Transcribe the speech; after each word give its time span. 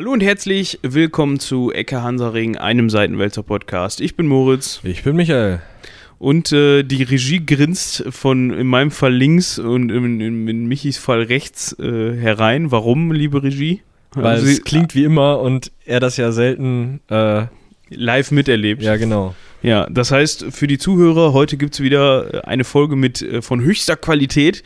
Hallo 0.00 0.12
und 0.12 0.22
herzlich 0.22 0.78
willkommen 0.80 1.40
zu 1.40 1.72
Ecke 1.72 2.02
Hansaring, 2.02 2.56
einem 2.56 2.88
Seitenwälzer 2.88 3.42
Podcast. 3.42 4.00
Ich 4.00 4.16
bin 4.16 4.26
Moritz 4.28 4.80
Ich 4.82 5.02
bin 5.02 5.14
Michael. 5.14 5.60
und 6.18 6.52
äh, 6.52 6.84
die 6.84 7.02
Regie 7.02 7.44
grinst 7.44 8.06
von 8.08 8.50
in 8.50 8.66
meinem 8.66 8.92
Fall 8.92 9.12
links 9.12 9.58
und 9.58 9.92
in, 9.92 10.18
in, 10.22 10.48
in 10.48 10.66
Michis 10.66 10.96
Fall 10.96 11.24
rechts 11.24 11.78
äh, 11.78 12.16
herein. 12.16 12.70
Warum, 12.70 13.12
liebe 13.12 13.42
Regie? 13.42 13.82
Weil 14.12 14.38
Haben 14.38 14.48
es 14.48 14.64
klingt 14.64 14.94
wie 14.94 15.04
immer 15.04 15.38
und 15.40 15.70
er 15.84 16.00
das 16.00 16.16
ja 16.16 16.32
selten. 16.32 17.00
Äh, 17.10 17.48
live 17.90 18.30
miterlebt. 18.30 18.80
ja, 18.80 18.96
genau. 18.96 19.34
Ja, 19.62 19.86
das 19.90 20.10
heißt, 20.10 20.46
für 20.50 20.66
die 20.66 20.78
Zuhörer, 20.78 21.32
heute 21.32 21.56
gibt 21.56 21.74
es 21.74 21.80
wieder 21.80 22.46
eine 22.48 22.64
Folge 22.64 22.96
mit 22.96 23.20
äh, 23.20 23.42
von 23.42 23.60
höchster 23.60 23.96
Qualität, 23.96 24.62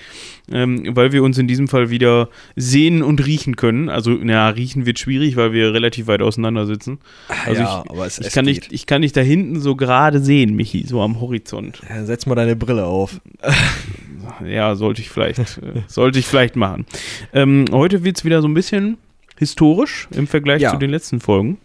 ähm, 0.53 0.85
weil 0.95 1.11
wir 1.13 1.23
uns 1.25 1.37
in 1.39 1.49
diesem 1.49 1.67
Fall 1.69 1.91
wieder 1.91 2.29
sehen 2.55 3.03
und 3.03 3.25
riechen 3.27 3.57
können. 3.57 3.89
Also, 3.89 4.11
na, 4.23 4.49
riechen 4.51 4.87
wird 4.87 4.99
schwierig, 5.01 5.37
weil 5.37 5.53
wir 5.53 5.73
relativ 5.73 6.07
weit 6.07 6.23
auseinander 6.23 6.67
sitzen. 6.67 6.99
Also 7.45 7.61
ja, 7.63 7.83
ich, 7.85 7.91
aber 7.91 8.07
es, 8.07 8.19
ich, 8.19 8.27
es 8.29 8.35
kann 8.35 8.47
geht. 8.47 8.55
nicht, 8.57 8.73
ich 8.73 8.87
kann 8.87 9.03
dich 9.03 9.13
da 9.13 9.21
hinten 9.21 9.61
so 9.61 9.75
gerade 9.75 10.21
sehen, 10.21 10.55
Michi, 10.55 10.85
so 10.87 11.01
am 11.03 11.21
Horizont. 11.21 11.81
Ja, 11.89 12.05
Setz 12.05 12.27
mal 12.27 12.35
deine 12.37 12.57
Brille 12.57 12.85
auf. 12.87 13.21
Ja, 14.45 14.75
sollte 14.75 15.03
ich 15.03 15.11
vielleicht, 15.11 15.39
äh, 15.39 15.83
sollte 15.87 16.19
ich 16.19 16.27
vielleicht 16.27 16.57
machen. 16.57 16.87
Ähm, 17.33 17.67
heute 17.73 18.05
wird 18.05 18.17
es 18.17 18.25
wieder 18.25 18.41
so 18.43 18.49
ein 18.49 18.55
bisschen 18.55 18.97
historisch 19.39 20.09
im 20.13 20.27
Vergleich 20.27 20.63
Ja. 20.63 20.71
zu 20.73 20.79
den 20.79 20.91
letzten 20.91 21.21
Folgen. 21.21 21.59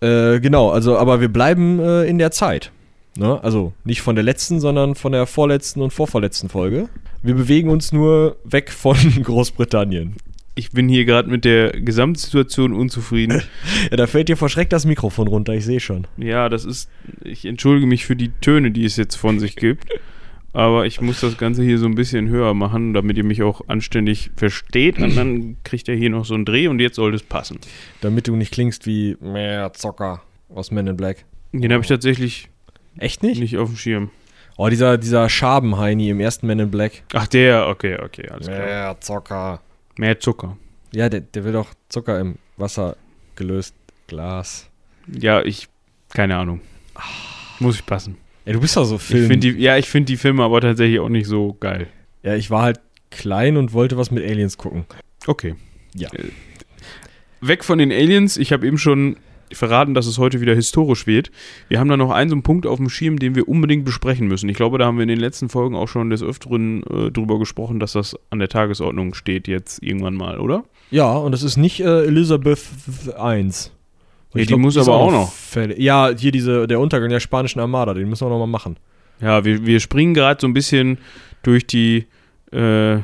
Äh, 0.00 0.40
genau, 0.40 0.70
also, 0.70 0.98
aber 0.98 1.20
wir 1.20 1.28
bleiben 1.28 1.78
äh, 1.80 2.04
in 2.04 2.18
der 2.18 2.30
Zeit. 2.30 2.72
Ne? 3.16 3.42
Also 3.42 3.72
nicht 3.84 4.02
von 4.02 4.14
der 4.14 4.24
letzten, 4.24 4.60
sondern 4.60 4.94
von 4.94 5.12
der 5.12 5.26
vorletzten 5.26 5.80
und 5.80 5.92
vorvorletzten 5.92 6.48
Folge. 6.48 6.88
Wir 7.22 7.34
bewegen 7.34 7.70
uns 7.70 7.92
nur 7.92 8.36
weg 8.44 8.70
von 8.70 8.96
Großbritannien. 9.22 10.16
Ich 10.54 10.70
bin 10.70 10.88
hier 10.88 11.04
gerade 11.04 11.28
mit 11.28 11.44
der 11.44 11.72
Gesamtsituation 11.72 12.72
unzufrieden. 12.72 13.42
Ja, 13.90 13.96
da 13.96 14.06
fällt 14.06 14.28
dir 14.28 14.36
vor 14.36 14.48
Schreck 14.48 14.68
das 14.70 14.84
Mikrofon 14.84 15.28
runter, 15.28 15.52
ich 15.52 15.64
sehe 15.64 15.78
schon. 15.78 16.08
Ja, 16.16 16.48
das 16.48 16.64
ist. 16.64 16.88
Ich 17.22 17.44
entschuldige 17.44 17.86
mich 17.86 18.04
für 18.04 18.16
die 18.16 18.30
Töne, 18.40 18.72
die 18.72 18.84
es 18.84 18.96
jetzt 18.96 19.14
von 19.14 19.38
sich 19.38 19.54
gibt. 19.54 19.86
Aber 20.56 20.86
ich 20.86 21.02
muss 21.02 21.20
das 21.20 21.36
Ganze 21.36 21.62
hier 21.62 21.78
so 21.78 21.84
ein 21.84 21.96
bisschen 21.96 22.30
höher 22.30 22.54
machen, 22.54 22.94
damit 22.94 23.18
ihr 23.18 23.24
mich 23.24 23.42
auch 23.42 23.68
anständig 23.68 24.30
versteht. 24.36 24.98
Und 24.98 25.14
dann 25.14 25.58
kriegt 25.64 25.86
er 25.86 25.94
hier 25.96 26.08
noch 26.08 26.24
so 26.24 26.32
einen 26.32 26.46
Dreh 26.46 26.68
und 26.68 26.80
jetzt 26.80 26.96
sollte 26.96 27.16
es 27.16 27.22
passen. 27.22 27.58
Damit 28.00 28.26
du 28.26 28.36
nicht 28.36 28.54
klingst 28.54 28.86
wie 28.86 29.18
mehr 29.20 29.74
Zocker 29.74 30.22
aus 30.48 30.70
Men 30.70 30.86
in 30.86 30.96
Black. 30.96 31.26
Den 31.52 31.70
habe 31.74 31.82
ich 31.82 31.88
tatsächlich 31.88 32.48
Echt 32.96 33.22
nicht? 33.22 33.38
nicht 33.38 33.58
auf 33.58 33.68
dem 33.68 33.76
Schirm. 33.76 34.10
Oh, 34.56 34.70
dieser, 34.70 34.96
dieser 34.96 35.28
Schabenheini 35.28 36.08
im 36.08 36.20
ersten 36.20 36.46
Men 36.46 36.58
in 36.60 36.70
Black. 36.70 37.02
Ach, 37.12 37.26
der, 37.26 37.68
okay, 37.68 37.98
okay, 38.02 38.26
alles 38.30 38.46
klar. 38.46 38.64
Mehr 38.64 38.96
Zocker. 39.00 39.60
Mehr 39.98 40.18
Zucker. 40.20 40.56
Ja, 40.94 41.10
der, 41.10 41.20
der 41.20 41.44
will 41.44 41.52
doch 41.52 41.74
Zucker 41.90 42.18
im 42.18 42.36
Wasser 42.56 42.96
gelöst. 43.34 43.74
Glas. 44.06 44.70
Ja, 45.06 45.42
ich. 45.42 45.68
Keine 46.14 46.34
Ahnung. 46.38 46.62
Muss 47.60 47.74
ich 47.74 47.84
passen. 47.84 48.16
Ja, 48.46 48.52
du 48.52 48.60
bist 48.60 48.76
doch 48.76 48.84
so 48.84 48.96
Ich 48.96 49.02
Film. 49.02 49.26
find 49.26 49.44
die, 49.44 49.50
ja, 49.50 49.76
ich 49.76 49.88
finde 49.88 50.06
die 50.06 50.16
Filme 50.16 50.42
aber 50.44 50.60
tatsächlich 50.60 51.00
auch 51.00 51.08
nicht 51.08 51.26
so 51.26 51.56
geil. 51.60 51.88
ja, 52.22 52.34
ich 52.36 52.50
war 52.50 52.62
halt 52.62 52.80
klein 53.10 53.56
und 53.56 53.72
wollte 53.72 53.96
was 53.96 54.10
mit 54.10 54.24
Aliens 54.24 54.56
gucken. 54.56 54.84
Okay. 55.26 55.54
Ja. 55.94 56.08
Äh, 56.12 56.24
Weg 57.40 57.64
von 57.64 57.78
den 57.78 57.92
Aliens. 57.92 58.36
Ich 58.36 58.52
habe 58.52 58.66
eben 58.66 58.78
schon 58.78 59.16
verraten, 59.52 59.94
dass 59.94 60.06
es 60.06 60.18
heute 60.18 60.40
wieder 60.40 60.54
historisch 60.54 61.06
wird. 61.06 61.30
Wir 61.68 61.78
haben 61.78 61.88
da 61.88 61.96
noch 61.96 62.10
einen 62.10 62.30
so 62.30 62.34
einen 62.34 62.42
Punkt 62.42 62.66
auf 62.66 62.78
dem 62.78 62.88
Schirm, 62.88 63.18
den 63.18 63.34
wir 63.36 63.48
unbedingt 63.48 63.84
besprechen 63.84 64.26
müssen. 64.26 64.48
Ich 64.48 64.56
glaube, 64.56 64.78
da 64.78 64.86
haben 64.86 64.96
wir 64.96 65.02
in 65.02 65.08
den 65.08 65.20
letzten 65.20 65.48
Folgen 65.48 65.76
auch 65.76 65.86
schon 65.88 66.10
des 66.10 66.22
Öfteren 66.22 66.82
äh, 66.84 67.10
drüber 67.12 67.38
gesprochen, 67.38 67.78
dass 67.78 67.92
das 67.92 68.16
an 68.30 68.38
der 68.40 68.48
Tagesordnung 68.48 69.14
steht 69.14 69.46
jetzt 69.46 69.82
irgendwann 69.82 70.14
mal, 70.14 70.40
oder? 70.40 70.64
Ja, 70.90 71.12
und 71.16 71.30
das 71.32 71.42
ist 71.44 71.56
nicht 71.56 71.80
äh, 71.80 72.04
Elizabeth 72.06 72.60
I. 73.18 73.48
Ja, 74.38 74.44
die 74.44 74.56
muss 74.56 74.76
aber 74.76 74.94
auch 74.94 75.10
noch. 75.10 75.32
Fällig. 75.32 75.78
Ja, 75.78 76.10
hier 76.16 76.32
diese, 76.32 76.66
der 76.66 76.80
Untergang 76.80 77.08
der 77.08 77.20
spanischen 77.20 77.60
Armada, 77.60 77.94
den 77.94 78.08
müssen 78.08 78.26
wir 78.26 78.30
noch 78.30 78.38
mal 78.38 78.46
machen. 78.46 78.76
Ja, 79.20 79.44
wir, 79.44 79.64
wir 79.64 79.80
springen 79.80 80.14
gerade 80.14 80.40
so 80.40 80.46
ein 80.46 80.52
bisschen 80.52 80.98
durch 81.42 81.66
die 81.66 82.06
äh, 82.52 82.98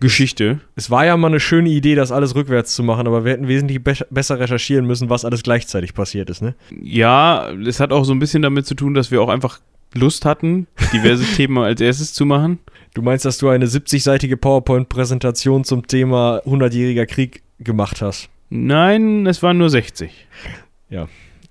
Geschichte. 0.00 0.60
Es 0.74 0.90
war 0.90 1.06
ja 1.06 1.16
mal 1.16 1.28
eine 1.28 1.40
schöne 1.40 1.70
Idee, 1.70 1.94
das 1.94 2.12
alles 2.12 2.34
rückwärts 2.34 2.74
zu 2.74 2.82
machen, 2.82 3.06
aber 3.06 3.24
wir 3.24 3.32
hätten 3.32 3.48
wesentlich 3.48 3.82
be 3.82 3.94
besser 4.10 4.38
recherchieren 4.38 4.86
müssen, 4.86 5.08
was 5.08 5.24
alles 5.24 5.42
gleichzeitig 5.42 5.94
passiert 5.94 6.28
ist, 6.30 6.42
ne? 6.42 6.54
Ja, 6.82 7.50
es 7.66 7.80
hat 7.80 7.92
auch 7.92 8.04
so 8.04 8.12
ein 8.12 8.18
bisschen 8.18 8.42
damit 8.42 8.66
zu 8.66 8.74
tun, 8.74 8.94
dass 8.94 9.10
wir 9.10 9.22
auch 9.22 9.28
einfach 9.28 9.60
Lust 9.94 10.24
hatten, 10.24 10.66
diverse 10.92 11.24
Themen 11.36 11.58
als 11.58 11.80
erstes 11.80 12.12
zu 12.12 12.26
machen. 12.26 12.58
Du 12.94 13.02
meinst, 13.02 13.24
dass 13.24 13.38
du 13.38 13.48
eine 13.48 13.66
70-seitige 13.66 14.36
PowerPoint-Präsentation 14.36 15.64
zum 15.64 15.86
Thema 15.86 16.40
100-jähriger 16.46 17.06
Krieg 17.06 17.42
gemacht 17.58 18.02
hast? 18.02 18.28
Nein, 18.48 19.26
es 19.26 19.42
waren 19.42 19.58
nur 19.58 19.70
60. 19.70 20.10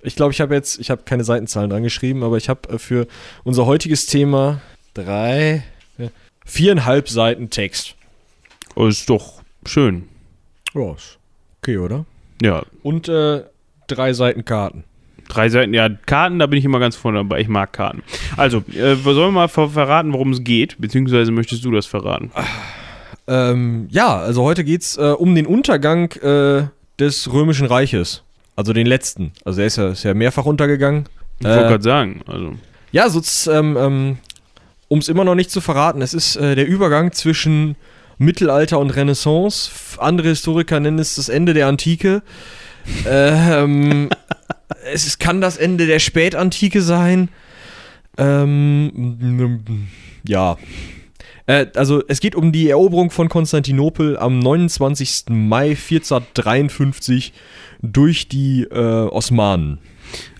Ich 0.01 0.15
glaube, 0.15 0.31
ich 0.33 0.41
habe 0.41 0.53
jetzt, 0.53 0.79
ich 0.79 0.89
habe 0.91 1.03
keine 1.03 1.23
Seitenzahlen 1.23 1.69
dran 1.69 1.83
geschrieben, 1.83 2.23
aber 2.23 2.37
ich 2.37 2.47
habe 2.49 2.69
äh, 2.69 2.77
für 2.77 3.07
unser 3.43 3.65
heutiges 3.65 4.05
Thema 4.05 4.61
drei, 4.93 5.63
viereinhalb 6.45 7.09
Seiten 7.09 7.49
Text. 7.49 7.95
Oh, 8.75 8.87
ist 8.87 9.09
doch 9.09 9.41
schön. 9.65 10.03
Ja, 10.73 10.93
ist 10.93 11.17
okay, 11.61 11.77
oder? 11.77 12.05
Ja, 12.41 12.63
Und 12.83 13.07
äh, 13.09 13.43
drei 13.87 14.13
Seiten 14.13 14.45
Karten. 14.45 14.83
drei 15.27 15.49
Seiten. 15.49 15.73
Ja, 15.73 15.89
Karten, 15.89 16.37
da 16.39 16.45
bin 16.45 16.59
ich 16.59 16.65
immer 16.65 16.79
ganz 16.79 16.95
vorne 16.95 17.19
dabei. 17.19 17.39
Ich 17.41 17.47
mag 17.47 17.73
Karten. 17.73 18.03
Also, 18.37 18.57
äh, 18.73 18.95
wir 19.03 19.13
sollen 19.15 19.33
mal 19.33 19.47
ver 19.47 19.69
verraten, 19.69 20.13
worum 20.13 20.33
es 20.33 20.43
geht? 20.43 20.75
Beziehungsweise 20.79 21.31
möchtest 21.31 21.63
du 21.65 21.71
das 21.71 21.85
verraten? 21.87 22.31
Ähm, 23.27 23.87
ja, 23.89 24.17
also 24.17 24.43
heute 24.43 24.63
geht's 24.63 24.97
äh, 24.97 25.01
um 25.17 25.33
den 25.33 25.47
Untergang 25.47 26.11
äh, 26.21 26.67
des 26.99 27.31
Römischen 27.33 27.65
Reiches. 27.65 28.21
Also 28.55 28.73
den 28.73 28.87
letzten. 28.87 29.31
Also 29.43 29.61
er 29.61 29.67
ist 29.67 29.77
ja, 29.77 29.89
ist 29.89 30.03
ja 30.03 30.13
mehrfach 30.13 30.45
untergegangen. 30.45 31.05
Ich 31.39 31.45
wollte 31.47 31.65
Äh, 31.65 31.69
gerade 31.69 31.83
sagen. 31.83 32.21
Also, 32.27 32.53
Ja, 32.91 33.09
so 33.09 33.21
ähm, 33.51 33.75
ähm, 33.77 34.17
um 34.87 34.99
es 34.99 35.09
immer 35.09 35.23
noch 35.25 35.35
nicht 35.35 35.51
zu 35.51 35.61
verraten, 35.61 36.01
es 36.01 36.13
ist 36.13 36.35
äh, 36.37 36.55
der 36.55 36.67
Übergang 36.67 37.11
zwischen 37.11 37.75
Mittelalter 38.17 38.79
und 38.79 38.91
Renaissance. 38.91 39.71
Andere 39.97 40.29
Historiker 40.29 40.79
nennen 40.79 40.99
es 40.99 41.15
das 41.15 41.27
Ende 41.27 41.53
der 41.53 41.67
Antike. 41.67 42.21
ähm, 43.07 44.09
es 44.93 45.05
ist, 45.05 45.19
kann 45.19 45.41
das 45.41 45.57
Ende 45.57 45.85
der 45.87 45.99
Spätantike 45.99 46.81
sein. 46.81 47.29
Ähm, 48.17 49.87
ja. 50.25 50.57
Äh, 51.47 51.67
also 51.75 52.01
es 52.07 52.19
geht 52.21 52.35
um 52.35 52.51
die 52.51 52.69
Eroberung 52.69 53.11
von 53.11 53.27
Konstantinopel 53.29 54.17
am 54.17 54.39
29. 54.39 55.25
Mai 55.29 55.69
1453 55.71 57.33
durch 57.81 58.27
die 58.27 58.63
äh, 58.63 59.07
Osmanen. 59.07 59.79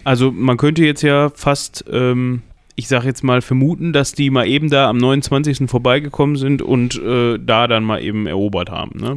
also, 0.04 0.32
man 0.32 0.58
könnte 0.58 0.84
jetzt 0.84 1.02
ja 1.02 1.30
fast, 1.30 1.86
ähm, 1.92 2.42
ich 2.76 2.88
sag 2.88 3.06
jetzt 3.06 3.24
mal, 3.24 3.42
vermuten, 3.42 3.94
dass 3.94 4.14
die 4.14 4.30
mal 4.30 4.48
eben 4.48 4.70
da 4.70 4.90
am 4.90 4.98
29. 4.98 5.70
vorbeigekommen 5.70 6.36
sind 6.36 6.62
und 6.62 7.02
äh, 7.02 7.38
da 7.40 7.68
dann 7.68 7.84
mal 7.84 8.02
eben 8.02 8.28
erobert 8.28 8.70
haben, 8.70 9.00
ne? 9.00 9.16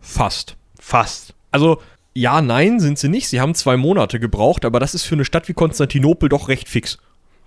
Fast. 0.00 0.56
Fast. 0.78 1.34
Also, 1.50 1.80
ja, 2.14 2.42
nein, 2.42 2.80
sind 2.80 2.98
sie 2.98 3.08
nicht. 3.08 3.28
Sie 3.28 3.40
haben 3.40 3.54
zwei 3.54 3.76
Monate 3.76 4.18
gebraucht, 4.18 4.64
aber 4.64 4.80
das 4.80 4.94
ist 4.94 5.04
für 5.04 5.14
eine 5.14 5.24
Stadt 5.24 5.48
wie 5.48 5.54
Konstantinopel 5.54 6.28
doch 6.28 6.48
recht 6.48 6.68
fix. 6.68 6.98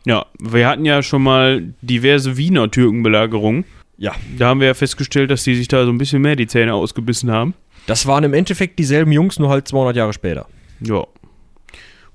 Ja, 0.06 0.25
wir 0.39 0.67
hatten 0.67 0.85
ja 0.85 1.01
schon 1.01 1.23
mal 1.23 1.73
diverse 1.81 2.38
Wiener 2.38 2.69
Türkenbelagerungen. 2.69 3.66
Ja. 3.97 4.13
Da 4.38 4.47
haben 4.47 4.59
wir 4.59 4.67
ja 4.67 4.73
festgestellt, 4.73 5.31
dass 5.31 5.44
die 5.44 5.56
sich 5.56 5.67
da 5.67 5.85
so 5.85 5.91
ein 5.91 5.97
bisschen 5.97 6.22
mehr 6.22 6.35
die 6.35 6.47
Zähne 6.47 6.73
ausgebissen 6.73 7.31
haben. 7.31 7.53
Das 7.85 8.05
waren 8.05 8.23
im 8.23 8.33
Endeffekt 8.33 8.79
dieselben 8.79 9.11
Jungs, 9.11 9.39
nur 9.39 9.49
halt 9.49 9.67
200 9.67 9.95
Jahre 9.95 10.13
später. 10.13 10.47
Ja. 10.79 11.05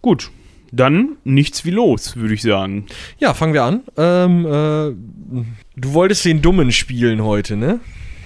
Gut. 0.00 0.30
Dann 0.70 1.16
nichts 1.24 1.64
wie 1.64 1.70
los, 1.70 2.16
würde 2.16 2.34
ich 2.34 2.42
sagen. 2.42 2.86
Ja, 3.18 3.32
fangen 3.32 3.54
wir 3.54 3.64
an. 3.64 3.82
Ähm, 3.96 4.44
äh, 4.44 5.46
du 5.76 5.92
wolltest 5.92 6.24
den 6.24 6.42
Dummen 6.42 6.72
spielen 6.72 7.24
heute, 7.24 7.56
ne? 7.56 7.80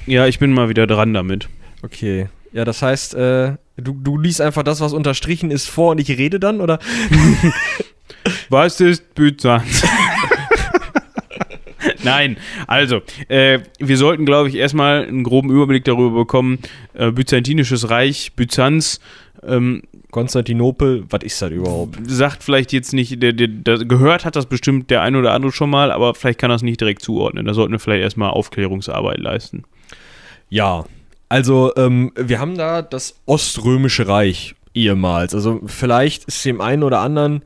Ja, 0.07 0.27
ich 0.27 0.41
bin 0.41 0.53
mal 0.53 0.69
wieder 0.69 0.89
dran 0.89 1.15
damit. 1.15 1.49
Okay. 1.83 2.29
Ja, 2.53 2.65
das 2.65 2.83
heißt, 2.83 3.15
äh, 3.15 3.57
du, 3.77 3.93
du 3.93 4.19
liest 4.19 4.41
einfach 4.41 4.63
das, 4.63 4.81
was 4.81 4.93
unterstrichen 4.93 5.51
ist, 5.51 5.69
vor 5.69 5.93
und 5.93 6.01
ich 6.01 6.09
rede 6.11 6.41
dann, 6.41 6.61
oder? 6.61 6.79
Was 8.51 8.81
ist 8.81 9.15
Byzanz? 9.15 9.83
Nein, 12.05 12.37
also, 12.67 13.01
äh, 13.29 13.61
wir 13.79 13.97
sollten, 13.97 14.25
glaube 14.25 14.49
ich, 14.49 14.57
erstmal 14.57 15.07
einen 15.07 15.25
groben 15.25 15.51
Überblick 15.51 15.85
darüber 15.85 16.17
bekommen. 16.17 16.59
Äh, 16.95 17.13
Byzantinisches 17.13 17.91
Reich, 17.91 18.33
Byzanz, 18.35 19.01
ähm, 19.45 19.83
Konstantinopel, 20.11 21.05
was 21.09 21.23
ist 21.23 21.41
das 21.41 21.51
überhaupt? 21.51 21.99
sagt 22.07 22.43
vielleicht 22.43 22.73
jetzt 22.73 22.93
nicht, 22.93 23.23
der, 23.23 23.33
der, 23.33 23.49
der, 23.49 23.79
gehört 23.79 24.25
hat 24.25 24.37
das 24.37 24.47
bestimmt 24.47 24.91
der 24.91 25.01
ein 25.01 25.17
oder 25.17 25.33
andere 25.33 25.53
schon 25.53 25.71
mal, 25.71 25.91
aber 25.91 26.15
vielleicht 26.15 26.39
kann 26.39 26.51
das 26.51 26.63
nicht 26.63 26.81
direkt 26.81 27.03
zuordnen. 27.03 27.47
Da 27.47 27.55
sollten 27.55 27.73
wir 27.73 27.79
vielleicht 27.79 28.03
erstmal 28.03 28.31
Aufklärungsarbeit 28.31 29.19
leisten. 29.19 29.65
Ja, 30.51 30.85
also 31.31 31.73
ähm, 31.77 32.13
wir 32.15 32.39
haben 32.41 32.59
da 32.59 32.83
das 32.83 33.23
Oströmische 33.25 34.07
Reich 34.07 34.55
ehemals. 34.75 35.35
Also 35.35 35.63
vielleicht 35.65 36.25
ist 36.25 36.45
dem 36.45 36.61
einen 36.61 36.83
oder 36.83 37.01
anderen 37.01 37.43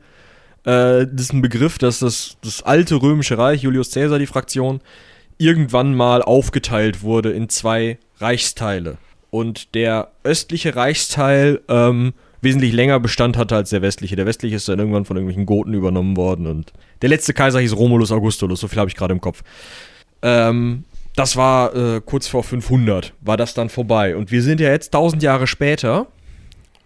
äh, 0.67 1.07
das 1.09 1.21
ist 1.21 1.33
ein 1.33 1.41
Begriff, 1.41 1.77
dass 1.77 1.99
das, 1.99 2.35
das 2.43 2.61
alte 2.61 3.01
Römische 3.01 3.37
Reich, 3.37 3.63
Julius 3.63 3.91
Caesar, 3.91 4.19
die 4.19 4.27
Fraktion, 4.27 4.81
irgendwann 5.37 5.95
mal 5.95 6.21
aufgeteilt 6.21 7.03
wurde 7.03 7.31
in 7.31 7.47
zwei 7.47 7.97
Reichsteile. 8.19 8.97
Und 9.29 9.75
der 9.75 10.09
östliche 10.23 10.75
Reichsteil 10.75 11.61
ähm, 11.69 12.13
wesentlich 12.41 12.73
länger 12.73 12.99
Bestand 12.99 13.37
hatte 13.37 13.55
als 13.55 13.69
der 13.69 13.81
westliche. 13.81 14.17
Der 14.17 14.25
westliche 14.25 14.57
ist 14.57 14.67
dann 14.67 14.79
irgendwann 14.79 15.05
von 15.05 15.15
irgendwelchen 15.15 15.45
Goten 15.45 15.73
übernommen 15.73 16.17
worden 16.17 16.47
und 16.47 16.73
der 17.01 17.09
letzte 17.09 17.33
Kaiser 17.33 17.59
hieß 17.59 17.75
Romulus 17.75 18.11
Augustulus, 18.11 18.59
so 18.59 18.67
viel 18.67 18.79
habe 18.79 18.89
ich 18.89 18.95
gerade 18.95 19.13
im 19.13 19.21
Kopf. 19.21 19.43
Ähm, 20.21 20.83
das 21.15 21.37
war 21.37 21.75
äh, 21.75 22.01
kurz 22.05 22.27
vor 22.27 22.43
500, 22.43 23.13
war 23.21 23.37
das 23.37 23.53
dann 23.53 23.69
vorbei. 23.69 24.17
Und 24.17 24.31
wir 24.31 24.43
sind 24.43 24.59
ja 24.59 24.69
jetzt 24.69 24.93
1000 24.93 25.23
Jahre 25.23 25.47
später 25.47 26.07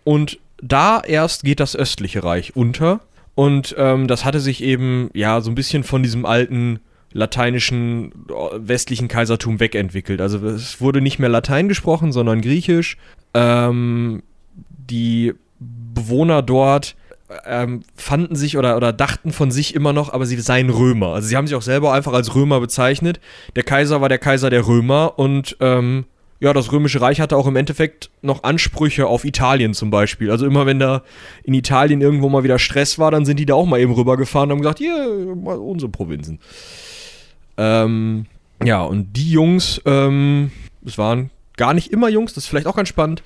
und 0.03 0.39
da 0.61 1.01
erst 1.01 1.43
geht 1.43 1.59
das 1.59 1.75
östliche 1.75 2.23
Reich 2.23 2.55
unter. 2.55 3.01
Und 3.41 3.73
ähm, 3.75 4.07
das 4.07 4.23
hatte 4.23 4.39
sich 4.39 4.61
eben, 4.61 5.09
ja, 5.15 5.41
so 5.41 5.49
ein 5.49 5.55
bisschen 5.55 5.83
von 5.83 6.03
diesem 6.03 6.27
alten 6.27 6.79
lateinischen 7.11 8.11
äh, 8.29 8.33
westlichen 8.55 9.07
Kaisertum 9.07 9.59
wegentwickelt. 9.59 10.21
Also 10.21 10.45
es 10.45 10.79
wurde 10.79 11.01
nicht 11.01 11.17
mehr 11.17 11.27
Latein 11.27 11.67
gesprochen, 11.67 12.11
sondern 12.11 12.41
Griechisch. 12.41 12.97
Ähm, 13.33 14.21
die 14.77 15.33
Bewohner 15.59 16.43
dort 16.43 16.95
ähm, 17.47 17.81
fanden 17.95 18.35
sich 18.35 18.59
oder, 18.59 18.77
oder 18.77 18.93
dachten 18.93 19.31
von 19.31 19.49
sich 19.49 19.73
immer 19.73 19.91
noch, 19.91 20.13
aber 20.13 20.27
sie 20.27 20.39
seien 20.39 20.69
Römer. 20.69 21.15
Also 21.15 21.27
sie 21.27 21.35
haben 21.35 21.47
sich 21.47 21.55
auch 21.55 21.63
selber 21.63 21.93
einfach 21.93 22.13
als 22.13 22.35
Römer 22.35 22.59
bezeichnet. 22.59 23.19
Der 23.55 23.63
Kaiser 23.63 24.01
war 24.01 24.09
der 24.09 24.19
Kaiser 24.19 24.51
der 24.51 24.67
Römer 24.67 25.17
und 25.17 25.57
ähm, 25.61 26.05
ja, 26.41 26.53
das 26.53 26.71
Römische 26.71 26.99
Reich 26.99 27.21
hatte 27.21 27.38
auch 27.38 27.45
im 27.45 27.55
Endeffekt 27.55 28.09
noch 28.23 28.43
Ansprüche 28.43 29.05
auf 29.05 29.25
Italien 29.25 29.75
zum 29.75 29.91
Beispiel. 29.91 30.31
Also 30.31 30.47
immer 30.47 30.65
wenn 30.65 30.79
da 30.79 31.03
in 31.43 31.53
Italien 31.53 32.01
irgendwo 32.01 32.29
mal 32.29 32.43
wieder 32.43 32.57
Stress 32.57 32.97
war, 32.97 33.11
dann 33.11 33.25
sind 33.25 33.39
die 33.39 33.45
da 33.45 33.53
auch 33.53 33.67
mal 33.67 33.79
eben 33.79 33.93
rübergefahren 33.93 34.49
und 34.49 34.57
haben 34.57 34.61
gesagt, 34.63 34.79
hier, 34.79 35.07
unsere 35.45 35.91
Provinzen. 35.91 36.39
Ähm, 37.57 38.25
ja, 38.63 38.81
und 38.81 39.13
die 39.13 39.29
Jungs, 39.29 39.81
ähm, 39.85 40.49
es 40.83 40.97
waren 40.97 41.29
gar 41.57 41.75
nicht 41.75 41.91
immer 41.91 42.09
Jungs, 42.09 42.33
das 42.33 42.45
ist 42.45 42.49
vielleicht 42.49 42.67
auch 42.67 42.75
ganz 42.75 42.89
spannend. 42.89 43.21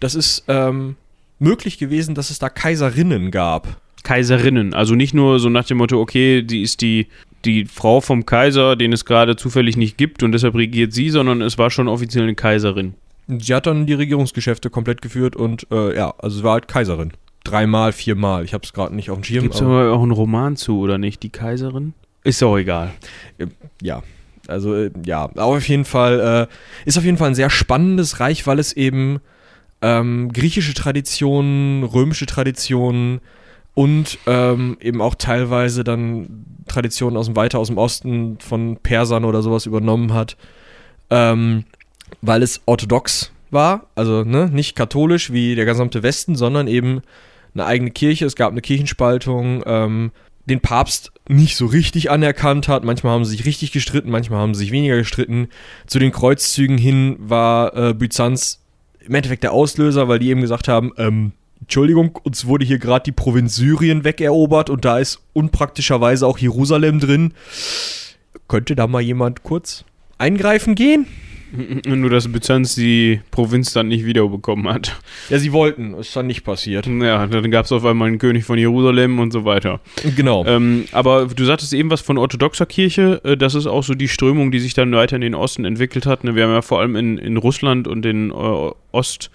Das 0.00 0.16
ist 0.16 0.42
ähm, 0.48 0.96
möglich 1.38 1.78
gewesen, 1.78 2.16
dass 2.16 2.30
es 2.30 2.40
da 2.40 2.48
Kaiserinnen 2.48 3.30
gab. 3.30 3.80
Kaiserinnen, 4.02 4.74
also 4.74 4.96
nicht 4.96 5.14
nur 5.14 5.38
so 5.38 5.48
nach 5.50 5.66
dem 5.66 5.78
Motto, 5.78 6.00
okay, 6.00 6.42
die 6.42 6.62
ist 6.62 6.80
die, 6.80 7.06
die 7.46 7.64
Frau 7.64 8.00
vom 8.00 8.26
Kaiser, 8.26 8.76
den 8.76 8.92
es 8.92 9.04
gerade 9.04 9.36
zufällig 9.36 9.76
nicht 9.76 9.96
gibt 9.96 10.22
und 10.22 10.32
deshalb 10.32 10.54
regiert 10.54 10.92
sie, 10.92 11.10
sondern 11.10 11.40
es 11.40 11.56
war 11.58 11.70
schon 11.70 11.88
offiziell 11.88 12.24
eine 12.24 12.34
Kaiserin. 12.34 12.94
Sie 13.28 13.54
hat 13.54 13.66
dann 13.66 13.86
die 13.86 13.94
Regierungsgeschäfte 13.94 14.70
komplett 14.70 15.02
geführt 15.02 15.36
und 15.36 15.66
äh, 15.70 15.96
ja, 15.96 16.14
also 16.18 16.38
sie 16.38 16.44
war 16.44 16.52
halt 16.52 16.68
Kaiserin. 16.68 17.12
Dreimal, 17.44 17.92
viermal. 17.92 18.44
Ich 18.44 18.54
habe 18.54 18.64
es 18.64 18.72
gerade 18.72 18.94
nicht 18.94 19.10
auf 19.10 19.18
dem 19.18 19.24
Schirm. 19.24 19.42
Gibt 19.42 19.54
es 19.54 19.62
aber 19.62 19.92
auch 19.92 20.02
einen 20.02 20.12
Roman 20.12 20.56
zu, 20.56 20.80
oder 20.80 20.98
nicht? 20.98 21.22
Die 21.22 21.30
Kaiserin? 21.30 21.94
Ist 22.24 22.42
auch 22.42 22.56
egal. 22.56 22.92
Ja, 23.80 24.02
also 24.48 24.74
äh, 24.74 24.90
ja, 25.04 25.24
aber 25.24 25.44
auf 25.44 25.68
jeden 25.68 25.84
Fall 25.84 26.48
äh, 26.48 26.88
ist 26.88 26.98
auf 26.98 27.04
jeden 27.04 27.18
Fall 27.18 27.28
ein 27.28 27.34
sehr 27.34 27.50
spannendes 27.50 28.20
Reich, 28.20 28.46
weil 28.46 28.58
es 28.58 28.72
eben 28.72 29.20
ähm, 29.82 30.32
griechische 30.32 30.74
Traditionen, 30.74 31.84
römische 31.84 32.26
Traditionen 32.26 33.20
und 33.74 34.18
ähm, 34.26 34.76
eben 34.80 35.00
auch 35.00 35.14
teilweise 35.14 35.84
dann 35.84 36.55
Traditionen 36.76 37.16
aus 37.16 37.26
dem 37.26 37.36
weiter 37.36 37.58
aus 37.58 37.68
dem 37.68 37.78
Osten 37.78 38.38
von 38.38 38.76
Persern 38.76 39.24
oder 39.24 39.40
sowas 39.40 39.64
übernommen 39.64 40.12
hat, 40.12 40.36
ähm, 41.08 41.64
weil 42.20 42.42
es 42.42 42.60
orthodox 42.66 43.32
war, 43.50 43.86
also 43.94 44.24
ne, 44.24 44.50
nicht 44.52 44.76
katholisch 44.76 45.32
wie 45.32 45.54
der 45.54 45.64
gesamte 45.64 46.02
Westen, 46.02 46.36
sondern 46.36 46.68
eben 46.68 47.00
eine 47.54 47.64
eigene 47.64 47.90
Kirche. 47.90 48.26
Es 48.26 48.36
gab 48.36 48.52
eine 48.52 48.60
Kirchenspaltung, 48.60 49.62
ähm, 49.64 50.10
den 50.44 50.60
Papst 50.60 51.12
nicht 51.28 51.56
so 51.56 51.64
richtig 51.64 52.10
anerkannt 52.10 52.68
hat. 52.68 52.84
Manchmal 52.84 53.14
haben 53.14 53.24
sie 53.24 53.32
sich 53.32 53.46
richtig 53.46 53.72
gestritten, 53.72 54.10
manchmal 54.10 54.40
haben 54.40 54.54
sie 54.54 54.60
sich 54.60 54.70
weniger 54.70 54.96
gestritten. 54.96 55.48
Zu 55.86 55.98
den 55.98 56.12
Kreuzzügen 56.12 56.76
hin 56.76 57.16
war 57.18 57.74
äh, 57.74 57.94
Byzanz 57.94 58.62
im 59.00 59.14
Endeffekt 59.14 59.44
der 59.44 59.52
Auslöser, 59.52 60.08
weil 60.08 60.18
die 60.18 60.28
eben 60.28 60.42
gesagt 60.42 60.68
haben, 60.68 60.92
ähm, 60.98 61.32
Entschuldigung, 61.60 62.16
uns 62.22 62.46
wurde 62.46 62.64
hier 62.64 62.78
gerade 62.78 63.04
die 63.04 63.12
Provinz 63.12 63.56
Syrien 63.56 64.04
wegerobert 64.04 64.70
und 64.70 64.84
da 64.84 64.98
ist 64.98 65.20
unpraktischerweise 65.32 66.26
auch 66.26 66.38
Jerusalem 66.38 67.00
drin. 67.00 67.32
Könnte 68.48 68.76
da 68.76 68.86
mal 68.86 69.00
jemand 69.00 69.42
kurz 69.42 69.84
eingreifen 70.18 70.74
gehen? 70.74 71.06
Nur, 71.86 72.10
dass 72.10 72.30
Byzanz 72.30 72.74
die 72.74 73.20
Provinz 73.30 73.72
dann 73.72 73.88
nicht 73.88 74.04
wiederbekommen 74.04 74.68
hat. 74.72 74.98
Ja, 75.30 75.38
sie 75.38 75.52
wollten, 75.52 75.94
ist 75.94 76.14
dann 76.16 76.26
nicht 76.26 76.44
passiert. 76.44 76.86
Ja, 76.86 77.26
dann 77.26 77.50
gab 77.50 77.64
es 77.64 77.72
auf 77.72 77.84
einmal 77.84 78.08
einen 78.08 78.18
König 78.18 78.44
von 78.44 78.58
Jerusalem 78.58 79.18
und 79.18 79.32
so 79.32 79.44
weiter. 79.44 79.80
Genau. 80.16 80.44
Ähm, 80.44 80.86
aber 80.92 81.26
du 81.26 81.44
sagtest 81.44 81.72
eben 81.72 81.90
was 81.90 82.00
von 82.00 82.18
orthodoxer 82.18 82.66
Kirche. 82.66 83.20
Äh, 83.24 83.36
das 83.36 83.54
ist 83.54 83.66
auch 83.66 83.84
so 83.84 83.94
die 83.94 84.08
Strömung, 84.08 84.50
die 84.50 84.58
sich 84.58 84.74
dann 84.74 84.92
weiter 84.92 85.16
in 85.16 85.22
den 85.22 85.34
Osten 85.34 85.64
entwickelt 85.64 86.06
hat. 86.06 86.24
Ne? 86.24 86.34
Wir 86.34 86.44
haben 86.44 86.52
ja 86.52 86.62
vor 86.62 86.80
allem 86.80 86.96
in, 86.96 87.16
in 87.18 87.36
Russland 87.36 87.86
und 87.88 88.04
in 88.04 88.30
äh, 88.30 88.70
Ost- 88.92 89.30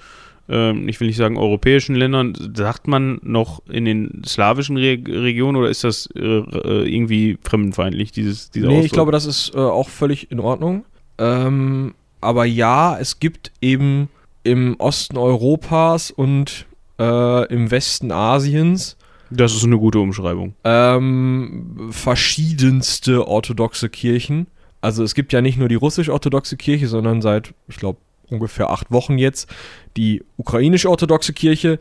ähm, 0.52 0.90
ich 0.90 1.00
will 1.00 1.08
nicht 1.08 1.18
sagen 1.18 1.38
europäischen 1.38 1.96
Ländern, 1.96 2.36
sagt 2.56 2.86
man 2.86 3.22
noch 3.24 3.66
in 3.68 3.86
den 3.86 4.22
slawischen 4.26 4.76
Re 4.76 5.00
Regionen 5.08 5.56
oder 5.56 5.70
ist 5.70 5.86
das 5.86 6.10
äh, 6.14 6.20
äh 6.20 6.94
irgendwie 6.94 7.38
fremdenfeindlich, 7.42 8.12
dieses, 8.12 8.52
dieser 8.52 8.68
Nee, 8.68 8.74
Ausdruck? 8.74 8.86
ich 8.86 8.92
glaube, 8.92 9.12
das 9.14 9.26
ist 9.26 9.56
äh, 9.56 9.60
auch 9.60 9.88
völlig 9.88 10.30
in 10.30 10.42
Ordnung. 10.42 10.84
Ähm, 11.18 11.96
aber 12.20 12.44
ja, 12.46 12.98
es 13.00 13.20
gibt 13.20 13.52
eben 13.62 14.10
im 14.44 14.76
Osten 14.78 15.18
Europas 15.18 16.12
und 16.12 16.66
äh, 17.00 17.46
im 17.54 17.72
Westen 17.72 18.12
Asiens. 18.12 18.98
Das 19.30 19.56
ist 19.56 19.64
eine 19.64 19.78
gute 19.78 20.00
Umschreibung. 20.00 20.56
Ähm, 20.66 21.90
verschiedenste 21.92 23.26
orthodoxe 23.26 23.88
Kirchen. 23.90 24.48
Also 24.82 25.04
es 25.04 25.16
gibt 25.16 25.32
ja 25.32 25.42
nicht 25.42 25.58
nur 25.58 25.70
die 25.70 25.76
russisch-orthodoxe 25.76 26.58
Kirche, 26.58 26.88
sondern 26.88 27.22
seit, 27.22 27.54
ich 27.70 27.78
glaube, 27.78 28.00
ungefähr 28.32 28.70
acht 28.70 28.92
Wochen 28.92 29.18
jetzt 29.18 29.50
die 29.98 30.24
ukrainisch-orthodoxe 30.38 31.34
Kirche. 31.34 31.80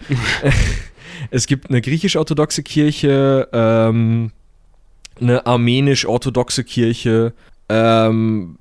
es 1.30 1.46
gibt 1.46 1.68
eine 1.68 1.80
griechisch-orthodoxe 1.80 2.62
Kirche, 2.62 3.48
ähm, 3.52 4.32
eine 5.20 5.46
armenisch-orthodoxe 5.46 6.64
Kirche, 6.64 7.32
ähm, 7.68 8.56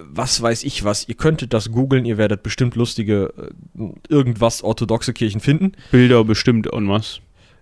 was 0.00 0.40
weiß 0.42 0.64
ich 0.64 0.84
was. 0.84 1.08
Ihr 1.08 1.14
könntet 1.14 1.52
das 1.54 1.72
googeln, 1.72 2.04
ihr 2.04 2.18
werdet 2.18 2.42
bestimmt 2.42 2.76
lustige 2.76 3.32
äh, 3.78 3.84
irgendwas 4.08 4.62
orthodoxe 4.62 5.12
Kirchen 5.12 5.40
finden. 5.40 5.72
Bilder 5.90 6.24
bestimmt 6.24 6.66
und 6.66 6.88
was. 6.88 7.20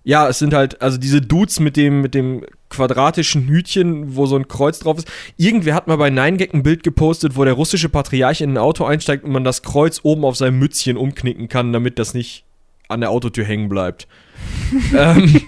Ja, 0.08 0.26
es 0.26 0.38
sind 0.38 0.55
halt, 0.55 0.81
also 0.81 0.96
diese 0.96 1.20
Dudes 1.20 1.60
mit 1.60 1.76
dem, 1.76 2.00
mit 2.00 2.14
dem 2.14 2.43
quadratischen 2.70 3.46
Hütchen, 3.46 4.16
wo 4.16 4.25
so 4.25 4.37
ein 4.37 4.49
Kreuz 4.49 4.78
drauf 4.78 4.97
ist. 4.97 5.06
Irgendwer 5.37 5.75
hat 5.75 5.87
mal 5.87 5.97
bei 5.97 6.09
9gag 6.09 6.54
ein 6.54 6.62
Bild 6.62 6.82
gepostet, 6.82 7.37
wo 7.37 7.44
der 7.44 7.52
russische 7.52 7.90
Patriarch 7.90 8.40
in 8.40 8.54
ein 8.54 8.56
Auto 8.56 8.87
einsteigt 8.87 9.25
und 9.25 9.32
man 9.32 9.44
das 9.44 9.62
Kreuz 9.62 10.00
oben 10.04 10.25
auf 10.25 10.35
seinem 10.35 10.59
Mützchen 10.59 10.97
umknicken 10.97 11.50
kann, 11.50 11.75
damit 11.75 11.99
das 11.99 12.14
nicht 12.14 12.44
an 12.88 13.02
der 13.02 13.11
Autotür 13.11 13.44
hängen 13.44 13.68
bleibt. 13.68 14.09
ähm, 14.97 15.42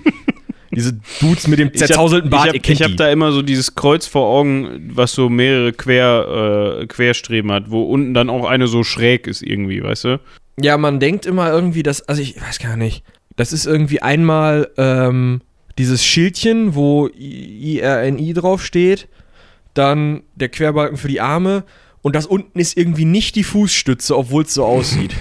diese 0.70 0.92
Dudes 1.22 1.48
mit 1.48 1.58
dem 1.58 1.72
zerzauselten 1.72 2.28
Bart, 2.28 2.54
ich 2.54 2.82
hab, 2.82 2.90
hab 2.90 2.98
da 2.98 3.10
immer 3.10 3.32
so 3.32 3.40
dieses 3.40 3.74
Kreuz 3.74 4.06
vor 4.06 4.26
Augen, 4.26 4.90
was 4.94 5.12
so 5.12 5.30
mehrere 5.30 5.72
Quer, 5.72 6.80
äh, 6.82 6.86
Querstreben 6.86 7.50
hat, 7.50 7.70
wo 7.70 7.84
unten 7.84 8.12
dann 8.12 8.28
auch 8.28 8.44
eine 8.44 8.66
so 8.66 8.84
schräg 8.84 9.26
ist 9.26 9.42
irgendwie, 9.42 9.82
weißt 9.82 10.04
du? 10.04 10.20
Ja, 10.60 10.76
man 10.76 11.00
denkt 11.00 11.24
immer 11.24 11.50
irgendwie, 11.50 11.82
dass, 11.82 12.02
also 12.02 12.20
ich 12.20 12.38
weiß 12.38 12.58
gar 12.58 12.76
nicht, 12.76 13.02
das 13.40 13.54
ist 13.54 13.64
irgendwie 13.64 14.02
einmal 14.02 14.68
ähm, 14.76 15.40
dieses 15.78 16.04
Schildchen, 16.04 16.74
wo 16.74 17.06
IRNI 17.06 18.34
draufsteht, 18.34 19.08
dann 19.72 20.24
der 20.34 20.50
Querbalken 20.50 20.98
für 20.98 21.08
die 21.08 21.22
Arme 21.22 21.64
und 22.02 22.14
das 22.14 22.26
unten 22.26 22.58
ist 22.58 22.76
irgendwie 22.76 23.06
nicht 23.06 23.36
die 23.36 23.44
Fußstütze, 23.44 24.14
obwohl 24.14 24.42
es 24.42 24.52
so 24.52 24.66
aussieht. 24.66 25.14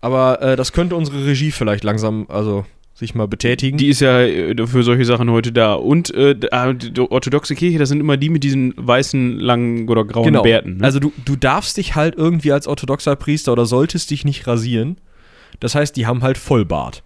Aber 0.00 0.40
äh, 0.40 0.56
das 0.56 0.72
könnte 0.72 0.96
unsere 0.96 1.26
Regie 1.26 1.50
vielleicht 1.50 1.84
langsam, 1.84 2.24
also 2.30 2.64
sich 2.94 3.14
mal 3.14 3.28
betätigen. 3.28 3.76
Die 3.76 3.88
ist 3.88 4.00
ja 4.00 4.22
äh, 4.22 4.66
für 4.66 4.82
solche 4.82 5.04
Sachen 5.04 5.30
heute 5.30 5.52
da. 5.52 5.74
Und 5.74 6.14
äh, 6.14 6.36
ah, 6.50 6.72
die 6.72 6.98
orthodoxe 6.98 7.54
Kirche, 7.54 7.78
das 7.78 7.90
sind 7.90 8.00
immer 8.00 8.16
die 8.16 8.30
mit 8.30 8.42
diesen 8.42 8.72
weißen, 8.76 9.38
langen 9.38 9.86
oder 9.90 10.06
grauen 10.06 10.24
genau. 10.24 10.44
Bärten. 10.44 10.78
Ne? 10.78 10.84
Also 10.84 10.98
du, 10.98 11.12
du 11.26 11.36
darfst 11.36 11.76
dich 11.76 11.94
halt 11.94 12.14
irgendwie 12.14 12.52
als 12.52 12.66
orthodoxer 12.66 13.16
Priester 13.16 13.52
oder 13.52 13.66
solltest 13.66 14.10
dich 14.10 14.24
nicht 14.24 14.46
rasieren. 14.46 14.96
Das 15.60 15.74
heißt, 15.74 15.94
die 15.94 16.06
haben 16.06 16.22
halt 16.22 16.38
Vollbart. 16.38 17.02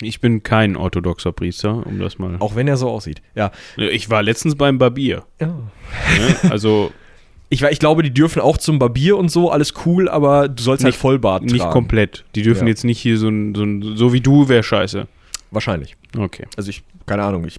Ich 0.00 0.20
bin 0.20 0.42
kein 0.42 0.76
orthodoxer 0.76 1.32
Priester, 1.32 1.86
um 1.86 1.98
das 1.98 2.18
mal. 2.18 2.36
Auch 2.38 2.54
wenn 2.54 2.68
er 2.68 2.76
so 2.76 2.88
aussieht, 2.88 3.22
ja. 3.34 3.50
Ich 3.76 4.10
war 4.10 4.22
letztens 4.22 4.54
beim 4.54 4.78
Barbier. 4.78 5.24
Ja. 5.40 5.46
Ne? 5.46 6.50
Also. 6.50 6.92
Ich, 7.50 7.62
ich 7.62 7.78
glaube, 7.78 8.02
die 8.02 8.12
dürfen 8.12 8.42
auch 8.42 8.58
zum 8.58 8.78
Barbier 8.78 9.16
und 9.16 9.30
so, 9.30 9.50
alles 9.50 9.72
cool, 9.86 10.06
aber 10.10 10.48
du 10.48 10.62
sollst 10.62 10.84
halt 10.84 10.92
nicht, 10.92 10.96
halt 10.96 11.00
Vollbart 11.00 11.40
tragen. 11.44 11.54
Nicht 11.54 11.70
komplett. 11.70 12.26
Die 12.34 12.42
dürfen 12.42 12.64
ja. 12.64 12.68
jetzt 12.68 12.84
nicht 12.84 13.00
hier 13.00 13.16
so 13.16 13.28
ein, 13.28 13.54
so 13.54 13.62
ein, 13.62 13.96
so 13.96 14.12
wie 14.12 14.20
du, 14.20 14.50
wäre 14.50 14.62
scheiße. 14.62 15.06
Wahrscheinlich. 15.50 15.96
Okay. 16.14 16.44
Also 16.58 16.68
ich, 16.68 16.82
keine 17.06 17.22
Ahnung, 17.22 17.46
ich 17.46 17.58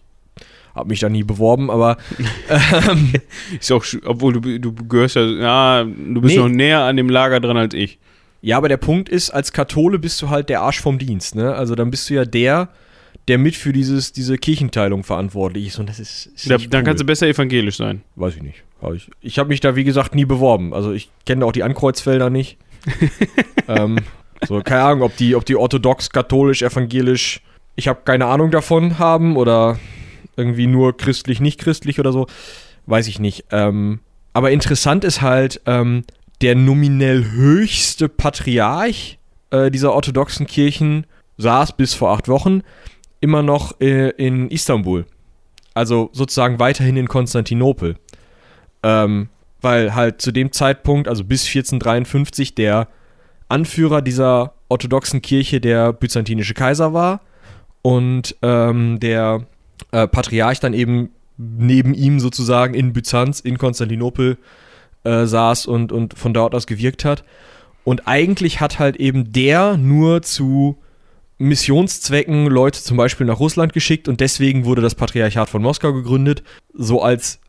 habe 0.76 0.90
mich 0.90 1.00
da 1.00 1.10
nie 1.10 1.24
beworben, 1.24 1.72
aber 1.72 1.98
ähm, 2.90 3.14
ist 3.60 3.72
auch, 3.72 3.84
obwohl 4.06 4.34
du, 4.34 4.60
du 4.60 4.74
gehörst 4.74 5.16
ja, 5.16 5.24
ja 5.24 5.84
du 5.84 6.22
bist 6.22 6.36
nee. 6.36 6.42
noch 6.42 6.50
näher 6.50 6.82
an 6.82 6.96
dem 6.96 7.10
Lager 7.10 7.40
dran 7.40 7.58
als 7.58 7.74
ich. 7.74 7.98
Ja, 8.42 8.58
aber 8.58 8.70
der 8.70 8.78
Punkt 8.78 9.10
ist, 9.10 9.32
als 9.32 9.52
Kathole 9.52 10.00
bist 10.00 10.22
du 10.22 10.30
halt 10.30 10.50
der 10.50 10.62
Arsch 10.62 10.80
vom 10.80 10.98
Dienst, 10.98 11.36
ne? 11.36 11.54
Also 11.54 11.76
dann 11.76 11.92
bist 11.92 12.10
du 12.10 12.14
ja 12.14 12.26
der, 12.26 12.70
der 13.28 13.38
mit 13.38 13.56
für 13.56 13.74
dieses, 13.74 14.14
diese 14.14 14.38
Kirchenteilung 14.38 15.04
verantwortlich 15.04 15.68
ist. 15.68 15.80
Und 15.80 15.90
das 15.90 16.00
ist. 16.00 16.28
ist 16.28 16.50
dann 16.50 16.62
cool. 16.62 16.84
kannst 16.84 17.02
du 17.02 17.06
besser 17.06 17.28
evangelisch 17.28 17.78
sein. 17.78 18.02
Weiß 18.16 18.36
ich 18.36 18.42
nicht. 18.42 18.64
Ich, 18.96 19.10
ich 19.22 19.40
habe 19.40 19.50
mich 19.50 19.60
da, 19.60 19.76
wie 19.76 19.84
gesagt, 19.84 20.16
nie 20.16 20.26
beworben. 20.26 20.74
Also 20.74 20.94
ich 20.94 21.10
kenne 21.26 21.46
auch 21.46 21.52
die 21.52 21.64
Ankreuzfelder 21.64 22.30
nicht. 22.30 22.58
ähm, 23.68 23.98
So, 24.48 24.62
keine 24.62 24.84
Ahnung, 24.84 25.04
ob 25.04 25.16
die, 25.18 25.36
ob 25.36 25.46
die 25.46 25.56
orthodox, 25.56 26.10
katholisch, 26.12 26.62
evangelisch, 26.62 27.42
ich 27.76 27.88
habe 27.88 28.02
keine 28.06 28.26
Ahnung 28.28 28.52
davon 28.52 29.00
haben 29.00 29.36
oder 29.36 29.80
irgendwie 30.38 30.68
nur 30.68 30.96
christlich, 30.96 31.42
nicht 31.42 31.60
christlich 31.60 32.00
oder 32.00 32.12
so. 32.12 32.28
Weiß 32.86 33.08
ich 33.08 33.20
nicht. 33.20 33.46
Ähm, 33.52 34.00
aber 34.34 34.52
interessant 34.52 35.04
ist 35.04 35.22
halt, 35.22 35.62
ähm, 35.66 36.04
der 36.42 36.56
nominell 36.56 37.32
höchste 37.32 38.10
Patriarch 38.10 39.18
äh, 39.52 39.72
dieser 39.72 39.94
orthodoxen 39.94 40.48
Kirchen 40.48 41.06
saß 41.38 41.76
bis 41.76 41.94
vor 41.94 42.12
acht 42.12 42.28
Wochen 42.28 42.62
immer 43.22 43.44
noch 43.44 43.80
äh, 43.82 44.10
in 44.12 44.50
Istanbul. 44.50 45.06
Also 45.74 46.10
sozusagen 46.14 46.60
weiterhin 46.60 46.98
in 46.98 47.08
Konstantinopel. 47.08 47.96
Ähm, 48.84 49.30
weil 49.62 49.94
halt 49.94 50.22
zu 50.22 50.32
dem 50.32 50.52
Zeitpunkt, 50.52 51.08
also 51.08 51.24
bis 51.24 51.46
1453, 51.46 52.56
der 52.56 52.88
Anführer 53.50 54.02
dieser 54.02 54.54
orthodoxen 54.70 55.22
Kirche 55.22 55.60
der 55.60 55.92
byzantinische 55.92 56.54
Kaiser 56.54 56.94
war 56.94 57.22
und 57.82 58.36
ähm, 58.42 59.00
der 59.00 59.46
äh, 59.92 60.08
Patriarch 60.08 60.60
dann 60.60 60.74
eben 60.74 61.10
neben 61.38 61.94
ihm 61.94 62.20
sozusagen 62.20 62.74
in 62.74 62.94
Byzanz, 62.94 63.40
in 63.40 63.58
Konstantinopel 63.58 64.38
äh, 65.04 65.26
saß 65.26 65.66
und, 65.66 65.92
und 65.92 66.18
von 66.18 66.34
dort 66.34 66.56
aus 66.56 66.68
gewirkt 66.68 67.06
hat. 67.06 67.24
Und 67.84 68.08
eigentlich 68.08 68.60
hat 68.60 68.80
halt 68.80 68.98
eben 68.98 69.32
der 69.32 69.78
nur 69.78 70.22
zu 70.22 70.78
Missionszwecken 71.38 72.48
Leute 72.48 72.82
zum 72.84 72.98
Beispiel 72.98 73.26
nach 73.26 73.40
Russland 73.40 73.74
geschickt 73.74 74.10
und 74.10 74.20
deswegen 74.20 74.66
wurde 74.66 74.82
das 74.82 74.94
Patriarchat 74.94 75.50
von 75.50 75.62
Moskau 75.62 75.94
gegründet, 75.94 76.44
so 76.74 77.02
als 77.02 77.40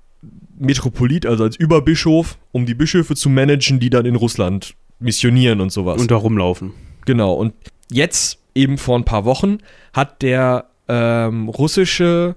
Metropolit, 0.59 1.27
also 1.27 1.45
als 1.45 1.57
Überbischof, 1.57 2.39
um 2.53 2.67
die 2.67 2.75
Bischöfe 2.75 3.17
zu 3.17 3.29
managen, 3.29 3.81
die 3.81 3.91
dann 3.91 4.07
in 4.07 4.15
Russland 4.15 4.75
missionieren 5.01 5.61
und 5.61 5.73
sowas. 5.73 6.01
Und 6.01 6.11
da 6.11 6.17
rumlaufen. 6.17 6.73
Genau, 7.05 7.35
und 7.35 7.55
jetzt, 7.91 8.39
eben 8.55 8.79
vor 8.79 8.97
ein 8.97 9.05
paar 9.05 9.25
Wochen, 9.25 9.59
hat 9.93 10.23
der 10.23 10.67
ähm, 10.87 11.49
russische 11.49 12.37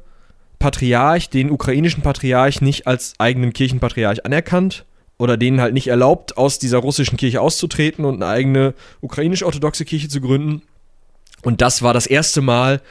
Patriarch 0.58 1.30
den 1.30 1.52
ukrainischen 1.52 2.02
Patriarch 2.02 2.62
nicht 2.62 2.88
als 2.88 3.14
eigenen 3.20 3.54
Kirchenpatriarch 3.54 4.26
anerkannt 4.26 4.86
oder 5.18 5.38
denen 5.38 5.62
halt 5.62 5.74
nicht 5.74 5.88
erlaubt, 5.88 6.38
aus 6.38 6.60
dieser 6.60 6.80
russischen 6.80 7.18
Kirche 7.18 7.42
auszutreten 7.42 8.06
und 8.06 8.16
eine 8.16 8.28
eigene 8.28 8.74
ukrainisch-orthodoxe 9.02 9.86
Kirche 9.86 10.10
zu 10.10 10.22
gründen. 10.22 10.64
Und 11.44 11.62
das 11.62 11.82
war 11.82 11.94
das 11.94 12.08
erste 12.08 12.42
Mal, 12.42 12.82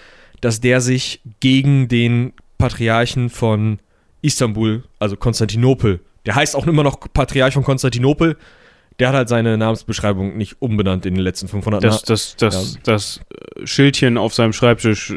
dass 0.41 0.61
der 0.61 0.81
sich 0.81 1.21
gegen 1.41 1.89
den 1.89 2.33
Patriarchen 2.59 3.31
von 3.31 3.79
Istanbul, 4.23 4.85
also 4.99 5.17
Konstantinopel, 5.17 6.01
der 6.27 6.35
heißt 6.37 6.55
auch 6.55 6.67
immer 6.67 6.83
noch 6.83 7.01
Patriarch 7.13 7.55
von 7.55 7.65
Konstantinopel, 7.65 8.37
der 8.99 9.09
hat 9.09 9.15
halt 9.15 9.29
seine 9.29 9.59
Namensbeschreibung 9.59 10.37
nicht 10.37 10.61
umbenannt 10.61 11.07
in 11.07 11.15
den 11.15 11.23
letzten 11.23 11.49
500 11.49 11.83
Jahren. 11.83 11.93
Das, 11.93 12.03
das, 12.05 12.37
das, 12.37 12.75
ja. 12.75 12.81
das 12.85 13.21
Schildchen 13.65 14.19
auf 14.19 14.35
seinem 14.35 14.53
Schreibtisch 14.53 15.13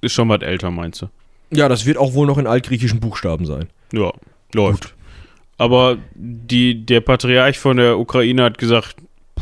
ist 0.00 0.12
schon 0.12 0.28
was 0.28 0.42
älter, 0.42 0.70
meinst 0.70 1.02
du? 1.02 1.08
Ja, 1.50 1.68
das 1.68 1.86
wird 1.86 1.98
auch 1.98 2.14
wohl 2.14 2.26
noch 2.26 2.38
in 2.38 2.46
altgriechischen 2.46 3.00
Buchstaben 3.00 3.46
sein. 3.46 3.68
Ja, 3.92 4.12
läuft. 4.52 4.84
Gut. 4.84 4.94
Aber 5.58 5.96
die, 6.14 6.84
der 6.84 7.00
Patriarch 7.00 7.58
von 7.58 7.78
der 7.78 7.98
Ukraine 7.98 8.44
hat 8.44 8.58
gesagt, 8.58 8.96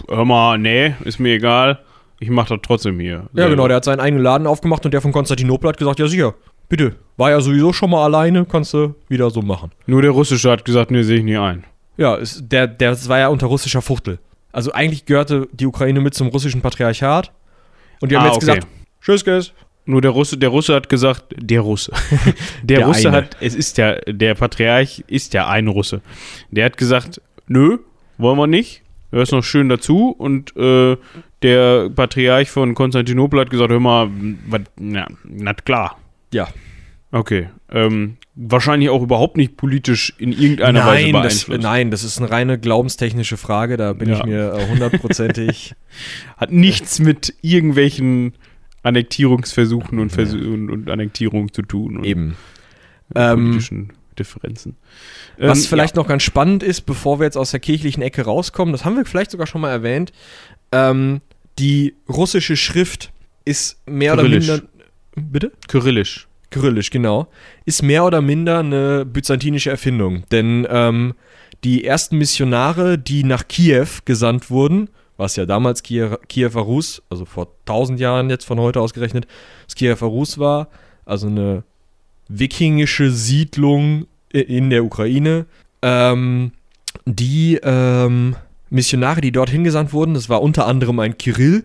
hör 0.08 0.24
mal, 0.24 0.58
nee, 0.58 0.94
ist 1.04 1.18
mir 1.18 1.34
egal, 1.34 1.80
ich 2.20 2.30
mach 2.30 2.46
das 2.46 2.58
trotzdem 2.62 3.00
hier. 3.00 3.24
Ja, 3.32 3.48
genau, 3.48 3.66
der 3.66 3.76
hat 3.76 3.84
seinen 3.84 4.00
eigenen 4.00 4.22
Laden 4.22 4.46
aufgemacht 4.46 4.84
und 4.84 4.94
der 4.94 5.00
von 5.00 5.12
Konstantinopel 5.12 5.68
hat 5.68 5.76
gesagt, 5.76 5.98
ja 5.98 6.06
sicher, 6.06 6.34
bitte, 6.68 6.94
war 7.16 7.30
ja 7.30 7.40
sowieso 7.40 7.72
schon 7.72 7.90
mal 7.90 8.04
alleine, 8.04 8.44
kannst 8.44 8.74
du 8.74 8.94
wieder 9.08 9.30
so 9.30 9.42
machen. 9.42 9.72
Nur 9.86 10.02
der 10.02 10.12
russische 10.12 10.50
hat 10.50 10.64
gesagt, 10.64 10.90
nee, 10.90 11.02
sehe 11.02 11.18
ich 11.18 11.24
nie 11.24 11.36
ein. 11.36 11.64
Ja, 11.96 12.14
ist, 12.16 12.44
der, 12.50 12.66
der 12.66 12.90
das 12.90 13.08
war 13.08 13.18
ja 13.18 13.28
unter 13.28 13.46
russischer 13.46 13.82
Fuchtel. 13.82 14.18
Also 14.52 14.72
eigentlich 14.72 15.04
gehörte 15.04 15.48
die 15.52 15.66
Ukraine 15.66 16.00
mit 16.00 16.14
zum 16.14 16.28
russischen 16.28 16.60
Patriarchat. 16.60 17.32
Und 18.00 18.10
die 18.10 18.16
haben 18.16 18.24
ah, 18.24 18.26
jetzt 18.26 18.36
okay. 18.36 18.46
gesagt, 18.46 18.66
tschüss, 19.00 19.24
guys. 19.24 19.52
Nur 19.86 20.00
der 20.00 20.12
Russe, 20.12 20.38
der 20.38 20.48
Russe 20.48 20.74
hat 20.74 20.88
gesagt, 20.88 21.34
der 21.36 21.60
Russe. 21.60 21.92
der, 22.62 22.78
der 22.78 22.86
Russe 22.86 23.08
eine. 23.08 23.16
hat, 23.18 23.36
es 23.40 23.54
ist 23.54 23.76
ja, 23.76 23.96
der 24.06 24.34
Patriarch 24.34 25.04
ist 25.06 25.34
ja 25.34 25.46
ein 25.46 25.68
Russe. 25.68 26.00
Der 26.50 26.64
hat 26.64 26.78
gesagt, 26.78 27.20
nö, 27.46 27.78
wollen 28.16 28.38
wir 28.38 28.46
nicht. 28.46 28.82
Er 29.10 29.22
ist 29.22 29.32
noch 29.32 29.44
schön 29.44 29.68
dazu. 29.68 30.08
Und 30.08 30.56
äh, 30.56 30.96
der 31.42 31.90
Patriarch 31.90 32.50
von 32.50 32.74
Konstantinopel 32.74 33.40
hat 33.40 33.50
gesagt, 33.50 33.70
hör 33.70 33.80
mal, 33.80 34.10
was, 34.48 34.62
na, 34.78 35.06
na 35.24 35.52
klar. 35.52 35.98
Ja. 36.32 36.48
Okay. 37.12 37.48
Ähm, 37.70 38.16
wahrscheinlich 38.34 38.88
auch 38.88 39.02
überhaupt 39.02 39.36
nicht 39.36 39.56
politisch 39.56 40.14
in 40.18 40.32
irgendeiner 40.32 40.80
nein, 40.80 40.88
Weise 40.88 41.12
beeinflusst. 41.12 41.48
Das, 41.48 41.58
nein, 41.60 41.90
das 41.90 42.04
ist 42.04 42.18
eine 42.18 42.30
reine 42.30 42.58
glaubenstechnische 42.58 43.36
Frage, 43.36 43.76
da 43.76 43.92
bin 43.92 44.08
ja. 44.08 44.16
ich 44.16 44.24
mir 44.24 44.54
äh, 44.54 44.68
hundertprozentig. 44.68 45.74
Hat 46.36 46.50
nichts 46.50 46.98
mit 46.98 47.34
irgendwelchen 47.42 48.34
Annektierungsversuchen 48.84 49.98
und, 49.98 50.10
Vers 50.10 50.32
und, 50.32 50.70
und 50.70 50.90
Annektierung 50.90 51.52
zu 51.52 51.62
tun. 51.62 52.04
Eben. 52.04 52.36
Politischen 53.12 53.78
ähm, 53.78 53.88
Differenzen. 54.18 54.76
Was 55.38 55.60
ähm, 55.60 55.68
vielleicht 55.68 55.96
ja. 55.96 56.02
noch 56.02 56.08
ganz 56.08 56.22
spannend 56.22 56.62
ist, 56.62 56.82
bevor 56.82 57.18
wir 57.18 57.24
jetzt 57.24 57.36
aus 57.36 57.50
der 57.50 57.60
kirchlichen 57.60 58.02
Ecke 58.02 58.22
rauskommen, 58.22 58.72
das 58.72 58.84
haben 58.84 58.96
wir 58.96 59.04
vielleicht 59.04 59.30
sogar 59.30 59.46
schon 59.46 59.60
mal 59.60 59.70
erwähnt, 59.70 60.12
ähm, 60.72 61.20
die 61.58 61.94
russische 62.08 62.56
Schrift 62.56 63.12
ist 63.44 63.80
mehr 63.86 64.14
Kyrillisch. 64.14 64.48
oder 64.48 64.62
minder. 65.14 65.30
Bitte? 65.32 65.52
Kyrillisch. 65.68 66.28
Kyrillisch, 66.50 66.90
genau. 66.90 67.28
Ist 67.64 67.82
mehr 67.82 68.04
oder 68.04 68.20
minder 68.20 68.60
eine 68.60 69.04
byzantinische 69.04 69.70
Erfindung. 69.70 70.24
Denn 70.30 70.66
ähm, 70.70 71.14
die 71.64 71.84
ersten 71.84 72.18
Missionare, 72.18 72.98
die 72.98 73.24
nach 73.24 73.48
Kiew 73.48 73.86
gesandt 74.04 74.50
wurden, 74.50 74.88
was 75.16 75.36
ja 75.36 75.46
damals 75.46 75.82
Kiew, 75.82 76.16
Kiewer 76.28 76.62
Rus, 76.62 77.02
also 77.10 77.24
vor 77.24 77.48
1000 77.66 78.00
Jahren 78.00 78.30
jetzt 78.30 78.44
von 78.44 78.58
heute 78.60 78.80
ausgerechnet, 78.80 79.26
das 79.66 79.74
Kiewer 79.74 79.96
Rus 79.96 80.38
war, 80.38 80.68
also 81.04 81.26
eine 81.26 81.64
wikingische 82.28 83.10
Siedlung 83.10 84.06
in 84.30 84.70
der 84.70 84.84
Ukraine. 84.84 85.46
Ähm, 85.82 86.52
die 87.06 87.58
ähm, 87.62 88.36
Missionare, 88.70 89.20
die 89.20 89.32
dorthin 89.32 89.64
gesandt 89.64 89.92
wurden, 89.92 90.14
das 90.14 90.28
war 90.28 90.42
unter 90.42 90.66
anderem 90.66 90.98
ein 90.98 91.18
Kirill. 91.18 91.64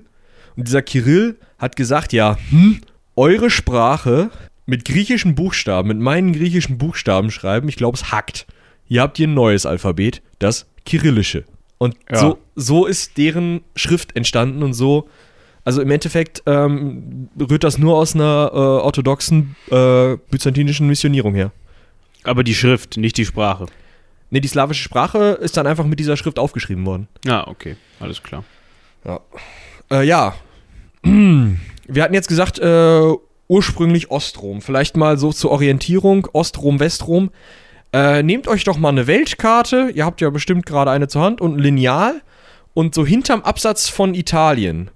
Und 0.55 0.67
dieser 0.67 0.81
Kirill 0.81 1.37
hat 1.57 1.75
gesagt, 1.75 2.13
ja, 2.13 2.37
hm, 2.49 2.81
eure 3.15 3.49
Sprache 3.49 4.29
mit 4.65 4.85
griechischen 4.85 5.35
Buchstaben, 5.35 5.87
mit 5.87 5.99
meinen 5.99 6.33
griechischen 6.33 6.77
Buchstaben 6.77 7.31
schreiben, 7.31 7.69
ich 7.69 7.75
glaube, 7.75 7.95
es 7.95 8.11
hackt. 8.11 8.45
Hier 8.85 9.01
habt 9.01 9.17
ihr 9.19 9.27
ein 9.27 9.33
neues 9.33 9.65
Alphabet, 9.65 10.21
das 10.39 10.67
Kyrillische. 10.85 11.45
Und 11.79 11.95
ja. 12.12 12.17
so, 12.17 12.38
so 12.55 12.86
ist 12.86 13.17
deren 13.17 13.62
Schrift 13.75 14.15
entstanden 14.15 14.62
und 14.62 14.74
so, 14.74 15.09
also 15.63 15.81
im 15.81 15.91
Endeffekt 15.91 16.43
ähm, 16.45 17.29
rührt 17.39 17.63
das 17.63 17.77
nur 17.77 17.98
aus 17.98 18.15
einer 18.15 18.51
äh, 18.53 18.57
orthodoxen 18.57 19.55
äh, 19.71 20.17
byzantinischen 20.29 20.88
Missionierung 20.88 21.33
her. 21.33 21.51
Aber 22.24 22.43
die 22.43 22.53
Schrift, 22.53 22.98
nicht 22.98 23.17
die 23.17 23.25
Sprache. 23.25 23.65
Ne, 24.29 24.41
die 24.41 24.48
slawische 24.48 24.83
Sprache 24.83 25.39
ist 25.41 25.57
dann 25.57 25.67
einfach 25.67 25.86
mit 25.86 26.00
dieser 26.00 26.17
Schrift 26.17 26.38
aufgeschrieben 26.38 26.86
worden. 26.86 27.07
Ah, 27.27 27.45
okay, 27.48 27.77
alles 28.00 28.21
klar. 28.21 28.43
Ja. 29.05 29.21
Äh, 29.89 30.05
ja. 30.05 30.36
Wir 31.03 32.03
hatten 32.03 32.13
jetzt 32.13 32.27
gesagt, 32.27 32.59
äh, 32.59 33.13
ursprünglich 33.48 34.12
Ostrom. 34.12 34.62
Vielleicht 34.62 34.98
mal 34.98 35.17
so 35.17 35.31
zur 35.33 35.51
Orientierung: 35.51 36.27
Ostrom, 36.33 36.79
Westrom. 36.79 37.31
Äh, 37.91 38.24
nehmt 38.24 38.48
euch 38.48 38.63
doch 38.63 38.77
mal 38.77 38.89
eine 38.89 39.08
Weltkarte, 39.08 39.91
ihr 39.93 40.05
habt 40.05 40.22
ja 40.22 40.29
bestimmt 40.29 40.65
gerade 40.65 40.91
eine 40.91 41.08
zur 41.08 41.24
Hand 41.24 41.41
und 41.41 41.55
ein 41.55 41.60
Lineal 41.60 42.22
und 42.74 42.93
so 42.93 43.05
hinterm 43.05 43.41
Absatz 43.41 43.89
von 43.89 44.13
Italien 44.13 44.91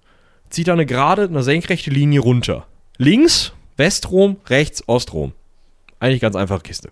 zieht 0.49 0.67
da 0.67 0.73
eine 0.73 0.85
gerade, 0.85 1.23
eine 1.23 1.41
senkrechte 1.41 1.89
Linie 1.89 2.19
runter. 2.19 2.67
Links 2.97 3.53
Westrom, 3.75 4.37
rechts 4.47 4.83
Ostrom. 4.87 5.33
Eigentlich 5.99 6.21
ganz 6.21 6.35
einfache 6.35 6.61
Kiste. 6.61 6.91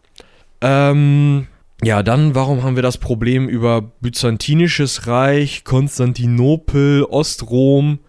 Ähm, 0.61 1.47
ja, 1.83 2.01
dann, 2.03 2.33
warum 2.33 2.63
haben 2.63 2.75
wir 2.75 2.83
das 2.83 2.97
Problem 2.97 3.47
über 3.47 3.81
Byzantinisches 4.01 5.07
Reich, 5.07 5.63
Konstantinopel, 5.63 7.03
Ostrom, 7.03 7.99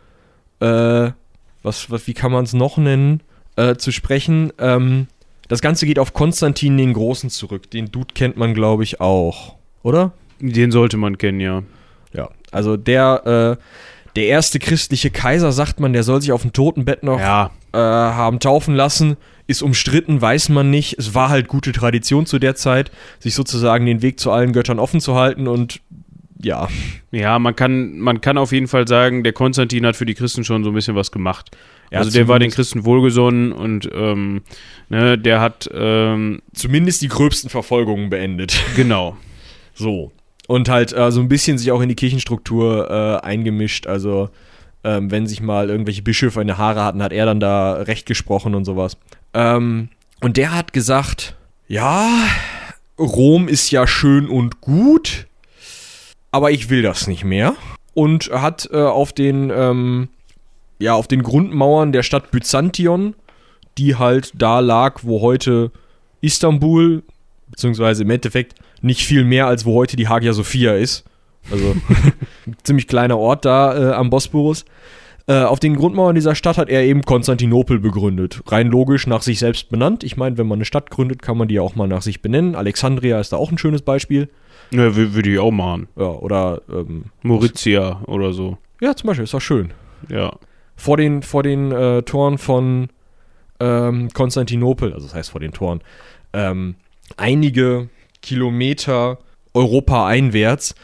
äh, 0.60 1.10
was, 1.62 1.90
was, 1.90 2.06
wie 2.06 2.14
kann 2.14 2.32
man 2.32 2.44
es 2.44 2.54
noch 2.54 2.76
nennen, 2.76 3.22
äh, 3.56 3.76
zu 3.76 3.92
sprechen? 3.92 4.52
Ähm, 4.58 5.06
das 5.52 5.60
Ganze 5.60 5.84
geht 5.84 5.98
auf 5.98 6.14
Konstantin 6.14 6.78
den 6.78 6.94
Großen 6.94 7.28
zurück. 7.28 7.70
Den 7.70 7.92
Dude 7.92 8.14
kennt 8.14 8.38
man, 8.38 8.54
glaube 8.54 8.84
ich, 8.84 9.02
auch, 9.02 9.56
oder? 9.82 10.12
Den 10.40 10.72
sollte 10.72 10.96
man 10.96 11.18
kennen, 11.18 11.40
ja. 11.40 11.62
Ja, 12.14 12.30
also 12.50 12.78
der, 12.78 13.58
äh, 13.60 13.62
der 14.16 14.26
erste 14.28 14.58
christliche 14.58 15.10
Kaiser, 15.10 15.52
sagt 15.52 15.78
man, 15.78 15.92
der 15.92 16.04
soll 16.04 16.22
sich 16.22 16.32
auf 16.32 16.40
dem 16.40 16.54
Totenbett 16.54 17.02
noch 17.02 17.20
ja. 17.20 17.50
äh, 17.74 17.76
haben 17.76 18.40
taufen 18.40 18.74
lassen. 18.74 19.18
Ist 19.46 19.60
umstritten, 19.60 20.22
weiß 20.22 20.48
man 20.48 20.70
nicht. 20.70 20.98
Es 20.98 21.14
war 21.14 21.28
halt 21.28 21.48
gute 21.48 21.72
Tradition 21.72 22.24
zu 22.24 22.38
der 22.38 22.54
Zeit, 22.54 22.90
sich 23.18 23.34
sozusagen 23.34 23.84
den 23.84 24.00
Weg 24.00 24.20
zu 24.20 24.30
allen 24.30 24.54
Göttern 24.54 24.78
offen 24.78 25.02
zu 25.02 25.16
halten 25.16 25.48
und 25.48 25.82
ja. 26.40 26.68
Ja, 27.10 27.38
man 27.38 27.54
kann, 27.54 27.98
man 27.98 28.22
kann 28.22 28.38
auf 28.38 28.52
jeden 28.52 28.68
Fall 28.68 28.88
sagen, 28.88 29.22
der 29.22 29.34
Konstantin 29.34 29.84
hat 29.84 29.96
für 29.96 30.06
die 30.06 30.14
Christen 30.14 30.44
schon 30.44 30.64
so 30.64 30.70
ein 30.70 30.74
bisschen 30.74 30.96
was 30.96 31.12
gemacht. 31.12 31.54
Ja, 31.92 31.98
also 31.98 32.10
der 32.10 32.26
war 32.26 32.38
den 32.38 32.50
Christen 32.50 32.84
wohlgesonnen 32.84 33.52
und 33.52 33.88
ähm, 33.94 34.42
ne, 34.88 35.18
der 35.18 35.40
hat 35.40 35.68
ähm, 35.72 36.40
zumindest 36.54 37.02
die 37.02 37.08
gröbsten 37.08 37.50
Verfolgungen 37.50 38.10
beendet. 38.10 38.58
Genau. 38.76 39.16
So. 39.74 40.10
Und 40.48 40.68
halt 40.68 40.92
äh, 40.92 41.10
so 41.12 41.20
ein 41.20 41.28
bisschen 41.28 41.58
sich 41.58 41.70
auch 41.70 41.80
in 41.80 41.88
die 41.88 41.94
Kirchenstruktur 41.94 42.90
äh, 42.90 43.26
eingemischt. 43.26 43.86
Also 43.86 44.30
Ähm, 44.84 45.12
wenn 45.12 45.28
sich 45.28 45.40
mal 45.40 45.70
irgendwelche 45.70 46.02
Bischöfe 46.02 46.40
in 46.40 46.48
der 46.48 46.58
Haare 46.58 46.82
hatten, 46.82 47.02
hat 47.04 47.12
er 47.12 47.24
dann 47.24 47.38
da 47.38 47.74
Recht 47.74 48.04
gesprochen 48.04 48.56
und 48.56 48.64
sowas. 48.64 48.96
Ähm, 49.32 49.90
und 50.20 50.36
der 50.36 50.52
hat 50.52 50.72
gesagt, 50.72 51.36
ja, 51.68 52.08
Rom 52.98 53.46
ist 53.46 53.70
ja 53.70 53.86
schön 53.86 54.28
und 54.28 54.60
gut, 54.60 55.28
aber 56.32 56.50
ich 56.50 56.68
will 56.68 56.82
das 56.82 57.06
nicht 57.06 57.22
mehr. 57.22 57.54
Und 57.94 58.30
hat 58.32 58.68
äh, 58.72 58.82
auf 58.82 59.12
den, 59.12 59.52
ähm, 59.54 60.08
ja, 60.82 60.94
auf 60.94 61.08
den 61.08 61.22
Grundmauern 61.22 61.92
der 61.92 62.02
Stadt 62.02 62.30
Byzantion, 62.30 63.14
die 63.78 63.96
halt 63.96 64.32
da 64.34 64.60
lag, 64.60 65.00
wo 65.02 65.20
heute 65.20 65.70
Istanbul, 66.20 67.02
beziehungsweise 67.50 68.02
im 68.02 68.10
Endeffekt 68.10 68.54
nicht 68.80 69.02
viel 69.04 69.24
mehr, 69.24 69.46
als 69.46 69.64
wo 69.64 69.74
heute 69.74 69.96
die 69.96 70.08
Hagia 70.08 70.32
Sophia 70.32 70.74
ist. 70.74 71.04
Also 71.50 71.72
ein 72.46 72.56
ziemlich 72.62 72.86
kleiner 72.88 73.18
Ort 73.18 73.44
da 73.44 73.90
äh, 73.90 73.94
am 73.94 74.10
Bosporus. 74.10 74.64
Äh, 75.28 75.42
auf 75.42 75.60
den 75.60 75.76
Grundmauern 75.76 76.14
dieser 76.16 76.34
Stadt 76.34 76.58
hat 76.58 76.68
er 76.68 76.82
eben 76.82 77.02
Konstantinopel 77.02 77.78
begründet. 77.78 78.42
Rein 78.46 78.68
logisch 78.68 79.06
nach 79.06 79.22
sich 79.22 79.38
selbst 79.38 79.68
benannt. 79.70 80.02
Ich 80.04 80.16
meine, 80.16 80.36
wenn 80.38 80.46
man 80.48 80.58
eine 80.58 80.64
Stadt 80.64 80.90
gründet, 80.90 81.22
kann 81.22 81.38
man 81.38 81.48
die 81.48 81.54
ja 81.54 81.62
auch 81.62 81.76
mal 81.76 81.86
nach 81.88 82.02
sich 82.02 82.22
benennen. 82.22 82.54
Alexandria 82.56 83.20
ist 83.20 83.32
da 83.32 83.36
auch 83.36 83.50
ein 83.50 83.58
schönes 83.58 83.82
Beispiel. 83.82 84.28
Ja, 84.72 84.88
wü- 84.88 85.14
würde 85.14 85.30
ich 85.32 85.38
auch 85.38 85.50
machen. 85.52 85.86
Ja, 85.96 86.06
oder, 86.10 86.62
ähm, 86.72 87.04
Mauritius 87.22 87.96
oder 88.06 88.32
so. 88.32 88.58
ja, 88.80 88.94
zum 88.96 89.08
Beispiel, 89.08 89.24
ist 89.24 89.34
doch 89.34 89.40
schön. 89.40 89.72
Ja. 90.08 90.32
Vor 90.76 90.96
den, 90.96 91.22
vor 91.22 91.42
den 91.42 91.70
äh, 91.72 92.02
Toren 92.02 92.38
von 92.38 92.88
ähm, 93.60 94.08
Konstantinopel, 94.12 94.92
also 94.92 95.06
das 95.06 95.14
heißt 95.14 95.30
vor 95.30 95.40
den 95.40 95.52
Toren, 95.52 95.80
ähm, 96.32 96.76
einige 97.16 97.88
Kilometer 98.20 99.18
Europa 99.54 100.06
einwärts 100.06 100.74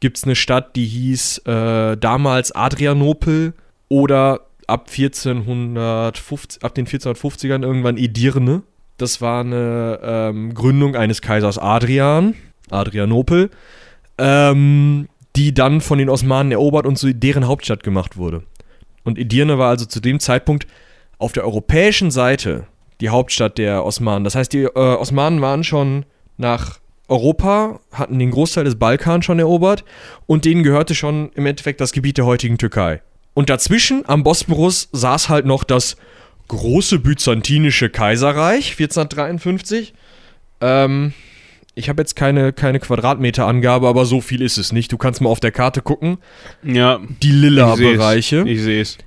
gibt 0.00 0.18
es 0.18 0.24
eine 0.24 0.36
Stadt, 0.36 0.76
die 0.76 0.86
hieß 0.86 1.38
äh, 1.38 1.96
damals 1.96 2.52
Adrianopel 2.52 3.54
oder 3.88 4.40
ab 4.66 4.88
1450, 4.90 6.62
ab 6.62 6.74
den 6.74 6.86
1450ern 6.86 7.62
irgendwann 7.62 7.96
Edirne. 7.96 8.62
Das 8.96 9.20
war 9.20 9.40
eine 9.40 10.00
ähm, 10.02 10.54
Gründung 10.54 10.96
eines 10.96 11.22
Kaisers 11.22 11.58
Adrian, 11.58 12.34
Adrianopel, 12.70 13.50
ähm, 14.18 15.08
die 15.36 15.54
dann 15.54 15.80
von 15.80 15.98
den 15.98 16.10
Osmanen 16.10 16.52
erobert 16.52 16.86
und 16.86 16.96
zu 16.98 17.14
deren 17.14 17.46
Hauptstadt 17.46 17.82
gemacht 17.82 18.16
wurde. 18.16 18.42
Und 19.04 19.18
Edirne 19.18 19.58
war 19.58 19.70
also 19.70 19.86
zu 19.86 20.00
dem 20.00 20.20
Zeitpunkt 20.20 20.66
auf 21.18 21.32
der 21.32 21.44
europäischen 21.44 22.10
Seite 22.10 22.66
die 23.00 23.10
Hauptstadt 23.10 23.58
der 23.58 23.84
Osmanen. 23.84 24.24
Das 24.24 24.34
heißt, 24.34 24.52
die 24.52 24.62
äh, 24.62 24.70
Osmanen 24.70 25.40
waren 25.40 25.64
schon 25.64 26.04
nach 26.36 26.78
Europa, 27.08 27.80
hatten 27.92 28.18
den 28.18 28.30
Großteil 28.30 28.64
des 28.64 28.78
Balkan 28.78 29.22
schon 29.22 29.38
erobert 29.38 29.84
und 30.26 30.44
denen 30.44 30.62
gehörte 30.62 30.94
schon 30.94 31.30
im 31.34 31.46
Endeffekt 31.46 31.80
das 31.80 31.92
Gebiet 31.92 32.18
der 32.18 32.26
heutigen 32.26 32.58
Türkei. 32.58 33.00
Und 33.34 33.50
dazwischen 33.50 34.04
am 34.06 34.24
Bosporus 34.24 34.88
saß 34.92 35.28
halt 35.28 35.46
noch 35.46 35.64
das 35.64 35.96
große 36.48 36.98
byzantinische 36.98 37.88
Kaiserreich 37.88 38.72
1453. 38.72 39.94
Ähm, 40.60 41.12
ich 41.78 41.88
habe 41.88 42.02
jetzt 42.02 42.16
keine, 42.16 42.52
keine 42.52 42.80
Quadratmeterangabe, 42.80 43.86
aber 43.88 44.04
so 44.04 44.20
viel 44.20 44.42
ist 44.42 44.58
es 44.58 44.72
nicht. 44.72 44.90
Du 44.92 44.98
kannst 44.98 45.20
mal 45.20 45.30
auf 45.30 45.40
der 45.40 45.52
Karte 45.52 45.80
gucken. 45.80 46.18
Ja, 46.62 46.98
Die 47.22 47.28
ich 47.28 47.34
lila 47.34 47.76
seh's. 47.76 47.96
Bereiche. 47.96 48.44
Ich 48.46 48.60
sehe 48.62 48.82
es. 48.82 48.98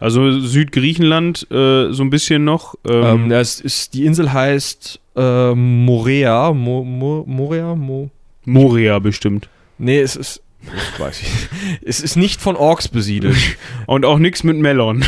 Also 0.00 0.38
Südgriechenland 0.40 1.46
äh, 1.50 1.92
so 1.92 2.02
ein 2.02 2.10
bisschen 2.10 2.44
noch. 2.44 2.74
Ähm, 2.88 3.04
Ähm, 3.24 3.28
das 3.28 3.60
ist, 3.60 3.94
die 3.94 4.04
Insel 4.04 4.32
heißt 4.32 5.00
äh, 5.16 5.54
Morea. 5.54 6.52
Mo, 6.52 6.84
Mo, 6.84 7.24
Morea? 7.26 7.74
Mo, 7.74 8.10
Moria 8.44 8.98
bestimmt. 8.98 9.48
nee, 9.78 10.00
es 10.00 10.16
ist. 10.16 10.42
Ich 10.94 11.00
weiß 11.00 11.22
nicht. 11.22 11.48
Es 11.84 12.00
ist 12.00 12.16
nicht 12.16 12.40
von 12.40 12.56
Orks 12.56 12.88
besiedelt. 12.88 13.36
Und 13.86 14.04
auch 14.04 14.18
nichts 14.18 14.42
mit 14.42 14.56
Melon. 14.56 15.04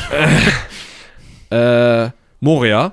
äh, 1.51 2.11
Morea. 2.41 2.93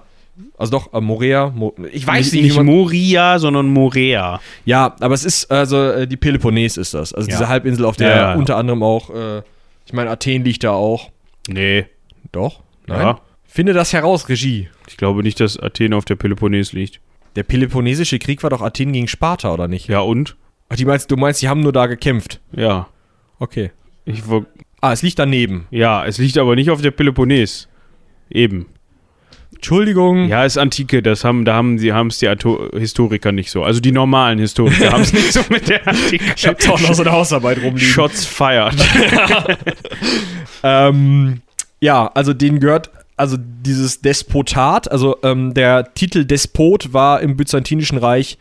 Also 0.58 0.71
doch, 0.71 0.93
äh, 0.93 1.02
Morea. 1.02 1.52
Mo, 1.56 1.73
ich 1.91 2.06
weiß 2.06 2.34
nicht, 2.34 2.43
nicht 2.43 2.62
Moria, 2.63 3.39
sondern 3.39 3.67
Morea. 3.69 4.39
Ja, 4.65 4.95
aber 5.00 5.13
es 5.13 5.23
ist, 5.26 5.52
also 5.52 5.78
äh, 5.91 6.08
die 6.08 6.17
Peloponnes 6.17 6.78
ist 6.78 6.93
das. 6.93 7.13
Also 7.13 7.30
Ja. 7.30 7.36
diese 7.38 7.47
Halbinsel, 7.50 7.86
auf 7.86 7.97
der 7.97 8.10
Ja, 8.10 8.15
ja, 8.32 8.36
unter 8.36 8.58
anderem 8.58 8.84
auch, 8.84 9.10
äh, 9.10 9.41
ich 9.86 9.93
meine, 9.93 10.10
Athen 10.10 10.43
liegt 10.43 10.63
da 10.63 10.71
auch. 10.71 11.10
Nee. 11.47 11.86
Doch? 12.32 12.62
Ja. 12.88 13.19
Finde 13.45 13.73
das 13.73 13.93
heraus, 13.93 14.30
Regie. 14.30 14.69
Ich 14.88 14.97
glaube 14.97 15.23
nicht, 15.23 15.39
dass 15.39 15.58
Athen 15.60 15.93
auf 15.93 16.06
der 16.06 16.15
Peloponnes 16.15 16.73
liegt. 16.73 17.00
Der 17.36 17.43
Peloponnesische 17.43 18.19
Krieg 18.19 18.43
war 18.43 18.50
doch 18.50 18.62
Athen 18.62 18.93
gegen 18.93 19.08
Sparta, 19.08 19.54
oder 19.54 19.67
nicht? 19.67 19.88
Ja, 19.88 20.00
und? 20.02 20.36
Ach, 20.69 20.76
die 20.76 20.86
meinst, 20.86 21.10
du 21.12 21.17
meinst, 21.17 21.41
die 21.41 21.47
haben 21.50 21.62
nur 21.62 21.71
da 21.73 21.86
gekämpft. 21.88 22.39
Ja. 22.52 22.88
Okay. 23.39 23.71
Ich, 24.06 24.23
Ah, 24.82 24.91
es 24.93 25.02
liegt 25.02 25.17
daneben. 25.19 25.65
ja, 25.71 26.06
es 26.06 26.17
liegt 26.19 26.38
aber 26.38 26.56
nicht 26.56 26.69
auf 26.69 26.82
der 26.82 26.91
Peloponnes. 26.91 27.67
Eben. 28.30 28.67
Entschuldigung. 29.58 30.30
Ja, 30.30 30.46
ist 30.46 30.58
Antike, 30.58 31.04
das 31.04 31.24
haben, 31.24 31.46
da 31.46 31.54
haben 31.54 31.78
sie 31.78 31.93
haben 31.93 32.08
es 32.08 32.20
die 32.20 32.28
Ato 32.28 32.70
Historiker 32.74 33.32
nicht 33.32 33.52
so. 33.52 33.63
Also 33.63 33.80
die 33.80 33.91
normalen 33.91 34.39
Historiker 34.39 34.91
haben 34.93 35.02
es 35.02 35.13
nicht 35.13 35.34
so 35.34 35.41
mit 35.50 35.67
der 35.67 35.88
Antike. 35.88 36.24
Ich 36.36 36.48
hab 36.48 36.60
doch 36.60 36.80
noch 36.80 36.93
so 36.93 37.04
eine 37.04 37.12
Hausarbeit 37.12 37.58
rumliegen. 37.58 37.80
Shots 37.80 38.26
fired. 38.26 38.76
Ähm, 40.63 41.41
ja, 41.80 42.08
also 42.13 42.34
denen 42.34 42.60
gehört, 42.60 42.89
also 43.15 43.38
dieses 43.39 44.02
Despotat, 44.02 44.91
also 44.91 45.17
ähm, 45.24 45.54
der 45.54 45.93
Titel 45.93 46.26
Despot 46.26 46.93
war 46.93 47.22
im 47.22 47.38
Byzantinischen 47.38 47.98
Reich 47.98 48.38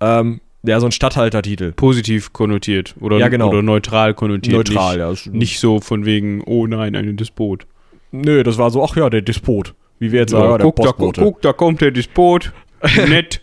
ähm, 0.00 0.40
ja 0.62 0.78
so 0.80 0.86
ein 0.86 0.92
Statthaltertitel. 0.92 1.72
Positiv 1.72 2.32
konnotiert 2.32 2.94
oder, 3.00 3.18
Ja, 3.18 3.28
genau. 3.28 3.48
oder 3.48 3.62
neutral 3.62 4.14
konnotiert. 4.14 4.56
Neutral, 4.56 5.10
nicht, 5.10 5.26
ja. 5.26 5.32
Nicht 5.32 5.60
so 5.60 5.80
von 5.80 6.04
wegen, 6.04 6.42
oh 6.46 6.66
nein, 6.66 6.94
ein 6.96 7.16
Despot. 7.16 7.66
Nö, 8.10 8.42
das 8.42 8.58
war 8.58 8.70
so, 8.70 8.82
ach 8.82 8.96
ja, 8.96 9.10
der 9.10 9.22
Despot. 9.22 9.74
Wie 9.98 10.12
wir 10.12 10.20
jetzt 10.20 10.32
Ja, 10.32 10.40
sagen, 10.40 10.58
der 10.58 10.64
guck, 10.64 10.76
da, 10.76 10.82
Postbote. 10.92 11.20
guck, 11.22 11.42
da 11.42 11.52
kommt 11.52 11.80
der 11.80 11.90
Despot. 11.90 12.52
Nett. 13.08 13.40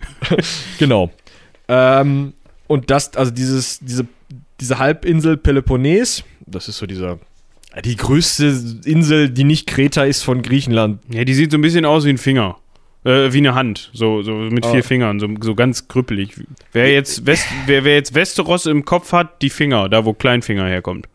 Genau. 0.80 1.12
Ähm, 1.68 2.34
und 2.68 2.90
das, 2.90 3.16
also 3.18 3.32
dieses, 3.32 3.80
diese, 3.80 4.08
diese 4.60 4.80
Halbinsel 4.80 5.38
Peloponnes, 5.38 6.24
das 6.46 6.68
ist 6.70 6.78
so 6.78 6.86
dieser, 6.86 7.20
die 7.84 7.96
größte 7.98 8.46
Insel, 8.86 9.30
die 9.30 9.44
nicht 9.44 9.68
Kreta 9.68 10.04
ist 10.06 10.24
von 10.24 10.42
Griechenland. 10.42 11.00
Ja, 11.12 11.26
die 11.26 11.34
sieht 11.34 11.52
so 11.52 11.58
ein 11.58 11.62
bisschen 11.62 11.86
aus 11.86 12.06
wie 12.06 12.10
ein 12.12 12.18
Finger. 12.18 12.58
Äh, 13.04 13.34
wie 13.34 13.38
eine 13.40 13.54
Hand. 13.54 13.92
So, 13.94 14.24
so 14.24 14.34
mit 14.34 14.66
Ah. 14.66 14.72
vier 14.72 14.84
Fingern. 14.84 15.20
So, 15.20 15.28
so 15.42 15.54
ganz 15.54 15.88
krüppelig. 15.88 16.30
Wer 16.72 16.92
jetzt, 16.92 17.26
West, 17.28 17.46
wer, 17.68 17.84
wer 17.84 17.96
jetzt 17.96 18.16
Westeros 18.16 18.66
im 18.66 18.84
Kopf 18.86 19.12
hat, 19.12 19.42
die 19.44 19.50
Finger, 19.52 19.90
da 19.90 20.06
wo 20.06 20.14
Kleinfinger 20.14 20.66
herkommt. 20.66 21.08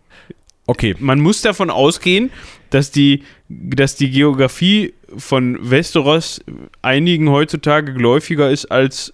Okay. 0.67 0.95
Man 1.01 1.19
muss 1.19 1.43
davon 1.43 1.69
ausgehen, 1.69 2.31
dass 2.69 2.93
die, 2.93 3.25
dass 3.49 3.97
die 3.97 4.11
Geografie 4.11 4.95
von 5.17 5.59
Westeros 5.71 6.41
einigen 6.83 7.31
heutzutage 7.31 7.93
geläufiger 7.93 8.51
ist 8.51 8.67
als 8.67 9.13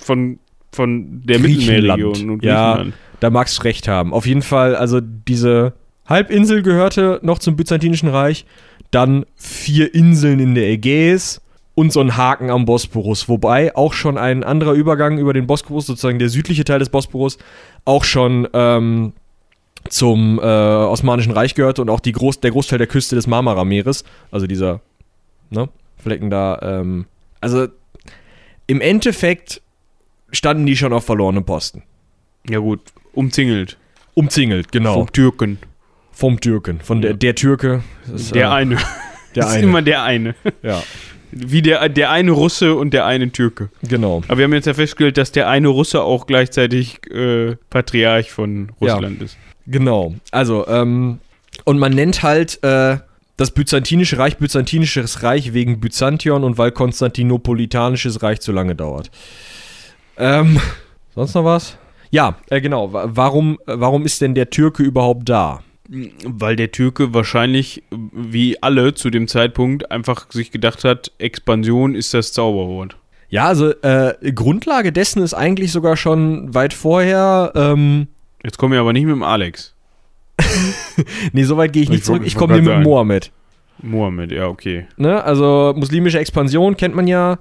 von, 0.00 0.38
von 0.72 1.22
der. 1.24 1.38
Mittelmeerregion 1.38 2.30
und 2.30 2.44
Ja. 2.44 2.84
Da 3.20 3.30
magst 3.30 3.58
du 3.58 3.62
recht 3.62 3.88
haben. 3.88 4.12
Auf 4.12 4.26
jeden 4.26 4.42
Fall, 4.42 4.76
also 4.76 5.00
diese 5.00 5.72
Halbinsel 6.06 6.62
gehörte 6.62 7.18
noch 7.22 7.38
zum 7.38 7.56
Byzantinischen 7.56 8.10
Reich, 8.10 8.44
dann 8.90 9.24
vier 9.36 9.94
Inseln 9.94 10.38
in 10.38 10.54
der 10.54 10.68
Ägäis 10.68 11.40
und 11.74 11.92
so 11.92 12.00
ein 12.00 12.16
Haken 12.16 12.50
am 12.50 12.64
Bosporus. 12.64 13.28
Wobei 13.28 13.74
auch 13.74 13.92
schon 13.92 14.18
ein 14.18 14.44
anderer 14.44 14.72
Übergang 14.72 15.18
über 15.18 15.32
den 15.32 15.46
Bosporus, 15.46 15.86
sozusagen 15.86 16.18
der 16.18 16.28
südliche 16.28 16.64
Teil 16.64 16.78
des 16.78 16.90
Bosporus, 16.90 17.38
auch 17.84 18.04
schon 18.04 18.48
ähm, 18.52 19.12
zum 19.88 20.38
äh, 20.38 20.42
Osmanischen 20.42 21.32
Reich 21.32 21.54
gehörte 21.54 21.82
und 21.82 21.90
auch 21.90 22.00
Groß 22.02 22.40
der 22.40 22.50
Großteil 22.50 22.78
der 22.78 22.86
Küste 22.86 23.14
des 23.14 23.26
Marmara-Meeres, 23.26 24.04
also 24.30 24.46
dieser 24.46 24.80
ne, 25.50 25.68
Flecken 25.96 26.30
da. 26.30 26.58
Ähm, 26.62 27.06
also 27.40 27.68
im 28.66 28.80
Endeffekt 28.80 29.62
standen 30.32 30.66
die 30.66 30.76
schon 30.76 30.92
auf 30.92 31.04
verlorenem 31.04 31.44
Posten. 31.44 31.82
Ja 32.48 32.58
gut, 32.58 32.80
umzingelt. 33.12 33.76
Umzingelt, 34.14 34.72
genau. 34.72 34.94
Vom 34.94 35.12
Türken. 35.12 35.58
Vom 36.12 36.40
Türken. 36.40 36.80
Von 36.80 37.02
der, 37.02 37.14
der 37.14 37.34
Türke. 37.34 37.82
Ist, 38.14 38.34
Der 38.34 38.46
äh, 38.46 38.50
eine. 38.50 38.76
Der 39.34 39.42
das 39.42 39.50
ist 39.50 39.56
eine. 39.58 39.66
immer 39.66 39.82
der 39.82 40.02
eine. 40.02 40.34
Ja, 40.62 40.82
Wie 41.30 41.60
der, 41.60 41.90
der 41.90 42.10
eine 42.10 42.30
Russe 42.30 42.74
und 42.74 42.94
der 42.94 43.04
eine 43.04 43.30
Türke. 43.30 43.68
genau. 43.82 44.22
Aber 44.28 44.38
wir 44.38 44.44
haben 44.44 44.54
jetzt 44.54 44.64
ja 44.66 44.72
festgestellt, 44.72 45.18
dass 45.18 45.30
der 45.30 45.46
eine 45.50 45.68
Russe 45.68 46.02
auch 46.02 46.26
gleichzeitig 46.26 47.06
äh, 47.10 47.56
Patriarch 47.68 48.30
von 48.32 48.72
Russland 48.80 49.20
ist. 49.20 49.36
Genau. 49.66 50.14
Also, 50.30 50.66
ähm, 50.68 51.18
und 51.64 51.78
man 51.78 51.92
nennt 51.92 52.22
halt 52.22 52.62
äh, 52.64 52.96
das 53.36 53.50
Byzantinische 53.50 54.18
Reich 54.18 54.38
Byzantinisches 54.38 55.22
Reich 55.22 55.52
wegen 55.52 55.80
Byzantion 55.80 56.42
und 56.44 56.58
weil 56.58 56.72
Konstantinopolitanisches 56.72 58.22
Reich 58.22 58.40
zu 58.40 58.52
lange 58.52 58.74
dauert. 58.74 59.10
Ähm, 60.16 60.58
sonst 61.14 61.34
noch 61.34 61.44
was? 61.44 61.76
Ja, 62.10 62.36
äh, 62.48 62.60
genau. 62.60 62.92
Wa- 62.92 63.08
Warum, 63.10 63.58
warum 63.66 64.04
ist 64.04 64.20
denn 64.20 64.34
der 64.34 64.50
Türke 64.50 64.82
überhaupt 64.82 65.28
da? 65.28 65.60
Weil 66.24 66.56
der 66.56 66.72
Türke 66.72 67.14
wahrscheinlich, 67.14 67.82
wie 67.90 68.60
alle 68.62 68.94
zu 68.94 69.10
dem 69.10 69.28
Zeitpunkt, 69.28 69.90
einfach 69.92 70.30
sich 70.32 70.50
gedacht 70.50 70.82
hat, 70.84 71.12
Expansion 71.18 71.94
ist 71.94 72.12
das 72.14 72.32
Zauberwort. 72.32 72.96
Ja, 73.28 73.46
also 73.46 73.70
äh, 73.82 74.14
Grundlage 74.32 74.92
dessen 74.92 75.22
ist 75.22 75.34
eigentlich 75.34 75.70
sogar 75.72 75.96
schon 75.96 76.54
weit 76.54 76.72
vorher. 76.74 77.52
Ähm, 77.54 78.08
Jetzt 78.42 78.56
kommen 78.58 78.72
wir 78.72 78.80
aber 78.80 78.92
nicht 78.92 79.04
mit 79.04 79.14
dem 79.14 79.22
Alex. 79.22 79.74
nee, 81.32 81.44
so 81.44 81.56
weit 81.56 81.72
gehe 81.72 81.82
ich 81.82 81.88
nicht 81.88 82.00
Ich 82.00 82.04
zurück. 82.04 82.22
Ich 82.24 82.34
komme 82.34 82.54
hier 82.54 82.62
mit 82.62 82.72
sagen. 82.72 82.82
Mohammed. 82.82 83.30
Mohammed, 83.82 84.32
ja, 84.32 84.46
okay. 84.46 84.86
Ne? 84.96 85.22
Also 85.22 85.74
muslimische 85.76 86.18
Expansion 86.18 86.76
kennt 86.76 86.94
man 86.94 87.06
ja. 87.06 87.38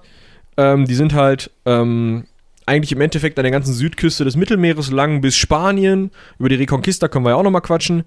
Ähm, 0.58 0.86
die 0.86 0.96
sind 0.96 1.14
halt 1.14 1.52
ähm, 1.66 2.26
eigentlich 2.66 2.92
im 2.92 3.02
Endeffekt 3.02 3.38
an 3.38 3.44
der 3.44 3.52
ganzen 3.52 3.74
Südküste 3.74 4.24
des 4.24 4.36
Mittelmeeres 4.36 4.92
lang 4.92 5.22
bis 5.22 5.36
Spanien. 5.36 6.12
Über 6.40 6.50
die 6.50 6.56
Reconquista 6.56 7.08
können 7.08 7.26
wir 7.26 7.32
ja 7.32 7.36
auch 7.36 7.44
nochmal 7.44 7.62
quatschen. 7.62 8.04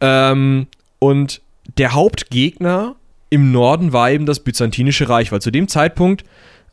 Ähm, 0.00 0.66
und 0.98 1.42
der 1.78 1.92
Hauptgegner 1.92 2.96
im 3.30 3.52
Norden 3.52 3.92
war 3.92 4.10
eben 4.10 4.26
das 4.26 4.40
Byzantinische 4.40 5.08
Reich, 5.08 5.32
weil 5.32 5.40
zu 5.40 5.50
dem 5.50 5.68
Zeitpunkt 5.68 6.24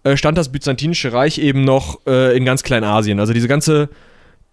äh, 0.03 0.17
stand 0.17 0.37
das 0.37 0.51
Byzantinische 0.51 1.13
Reich 1.13 1.37
eben 1.37 1.63
noch 1.63 1.99
äh, 2.05 2.35
in 2.35 2.45
ganz 2.45 2.63
Kleinasien. 2.63 3.19
Also 3.19 3.33
diese 3.33 3.47
ganze 3.47 3.89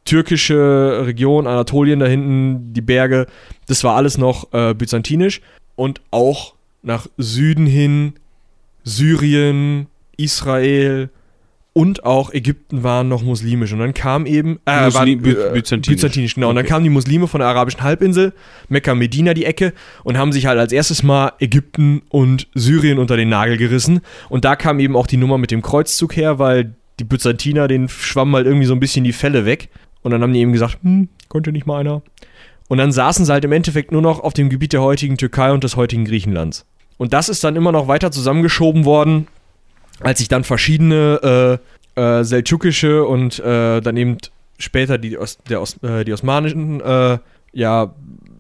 türkische 0.06 1.02
Region, 1.04 1.46
Anatolien 1.46 1.98
da 2.00 2.06
hinten, 2.06 2.72
die 2.72 2.80
Berge, 2.80 3.26
das 3.66 3.84
war 3.84 3.94
alles 3.96 4.16
noch 4.16 4.52
äh, 4.54 4.72
byzantinisch. 4.72 5.42
Und 5.74 6.00
auch 6.10 6.54
nach 6.82 7.06
Süden 7.18 7.66
hin 7.66 8.14
Syrien, 8.84 9.86
Israel 10.16 11.10
und 11.72 12.04
auch 12.04 12.32
Ägypten 12.32 12.82
waren 12.82 13.08
noch 13.08 13.22
muslimisch. 13.22 13.72
Und 13.72 13.80
dann 13.80 13.92
kam 13.92 14.24
eben 14.24 14.58
äh, 14.64 14.84
Muslim- 14.86 14.94
waren, 14.94 15.22
By- 15.22 15.34
byzantinisch. 15.52 15.96
byzantinisch, 16.00 16.34
genau. 16.36 16.48
Und 16.48 16.54
dann 16.56 16.64
Okay. 16.64 16.72
kamen 16.72 16.84
die 16.84 16.90
Muslime 16.90 17.26
von 17.26 17.40
der 17.40 17.48
arabischen 17.48 17.82
Halbinsel, 17.82 18.32
Mekka, 18.70 18.94
Medina 18.94 19.34
die 19.34 19.44
Ecke 19.44 19.74
und 20.04 20.16
haben 20.16 20.32
sich 20.32 20.46
halt 20.46 20.58
als 20.58 20.72
erstes 20.72 21.02
mal 21.02 21.32
Ägypten 21.38 22.00
und 22.08 22.48
Syrien 22.54 22.98
unter 22.98 23.16
den 23.18 23.28
Nagel 23.28 23.58
gerissen. 23.58 24.00
Und 24.30 24.46
da 24.46 24.56
kam 24.56 24.78
eben 24.80 24.96
auch 24.96 25.06
die 25.06 25.18
Nummer 25.18 25.36
mit 25.36 25.50
dem 25.50 25.60
Kreuzzug 25.60 26.16
her, 26.16 26.38
weil 26.38 26.74
die 26.98 27.04
Byzantiner, 27.04 27.68
denen 27.68 27.90
schwammen 27.90 28.34
halt 28.36 28.46
irgendwie 28.46 28.64
so 28.66 28.72
ein 28.72 28.80
bisschen 28.80 29.04
die 29.04 29.12
Fälle 29.12 29.44
weg. 29.44 29.68
Und 30.06 30.12
dann 30.12 30.22
haben 30.22 30.32
die 30.32 30.38
eben 30.38 30.52
gesagt, 30.52 30.78
hm, 30.84 31.08
konnte 31.28 31.50
nicht 31.50 31.66
mal 31.66 31.80
einer. 31.80 32.00
Und 32.68 32.78
dann 32.78 32.92
saßen 32.92 33.24
sie 33.24 33.32
halt 33.32 33.44
im 33.44 33.50
Endeffekt 33.50 33.90
nur 33.90 34.02
noch 34.02 34.20
auf 34.20 34.34
dem 34.34 34.50
Gebiet 34.50 34.72
der 34.72 34.80
heutigen 34.80 35.16
Türkei 35.16 35.50
und 35.50 35.64
des 35.64 35.74
heutigen 35.74 36.04
Griechenlands. 36.04 36.64
Und 36.96 37.12
das 37.12 37.28
ist 37.28 37.42
dann 37.42 37.56
immer 37.56 37.72
noch 37.72 37.88
weiter 37.88 38.12
zusammengeschoben 38.12 38.84
worden, 38.84 39.26
als 39.98 40.20
sich 40.20 40.28
dann 40.28 40.44
verschiedene 40.44 41.58
äh, 41.96 42.00
äh, 42.00 42.22
seldschukische 42.22 43.04
und 43.04 43.40
äh, 43.40 43.80
dann 43.80 43.96
eben 43.96 44.18
später 44.58 44.96
die, 44.96 45.18
Os 45.18 45.38
der 45.48 45.60
Os 45.60 45.82
äh, 45.82 46.04
die 46.04 46.12
osmanischen 46.12 46.80
äh, 46.82 47.18
ja, 47.52 47.92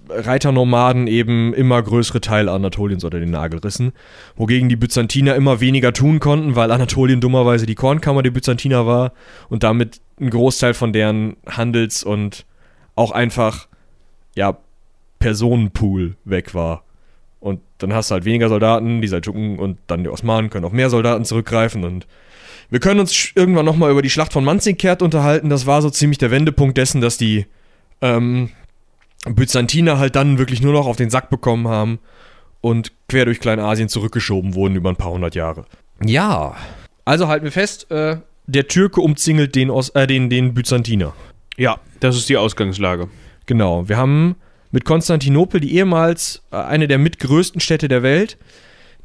Reiternomaden 0.08 1.08
eben 1.08 1.52
immer 1.52 1.82
größere 1.82 2.20
Teile 2.20 2.52
Anatoliens 2.52 3.02
unter 3.02 3.18
den 3.18 3.32
Nagel 3.32 3.58
rissen. 3.58 3.90
Wogegen 4.36 4.68
die 4.68 4.76
Byzantiner 4.76 5.34
immer 5.34 5.58
weniger 5.58 5.92
tun 5.92 6.20
konnten, 6.20 6.54
weil 6.54 6.70
Anatolien 6.70 7.20
dummerweise 7.20 7.66
die 7.66 7.74
Kornkammer 7.74 8.22
der 8.22 8.30
Byzantiner 8.30 8.86
war 8.86 9.12
und 9.48 9.64
damit 9.64 10.00
ein 10.20 10.30
Großteil 10.30 10.74
von 10.74 10.92
deren 10.92 11.36
Handels- 11.46 12.04
und 12.04 12.44
auch 12.94 13.10
einfach, 13.10 13.68
ja, 14.34 14.56
Personenpool 15.18 16.16
weg 16.24 16.54
war. 16.54 16.84
Und 17.40 17.60
dann 17.78 17.92
hast 17.92 18.10
du 18.10 18.14
halt 18.14 18.24
weniger 18.24 18.48
Soldaten, 18.48 19.00
die 19.00 19.08
Seldschuken 19.08 19.58
und 19.58 19.78
dann 19.86 20.02
die 20.02 20.08
Osmanen 20.08 20.50
können 20.50 20.64
auf 20.64 20.72
mehr 20.72 20.90
Soldaten 20.90 21.24
zurückgreifen 21.24 21.84
und 21.84 22.06
wir 22.68 22.80
können 22.80 23.00
uns 23.00 23.32
irgendwann 23.34 23.64
nochmal 23.64 23.92
über 23.92 24.02
die 24.02 24.10
Schlacht 24.10 24.32
von 24.32 24.44
Manzikert 24.44 25.00
unterhalten. 25.00 25.50
Das 25.50 25.66
war 25.66 25.82
so 25.82 25.90
ziemlich 25.90 26.18
der 26.18 26.32
Wendepunkt 26.32 26.76
dessen, 26.76 27.00
dass 27.00 27.16
die 27.16 27.46
ähm, 28.00 28.50
Byzantiner 29.24 29.98
halt 29.98 30.16
dann 30.16 30.38
wirklich 30.38 30.62
nur 30.62 30.72
noch 30.72 30.86
auf 30.86 30.96
den 30.96 31.10
Sack 31.10 31.30
bekommen 31.30 31.68
haben 31.68 31.98
und 32.60 32.92
quer 33.08 33.24
durch 33.24 33.40
Kleinasien 33.40 33.88
zurückgeschoben 33.88 34.54
wurden 34.54 34.74
über 34.76 34.90
ein 34.90 34.96
paar 34.96 35.12
hundert 35.12 35.34
Jahre. 35.34 35.64
Ja, 36.04 36.56
also 37.04 37.28
halten 37.28 37.44
wir 37.44 37.52
fest, 37.52 37.90
äh, 37.90 38.16
der 38.46 38.68
Türke 38.68 39.00
umzingelt 39.00 39.54
den, 39.54 39.70
Os 39.70 39.90
äh, 39.90 40.06
den, 40.06 40.30
den 40.30 40.54
Byzantiner. 40.54 41.14
Ja, 41.56 41.78
das 42.00 42.16
ist 42.16 42.28
die 42.28 42.36
Ausgangslage. 42.36 43.08
Genau, 43.46 43.88
wir 43.88 43.96
haben 43.96 44.36
mit 44.70 44.84
Konstantinopel, 44.84 45.60
die 45.60 45.74
ehemals 45.74 46.42
äh, 46.50 46.56
eine 46.56 46.88
der 46.88 46.98
mitgrößten 46.98 47.60
Städte 47.60 47.88
der 47.88 48.02
Welt, 48.02 48.36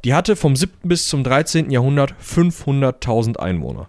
die 0.04 0.14
hatte 0.14 0.36
vom 0.36 0.56
7. 0.56 0.72
bis 0.82 1.08
zum 1.08 1.24
13. 1.24 1.70
Jahrhundert 1.70 2.14
500.000 2.22 3.36
Einwohner. 3.36 3.88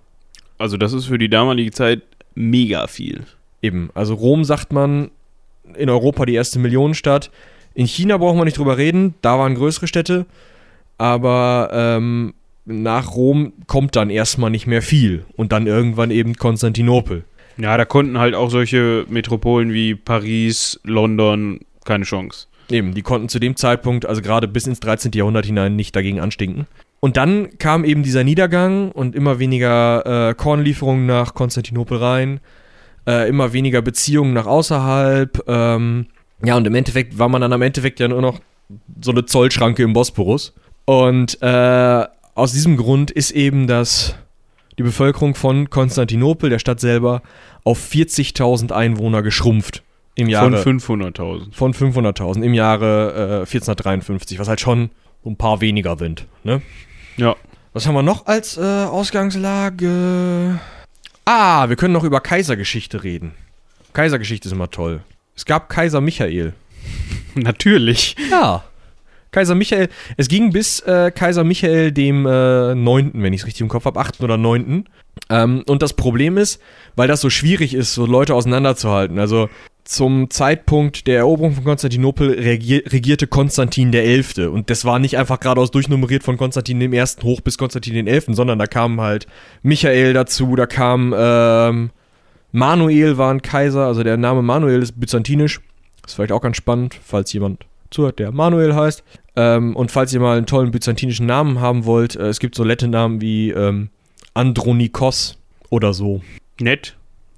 Also 0.58 0.78
das 0.78 0.94
ist 0.94 1.06
für 1.06 1.18
die 1.18 1.30
damalige 1.30 1.72
Zeit 1.72 2.04
mega 2.36 2.88
viel. 2.88 3.24
Eben, 3.62 3.90
also 3.94 4.14
Rom 4.14 4.44
sagt 4.44 4.72
man 4.72 5.10
in 5.76 5.90
Europa 5.90 6.26
die 6.26 6.36
erste 6.36 6.60
Millionenstadt. 6.60 7.32
In 7.74 7.88
China 7.88 8.18
brauchen 8.18 8.38
wir 8.38 8.46
nicht 8.46 8.58
drüber 8.58 8.78
reden, 8.78 9.16
da 9.22 9.40
waren 9.40 9.56
größere 9.56 9.88
Städte. 9.88 10.26
Aber 10.98 11.70
ähm, 11.74 12.34
nach 12.66 13.16
Rom 13.16 13.54
kommt 13.68 13.96
dann 13.96 14.10
erstmal 14.10 14.50
nicht 14.50 14.68
mehr 14.68 14.82
viel. 14.82 15.26
Und 15.36 15.52
dann 15.52 15.68
irgendwann 15.68 16.12
eben 16.12 16.36
Konstantinopel. 16.36 17.26
Ja, 17.58 17.78
da 17.78 17.86
konnten 17.86 18.18
halt 18.18 18.36
auch 18.36 18.50
solche 18.50 19.06
Metropolen 19.10 19.74
wie 19.74 19.96
Paris, 19.96 20.80
London 20.84 21.60
keine 21.86 22.06
Chance. 22.06 22.48
Eben, 22.72 22.94
die 22.94 23.02
konnten 23.02 23.30
zu 23.30 23.40
dem 23.40 23.56
Zeitpunkt, 23.56 24.06
also 24.06 24.22
gerade 24.22 24.48
bis 24.48 24.68
ins 24.68 24.80
13. 24.80 25.12
Jahrhundert 25.14 25.46
hinein, 25.46 25.76
nicht 25.76 25.96
dagegen 25.96 26.20
anstinken. 26.20 26.66
Und 27.00 27.18
dann 27.18 27.58
kam 27.58 27.84
eben 27.84 28.02
dieser 28.02 28.24
Niedergang 28.24 28.92
und 28.92 29.14
immer 29.14 29.38
weniger 29.38 30.30
äh, 30.30 30.34
Kornlieferungen 30.34 31.06
nach 31.06 31.34
Konstantinopel 31.34 31.98
rein, 31.98 32.40
äh, 33.06 33.28
immer 33.28 33.52
weniger 33.52 33.82
Beziehungen 33.82 34.34
nach 34.34 34.46
außerhalb. 34.46 35.44
Ähm, 35.48 36.08
ja, 36.44 36.56
und 36.56 36.66
im 36.66 36.76
Endeffekt 36.76 37.20
war 37.20 37.28
man 37.28 37.42
dann 37.42 37.52
am 37.52 37.62
Endeffekt 37.62 38.00
ja 38.00 38.08
nur 38.08 38.22
noch 38.22 38.40
so 39.02 39.12
eine 39.12 39.26
Zollschranke 39.26 39.84
im 39.84 39.92
Bosporus. 39.92 40.54
Und 40.86 41.42
äh, 41.42 42.06
aus 42.36 42.54
diesem 42.54 42.78
Grund 42.78 43.12
ist 43.12 43.32
eben 43.32 43.68
das, 43.68 44.16
die 44.78 44.84
Bevölkerung 44.84 45.36
von 45.36 45.70
Konstantinopel, 45.70 46.50
der 46.50 46.60
Stadt 46.60 46.80
selber, 46.80 47.22
auf 47.64 47.80
40.000 47.80 48.72
Einwohner 48.72 49.22
geschrumpft 49.22 49.84
im 50.16 50.30
Jahre 50.30 50.62
Von 50.62 50.80
500.000. 50.80 51.54
von 51.54 51.74
500.000 51.74 52.44
im 52.44 52.54
Jahre 52.54 53.14
äh, 53.14 53.40
1453, 53.40 54.40
was 54.40 54.48
halt 54.48 54.62
schon 54.62 54.92
ein 55.26 55.38
paar 55.38 55.62
weniger 55.62 55.98
sind. 55.98 56.28
Ne? 56.44 56.62
Ja. 57.18 57.36
Was 57.74 57.88
haben 57.88 57.96
wir 57.96 58.04
noch 58.04 58.28
als 58.28 58.58
äh, 58.58 58.62
Ausgangslage? 58.62 60.60
Ah, 61.26 61.70
wir 61.70 61.76
können 61.76 61.94
noch 61.94 62.04
über 62.04 62.20
Kaisergeschichte 62.20 63.04
reden. 63.04 63.32
Kaisergeschichte 63.94 64.48
ist 64.48 64.52
immer 64.52 64.70
toll. 64.70 65.02
Es 65.36 65.46
gab 65.46 65.70
Kaiser 65.70 66.02
Michael. 66.02 66.54
Natürlich. 67.36 68.16
Ja. 68.30 68.64
Kaiser 69.34 69.56
Michael, 69.56 69.90
es 70.16 70.30
ging 70.30 70.52
bis 70.52 70.80
äh, 70.82 71.12
Kaiser 71.12 71.44
Michael 71.44 71.92
dem 71.92 72.26
äh, 72.26 72.76
9., 72.76 73.12
wenn 73.16 73.34
ich 73.34 73.42
es 73.42 73.48
richtig 73.48 73.62
im 73.62 73.68
Kopf 73.68 73.84
habe, 73.86 74.00
8. 74.00 74.22
oder 74.22 74.38
9. 74.38 74.86
Ähm, 75.30 75.64
und 75.68 75.82
das 75.82 75.94
Problem 75.94 76.38
ist, 76.38 76.62
weil 76.96 77.08
das 77.08 77.20
so 77.20 77.30
schwierig 77.30 77.74
ist, 77.74 77.94
so 77.94 78.06
Leute 78.06 78.36
auseinanderzuhalten. 78.36 79.20
Also 79.20 79.50
zum 79.84 80.30
Zeitpunkt 80.30 81.08
der 81.08 81.18
Eroberung 81.18 81.54
von 81.54 81.66
Konstantinopel 81.66 82.40
regier 82.40 82.84
regierte 82.88 83.28
Konstantin 83.28 83.92
der 83.92 84.06
Elfte. 84.06 84.50
Und 84.50 84.70
das 84.70 84.86
war 84.86 85.00
nicht 85.00 85.18
einfach 85.18 85.40
geradeaus 85.40 85.72
durchnummeriert 85.72 86.24
von 86.24 86.38
Konstantin 86.38 86.80
dem 86.80 86.94
Ersten 86.94 87.24
hoch 87.24 87.42
bis 87.42 87.58
Konstantin 87.58 87.94
den 87.94 88.08
Elften, 88.08 88.34
sondern 88.34 88.60
da 88.60 88.66
kamen 88.66 89.02
halt 89.02 89.28
Michael 89.62 90.14
dazu, 90.14 90.56
da 90.56 90.68
kam 90.68 91.14
ähm, 91.18 91.90
Manuel 92.54 93.18
war 93.18 93.34
ein 93.34 93.42
Kaiser, 93.42 93.88
also 93.88 94.04
der 94.04 94.16
Name 94.16 94.42
Manuel 94.42 94.82
ist 94.82 95.00
byzantinisch. 95.00 95.60
Ist 96.06 96.16
vielleicht 96.16 96.32
auch 96.32 96.42
ganz 96.42 96.58
spannend, 96.58 97.00
falls 97.04 97.34
jemand 97.34 97.66
zuhört, 97.94 98.20
der 98.20 98.32
Manuel 98.32 98.76
heißt. 98.76 99.04
Ähm, 99.36 99.76
und 99.76 99.92
falls 99.92 100.14
ihr 100.14 100.20
mal 100.20 100.38
einen 100.38 100.46
tollen 100.46 100.72
byzantinischen 100.72 101.26
Namen 101.26 101.60
haben 101.60 101.86
wollt, 101.86 102.16
äh, 102.16 102.28
es 102.28 102.40
gibt 102.40 102.56
so 102.56 102.64
nette 102.64 102.88
Namen 102.88 103.22
wie 103.22 103.52
ähm, 103.52 103.90
Andronikos 104.34 105.40
oder 105.70 105.94
so. 105.94 106.22
Nett. 106.60 106.96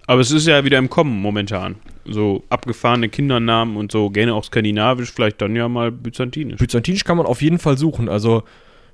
Aber 0.08 0.22
es 0.22 0.32
ist 0.32 0.48
ja 0.48 0.64
wieder 0.64 0.78
im 0.78 0.90
Kommen 0.90 1.20
momentan. 1.22 1.76
So 2.06 2.44
abgefahrene 2.50 3.10
Kindernamen 3.10 3.78
und 3.78 3.92
so, 3.92 4.10
gerne 4.10 4.34
auch 4.34 4.44
skandinavisch, 4.44 5.12
vielleicht 5.12 5.42
dann 5.42 5.56
ja 5.56 5.68
mal 5.68 5.92
byzantinisch. 5.92 6.60
Byzantinisch 6.60 7.04
kann 7.04 7.18
man 7.18 7.26
auf 7.26 7.42
jeden 7.42 7.58
Fall 7.58 7.78
suchen. 7.78 8.10
Also, 8.10 8.44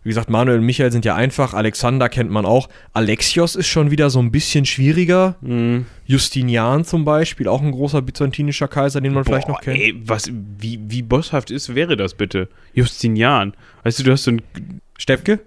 wie 0.04 0.10
gesagt, 0.10 0.30
Manuel 0.30 0.60
und 0.60 0.66
Michael 0.66 0.92
sind 0.92 1.06
ja 1.06 1.16
einfach. 1.16 1.54
Alexander 1.54 2.10
kennt 2.10 2.32
man 2.32 2.46
auch. 2.46 2.70
Alexios 2.94 3.56
ist 3.56 3.68
schon 3.68 3.92
wieder 3.92 4.10
so 4.10 4.20
ein 4.20 4.32
bisschen 4.32 4.66
schwieriger. 4.66 5.36
Mhm. 5.42 5.86
Justinian 6.06 6.84
zum 6.86 7.06
Beispiel, 7.06 7.48
auch 7.48 7.62
ein 7.62 7.72
großer 7.72 8.02
byzantinischer 8.02 8.68
Kaiser, 8.68 9.00
den 9.00 9.14
man 9.14 9.26
vielleicht 9.26 9.48
noch 9.48 9.60
Boah, 9.60 9.64
kennt. 9.64 9.80
Ey, 9.80 9.96
was, 10.06 10.32
wie, 10.58 10.80
wie 10.88 11.04
bosshaft 11.04 11.52
ist, 11.52 11.76
wäre 11.76 11.98
das 11.98 12.16
bitte? 12.16 12.50
Justinian. 12.74 13.54
Weißt 13.84 14.00
du, 14.00 14.04
du 14.04 14.12
hast 14.12 14.24
so 14.24 14.32
ein, 14.32 14.42
Steppke? 14.98 15.40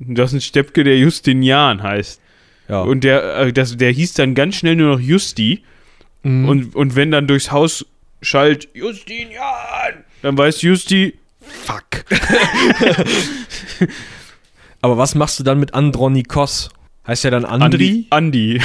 du 0.00 0.22
hast 0.22 0.32
einen 0.32 0.40
Steppke, 0.40 0.84
der 0.84 0.98
Justinian 0.98 1.82
heißt. 1.82 2.20
Ja. 2.68 2.82
Und 2.82 3.04
der, 3.04 3.36
äh, 3.36 3.52
das, 3.52 3.76
der 3.76 3.90
hieß 3.90 4.14
dann 4.14 4.34
ganz 4.34 4.56
schnell 4.56 4.76
nur 4.76 4.96
noch 4.96 5.00
Justi. 5.00 5.62
Mhm. 6.22 6.48
Und, 6.48 6.74
und 6.74 6.96
wenn 6.96 7.10
dann 7.10 7.26
durchs 7.26 7.52
Haus 7.52 7.86
schallt, 8.20 8.68
Justinian, 8.74 10.04
dann 10.22 10.38
weiß 10.38 10.62
Justi, 10.62 11.14
fuck. 11.42 12.04
Aber 14.80 14.98
was 14.98 15.14
machst 15.14 15.38
du 15.38 15.44
dann 15.44 15.60
mit 15.60 15.74
Andronikos? 15.74 16.70
Heißt 17.06 17.24
ja 17.24 17.30
dann 17.30 17.44
Andri? 17.44 18.06
Andi. 18.10 18.60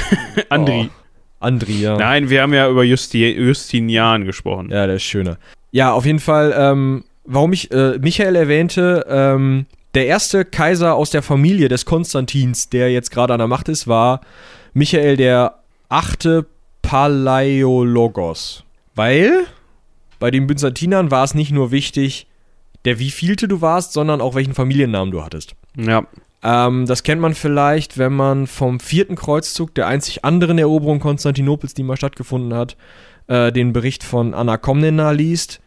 Andi. 0.50 0.90
Oh, 1.40 1.46
Andri, 1.46 1.82
ja. 1.82 1.96
Nein, 1.98 2.32
wir 2.32 2.42
haben 2.42 2.54
ja 2.54 2.68
über 2.68 2.84
Justi 2.84 3.30
Justinian 3.30 4.26
gesprochen. 4.26 4.72
Ja, 4.72 4.88
der 4.88 4.96
ist 4.96 5.04
schöner. 5.04 5.38
Ja, 5.70 5.94
auf 5.94 6.04
jeden 6.04 6.18
Fall, 6.18 6.52
ähm, 6.58 7.04
warum 7.26 7.54
ich 7.54 7.70
äh, 7.70 8.00
Michael 8.00 8.36
erwähnte, 8.36 9.06
ähm, 9.08 9.68
der 9.94 10.08
erste 10.08 10.46
Kaiser 10.46 10.96
aus 10.96 11.12
der 11.12 11.22
Familie 11.22 11.70
des 11.70 11.86
Konstantins, 11.86 12.70
der 12.70 12.92
jetzt 12.92 13.12
gerade 13.12 13.34
an 13.34 13.40
der 13.40 13.48
Macht 13.48 13.70
ist, 13.70 13.88
war 13.88 14.22
Michael 14.74 15.16
der 15.16 15.60
achte 15.90 16.48
Palaiologos. 16.82 18.64
Weil 18.96 19.46
bei 20.20 20.32
den 20.32 20.48
Byzantinern 20.48 21.12
war 21.12 21.24
es 21.24 21.36
nicht 21.36 21.52
nur 21.52 21.72
wichtig, 21.72 22.28
der 22.88 23.00
wievielte 23.00 23.50
du 23.50 23.60
warst, 23.60 23.92
sondern 23.92 24.22
auch 24.22 24.34
welchen 24.34 24.54
Familiennamen 24.54 25.12
du 25.12 25.22
hattest. 25.22 25.56
Ja. 25.76 26.08
Ähm, 26.42 26.86
das 26.86 27.04
kennt 27.04 27.20
man 27.20 27.34
vielleicht, 27.34 27.98
wenn 27.98 28.14
man 28.14 28.48
vom 28.48 28.80
vierten 28.80 29.18
Kreuzzug, 29.18 29.76
der 29.76 29.88
einzig 29.88 30.24
anderen 30.24 30.58
Eroberung 30.58 31.02
Konstantinopels, 31.02 31.74
die 31.74 31.84
mal 31.84 31.98
stattgefunden 31.98 32.54
hat, 32.54 32.78
äh, 33.28 33.52
den 33.52 33.74
Bericht 33.74 34.06
von 34.06 34.34
Anna 34.34 34.56
Komnena 34.56 35.12
liest. 35.12 35.60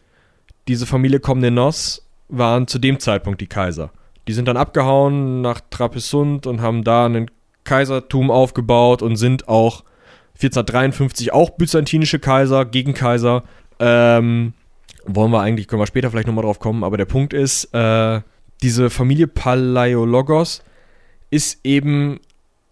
Diese 0.67 0.87
Familie 0.87 1.21
Komnenos 1.21 2.09
waren 2.31 2.67
zu 2.67 2.79
dem 2.79 2.99
Zeitpunkt 3.01 3.43
die 3.43 3.49
Kaiser. 3.49 3.91
Die 4.27 4.33
sind 4.33 4.49
dann 4.49 4.57
abgehauen 4.57 5.43
nach 5.43 5.61
Trapezunt 5.69 6.47
und 6.47 6.63
haben 6.63 6.85
da 6.85 7.05
ein 7.05 7.31
Kaisertum 7.65 8.31
aufgebaut 8.31 9.03
und 9.03 9.17
sind 9.17 9.47
auch 9.47 9.85
1453 10.37 11.35
auch 11.35 11.51
byzantinische 11.51 12.19
Kaiser, 12.19 12.65
Gegenkaiser. 12.65 13.43
Ähm, 13.79 14.55
wollen 15.07 15.33
wir 15.33 15.41
eigentlich, 15.41 15.69
können 15.69 15.81
wir 15.83 15.87
später 15.87 16.11
vielleicht 16.11 16.27
nochmal 16.27 16.45
drauf 16.45 16.59
kommen, 16.59 16.85
aber 16.85 16.97
der 16.97 17.05
Punkt 17.07 17.33
ist, 17.33 17.73
äh, 17.75 18.21
diese 18.63 18.91
Familie 18.91 19.27
Palaiologos 19.27 20.63
ist 21.31 21.61
eben 21.65 22.21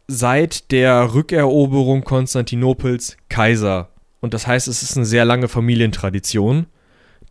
seit 0.07 0.71
der 0.71 1.15
Rückeroberung 1.15 2.03
Konstantinopels 2.05 3.17
Kaiser. 3.29 3.89
Und 4.21 4.35
das 4.35 4.47
heißt, 4.47 4.69
es 4.69 4.83
ist 4.83 4.97
eine 4.97 5.07
sehr 5.07 5.25
lange 5.25 5.49
Familientradition, 5.49 6.67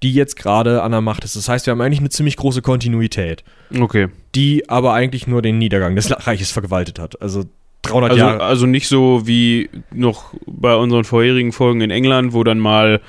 die 0.03 0.13
jetzt 0.13 0.35
gerade 0.37 0.83
an 0.83 0.91
der 0.91 1.01
Macht 1.01 1.23
ist. 1.23 1.35
Das 1.35 1.49
heißt, 1.49 1.65
wir 1.65 1.71
haben 1.71 1.81
eigentlich 1.81 1.99
eine 1.99 2.09
ziemlich 2.09 2.37
große 2.37 2.61
Kontinuität, 2.61 3.43
Okay. 3.79 4.07
die 4.35 4.69
aber 4.69 4.93
eigentlich 4.93 5.27
nur 5.27 5.41
den 5.41 5.57
Niedergang 5.57 5.95
des 5.95 6.11
Reiches 6.27 6.51
vergewaltigt 6.51 6.99
hat. 6.99 7.21
Also 7.21 7.43
300 7.81 8.11
Also, 8.11 8.23
Jahre. 8.23 8.43
also 8.43 8.65
nicht 8.67 8.87
so 8.87 9.25
wie 9.25 9.69
noch 9.91 10.33
bei 10.45 10.75
unseren 10.75 11.03
vorherigen 11.03 11.51
Folgen 11.51 11.81
in 11.81 11.89
England, 11.91 12.33
wo 12.33 12.43
dann 12.43 12.59
mal 12.59 13.01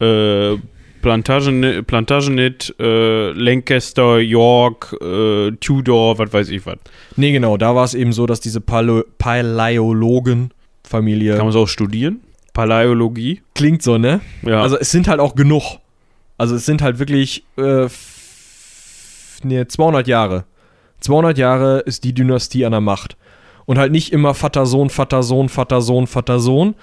äh, 0.00 0.54
Plantagenet, 1.06 1.86
Plantagenet 1.86 2.74
äh, 2.80 3.30
Lancaster, 3.30 4.18
York, 4.18 4.92
äh, 5.00 5.52
Tudor, 5.52 6.18
was 6.18 6.32
weiß 6.32 6.48
ich 6.48 6.66
was. 6.66 6.78
Nee, 7.14 7.30
genau, 7.30 7.56
da 7.56 7.76
war 7.76 7.84
es 7.84 7.94
eben 7.94 8.12
so, 8.12 8.26
dass 8.26 8.40
diese 8.40 8.60
Palo 8.60 9.04
Palaiologen-Familie 9.18 11.36
Kann 11.36 11.46
man 11.46 11.50
es 11.50 11.54
auch 11.54 11.68
studieren? 11.68 12.22
Paläologie? 12.52 13.40
klingt 13.54 13.84
so, 13.84 13.98
ne? 13.98 14.20
Ja. 14.42 14.62
Also 14.62 14.76
es 14.76 14.90
sind 14.90 15.06
halt 15.06 15.20
auch 15.20 15.36
genug. 15.36 15.78
Also 16.38 16.56
es 16.56 16.66
sind 16.66 16.82
halt 16.82 16.98
wirklich 16.98 17.44
äh, 17.56 17.86
nee, 19.44 19.64
200 19.64 20.08
Jahre. 20.08 20.44
200 21.02 21.38
Jahre 21.38 21.84
ist 21.86 22.02
die 22.02 22.14
Dynastie 22.14 22.66
an 22.66 22.72
der 22.72 22.80
Macht. 22.80 23.16
Und 23.64 23.78
halt 23.78 23.92
nicht 23.92 24.12
immer 24.12 24.34
Vater, 24.34 24.66
Sohn, 24.66 24.90
Vater, 24.90 25.22
Sohn, 25.22 25.48
Vater, 25.48 25.82
Sohn, 25.82 26.08
Vater, 26.08 26.40
Sohn, 26.40 26.74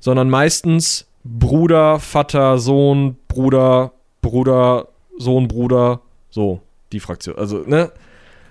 sondern 0.00 0.28
meistens 0.28 1.06
Bruder, 1.24 1.98
Vater, 2.00 2.58
Sohn, 2.58 3.16
Bruder, 3.28 3.92
Bruder, 4.22 4.88
Sohn, 5.18 5.48
Bruder, 5.48 6.00
so, 6.30 6.60
die 6.92 7.00
Fraktion. 7.00 7.36
Also, 7.36 7.58
ne? 7.66 7.90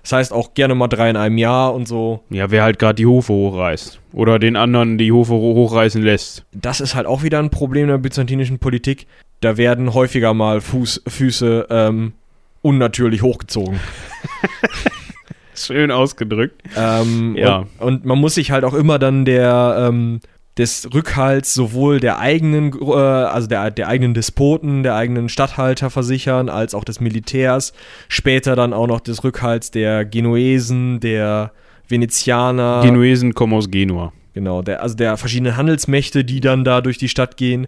Das 0.04 0.14
heißt 0.14 0.34
auch 0.34 0.54
gerne 0.54 0.76
mal 0.76 0.88
drei 0.88 1.10
in 1.10 1.18
einem 1.18 1.38
Jahr 1.38 1.74
und 1.74 1.88
so. 1.88 2.22
ja, 2.30 2.50
wer 2.52 2.64
halt 2.64 2.80
gerade 2.80 2.96
die 2.96 3.06
Hofe 3.06 3.34
hochreißt. 3.34 4.00
Oder 4.14 4.40
den 4.40 4.56
anderen 4.56 4.98
die 4.98 5.12
Hofe 5.12 5.34
ho- 5.34 5.56
hochreißen 5.56 6.02
lässt. 6.02 6.46
das 6.54 6.80
ist 6.80 6.96
halt 6.96 7.06
auch 7.06 7.22
wieder 7.22 7.40
ein 7.40 7.50
Problem 7.50 7.88
der 7.88 7.98
byzantinischen 7.98 8.60
Politik. 8.60 9.08
Da 9.42 9.58
werden 9.58 9.94
häufiger 9.94 10.34
mal 10.34 10.62
Fuß, 10.62 11.04
Füße 11.08 11.68
ähm, 11.70 12.14
unnatürlich 12.62 13.22
hochgezogen. 13.22 13.80
Schön 15.54 15.92
ausgedrückt. 15.92 16.62
Ähm, 16.78 17.36
Ja. 17.38 17.58
und, 17.58 17.68
und 17.80 18.06
man 18.06 18.18
muss 18.20 18.36
sich 18.36 18.52
halt 18.52 18.64
auch 18.64 18.74
immer 18.74 18.98
dann 19.00 19.26
der 19.26 19.88
ähm, 19.90 20.22
des 20.60 20.90
Rückhalts 20.94 21.54
sowohl 21.54 22.02
der 22.02 22.20
eigenen, 22.20 22.74
äh, 22.82 22.94
also 22.94 23.48
der, 23.48 23.72
der 23.72 23.88
eigenen 23.88 24.14
Despoten, 24.14 24.84
der 24.84 24.96
eigenen 24.96 25.30
Statthalter 25.30 25.90
versichern, 25.90 26.50
als 26.50 26.76
auch 26.76 26.84
des 26.84 27.00
Militärs. 27.00 27.72
Später 28.10 28.58
dann 28.58 28.74
auch 28.74 28.86
noch 28.86 29.00
des 29.00 29.24
Rückhalts 29.24 29.72
der 29.72 30.04
Genuesen, 30.04 31.00
der 31.00 31.54
Venezianer. 31.88 32.82
Genuesen 32.84 33.34
kommen 33.34 33.54
aus 33.54 33.72
Genua. 33.72 34.12
Genau, 34.34 34.62
der, 34.62 34.84
also 34.84 34.96
der 34.96 35.16
verschiedenen 35.16 35.56
Handelsmächte, 35.56 36.26
die 36.26 36.42
dann 36.42 36.66
da 36.66 36.82
durch 36.82 36.98
die 36.98 37.10
Stadt 37.10 37.38
gehen. 37.38 37.68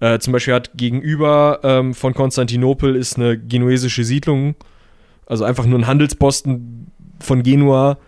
Äh, 0.00 0.18
zum 0.18 0.32
Beispiel 0.32 0.52
hat 0.52 0.72
gegenüber 0.74 1.60
ähm, 1.62 1.94
von 1.94 2.12
Konstantinopel 2.12 2.96
ist 2.96 3.16
eine 3.16 3.38
genuesische 3.38 4.02
Siedlung, 4.02 4.56
also 5.26 5.44
einfach 5.44 5.64
nur 5.64 5.78
ein 5.78 5.86
Handelsposten 5.86 6.90
von 7.20 7.44
Genua 7.44 7.98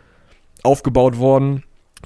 aufgebaut 0.64 1.18
worden, 1.18 1.62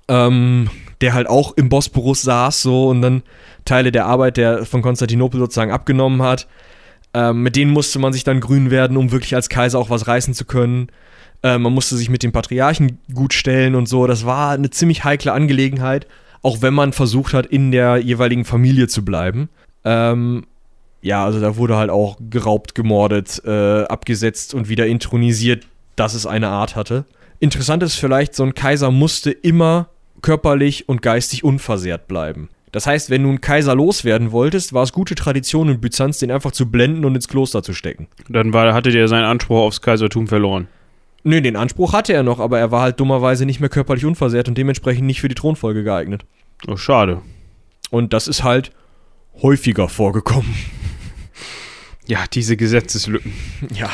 ähm, 0.09 0.69
der 1.01 1.15
halt 1.15 1.29
auch 1.29 1.57
im 1.57 1.69
Bosporus 1.69 2.23
saß 2.23 2.63
so 2.63 2.89
und 2.89 3.03
dann 3.03 3.23
Teile 3.65 3.93
der 3.93 4.07
Arbeit 4.07 4.37
der 4.37 4.65
von 4.65 4.83
Konstantinopel 4.83 5.41
sozusagen 5.41 5.73
abgenommen 5.73 6.23
hat. 6.23 6.49
Ähm, 7.15 7.43
mit 7.43 7.57
denen 7.57 7.71
musste 7.71 7.99
man 7.99 8.13
sich 8.13 8.25
dann 8.25 8.41
grün 8.41 8.71
werden, 8.71 8.97
um 8.97 9.13
wirklich 9.13 9.35
als 9.35 9.49
Kaiser 9.49 9.79
auch 9.79 9.91
was 9.91 10.07
reißen 10.07 10.35
zu 10.35 10.45
können. 10.45 10.89
Äh, 11.43 11.59
man 11.59 11.73
musste 11.73 11.97
sich 11.97 12.11
mit 12.11 12.23
den 12.23 12.33
Patriarchen 12.33 12.99
gut 13.15 13.33
stellen 13.33 13.75
und 13.75 13.89
so. 13.89 14.07
Das 14.07 14.27
war 14.27 14.53
eine 14.53 14.71
ziemlich 14.71 15.05
heikle 15.05 15.33
Angelegenheit, 15.33 16.07
auch 16.43 16.63
wenn 16.63 16.75
man 16.75 16.93
versucht 16.93 17.33
hat, 17.33 17.47
in 17.47 17.73
der 17.73 17.99
jeweiligen 17.99 18.45
Familie 18.45 18.89
zu 18.89 19.05
bleiben. 19.05 19.49
Ähm, 19.85 20.47
ja, 21.01 21.25
also 21.25 21.41
da 21.41 21.57
wurde 21.57 21.77
halt 21.77 21.91
auch 21.91 22.19
geraubt, 22.29 22.75
gemordet, 22.75 23.41
äh, 23.45 23.85
abgesetzt 23.85 24.53
und 24.53 24.69
wieder 24.69 24.87
intronisiert, 24.87 25.67
dass 25.97 26.15
es 26.15 26.27
eine 26.27 26.49
Art 26.49 26.77
hatte. 26.77 27.05
Interessant 27.41 27.83
ist 27.83 27.95
vielleicht, 27.95 28.35
so 28.35 28.43
ein 28.43 28.55
Kaiser 28.55 28.91
musste 28.91 29.31
immer 29.31 29.89
körperlich 30.23 30.89
und 30.89 31.03
geistig 31.03 31.45
unversehrt 31.45 32.09
bleiben. 32.09 32.49
Das 32.73 32.87
heißt, 32.87 33.11
wenn 33.11 33.23
du 33.23 33.31
einen 33.31 33.41
Kaiser 33.41 33.75
loswerden 33.75 34.31
wolltest, 34.31 34.73
war 34.73 34.83
es 34.83 34.93
gute 34.93 35.15
Tradition 35.15 35.69
in 35.69 35.81
Byzanz, 35.81 36.19
den 36.19 36.31
einfach 36.31 36.53
zu 36.53 36.71
blenden 36.71 37.05
und 37.05 37.15
ins 37.15 37.29
Kloster 37.29 37.63
zu 37.63 37.73
stecken. 37.73 38.09
Dann 38.29 38.53
war, 38.53 38.75
hatte 38.75 38.91
der 38.91 39.09
seinen 39.09 39.25
Anspruch 39.25 39.59
aufs 39.59 39.81
Kaisertum 39.81 40.27
verloren. 40.27 40.69
Nö, 41.25 41.41
den 41.41 41.57
Anspruch 41.57 41.93
hatte 41.93 42.13
er 42.13 42.23
noch, 42.23 42.41
aber 42.41 42.59
er 42.59 42.71
war 42.71 42.83
halt 42.83 43.01
dummerweise 43.01 43.47
nicht 43.47 43.61
mehr 43.61 43.69
körperlich 43.69 44.05
unversehrt 44.05 44.49
und 44.49 44.57
dementsprechend 44.57 45.07
nicht 45.07 45.21
für 45.21 45.29
die 45.29 45.35
Thronfolge 45.35 45.83
geeignet. 45.83 46.25
Oh, 46.67 46.77
schade. 46.77 47.23
Und 47.91 48.13
das 48.13 48.29
ist 48.29 48.45
halt 48.45 48.71
häufiger 49.43 49.89
vorgekommen. 49.89 50.55
Ja, 52.09 52.25
diese 52.33 52.57
Gesetzeslücken. 52.57 53.33
Ja, 53.75 53.91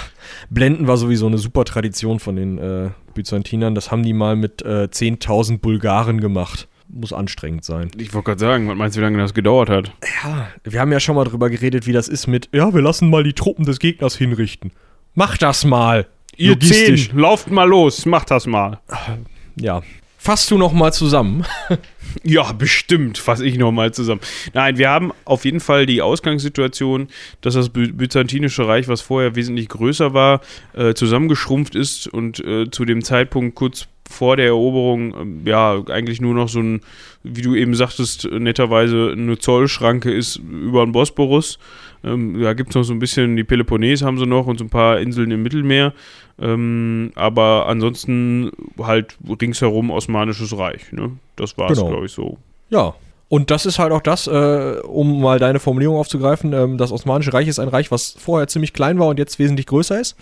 Blenden 0.48 0.86
war 0.86 0.96
sowieso 0.96 1.26
eine 1.26 1.36
super 1.38 1.64
Tradition 1.64 2.20
von 2.20 2.36
den 2.36 2.58
äh, 2.58 2.90
Byzantinern. 3.14 3.74
Das 3.74 3.90
haben 3.90 4.04
die 4.04 4.12
mal 4.12 4.36
mit 4.36 4.62
äh, 4.62 4.88
10.000 4.90 5.58
Bulgaren 5.58 6.20
gemacht. 6.20 6.68
Muss 6.88 7.12
anstrengend 7.12 7.64
sein. 7.64 7.90
Ich 7.98 8.14
wollte 8.14 8.26
gerade 8.26 8.40
sagen, 8.40 8.68
was 8.68 8.76
meinst 8.76 8.96
du, 8.96 9.00
wie 9.00 9.04
lange 9.04 9.18
das 9.18 9.34
gedauert 9.34 9.68
hat? 9.68 9.90
Ja, 10.22 10.48
wir 10.62 10.80
haben 10.80 10.92
ja 10.92 11.00
schon 11.00 11.16
mal 11.16 11.24
drüber 11.24 11.50
geredet, 11.50 11.88
wie 11.88 11.92
das 11.92 12.06
ist 12.06 12.28
mit, 12.28 12.48
ja, 12.52 12.72
wir 12.72 12.82
lassen 12.82 13.10
mal 13.10 13.24
die 13.24 13.32
Truppen 13.32 13.64
des 13.64 13.80
Gegners 13.80 14.16
hinrichten. 14.16 14.70
Mach 15.14 15.36
das 15.36 15.64
mal. 15.64 16.06
Ihr 16.36 16.50
Logistisch. 16.50 17.08
zehn, 17.08 17.18
lauft 17.18 17.50
mal 17.50 17.68
los, 17.68 18.06
macht 18.06 18.30
das 18.30 18.46
mal. 18.46 18.80
Ja. 19.56 19.82
Fasst 20.24 20.50
du 20.50 20.56
noch 20.56 20.72
mal 20.72 20.90
zusammen? 20.90 21.44
Ja, 22.22 22.52
bestimmt, 22.52 23.18
fasse 23.18 23.44
ich 23.44 23.58
nochmal 23.58 23.92
zusammen. 23.92 24.20
Nein, 24.52 24.78
wir 24.78 24.88
haben 24.88 25.10
auf 25.24 25.44
jeden 25.44 25.58
Fall 25.58 25.84
die 25.84 26.00
Ausgangssituation, 26.00 27.08
dass 27.40 27.54
das 27.54 27.70
By 27.70 27.88
Byzantinische 27.88 28.68
Reich, 28.68 28.86
was 28.86 29.00
vorher 29.00 29.34
wesentlich 29.34 29.68
größer 29.68 30.14
war, 30.14 30.40
äh, 30.74 30.94
zusammengeschrumpft 30.94 31.74
ist 31.74 32.06
und 32.06 32.38
äh, 32.38 32.70
zu 32.70 32.84
dem 32.84 33.02
Zeitpunkt 33.02 33.56
kurz 33.56 33.88
vor 34.08 34.36
der 34.36 34.46
Eroberung, 34.46 35.14
ähm, 35.20 35.40
ja, 35.44 35.82
eigentlich 35.88 36.20
nur 36.20 36.34
noch 36.34 36.48
so 36.48 36.60
ein, 36.60 36.82
wie 37.24 37.42
du 37.42 37.56
eben 37.56 37.74
sagtest, 37.74 38.24
äh, 38.26 38.38
netterweise 38.38 39.10
eine 39.10 39.38
Zollschranke 39.38 40.12
ist 40.12 40.36
über 40.36 40.86
den 40.86 40.92
Bosporus. 40.92 41.58
Ähm, 42.04 42.40
da 42.42 42.52
gibt 42.52 42.70
es 42.70 42.74
noch 42.74 42.82
so 42.82 42.92
ein 42.92 42.98
bisschen, 42.98 43.36
die 43.36 43.44
Peloponnes 43.44 44.02
haben 44.02 44.18
sie 44.18 44.26
noch 44.26 44.46
und 44.46 44.58
so 44.58 44.64
ein 44.64 44.70
paar 44.70 44.98
Inseln 45.00 45.30
im 45.30 45.42
Mittelmeer. 45.42 45.92
Ähm, 46.40 47.12
aber 47.14 47.66
ansonsten 47.68 48.50
halt 48.78 49.16
ringsherum 49.40 49.90
Osmanisches 49.90 50.56
Reich. 50.58 50.92
Ne? 50.92 51.12
Das 51.36 51.56
war 51.56 51.70
es, 51.70 51.78
Genau. 51.78 51.90
glaube 51.90 52.06
ich, 52.06 52.12
so. 52.12 52.38
Ja. 52.70 52.94
Und 53.28 53.50
das 53.50 53.66
ist 53.66 53.78
halt 53.78 53.90
auch 53.90 54.02
das, 54.02 54.26
äh, 54.26 54.76
um 54.84 55.20
mal 55.22 55.38
deine 55.38 55.58
Formulierung 55.58 55.96
aufzugreifen, 55.96 56.52
ähm, 56.52 56.76
das 56.78 56.92
Osmanische 56.92 57.32
Reich 57.32 57.48
ist 57.48 57.58
ein 57.58 57.68
Reich, 57.68 57.90
was 57.90 58.14
vorher 58.18 58.46
ziemlich 58.48 58.74
klein 58.74 58.98
war 58.98 59.08
und 59.08 59.18
jetzt 59.18 59.38
wesentlich 59.38 59.66
größer 59.66 59.98
ist. 59.98 60.14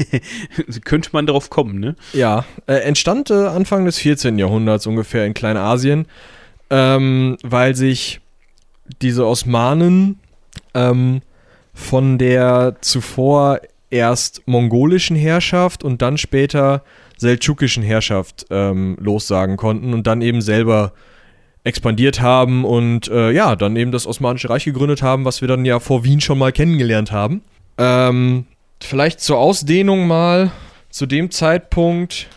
Könnte 0.84 1.10
man 1.12 1.26
darauf 1.26 1.48
kommen, 1.48 1.78
ne? 1.78 1.94
Ja, 2.12 2.44
äh, 2.66 2.74
entstand 2.74 3.30
äh, 3.30 3.34
Anfang 3.46 3.84
des 3.84 3.98
14. 3.98 4.38
Jahrhunderts 4.38 4.86
ungefähr 4.86 5.24
in 5.26 5.32
Kleinasien, 5.32 6.06
ähm, 6.70 7.36
weil 7.42 7.74
sich 7.76 8.20
diese 9.00 9.26
Osmanen 9.26 10.18
ähm, 10.74 11.22
von 11.72 12.18
der 12.18 12.76
zuvor 12.80 13.60
erst 13.90 14.42
mongolischen 14.46 15.16
Herrschaft 15.16 15.84
und 15.84 16.02
dann 16.02 16.18
später 16.18 16.82
seldschukischen 17.16 17.82
Herrschaft 17.82 18.46
ähm, 18.50 18.96
lossagen 19.00 19.56
konnten 19.56 19.94
und 19.94 20.06
dann 20.06 20.20
eben 20.20 20.40
selber 20.40 20.92
expandiert 21.62 22.20
haben 22.20 22.64
und 22.64 23.08
äh, 23.08 23.30
ja, 23.30 23.56
dann 23.56 23.76
eben 23.76 23.90
das 23.90 24.06
Osmanische 24.06 24.50
Reich 24.50 24.64
gegründet 24.64 25.02
haben, 25.02 25.24
was 25.24 25.40
wir 25.40 25.48
dann 25.48 25.64
ja 25.64 25.80
vor 25.80 26.04
Wien 26.04 26.20
schon 26.20 26.38
mal 26.38 26.52
kennengelernt 26.52 27.10
haben. 27.10 27.42
Ähm, 27.78 28.46
vielleicht 28.82 29.20
zur 29.20 29.38
Ausdehnung 29.38 30.06
mal 30.06 30.50
zu 30.90 31.06
dem 31.06 31.30
Zeitpunkt 31.30 32.28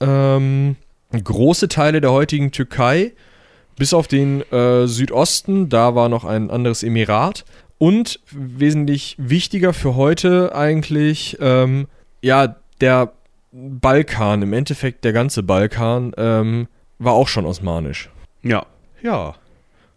ähm, 0.00 0.76
große 1.12 1.68
Teile 1.68 2.00
der 2.00 2.12
heutigen 2.12 2.52
Türkei, 2.52 3.12
bis 3.76 3.92
auf 3.92 4.08
den 4.08 4.42
äh, 4.50 4.86
Südosten, 4.86 5.68
da 5.68 5.94
war 5.94 6.08
noch 6.08 6.24
ein 6.24 6.50
anderes 6.50 6.82
Emirat. 6.82 7.44
Und 7.82 8.20
wesentlich 8.30 9.16
wichtiger 9.18 9.72
für 9.72 9.96
heute 9.96 10.54
eigentlich, 10.54 11.38
ähm, 11.40 11.88
ja, 12.20 12.56
der 12.82 13.14
Balkan, 13.52 14.42
im 14.42 14.52
Endeffekt 14.52 15.02
der 15.02 15.14
ganze 15.14 15.42
Balkan, 15.42 16.12
ähm, 16.18 16.68
war 16.98 17.14
auch 17.14 17.26
schon 17.26 17.46
osmanisch. 17.46 18.10
Ja. 18.42 18.66
Ja. 19.02 19.34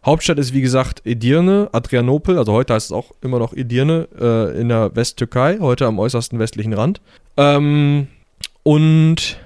Hauptstadt 0.05 0.39
ist 0.39 0.53
wie 0.53 0.61
gesagt 0.61 1.01
Edirne, 1.03 1.67
Adrianopel, 1.73 2.37
also 2.37 2.53
heute 2.53 2.73
heißt 2.73 2.85
es 2.85 2.91
auch 2.93 3.11
immer 3.19 3.37
noch 3.37 3.53
Edirne 3.53 4.07
äh, 4.17 4.57
in 4.57 4.69
der 4.69 4.95
Westtürkei, 4.95 5.57
heute 5.59 5.85
am 5.85 5.99
äußersten 5.99 6.39
westlichen 6.39 6.71
Rand. 6.71 7.01
Ähm, 7.35 8.07
und 8.63 9.41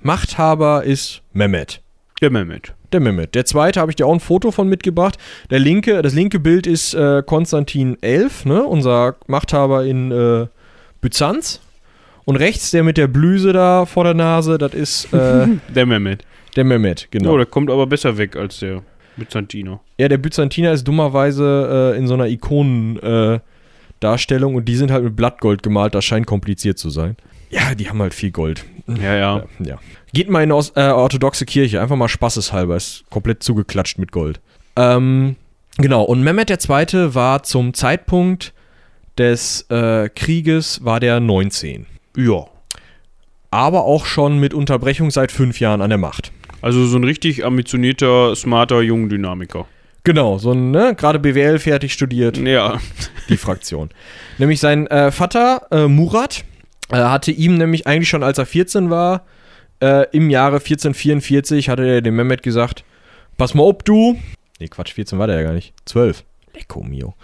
Machthaber 0.00 0.84
ist 0.84 1.22
Mehmet. 1.32 1.82
Der 2.22 2.30
Mehmet. 2.30 2.72
Der 2.92 3.00
Mehmet. 3.00 3.34
Der 3.34 3.44
zweite 3.44 3.80
habe 3.80 3.92
ich 3.92 3.96
dir 3.96 4.06
auch 4.06 4.12
ein 4.12 4.20
Foto 4.20 4.50
von 4.50 4.68
mitgebracht. 4.68 5.16
Der 5.50 5.58
linke, 5.60 6.02
das 6.02 6.12
linke 6.14 6.40
Bild 6.40 6.66
ist 6.66 6.94
äh, 6.94 7.22
Konstantin 7.24 7.96
XI, 8.00 8.48
ne, 8.48 8.64
unser 8.64 9.16
Machthaber 9.26 9.84
in 9.84 10.10
äh, 10.10 10.46
Byzanz. 11.00 11.60
Und 12.24 12.36
rechts 12.36 12.70
der 12.70 12.82
mit 12.84 12.96
der 12.96 13.06
Blüse 13.08 13.52
da 13.52 13.86
vor 13.86 14.04
der 14.04 14.14
Nase, 14.14 14.58
das 14.58 14.74
ist 14.74 15.12
äh, 15.14 15.46
Der 15.74 15.86
Mehmet. 15.86 16.24
der 16.56 16.64
Mehmet, 16.64 17.08
genau. 17.10 17.34
Oh, 17.34 17.36
der 17.36 17.46
kommt 17.46 17.70
aber 17.70 17.86
besser 17.86 18.18
weg 18.18 18.36
als 18.36 18.58
der 18.60 18.82
Byzantiner. 19.16 19.80
Ja, 19.98 20.08
der 20.08 20.18
Byzantiner 20.18 20.72
ist 20.72 20.86
dummerweise 20.86 21.92
äh, 21.94 21.98
in 21.98 22.06
so 22.06 22.14
einer 22.14 22.26
Ikonendarstellung 22.28 23.36
äh, 23.36 23.40
Darstellung 24.00 24.54
und 24.54 24.64
die 24.66 24.76
sind 24.76 24.90
halt 24.90 25.04
mit 25.04 25.14
Blattgold 25.14 25.62
gemalt, 25.62 25.94
das 25.94 26.04
scheint 26.04 26.26
kompliziert 26.26 26.78
zu 26.78 26.88
sein. 26.90 27.16
Ja, 27.50 27.74
die 27.74 27.88
haben 27.88 28.00
halt 28.00 28.14
viel 28.14 28.30
Gold. 28.30 28.64
Ja, 28.86 29.16
ja. 29.16 29.44
Ja. 29.58 29.78
Geht 30.12 30.30
mal 30.30 30.42
in 30.42 30.52
eine 30.52 30.64
äh, 30.76 30.90
orthodoxe 30.90 31.44
Kirche, 31.44 31.80
einfach 31.80 31.96
mal 31.96 32.08
spaßeshalber, 32.08 32.76
ist 32.76 33.04
komplett 33.10 33.42
zugeklatscht 33.42 33.98
mit 33.98 34.12
Gold. 34.12 34.40
Ähm, 34.76 35.36
genau, 35.76 36.02
und 36.04 36.22
Mehmet 36.22 36.50
II. 36.50 37.14
war 37.14 37.42
zum 37.42 37.74
Zeitpunkt 37.74 38.52
des 39.18 39.66
äh, 39.68 40.08
Krieges, 40.08 40.84
war 40.84 41.00
der 41.00 41.20
19. 41.20 41.86
Ja. 42.16 42.46
Aber 43.50 43.84
auch 43.84 44.06
schon 44.06 44.38
mit 44.38 44.54
Unterbrechung 44.54 45.10
seit 45.10 45.32
fünf 45.32 45.58
Jahren 45.58 45.82
an 45.82 45.90
der 45.90 45.98
Macht. 45.98 46.32
Also 46.62 46.86
so 46.86 46.96
ein 46.96 47.04
richtig 47.04 47.44
ambitionierter, 47.44 48.36
smarter 48.36 48.80
Jungdynamiker. 48.80 49.66
Genau, 50.04 50.38
so 50.38 50.52
ein, 50.52 50.70
ne, 50.70 50.94
gerade 50.96 51.18
BWL 51.18 51.58
fertig 51.58 51.92
studiert. 51.92 52.38
Ja. 52.38 52.80
die 53.28 53.36
Fraktion. 53.36 53.90
nämlich 54.38 54.60
sein 54.60 54.86
äh, 54.86 55.10
Vater 55.10 55.66
äh, 55.70 55.88
Murat 55.88 56.44
hatte 56.92 57.30
ihm 57.30 57.56
nämlich 57.56 57.86
eigentlich 57.86 58.08
schon 58.08 58.22
als 58.22 58.38
er 58.38 58.46
14 58.46 58.90
war, 58.90 59.24
äh, 59.80 60.06
im 60.12 60.30
Jahre 60.30 60.56
1444 60.56 61.68
hatte 61.68 61.86
er 61.86 62.00
dem 62.02 62.16
Mehmet 62.16 62.42
gesagt, 62.42 62.84
pass 63.36 63.54
mal 63.54 63.62
ob 63.62 63.84
du, 63.84 64.18
nee 64.58 64.68
Quatsch, 64.68 64.92
14 64.92 65.18
war 65.18 65.26
der 65.26 65.36
ja 65.36 65.42
gar 65.42 65.52
nicht, 65.52 65.72
12, 65.86 66.24
lecko 66.54 66.82
mio, 66.82 67.14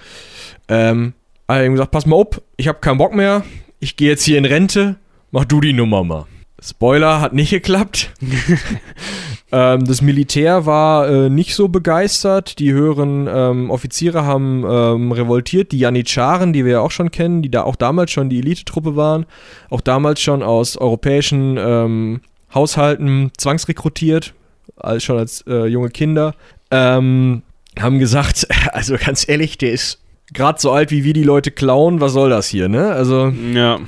ähm, 0.69 1.15
hat 1.49 1.59
er 1.59 1.67
ihm 1.67 1.73
gesagt, 1.73 1.91
pass 1.91 2.07
mal 2.07 2.17
ob, 2.17 2.43
ich 2.57 2.69
habe 2.69 2.79
keinen 2.81 2.99
Bock 2.99 3.15
mehr, 3.15 3.45
ich 3.81 3.97
gehe 3.97 4.09
jetzt 4.09 4.25
hier 4.25 4.39
in 4.39 4.45
Rente, 4.45 4.97
mach 5.31 5.45
du 5.45 5.61
die 5.61 5.73
Nummer 5.73 6.05
mal. 6.05 6.27
Spoiler, 6.63 7.21
hat 7.21 7.35
nicht 7.35 7.51
geklappt. 7.51 8.15
Ähm, 9.53 9.85
das 9.85 10.03
Militär 10.03 10.67
war 10.67 11.09
äh, 11.09 11.31
nicht 11.31 11.55
so 11.55 11.69
begeistert. 11.69 12.59
Die 12.59 12.73
höheren 12.73 13.29
ähm, 13.31 13.71
Offiziere 13.71 14.25
haben 14.25 14.65
ähm, 14.69 15.13
revoltiert. 15.13 15.71
Die 15.73 15.79
Janitscharen, 15.79 16.53
die 16.53 16.65
wir 16.65 16.73
ja 16.73 16.81
auch 16.81 16.91
schon 16.91 17.11
kennen, 17.11 17.43
die 17.43 17.51
da 17.51 17.63
auch 17.63 17.77
damals 17.77 18.11
schon 18.11 18.29
die 18.29 18.39
Elitetruppe 18.41 18.97
waren, 18.97 19.25
auch 19.71 19.81
damals 19.81 20.21
schon 20.21 20.43
aus 20.43 20.77
europäischen 20.77 21.57
ähm, 21.59 22.21
Haushalten 22.55 23.31
zwangsrekrutiert, 23.37 24.35
als, 24.77 25.05
schon 25.05 25.19
als 25.19 25.45
äh, 25.47 25.67
junge 25.67 25.91
Kinder, 25.91 26.35
ähm, 26.71 27.43
haben 27.79 27.99
gesagt, 27.99 28.49
also 28.73 28.97
ganz 28.97 29.29
ehrlich, 29.29 29.59
der 29.59 29.71
ist 29.73 30.01
gerade 30.33 30.61
so 30.61 30.73
alt 30.73 30.91
wie 30.91 31.05
wir 31.05 31.13
die 31.13 31.23
Leute 31.23 31.53
klauen. 31.53 32.01
Was 32.01 32.13
soll 32.15 32.31
das 32.31 32.49
hier, 32.49 32.69
ne? 32.69 32.89
Also 32.91 33.29
Ja. 33.55 33.79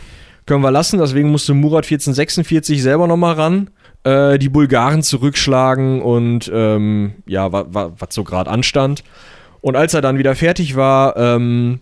können 0.47 0.63
wir 0.63 0.71
lassen. 0.71 0.99
Deswegen 1.01 1.31
musste 1.31 1.53
Murat 1.55 1.85
1446 1.85 2.81
selber 2.81 3.09
nochmal 3.09 3.35
ran, 3.35 3.71
äh, 4.09 4.39
die 4.39 4.49
Bulgaren 4.49 5.03
zurückschlagen 5.03 6.01
und 6.01 6.51
ähm, 6.53 7.13
ja, 7.27 7.53
wa, 7.53 7.67
wa, 7.69 7.93
was 7.99 8.15
so 8.15 8.25
gerade 8.25 8.51
anstand. 8.51 9.05
Und 9.61 9.77
als 9.77 9.93
er 9.93 10.01
dann 10.01 10.19
wieder 10.19 10.35
fertig 10.35 10.77
war, 10.77 11.17
ähm, 11.17 11.81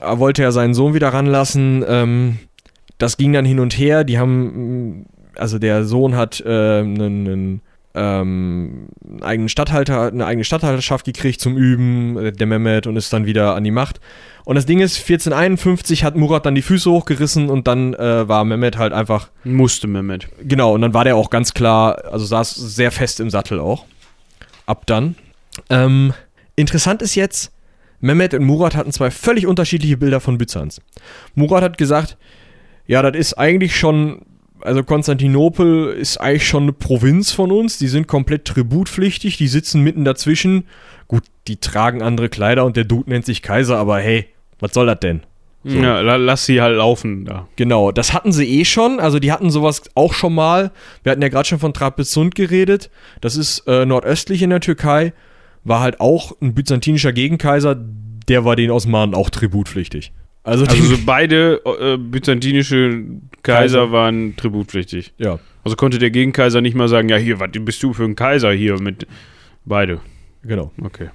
wollte 0.00 0.42
er 0.42 0.50
seinen 0.50 0.74
Sohn 0.74 0.94
wieder 0.94 1.10
ranlassen. 1.10 1.84
Ähm, 1.86 2.38
das 2.98 3.16
ging 3.16 3.32
dann 3.32 3.44
hin 3.44 3.60
und 3.60 3.78
her. 3.78 4.02
Die 4.02 4.18
haben, 4.18 5.06
also 5.36 5.58
der 5.58 5.84
Sohn 5.84 6.16
hat 6.16 6.40
äh, 6.40 6.80
einen, 6.80 7.00
einen, 7.00 7.60
ähm, 7.94 8.88
einen 9.04 9.22
eigenen 9.22 9.48
Statthalter, 9.48 10.08
eine 10.08 10.24
eigene 10.26 10.44
Statthalterschaft 10.44 11.04
gekriegt 11.04 11.40
zum 11.40 11.56
Üben, 11.56 12.16
äh, 12.16 12.32
der 12.32 12.46
Mehmet, 12.46 12.86
und 12.86 12.96
ist 12.96 13.12
dann 13.12 13.26
wieder 13.26 13.54
an 13.54 13.64
die 13.64 13.70
Macht. 13.70 14.00
Und 14.44 14.56
das 14.56 14.66
Ding 14.66 14.80
ist, 14.80 14.96
1451 14.96 16.04
hat 16.04 16.16
Murat 16.16 16.46
dann 16.46 16.54
die 16.54 16.62
Füße 16.62 16.90
hochgerissen 16.90 17.48
und 17.48 17.68
dann 17.68 17.94
äh, 17.94 18.28
war 18.28 18.44
Mehmet 18.44 18.78
halt 18.78 18.92
einfach, 18.92 19.28
Musste 19.44 19.86
Mehmet. 19.86 20.28
genau, 20.42 20.74
und 20.74 20.80
dann 20.80 20.94
war 20.94 21.04
der 21.04 21.16
auch 21.16 21.30
ganz 21.30 21.54
klar, 21.54 22.04
also 22.10 22.24
saß 22.24 22.54
sehr 22.54 22.90
fest 22.90 23.20
im 23.20 23.30
Sattel 23.30 23.60
auch. 23.60 23.84
Ab 24.66 24.86
dann. 24.86 25.16
Ähm, 25.68 26.12
interessant 26.56 27.02
ist 27.02 27.14
jetzt, 27.14 27.52
Mehmet 28.00 28.34
und 28.34 28.44
Murat 28.44 28.74
hatten 28.74 28.92
zwei 28.92 29.10
völlig 29.10 29.46
unterschiedliche 29.46 29.96
Bilder 29.96 30.20
von 30.20 30.38
Byzanz. 30.38 30.80
Murat 31.34 31.62
hat 31.62 31.78
gesagt, 31.78 32.16
ja, 32.86 33.00
das 33.02 33.16
ist 33.16 33.34
eigentlich 33.34 33.76
schon, 33.76 34.22
also 34.62 34.82
Konstantinopel 34.82 35.92
ist 35.92 36.18
eigentlich 36.18 36.46
schon 36.46 36.64
eine 36.64 36.72
Provinz 36.72 37.32
von 37.32 37.50
uns, 37.52 37.78
die 37.78 37.88
sind 37.88 38.06
komplett 38.06 38.44
tributpflichtig, 38.44 39.36
die 39.36 39.48
sitzen 39.48 39.82
mitten 39.82 40.04
dazwischen. 40.04 40.66
Gut, 41.08 41.24
die 41.48 41.56
tragen 41.56 42.02
andere 42.02 42.28
Kleider 42.28 42.64
und 42.64 42.76
der 42.76 42.84
Dude 42.84 43.10
nennt 43.10 43.26
sich 43.26 43.42
Kaiser, 43.42 43.76
aber 43.76 43.98
hey, 43.98 44.26
was 44.58 44.72
soll 44.72 44.86
das 44.86 45.00
denn? 45.00 45.22
So. 45.64 45.78
Ja, 45.78 46.00
la, 46.00 46.16
lass 46.16 46.46
sie 46.46 46.60
halt 46.60 46.76
laufen 46.76 47.24
da. 47.24 47.46
Genau, 47.54 47.92
das 47.92 48.12
hatten 48.12 48.32
sie 48.32 48.60
eh 48.60 48.64
schon. 48.64 48.98
Also 48.98 49.20
die 49.20 49.30
hatten 49.30 49.50
sowas 49.50 49.82
auch 49.94 50.12
schon 50.12 50.34
mal. 50.34 50.72
Wir 51.04 51.12
hatten 51.12 51.22
ja 51.22 51.28
gerade 51.28 51.48
schon 51.48 51.60
von 51.60 51.72
Trapezunt 51.72 52.34
geredet. 52.34 52.90
Das 53.20 53.36
ist 53.36 53.60
äh, 53.68 53.86
nordöstlich 53.86 54.42
in 54.42 54.50
der 54.50 54.60
Türkei. 54.60 55.12
War 55.62 55.80
halt 55.80 56.00
auch 56.00 56.32
ein 56.40 56.54
byzantinischer 56.54 57.12
Gegenkaiser. 57.12 57.76
Der 58.28 58.44
war 58.44 58.56
den 58.56 58.72
Osmanen 58.72 59.14
auch 59.14 59.30
tributpflichtig. 59.30 60.12
Also, 60.44 60.64
Also 60.64 60.82
so 60.82 60.96
beide 61.06 61.60
äh, 61.64 61.96
byzantinische 61.96 63.04
Kaiser 63.42 63.78
Kaiser. 63.78 63.92
waren 63.92 64.36
tributpflichtig. 64.36 65.12
ja, 65.18 65.38
Also 65.64 65.76
konnte 65.76 65.98
der 65.98 66.10
Gegenkaiser 66.10 66.60
nicht 66.60 66.74
mal 66.74 66.88
sagen, 66.88 67.08
ja 67.08 67.16
hier, 67.16 67.38
was 67.40 67.50
bist 67.52 67.82
du 67.82 67.92
für 67.92 68.04
ein 68.04 68.16
Kaiser 68.16 68.52
hier 68.52 68.80
mit 68.80 69.06
beide. 69.64 70.00
genau. 70.42 70.72
Okay. 70.82 71.08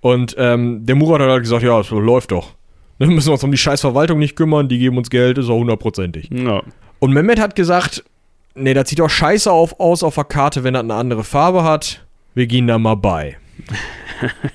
Und 0.00 0.36
ähm, 0.38 0.86
der 0.86 0.94
Murat 0.94 1.20
hat 1.20 1.28
halt 1.28 1.42
gesagt, 1.42 1.64
ja, 1.64 1.82
so 1.82 1.98
läuft 1.98 2.30
doch. 2.30 2.54
Dann 3.00 3.08
müssen 3.08 3.28
wir 3.28 3.32
uns 3.32 3.42
um 3.42 3.50
die 3.50 3.58
scheiß 3.58 3.80
Verwaltung 3.80 4.20
nicht 4.20 4.36
kümmern. 4.36 4.68
Die 4.68 4.78
geben 4.78 4.96
uns 4.96 5.10
Geld, 5.10 5.38
ist 5.38 5.48
auch 5.48 5.58
hundertprozentig. 5.58 6.30
Ja. 6.32 6.62
Und 7.00 7.12
Mehmet 7.12 7.40
hat 7.40 7.56
gesagt, 7.56 8.04
nee, 8.54 8.74
das 8.74 8.88
sieht 8.88 9.00
doch 9.00 9.10
scheiße 9.10 9.50
auf, 9.50 9.80
aus 9.80 10.04
auf 10.04 10.14
der 10.14 10.22
Karte, 10.22 10.62
wenn 10.62 10.74
das 10.74 10.84
eine 10.84 10.94
andere 10.94 11.24
Farbe 11.24 11.64
hat. 11.64 12.06
Wir 12.34 12.46
gehen 12.46 12.68
da 12.68 12.78
mal 12.78 12.94
bei. 12.94 13.38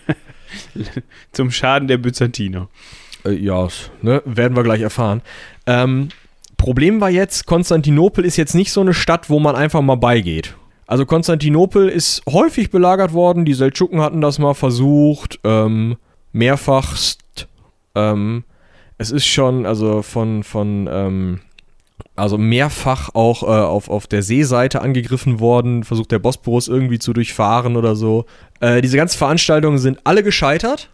Zum 1.31 1.51
Schaden 1.51 1.87
der 1.87 1.97
Byzantiner. 1.97 2.69
Äh, 3.25 3.33
ja, 3.33 3.67
ne, 4.01 4.21
werden 4.25 4.55
wir 4.55 4.63
gleich 4.63 4.81
erfahren. 4.81 5.21
Ähm, 5.65 6.09
Problem 6.57 7.01
war 7.01 7.09
jetzt, 7.09 7.45
Konstantinopel 7.45 8.23
ist 8.25 8.37
jetzt 8.37 8.55
nicht 8.55 8.71
so 8.71 8.81
eine 8.81 8.93
Stadt, 8.93 9.29
wo 9.29 9.39
man 9.39 9.55
einfach 9.55 9.81
mal 9.81 9.95
beigeht. 9.95 10.55
Also 10.87 11.05
Konstantinopel 11.05 11.89
ist 11.89 12.21
häufig 12.29 12.69
belagert 12.71 13.13
worden, 13.13 13.45
die 13.45 13.53
Seldschuken 13.53 14.01
hatten 14.01 14.21
das 14.21 14.39
mal 14.39 14.53
versucht, 14.53 15.39
ähm, 15.43 15.97
mehrfachst. 16.31 17.47
Ähm, 17.95 18.43
es 18.97 19.11
ist 19.11 19.25
schon, 19.25 19.65
also 19.65 20.01
von, 20.01 20.43
von, 20.43 20.87
ähm, 20.91 21.39
also 22.15 22.37
mehrfach 22.37 23.09
auch 23.13 23.43
äh, 23.43 23.47
auf, 23.47 23.89
auf 23.89 24.07
der 24.07 24.23
Seeseite 24.23 24.81
angegriffen 24.81 25.39
worden, 25.39 25.83
versucht 25.83 26.11
der 26.11 26.19
Bosporus 26.19 26.67
irgendwie 26.67 26.99
zu 26.99 27.13
durchfahren 27.13 27.75
oder 27.75 27.95
so. 27.95 28.25
Äh, 28.59 28.81
diese 28.81 28.97
ganzen 28.97 29.17
Veranstaltungen 29.17 29.79
sind 29.79 29.99
alle 30.03 30.23
gescheitert. 30.23 30.89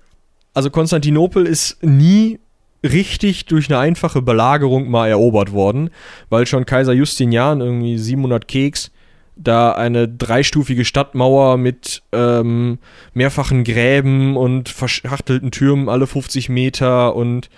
Also 0.53 0.69
Konstantinopel 0.69 1.45
ist 1.45 1.83
nie 1.83 2.39
richtig 2.83 3.45
durch 3.45 3.69
eine 3.69 3.79
einfache 3.79 4.21
Belagerung 4.21 4.89
mal 4.89 5.09
erobert 5.09 5.51
worden, 5.51 5.89
weil 6.29 6.45
schon 6.45 6.65
Kaiser 6.65 6.93
Justinian 6.93 7.61
irgendwie 7.61 7.97
700 7.97 8.47
Keks 8.47 8.91
da 9.35 9.71
eine 9.71 10.07
dreistufige 10.07 10.83
Stadtmauer 10.83 11.57
mit 11.57 12.03
ähm, 12.11 12.77
mehrfachen 13.13 13.63
Gräben 13.63 14.35
und 14.35 14.67
verschachtelten 14.69 15.51
Türmen 15.51 15.87
alle 15.87 16.07
50 16.07 16.49
Meter 16.49 17.15
und 17.15 17.49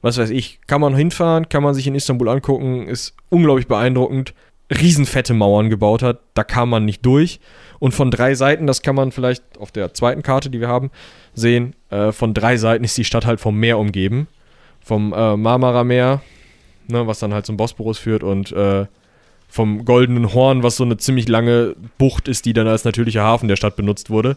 was 0.00 0.18
weiß 0.18 0.30
ich, 0.30 0.60
kann 0.66 0.80
man 0.80 0.94
hinfahren, 0.94 1.48
kann 1.48 1.62
man 1.62 1.74
sich 1.74 1.86
in 1.86 1.94
Istanbul 1.94 2.28
angucken, 2.28 2.86
ist 2.86 3.14
unglaublich 3.30 3.66
beeindruckend. 3.66 4.34
Riesenfette 4.70 5.34
Mauern 5.34 5.70
gebaut 5.70 6.02
hat, 6.02 6.20
da 6.34 6.44
kam 6.44 6.70
man 6.70 6.84
nicht 6.84 7.04
durch. 7.04 7.40
Und 7.78 7.92
von 7.92 8.10
drei 8.10 8.34
Seiten, 8.34 8.66
das 8.66 8.82
kann 8.82 8.94
man 8.94 9.12
vielleicht 9.12 9.42
auf 9.58 9.72
der 9.72 9.92
zweiten 9.94 10.22
Karte, 10.22 10.50
die 10.50 10.60
wir 10.60 10.68
haben, 10.68 10.90
sehen, 11.34 11.74
äh, 11.90 12.12
von 12.12 12.34
drei 12.34 12.56
Seiten 12.56 12.84
ist 12.84 12.96
die 12.96 13.04
Stadt 13.04 13.26
halt 13.26 13.40
vom 13.40 13.58
Meer 13.58 13.78
umgeben. 13.78 14.28
Vom 14.80 15.12
äh, 15.12 15.36
Marmara-Meer, 15.36 16.22
ne, 16.88 17.06
was 17.06 17.18
dann 17.18 17.32
halt 17.32 17.46
zum 17.46 17.56
Bosporus 17.56 17.98
führt 17.98 18.22
und 18.22 18.52
äh, 18.52 18.86
vom 19.48 19.84
Goldenen 19.84 20.34
Horn, 20.34 20.62
was 20.62 20.76
so 20.76 20.84
eine 20.84 20.96
ziemlich 20.96 21.28
lange 21.28 21.74
Bucht 21.96 22.28
ist, 22.28 22.44
die 22.44 22.52
dann 22.52 22.66
als 22.66 22.84
natürlicher 22.84 23.22
Hafen 23.22 23.48
der 23.48 23.56
Stadt 23.56 23.76
benutzt 23.76 24.10
wurde. 24.10 24.36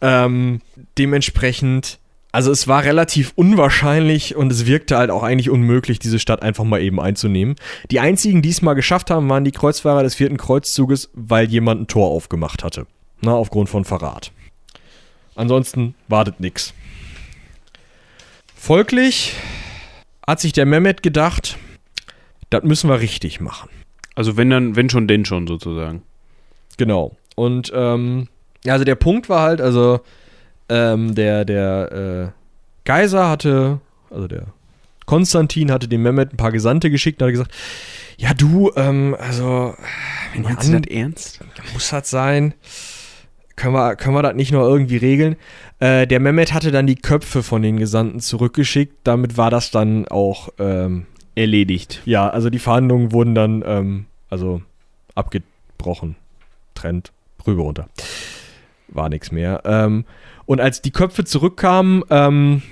Ähm, 0.00 0.60
dementsprechend 0.96 1.98
also 2.30 2.52
es 2.52 2.68
war 2.68 2.84
relativ 2.84 3.32
unwahrscheinlich 3.36 4.36
und 4.36 4.52
es 4.52 4.66
wirkte 4.66 4.98
halt 4.98 5.10
auch 5.10 5.22
eigentlich 5.22 5.48
unmöglich, 5.48 5.98
diese 5.98 6.18
Stadt 6.18 6.42
einfach 6.42 6.64
mal 6.64 6.82
eben 6.82 7.00
einzunehmen. 7.00 7.56
Die 7.90 8.00
einzigen, 8.00 8.42
die 8.42 8.50
es 8.50 8.60
mal 8.60 8.74
geschafft 8.74 9.10
haben, 9.10 9.28
waren 9.30 9.44
die 9.44 9.52
Kreuzfahrer 9.52 10.02
des 10.02 10.14
vierten 10.14 10.36
Kreuzzuges, 10.36 11.10
weil 11.14 11.48
jemand 11.48 11.80
ein 11.80 11.86
Tor 11.86 12.10
aufgemacht 12.10 12.64
hatte. 12.64 12.86
Na, 13.22 13.32
aufgrund 13.32 13.68
von 13.68 13.84
Verrat. 13.84 14.30
Ansonsten 15.38 15.94
wartet 16.08 16.40
nix. 16.40 16.74
Folglich 18.56 19.36
hat 20.26 20.40
sich 20.40 20.52
der 20.52 20.66
Mehmet 20.66 21.04
gedacht, 21.04 21.56
das 22.50 22.64
müssen 22.64 22.90
wir 22.90 22.98
richtig 22.98 23.40
machen. 23.40 23.70
Also 24.16 24.36
wenn 24.36 24.50
dann, 24.50 24.74
wenn 24.74 24.90
schon, 24.90 25.06
denn 25.06 25.24
schon 25.24 25.46
sozusagen. 25.46 26.02
Genau. 26.76 27.16
Und 27.36 27.70
ähm, 27.72 28.26
ja, 28.64 28.72
also 28.72 28.84
der 28.84 28.96
Punkt 28.96 29.28
war 29.28 29.42
halt, 29.42 29.60
also 29.60 30.00
ähm, 30.68 31.14
der, 31.14 31.44
der 31.44 32.32
äh, 32.34 32.84
Kaiser 32.84 33.28
hatte, 33.28 33.80
also 34.10 34.26
der 34.26 34.46
Konstantin 35.06 35.70
hatte 35.70 35.86
dem 35.86 36.02
Mehmet 36.02 36.32
ein 36.32 36.36
paar 36.36 36.50
Gesandte 36.50 36.90
geschickt 36.90 37.22
und 37.22 37.26
hat 37.26 37.32
gesagt, 37.32 37.54
ja 38.16 38.34
du, 38.34 38.72
ähm, 38.74 39.16
also 39.16 39.76
wenn 40.32 40.42
ihr 40.42 40.48
Meinst 40.48 40.68
du 40.68 40.76
an, 40.76 40.82
das 40.82 40.92
ernst? 40.92 41.40
muss 41.72 41.90
das 41.90 42.10
sein, 42.10 42.54
können 43.58 43.74
wir, 43.74 43.96
können 43.96 44.14
wir 44.14 44.22
das 44.22 44.34
nicht 44.34 44.52
nur 44.52 44.62
irgendwie 44.62 44.96
regeln? 44.96 45.36
Äh, 45.80 46.06
der 46.06 46.20
Mehmet 46.20 46.54
hatte 46.54 46.70
dann 46.70 46.86
die 46.86 46.96
Köpfe 46.96 47.42
von 47.42 47.60
den 47.60 47.76
Gesandten 47.76 48.20
zurückgeschickt, 48.20 48.94
damit 49.04 49.36
war 49.36 49.50
das 49.50 49.70
dann 49.70 50.08
auch, 50.08 50.48
ähm, 50.58 51.06
Erledigt. 51.34 52.00
ja, 52.04 52.28
also 52.28 52.50
die 52.50 52.58
Verhandlungen 52.58 53.12
wurden 53.12 53.34
dann, 53.34 53.62
ähm, 53.66 54.06
also 54.30 54.62
abgebrochen, 55.14 56.16
trennt, 56.74 57.12
rüber 57.46 57.64
runter. 57.64 57.88
War 58.88 59.08
nichts 59.08 59.30
mehr. 59.32 59.62
Ähm, 59.64 60.04
und 60.46 60.60
als 60.60 60.80
die 60.80 60.90
Köpfe 60.90 61.24
zurückkamen, 61.24 62.02
ähm, 62.10 62.62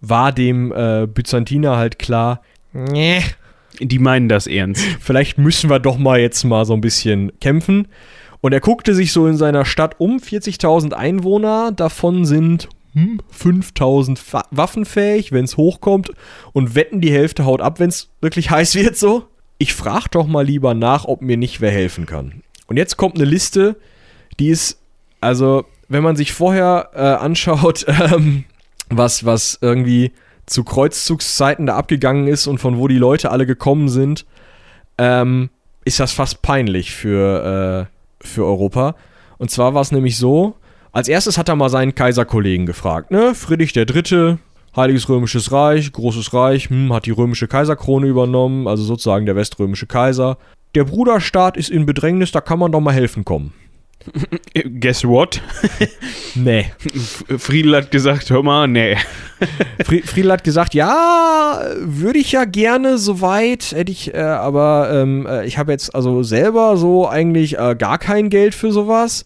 war 0.00 0.30
dem 0.32 0.72
äh, 0.72 1.06
Byzantiner 1.06 1.76
halt 1.76 1.98
klar, 1.98 2.42
nee, 2.72 3.22
Die 3.80 3.98
meinen 3.98 4.28
das 4.28 4.46
ernst. 4.46 4.84
vielleicht 5.00 5.38
müssen 5.38 5.70
wir 5.70 5.78
doch 5.78 5.98
mal 5.98 6.20
jetzt 6.20 6.44
mal 6.44 6.64
so 6.64 6.74
ein 6.74 6.80
bisschen 6.80 7.32
kämpfen. 7.40 7.88
Und 8.40 8.52
er 8.52 8.60
guckte 8.60 8.94
sich 8.94 9.12
so 9.12 9.26
in 9.26 9.36
seiner 9.36 9.64
Stadt 9.64 9.96
um, 9.98 10.18
40.000 10.18 10.92
Einwohner, 10.92 11.72
davon 11.72 12.24
sind 12.24 12.68
hm, 12.92 13.20
5.000 13.36 14.16
fa- 14.18 14.46
waffenfähig, 14.50 15.32
wenn 15.32 15.44
es 15.44 15.56
hochkommt 15.56 16.12
und 16.52 16.74
wetten, 16.74 17.00
die 17.00 17.12
Hälfte 17.12 17.44
haut 17.44 17.60
ab, 17.60 17.80
wenn 17.80 17.88
es 17.88 18.10
wirklich 18.20 18.50
heiß 18.52 18.74
wird 18.76 18.96
so. 18.96 19.24
Ich 19.58 19.74
frage 19.74 20.06
doch 20.12 20.26
mal 20.26 20.44
lieber 20.44 20.74
nach, 20.74 21.04
ob 21.04 21.20
mir 21.20 21.36
nicht 21.36 21.60
wer 21.60 21.72
helfen 21.72 22.06
kann. 22.06 22.42
Und 22.68 22.76
jetzt 22.76 22.96
kommt 22.96 23.16
eine 23.16 23.24
Liste, 23.24 23.76
die 24.38 24.48
ist, 24.48 24.78
also, 25.20 25.64
wenn 25.88 26.04
man 26.04 26.14
sich 26.16 26.32
vorher 26.32 26.90
äh, 26.94 27.00
anschaut, 27.00 27.84
ähm, 28.12 28.44
was, 28.88 29.24
was 29.24 29.58
irgendwie 29.60 30.12
zu 30.46 30.62
Kreuzzugszeiten 30.64 31.66
da 31.66 31.76
abgegangen 31.76 32.28
ist 32.28 32.46
und 32.46 32.58
von 32.58 32.78
wo 32.78 32.86
die 32.88 32.98
Leute 32.98 33.30
alle 33.32 33.46
gekommen 33.46 33.88
sind, 33.88 34.26
ähm, 34.96 35.50
ist 35.84 35.98
das 36.00 36.12
fast 36.12 36.40
peinlich 36.42 36.92
für, 36.94 37.88
äh, 37.90 37.97
für 38.20 38.44
Europa. 38.44 38.94
Und 39.38 39.50
zwar 39.50 39.74
war 39.74 39.82
es 39.82 39.92
nämlich 39.92 40.16
so, 40.16 40.56
als 40.92 41.08
erstes 41.08 41.38
hat 41.38 41.48
er 41.48 41.56
mal 41.56 41.68
seinen 41.68 41.94
Kaiserkollegen 41.94 42.66
gefragt, 42.66 43.10
ne? 43.10 43.34
Friedrich 43.34 43.72
Dritte, 43.72 44.38
Heiliges 44.74 45.08
Römisches 45.08 45.52
Reich, 45.52 45.92
großes 45.92 46.32
Reich, 46.34 46.70
hm, 46.70 46.92
hat 46.92 47.06
die 47.06 47.10
römische 47.10 47.48
Kaiserkrone 47.48 48.06
übernommen, 48.06 48.66
also 48.66 48.82
sozusagen 48.82 49.26
der 49.26 49.36
weströmische 49.36 49.86
Kaiser. 49.86 50.38
Der 50.74 50.84
Bruderstaat 50.84 51.56
ist 51.56 51.70
in 51.70 51.86
Bedrängnis, 51.86 52.32
da 52.32 52.40
kann 52.40 52.58
man 52.58 52.72
doch 52.72 52.80
mal 52.80 52.92
helfen 52.92 53.24
kommen. 53.24 53.52
Guess 54.80 55.04
what? 55.04 55.40
Nee. 56.34 56.66
Friedel 57.38 57.74
hat 57.74 57.90
gesagt, 57.90 58.30
hör 58.30 58.42
mal, 58.44 58.68
nee. 58.68 58.96
Fri- 59.84 60.02
Friedel 60.06 60.30
hat 60.32 60.44
gesagt, 60.44 60.72
ja, 60.74 61.60
würde 61.80 62.18
ich 62.20 62.30
ja 62.32 62.44
gerne 62.44 62.96
soweit, 62.98 63.72
hätte 63.72 63.90
ich, 63.90 64.14
äh, 64.14 64.18
aber 64.18 64.90
ähm, 64.92 65.26
äh, 65.26 65.44
ich 65.46 65.58
habe 65.58 65.72
jetzt 65.72 65.94
also 65.96 66.22
selber 66.22 66.76
so 66.76 67.08
eigentlich 67.08 67.58
äh, 67.58 67.74
gar 67.76 67.98
kein 67.98 68.28
Geld 68.30 68.54
für 68.54 68.70
sowas. 68.70 69.24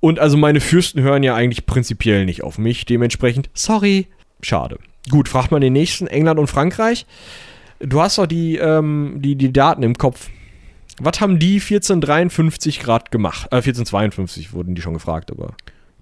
Und 0.00 0.18
also 0.18 0.36
meine 0.36 0.60
Fürsten 0.60 1.02
hören 1.02 1.22
ja 1.22 1.34
eigentlich 1.36 1.66
prinzipiell 1.66 2.24
nicht 2.24 2.42
auf 2.42 2.58
mich. 2.58 2.84
Dementsprechend, 2.84 3.48
sorry, 3.54 4.08
schade. 4.42 4.78
Gut, 5.10 5.28
fragt 5.28 5.52
man 5.52 5.60
den 5.60 5.74
nächsten, 5.74 6.06
England 6.08 6.40
und 6.40 6.46
Frankreich. 6.48 7.06
Du 7.78 8.00
hast 8.00 8.18
doch 8.18 8.26
die, 8.26 8.56
ähm, 8.56 9.16
die, 9.18 9.36
die 9.36 9.52
Daten 9.52 9.82
im 9.84 9.94
Kopf. 9.96 10.30
Was 11.02 11.20
haben 11.20 11.38
die 11.38 11.54
1453 11.54 12.80
Grad 12.80 13.10
gemacht? 13.10 13.46
Äh, 13.50 13.56
1452 13.56 14.52
wurden 14.52 14.74
die 14.74 14.82
schon 14.82 14.94
gefragt, 14.94 15.30
aber. 15.30 15.54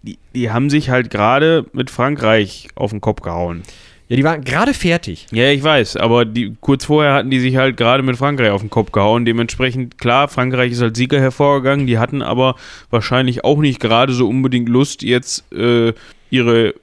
Die, 0.02 0.18
die 0.34 0.50
haben 0.50 0.70
sich 0.70 0.90
halt 0.90 1.10
gerade 1.10 1.66
mit 1.72 1.90
Frankreich 1.90 2.68
auf 2.74 2.90
den 2.90 3.00
Kopf 3.00 3.22
gehauen. 3.22 3.62
Ja, 4.08 4.16
die 4.16 4.24
waren 4.24 4.42
gerade 4.42 4.74
fertig. 4.74 5.26
Ja, 5.30 5.50
ich 5.50 5.62
weiß, 5.62 5.96
aber 5.96 6.24
die, 6.24 6.56
kurz 6.60 6.86
vorher 6.86 7.12
hatten 7.12 7.30
die 7.30 7.40
sich 7.40 7.56
halt 7.56 7.76
gerade 7.76 8.02
mit 8.02 8.16
Frankreich 8.16 8.50
auf 8.50 8.62
den 8.62 8.70
Kopf 8.70 8.90
gehauen. 8.90 9.24
Dementsprechend, 9.24 9.98
klar, 9.98 10.28
Frankreich 10.28 10.72
ist 10.72 10.82
als 10.82 10.96
Sieger 10.96 11.20
hervorgegangen. 11.20 11.86
Die 11.86 11.98
hatten 11.98 12.22
aber 12.22 12.56
wahrscheinlich 12.90 13.44
auch 13.44 13.58
nicht 13.58 13.80
gerade 13.80 14.12
so 14.12 14.28
unbedingt 14.28 14.68
Lust, 14.68 15.02
jetzt 15.02 15.52
äh, 15.52 15.92
ihre 16.30 16.74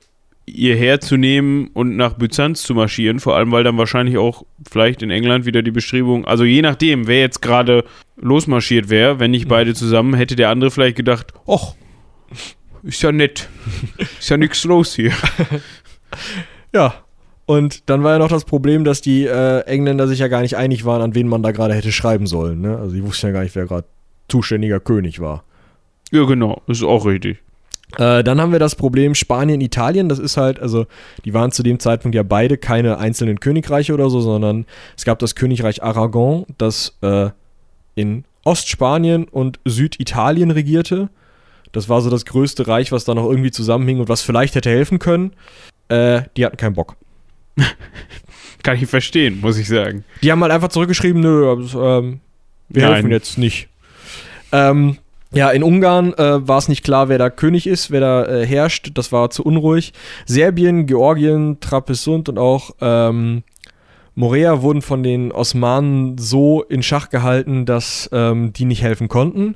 ihr 0.45 0.75
Heer 0.75 0.99
zu 0.99 1.17
nehmen 1.17 1.69
und 1.73 1.95
nach 1.95 2.13
Byzanz 2.13 2.63
zu 2.63 2.75
marschieren. 2.75 3.19
Vor 3.19 3.35
allem, 3.35 3.51
weil 3.51 3.63
dann 3.63 3.77
wahrscheinlich 3.77 4.17
auch 4.17 4.43
vielleicht 4.69 5.01
in 5.01 5.09
England 5.09 5.45
wieder 5.45 5.61
die 5.61 5.71
Bestrebung, 5.71 6.25
also 6.25 6.43
je 6.43 6.61
nachdem, 6.61 7.07
wer 7.07 7.21
jetzt 7.21 7.41
gerade 7.41 7.83
losmarschiert 8.17 8.89
wäre, 8.89 9.19
wenn 9.19 9.31
nicht 9.31 9.47
beide 9.47 9.73
zusammen, 9.73 10.13
hätte 10.13 10.35
der 10.35 10.49
andere 10.49 10.71
vielleicht 10.71 10.97
gedacht, 10.97 11.33
ach, 11.47 11.73
ist 12.83 13.01
ja 13.01 13.11
nett. 13.11 13.49
Ist 14.19 14.29
ja 14.29 14.37
nichts 14.37 14.63
los 14.63 14.95
hier. 14.95 15.11
Ja. 16.73 16.93
Und 17.45 17.89
dann 17.89 18.03
war 18.03 18.13
ja 18.13 18.19
noch 18.19 18.27
das 18.27 18.43
Problem, 18.43 18.83
dass 18.83 19.01
die 19.01 19.25
äh, 19.25 19.61
Engländer 19.61 20.07
sich 20.07 20.19
ja 20.19 20.27
gar 20.27 20.41
nicht 20.41 20.57
einig 20.57 20.83
waren, 20.83 21.01
an 21.01 21.15
wen 21.15 21.27
man 21.27 21.41
da 21.41 21.51
gerade 21.51 21.73
hätte 21.73 21.91
schreiben 21.91 22.27
sollen. 22.27 22.59
Ne? 22.59 22.77
Also 22.77 22.95
die 22.95 23.03
wussten 23.03 23.27
ja 23.27 23.31
gar 23.31 23.43
nicht, 23.43 23.55
wer 23.55 23.65
gerade 23.65 23.87
zuständiger 24.27 24.79
König 24.79 25.19
war. 25.19 25.43
Ja, 26.11 26.25
genau, 26.25 26.61
ist 26.67 26.83
auch 26.83 27.05
richtig. 27.05 27.37
Äh, 27.97 28.23
dann 28.23 28.41
haben 28.41 28.51
wir 28.51 28.59
das 28.59 28.75
Problem 28.75 29.15
Spanien, 29.15 29.61
Italien. 29.61 30.09
Das 30.09 30.19
ist 30.19 30.37
halt, 30.37 30.59
also 30.59 30.85
die 31.23 31.33
waren 31.33 31.51
zu 31.51 31.63
dem 31.63 31.79
Zeitpunkt 31.79 32.15
ja 32.15 32.23
beide 32.23 32.57
keine 32.57 32.97
einzelnen 32.97 33.39
Königreiche 33.39 33.93
oder 33.93 34.09
so, 34.09 34.21
sondern 34.21 34.65
es 34.97 35.05
gab 35.05 35.19
das 35.19 35.35
Königreich 35.35 35.83
Aragon, 35.83 36.45
das 36.57 36.97
äh, 37.01 37.29
in 37.95 38.25
Ostspanien 38.43 39.25
und 39.25 39.59
Süditalien 39.65 40.51
regierte. 40.51 41.09
Das 41.71 41.89
war 41.89 42.01
so 42.01 42.09
das 42.09 42.25
größte 42.25 42.67
Reich, 42.67 42.91
was 42.91 43.05
da 43.05 43.13
noch 43.13 43.29
irgendwie 43.29 43.51
zusammenhing 43.51 43.99
und 43.99 44.09
was 44.09 44.21
vielleicht 44.21 44.55
hätte 44.55 44.69
helfen 44.69 44.99
können. 44.99 45.33
Äh, 45.89 46.23
die 46.37 46.45
hatten 46.45 46.57
keinen 46.57 46.75
Bock. 46.75 46.95
Kann 48.63 48.77
ich 48.77 48.87
verstehen, 48.87 49.41
muss 49.41 49.57
ich 49.57 49.67
sagen. 49.67 50.03
Die 50.23 50.31
haben 50.31 50.41
halt 50.41 50.51
einfach 50.51 50.69
zurückgeschrieben, 50.69 51.21
nö, 51.21 51.51
ähm, 51.51 52.19
wir 52.69 52.83
Nein. 52.83 52.93
helfen 52.93 53.11
jetzt 53.11 53.37
nicht. 53.37 53.69
Ähm, 54.51 54.97
ja, 55.35 55.49
in 55.49 55.63
Ungarn 55.63 56.13
äh, 56.13 56.47
war 56.47 56.57
es 56.57 56.69
nicht 56.69 56.83
klar, 56.83 57.09
wer 57.09 57.17
da 57.17 57.29
König 57.29 57.67
ist, 57.67 57.91
wer 57.91 57.99
da 57.99 58.25
äh, 58.25 58.45
herrscht. 58.45 58.91
Das 58.93 59.11
war 59.11 59.29
zu 59.29 59.43
unruhig. 59.43 59.91
Serbien, 60.25 60.85
Georgien, 60.85 61.59
Trapezunt 61.59 62.29
und 62.29 62.39
auch 62.39 62.71
ähm, 62.79 63.43
Morea 64.15 64.61
wurden 64.61 64.81
von 64.81 65.03
den 65.03 65.33
Osmanen 65.33 66.17
so 66.17 66.63
in 66.63 66.81
Schach 66.81 67.09
gehalten, 67.09 67.65
dass 67.65 68.09
ähm, 68.13 68.53
die 68.53 68.63
nicht 68.63 68.81
helfen 68.81 69.09
konnten. 69.09 69.53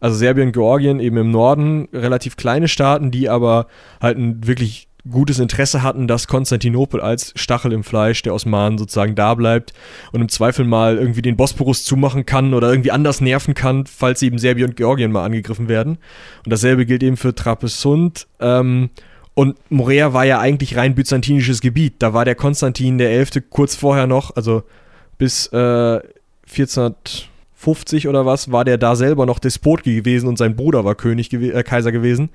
Also 0.00 0.16
Serbien, 0.16 0.52
Georgien 0.52 0.98
eben 0.98 1.18
im 1.18 1.30
Norden, 1.30 1.88
relativ 1.92 2.36
kleine 2.36 2.68
Staaten, 2.68 3.10
die 3.10 3.28
aber 3.28 3.66
halt 4.00 4.16
ein 4.16 4.46
wirklich 4.46 4.87
gutes 5.08 5.38
Interesse 5.38 5.82
hatten, 5.82 6.06
dass 6.08 6.26
Konstantinopel 6.26 7.00
als 7.00 7.32
Stachel 7.36 7.72
im 7.72 7.84
Fleisch 7.84 8.22
der 8.22 8.34
Osmanen 8.34 8.78
sozusagen 8.78 9.14
da 9.14 9.34
bleibt 9.34 9.72
und 10.12 10.20
im 10.20 10.28
Zweifel 10.28 10.64
mal 10.64 10.98
irgendwie 10.98 11.22
den 11.22 11.36
Bosporus 11.36 11.84
zumachen 11.84 12.26
kann 12.26 12.54
oder 12.54 12.70
irgendwie 12.70 12.90
anders 12.90 13.20
nerven 13.20 13.54
kann, 13.54 13.86
falls 13.86 14.22
eben 14.22 14.38
Serbien 14.38 14.70
und 14.70 14.76
Georgien 14.76 15.12
mal 15.12 15.24
angegriffen 15.24 15.68
werden. 15.68 15.98
Und 16.44 16.52
dasselbe 16.52 16.86
gilt 16.86 17.02
eben 17.02 17.16
für 17.16 17.34
Trapezunt. 17.34 18.26
Ähm, 18.40 18.90
und 19.34 19.56
Morea 19.70 20.12
war 20.12 20.24
ja 20.24 20.40
eigentlich 20.40 20.76
rein 20.76 20.94
byzantinisches 20.94 21.60
Gebiet. 21.60 21.94
Da 22.00 22.12
war 22.12 22.24
der 22.24 22.34
Konstantin 22.34 22.98
der 22.98 23.10
Elfte 23.10 23.40
kurz 23.40 23.76
vorher 23.76 24.06
noch, 24.06 24.34
also 24.34 24.64
bis 25.16 25.46
äh, 25.52 26.00
1450 26.50 28.08
oder 28.08 28.26
was, 28.26 28.50
war 28.50 28.64
der 28.64 28.78
da 28.78 28.96
selber 28.96 29.26
noch 29.26 29.38
Despot 29.38 29.82
gewesen 29.82 30.28
und 30.28 30.38
sein 30.38 30.56
Bruder 30.56 30.84
war 30.84 30.94
König 30.94 31.32
äh, 31.32 31.62
Kaiser 31.62 31.92
gewesen. 31.92 32.30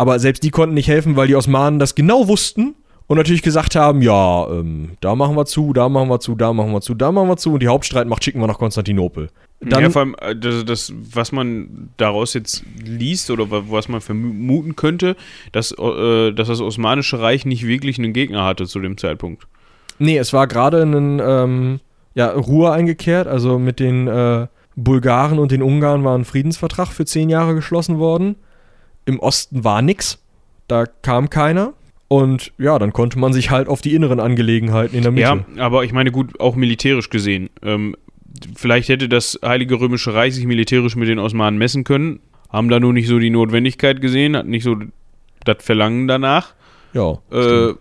Aber 0.00 0.18
selbst 0.18 0.42
die 0.44 0.50
konnten 0.50 0.74
nicht 0.74 0.88
helfen, 0.88 1.16
weil 1.16 1.26
die 1.26 1.36
Osmanen 1.36 1.78
das 1.78 1.94
genau 1.94 2.26
wussten 2.26 2.74
und 3.06 3.18
natürlich 3.18 3.42
gesagt 3.42 3.76
haben, 3.76 4.00
ja, 4.00 4.48
ähm, 4.48 4.92
da 5.00 5.14
machen 5.14 5.36
wir 5.36 5.44
zu, 5.44 5.74
da 5.74 5.90
machen 5.90 6.08
wir 6.08 6.20
zu, 6.20 6.34
da 6.34 6.54
machen 6.54 6.72
wir 6.72 6.80
zu, 6.80 6.94
da 6.94 7.12
machen 7.12 7.28
wir 7.28 7.36
zu 7.36 7.52
und 7.52 7.60
die 7.62 7.68
Hauptstreitmacht 7.68 8.24
schicken 8.24 8.40
wir 8.40 8.46
nach 8.46 8.56
Konstantinopel. 8.58 9.28
Dann, 9.60 9.82
ja, 9.82 9.90
vor 9.90 10.00
allem, 10.00 10.16
äh, 10.22 10.34
das, 10.34 10.64
das, 10.64 10.92
was 11.12 11.32
man 11.32 11.90
daraus 11.98 12.32
jetzt 12.32 12.64
liest 12.82 13.30
oder 13.30 13.50
wa- 13.50 13.64
was 13.68 13.88
man 13.90 14.00
vermuten 14.00 14.74
könnte, 14.74 15.16
dass, 15.52 15.72
äh, 15.72 16.32
dass 16.32 16.48
das 16.48 16.62
Osmanische 16.62 17.20
Reich 17.20 17.44
nicht 17.44 17.66
wirklich 17.66 17.98
einen 17.98 18.14
Gegner 18.14 18.44
hatte 18.46 18.66
zu 18.66 18.80
dem 18.80 18.96
Zeitpunkt. 18.96 19.46
Nee, 19.98 20.16
es 20.16 20.32
war 20.32 20.46
gerade 20.46 20.80
ein 20.82 21.20
ähm, 21.22 21.80
ja, 22.14 22.30
Ruhe 22.30 22.72
eingekehrt, 22.72 23.26
also 23.26 23.58
mit 23.58 23.80
den 23.80 24.06
äh, 24.08 24.46
Bulgaren 24.76 25.38
und 25.38 25.52
den 25.52 25.62
Ungarn 25.62 26.04
war 26.04 26.16
ein 26.16 26.24
Friedensvertrag 26.24 26.88
für 26.88 27.04
zehn 27.04 27.28
Jahre 27.28 27.54
geschlossen 27.54 27.98
worden. 27.98 28.36
Im 29.04 29.18
Osten 29.18 29.64
war 29.64 29.82
nix, 29.82 30.22
da 30.68 30.86
kam 30.86 31.30
keiner. 31.30 31.74
Und 32.08 32.52
ja, 32.58 32.78
dann 32.78 32.92
konnte 32.92 33.18
man 33.20 33.32
sich 33.32 33.50
halt 33.50 33.68
auf 33.68 33.82
die 33.82 33.94
inneren 33.94 34.18
Angelegenheiten 34.18 34.96
in 34.96 35.02
der 35.02 35.12
Mitte. 35.12 35.44
Ja, 35.56 35.64
aber 35.64 35.84
ich 35.84 35.92
meine, 35.92 36.10
gut, 36.10 36.40
auch 36.40 36.56
militärisch 36.56 37.08
gesehen. 37.08 37.50
Ähm, 37.62 37.94
vielleicht 38.56 38.88
hätte 38.88 39.08
das 39.08 39.38
Heilige 39.44 39.80
Römische 39.80 40.12
Reich 40.12 40.34
sich 40.34 40.44
militärisch 40.44 40.96
mit 40.96 41.08
den 41.08 41.20
Osmanen 41.20 41.58
messen 41.58 41.84
können, 41.84 42.18
haben 42.48 42.68
da 42.68 42.80
nur 42.80 42.92
nicht 42.92 43.06
so 43.06 43.20
die 43.20 43.30
Notwendigkeit 43.30 44.00
gesehen, 44.00 44.36
hat 44.36 44.46
nicht 44.46 44.64
so 44.64 44.76
das 45.44 45.58
Verlangen 45.60 46.08
danach. 46.08 46.54
Ja. 46.92 47.18
Äh, 47.30 47.74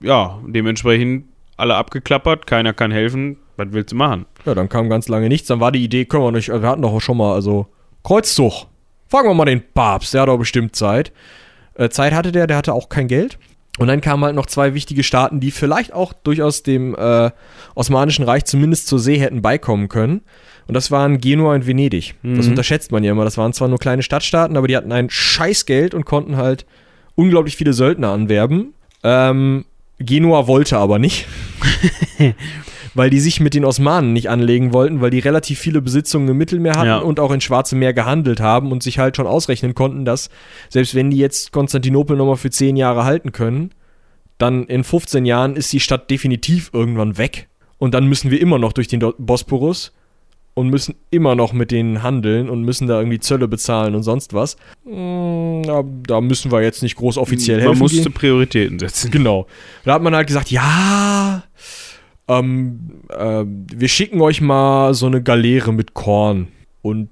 ja, 0.00 0.40
dementsprechend 0.46 1.26
alle 1.58 1.74
abgeklappert, 1.74 2.46
keiner 2.46 2.72
kann 2.72 2.90
helfen. 2.90 3.36
Was 3.56 3.68
willst 3.72 3.92
du 3.92 3.96
machen? 3.96 4.24
Ja, 4.46 4.54
dann 4.54 4.70
kam 4.70 4.88
ganz 4.88 5.08
lange 5.08 5.28
nichts. 5.28 5.48
Dann 5.48 5.60
war 5.60 5.70
die 5.70 5.84
Idee, 5.84 6.06
können 6.06 6.24
wir 6.24 6.32
nicht, 6.32 6.48
wir 6.48 6.62
hatten 6.62 6.80
doch 6.80 6.94
auch 6.94 7.00
schon 7.00 7.18
mal, 7.18 7.34
also 7.34 7.66
Kreuzzug. 8.02 8.69
Fragen 9.10 9.28
wir 9.28 9.34
mal 9.34 9.44
den 9.44 9.62
Papst, 9.74 10.14
der 10.14 10.22
hat 10.22 10.28
doch 10.28 10.38
bestimmt 10.38 10.74
Zeit. 10.76 11.12
Äh, 11.74 11.88
Zeit 11.90 12.12
hatte 12.14 12.32
der, 12.32 12.46
der 12.46 12.56
hatte 12.56 12.72
auch 12.72 12.88
kein 12.88 13.08
Geld. 13.08 13.38
Und 13.78 13.86
dann 13.88 14.00
kamen 14.00 14.24
halt 14.24 14.34
noch 14.34 14.46
zwei 14.46 14.74
wichtige 14.74 15.02
Staaten, 15.02 15.40
die 15.40 15.50
vielleicht 15.50 15.92
auch 15.92 16.12
durchaus 16.12 16.62
dem 16.62 16.94
äh, 16.96 17.30
Osmanischen 17.74 18.24
Reich 18.24 18.44
zumindest 18.44 18.86
zur 18.88 18.98
See 18.98 19.18
hätten 19.18 19.42
beikommen 19.42 19.88
können. 19.88 20.20
Und 20.66 20.74
das 20.74 20.90
waren 20.90 21.18
Genua 21.18 21.54
und 21.54 21.66
Venedig. 21.66 22.14
Das 22.22 22.44
Mhm. 22.46 22.50
unterschätzt 22.52 22.92
man 22.92 23.02
ja 23.02 23.12
immer. 23.12 23.24
Das 23.24 23.38
waren 23.38 23.52
zwar 23.52 23.68
nur 23.68 23.78
kleine 23.78 24.02
Stadtstaaten, 24.02 24.56
aber 24.56 24.68
die 24.68 24.76
hatten 24.76 24.92
ein 24.92 25.08
Scheißgeld 25.10 25.94
und 25.94 26.04
konnten 26.04 26.36
halt 26.36 26.66
unglaublich 27.14 27.56
viele 27.56 27.72
Söldner 27.72 28.10
anwerben. 28.10 28.74
Ähm, 29.02 29.64
Genua 29.98 30.46
wollte 30.46 30.78
aber 30.78 30.98
nicht. 30.98 31.26
weil 32.94 33.10
die 33.10 33.20
sich 33.20 33.40
mit 33.40 33.54
den 33.54 33.64
Osmanen 33.64 34.12
nicht 34.12 34.28
anlegen 34.30 34.72
wollten, 34.72 35.00
weil 35.00 35.10
die 35.10 35.18
relativ 35.20 35.58
viele 35.58 35.80
Besitzungen 35.82 36.28
im 36.28 36.36
Mittelmeer 36.38 36.74
hatten 36.74 36.86
Ja. 36.86 36.98
und 36.98 37.20
auch 37.20 37.30
in 37.30 37.40
Schwarze 37.40 37.76
Meer 37.76 37.92
gehandelt 37.92 38.40
haben 38.40 38.72
und 38.72 38.82
sich 38.82 38.98
halt 38.98 39.16
schon 39.16 39.26
ausrechnen 39.26 39.74
konnten, 39.74 40.04
dass 40.04 40.28
selbst 40.68 40.94
wenn 40.94 41.10
die 41.10 41.18
jetzt 41.18 41.52
Konstantinopel 41.52 42.16
nochmal 42.16 42.36
für 42.36 42.50
10 42.50 42.76
Jahre 42.76 43.04
halten 43.04 43.32
können, 43.32 43.70
dann 44.38 44.64
in 44.64 44.84
15 44.84 45.24
Jahren 45.26 45.54
ist 45.56 45.72
die 45.72 45.80
Stadt 45.80 46.10
definitiv 46.10 46.70
irgendwann 46.72 47.18
weg. 47.18 47.48
Und 47.78 47.94
dann 47.94 48.06
müssen 48.06 48.30
wir 48.30 48.40
immer 48.40 48.58
noch 48.58 48.72
durch 48.72 48.88
den 48.88 49.00
Bosporus 49.18 49.92
und 50.54 50.68
müssen 50.68 50.94
immer 51.10 51.34
noch 51.34 51.52
mit 51.52 51.70
denen 51.70 52.02
handeln 52.02 52.50
und 52.50 52.62
müssen 52.62 52.86
da 52.88 52.98
irgendwie 52.98 53.20
Zölle 53.20 53.48
bezahlen 53.48 53.94
und 53.94 54.02
sonst 54.02 54.34
was. 54.34 54.56
Mm, 54.84 55.62
Da, 56.06 56.20
müssen 56.20 56.50
wir 56.50 56.62
jetzt 56.62 56.82
nicht 56.82 56.96
groß 56.96 57.16
offiziell 57.18 57.58
Man 57.58 57.66
helfen. 57.68 57.78
musste 57.78 58.02
gehen. 58.02 58.12
Prioritäten 58.12 58.78
setzen. 58.78 59.10
Genau. 59.10 59.46
Da 59.84 59.94
hat 59.94 60.02
man 60.02 60.14
halt 60.14 60.26
gesagt, 60.26 60.50
ja, 60.50 61.44
ähm, 62.30 63.02
äh, 63.08 63.44
wir 63.44 63.88
schicken 63.88 64.20
euch 64.20 64.40
mal 64.40 64.94
so 64.94 65.06
eine 65.06 65.22
Galeere 65.22 65.72
mit 65.72 65.94
Korn 65.94 66.48
und 66.82 67.08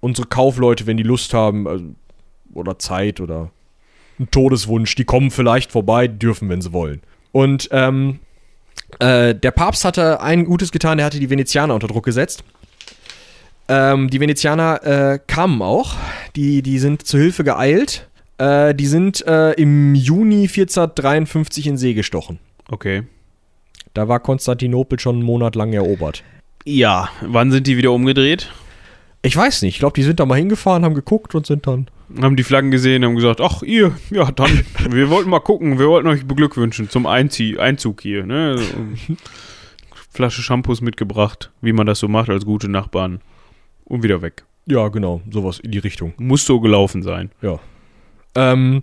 unsere 0.00 0.26
Kaufleute, 0.26 0.86
wenn 0.86 0.96
die 0.96 1.02
Lust 1.02 1.34
haben 1.34 1.68
also, 1.68 1.84
oder 2.54 2.78
Zeit 2.78 3.20
oder 3.20 3.50
einen 4.18 4.30
Todeswunsch, 4.30 4.94
die 4.94 5.04
kommen 5.04 5.30
vielleicht 5.30 5.72
vorbei, 5.72 6.08
dürfen, 6.08 6.48
wenn 6.48 6.60
sie 6.60 6.72
wollen. 6.72 7.02
Und 7.32 7.68
ähm, 7.72 8.18
äh, 8.98 9.34
der 9.34 9.50
Papst 9.50 9.84
hatte 9.84 10.20
ein 10.20 10.44
Gutes 10.44 10.72
getan, 10.72 10.98
er 10.98 11.06
hatte 11.06 11.20
die 11.20 11.30
Venezianer 11.30 11.74
unter 11.74 11.88
Druck 11.88 12.04
gesetzt. 12.04 12.44
Ähm, 13.68 14.10
die 14.10 14.20
Venezianer 14.20 14.82
äh, 14.84 15.18
kamen 15.26 15.62
auch, 15.62 15.94
die, 16.34 16.62
die 16.62 16.78
sind 16.78 17.06
zu 17.06 17.18
Hilfe 17.18 17.44
geeilt. 17.44 18.08
Äh, 18.38 18.74
die 18.74 18.86
sind 18.86 19.26
äh, 19.26 19.52
im 19.52 19.94
Juni 19.94 20.42
1453 20.42 21.66
in 21.68 21.76
See 21.76 21.94
gestochen. 21.94 22.38
Okay. 22.68 23.04
Da 23.94 24.08
war 24.08 24.20
Konstantinopel 24.20 24.98
schon 24.98 25.16
einen 25.16 25.24
Monat 25.24 25.54
lang 25.54 25.72
erobert. 25.72 26.22
Ja, 26.64 27.08
wann 27.20 27.50
sind 27.50 27.66
die 27.66 27.76
wieder 27.76 27.92
umgedreht? 27.92 28.52
Ich 29.22 29.36
weiß 29.36 29.62
nicht, 29.62 29.74
ich 29.74 29.78
glaube, 29.78 29.94
die 29.94 30.02
sind 30.02 30.18
da 30.18 30.26
mal 30.26 30.38
hingefahren, 30.38 30.84
haben 30.84 30.94
geguckt 30.94 31.34
und 31.34 31.46
sind 31.46 31.66
dann. 31.66 31.86
Haben 32.20 32.36
die 32.36 32.42
Flaggen 32.42 32.70
gesehen, 32.70 33.04
haben 33.04 33.14
gesagt, 33.14 33.40
ach 33.40 33.62
ihr, 33.62 33.92
ja 34.10 34.30
dann, 34.32 34.64
wir 34.90 35.10
wollten 35.10 35.30
mal 35.30 35.40
gucken, 35.40 35.78
wir 35.78 35.88
wollten 35.88 36.08
euch 36.08 36.26
beglückwünschen 36.26 36.90
zum 36.90 37.06
Einzie 37.06 37.58
Einzug 37.58 38.00
hier. 38.02 38.26
Ne? 38.26 38.60
Flasche 40.10 40.42
Shampoos 40.42 40.80
mitgebracht, 40.80 41.50
wie 41.60 41.72
man 41.72 41.86
das 41.86 42.00
so 42.00 42.08
macht 42.08 42.28
als 42.28 42.44
gute 42.44 42.68
Nachbarn. 42.68 43.20
Und 43.84 44.02
wieder 44.02 44.22
weg. 44.22 44.44
Ja, 44.66 44.88
genau, 44.88 45.22
sowas 45.30 45.58
in 45.58 45.70
die 45.70 45.78
Richtung. 45.78 46.14
Muss 46.18 46.44
so 46.44 46.60
gelaufen 46.60 47.02
sein. 47.02 47.30
Ja. 47.40 47.58
Ähm, 48.34 48.82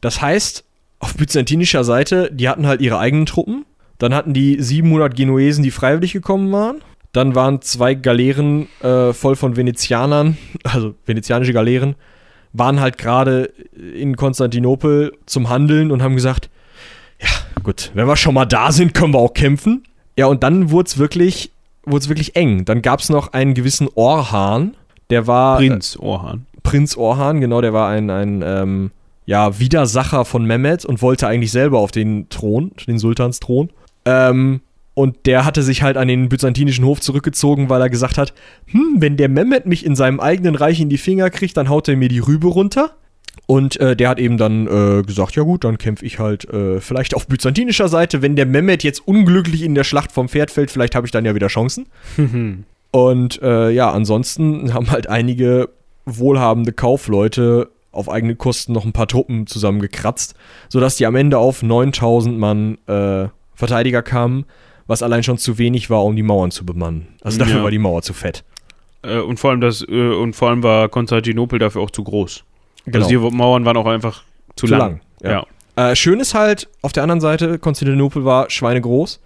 das 0.00 0.20
heißt, 0.20 0.64
auf 0.98 1.14
byzantinischer 1.14 1.84
Seite, 1.84 2.30
die 2.32 2.48
hatten 2.48 2.66
halt 2.66 2.80
ihre 2.80 2.98
eigenen 2.98 3.26
Truppen. 3.26 3.64
Dann 4.00 4.14
hatten 4.14 4.32
die 4.32 4.56
700 4.60 5.14
Genuesen, 5.14 5.62
die 5.62 5.70
freiwillig 5.70 6.14
gekommen 6.14 6.50
waren. 6.50 6.80
Dann 7.12 7.34
waren 7.34 7.60
zwei 7.60 7.94
Galeeren 7.94 8.66
äh, 8.82 9.12
voll 9.12 9.36
von 9.36 9.56
Venezianern, 9.56 10.38
also 10.64 10.94
venezianische 11.04 11.52
Galeeren, 11.52 11.94
waren 12.52 12.80
halt 12.80 12.98
gerade 12.98 13.52
in 13.94 14.16
Konstantinopel 14.16 15.12
zum 15.26 15.50
Handeln 15.50 15.92
und 15.92 16.02
haben 16.02 16.14
gesagt, 16.14 16.48
ja, 17.20 17.28
gut, 17.62 17.90
wenn 17.94 18.06
wir 18.06 18.16
schon 18.16 18.34
mal 18.34 18.46
da 18.46 18.72
sind, 18.72 18.94
können 18.94 19.12
wir 19.12 19.18
auch 19.18 19.34
kämpfen. 19.34 19.84
Ja, 20.16 20.26
und 20.26 20.42
dann 20.42 20.70
wurde 20.70 20.86
es 20.86 20.98
wirklich, 20.98 21.52
wurd's 21.84 22.08
wirklich 22.08 22.36
eng. 22.36 22.64
Dann 22.64 22.80
gab 22.80 23.00
es 23.00 23.10
noch 23.10 23.34
einen 23.34 23.52
gewissen 23.52 23.88
Orhan, 23.94 24.76
der 25.10 25.26
war. 25.26 25.58
Prinz 25.58 25.96
Orhan. 26.00 26.46
Prinz 26.62 26.96
Orhan, 26.96 27.40
genau, 27.40 27.60
der 27.60 27.74
war 27.74 27.90
ein, 27.90 28.08
ein 28.08 28.42
ähm, 28.44 28.90
ja, 29.26 29.58
Widersacher 29.58 30.24
von 30.24 30.46
Mehmet 30.46 30.86
und 30.86 31.02
wollte 31.02 31.26
eigentlich 31.26 31.52
selber 31.52 31.78
auf 31.78 31.90
den 31.90 32.30
Thron, 32.30 32.72
den 32.86 32.98
Sultansthron. 32.98 33.68
Ähm, 34.04 34.60
und 34.94 35.26
der 35.26 35.44
hatte 35.44 35.62
sich 35.62 35.82
halt 35.82 35.96
an 35.96 36.08
den 36.08 36.28
byzantinischen 36.28 36.84
Hof 36.84 37.00
zurückgezogen, 37.00 37.68
weil 37.68 37.80
er 37.80 37.90
gesagt 37.90 38.18
hat, 38.18 38.34
hm, 38.66 38.96
wenn 38.98 39.16
der 39.16 39.28
Mehmet 39.28 39.66
mich 39.66 39.86
in 39.86 39.96
seinem 39.96 40.20
eigenen 40.20 40.54
Reich 40.54 40.80
in 40.80 40.88
die 40.88 40.98
Finger 40.98 41.30
kriegt, 41.30 41.56
dann 41.56 41.68
haut 41.68 41.88
er 41.88 41.96
mir 41.96 42.08
die 42.08 42.18
Rübe 42.18 42.48
runter. 42.48 42.96
Und 43.46 43.80
äh, 43.80 43.96
der 43.96 44.08
hat 44.08 44.18
eben 44.18 44.36
dann 44.36 44.66
äh, 44.66 45.02
gesagt, 45.02 45.36
ja 45.36 45.42
gut, 45.42 45.64
dann 45.64 45.78
kämpfe 45.78 46.04
ich 46.04 46.18
halt 46.18 46.48
äh, 46.50 46.80
vielleicht 46.80 47.14
auf 47.14 47.26
byzantinischer 47.26 47.88
Seite. 47.88 48.22
Wenn 48.22 48.36
der 48.36 48.46
Mehmet 48.46 48.82
jetzt 48.82 49.06
unglücklich 49.06 49.62
in 49.62 49.74
der 49.74 49.84
Schlacht 49.84 50.12
vom 50.12 50.28
Pferd 50.28 50.50
fällt, 50.50 50.70
vielleicht 50.70 50.94
habe 50.94 51.06
ich 51.06 51.12
dann 51.12 51.24
ja 51.24 51.34
wieder 51.34 51.48
Chancen. 51.48 51.86
Und 52.92 53.40
äh, 53.42 53.70
ja, 53.70 53.90
ansonsten 53.90 54.74
haben 54.74 54.90
halt 54.90 55.08
einige 55.08 55.68
wohlhabende 56.06 56.72
Kaufleute 56.72 57.70
auf 57.92 58.08
eigene 58.08 58.36
Kosten 58.36 58.72
noch 58.72 58.84
ein 58.84 58.92
paar 58.92 59.08
Truppen 59.08 59.46
zusammengekratzt, 59.46 60.34
sodass 60.68 60.96
die 60.96 61.06
am 61.06 61.16
Ende 61.16 61.38
auf 61.38 61.62
9000 61.62 62.38
Mann 62.38 62.78
äh, 62.86 63.28
Verteidiger 63.60 64.02
kamen, 64.02 64.44
was 64.88 65.02
allein 65.04 65.22
schon 65.22 65.38
zu 65.38 65.56
wenig 65.58 65.88
war, 65.88 66.04
um 66.04 66.16
die 66.16 66.24
Mauern 66.24 66.50
zu 66.50 66.66
bemannen. 66.66 67.06
Also 67.22 67.38
dafür 67.38 67.58
Ja. 67.58 67.62
war 67.62 67.70
die 67.70 67.78
Mauer 67.78 68.02
zu 68.02 68.12
fett. 68.12 68.42
Äh, 69.02 69.18
und 69.20 69.38
vor 69.38 69.50
allem 69.50 69.60
das, 69.60 69.82
äh, 69.88 70.10
und 70.12 70.34
vor 70.34 70.48
allem 70.50 70.62
war 70.64 70.88
Konstantinopel 70.88 71.58
dafür 71.60 71.82
auch 71.82 71.90
zu 71.90 72.02
groß. 72.02 72.42
Genau. 72.86 72.98
Also 73.06 73.08
die 73.08 73.36
Mauern 73.36 73.64
waren 73.64 73.76
auch 73.76 73.86
einfach 73.86 74.22
zu, 74.56 74.66
Zu 74.66 74.72
lang. 74.72 74.80
lang, 74.80 75.00
ja. 75.22 75.30
ja. 75.76 75.90
Äh, 75.92 75.96
schön 75.96 76.18
ist 76.18 76.34
halt, 76.34 76.68
auf 76.82 76.92
der 76.92 77.04
anderen 77.04 77.20
Seite, 77.20 77.58
Konstantinopel 77.60 78.24
war 78.24 78.50
schweinegroß. 78.50 79.20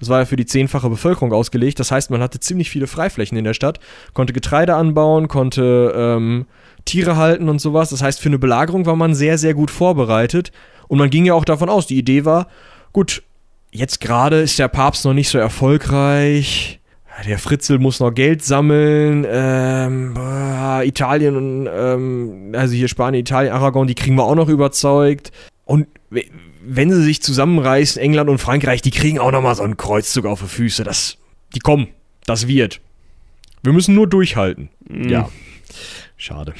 Das 0.00 0.08
war 0.08 0.18
ja 0.18 0.24
für 0.24 0.34
die 0.36 0.44
zehnfache 0.44 0.90
Bevölkerung 0.90 1.32
ausgelegt. 1.32 1.78
Das 1.78 1.92
heißt, 1.92 2.10
man 2.10 2.20
hatte 2.20 2.40
ziemlich 2.40 2.68
viele 2.68 2.88
Freiflächen 2.88 3.38
in 3.38 3.44
der 3.44 3.54
Stadt, 3.54 3.78
konnte 4.12 4.32
Getreide 4.32 4.74
anbauen, 4.74 5.28
konnte 5.28 5.94
ähm, 5.96 6.46
Tiere 6.84 7.16
halten 7.16 7.48
und 7.48 7.60
sowas. 7.60 7.90
Das 7.90 8.02
heißt, 8.02 8.20
für 8.20 8.28
eine 8.28 8.38
Belagerung 8.40 8.86
war 8.86 8.96
man 8.96 9.14
sehr, 9.14 9.38
sehr 9.38 9.54
gut 9.54 9.70
vorbereitet. 9.70 10.50
Und 10.88 10.98
man 10.98 11.10
ging 11.10 11.24
ja 11.24 11.34
auch 11.34 11.44
davon 11.44 11.68
aus, 11.70 11.86
die 11.86 11.96
Idee 11.96 12.24
war, 12.24 12.48
gut, 12.92 13.22
jetzt 13.74 14.00
gerade 14.00 14.40
ist 14.40 14.58
der 14.58 14.68
Papst 14.68 15.04
noch 15.04 15.12
nicht 15.12 15.28
so 15.28 15.36
erfolgreich. 15.38 16.80
Der 17.26 17.38
Fritzel 17.38 17.78
muss 17.78 18.00
noch 18.00 18.10
Geld 18.12 18.42
sammeln. 18.42 19.24
Ähm, 19.28 20.16
Italien 20.82 21.36
und 21.36 21.68
ähm, 21.72 22.52
also 22.56 22.74
hier 22.74 22.88
Spanien, 22.88 23.20
Italien, 23.20 23.52
Aragon, 23.52 23.86
die 23.86 23.94
kriegen 23.94 24.16
wir 24.16 24.24
auch 24.24 24.34
noch 24.34 24.48
überzeugt. 24.48 25.30
Und 25.64 25.86
we- 26.10 26.24
wenn 26.66 26.90
sie 26.90 27.02
sich 27.02 27.22
zusammenreißen, 27.22 28.00
England 28.02 28.30
und 28.30 28.38
Frankreich, 28.38 28.82
die 28.82 28.90
kriegen 28.90 29.18
auch 29.18 29.30
noch 29.30 29.42
mal 29.42 29.54
so 29.54 29.62
einen 29.62 29.76
Kreuzzug 29.76 30.24
auf 30.26 30.40
die 30.40 30.48
Füße. 30.48 30.82
Das, 30.82 31.18
die 31.54 31.60
kommen, 31.60 31.88
das 32.26 32.48
wird. 32.48 32.80
Wir 33.62 33.72
müssen 33.72 33.94
nur 33.94 34.08
durchhalten. 34.08 34.68
Mhm. 34.88 35.08
Ja, 35.08 35.28
schade. 36.16 36.54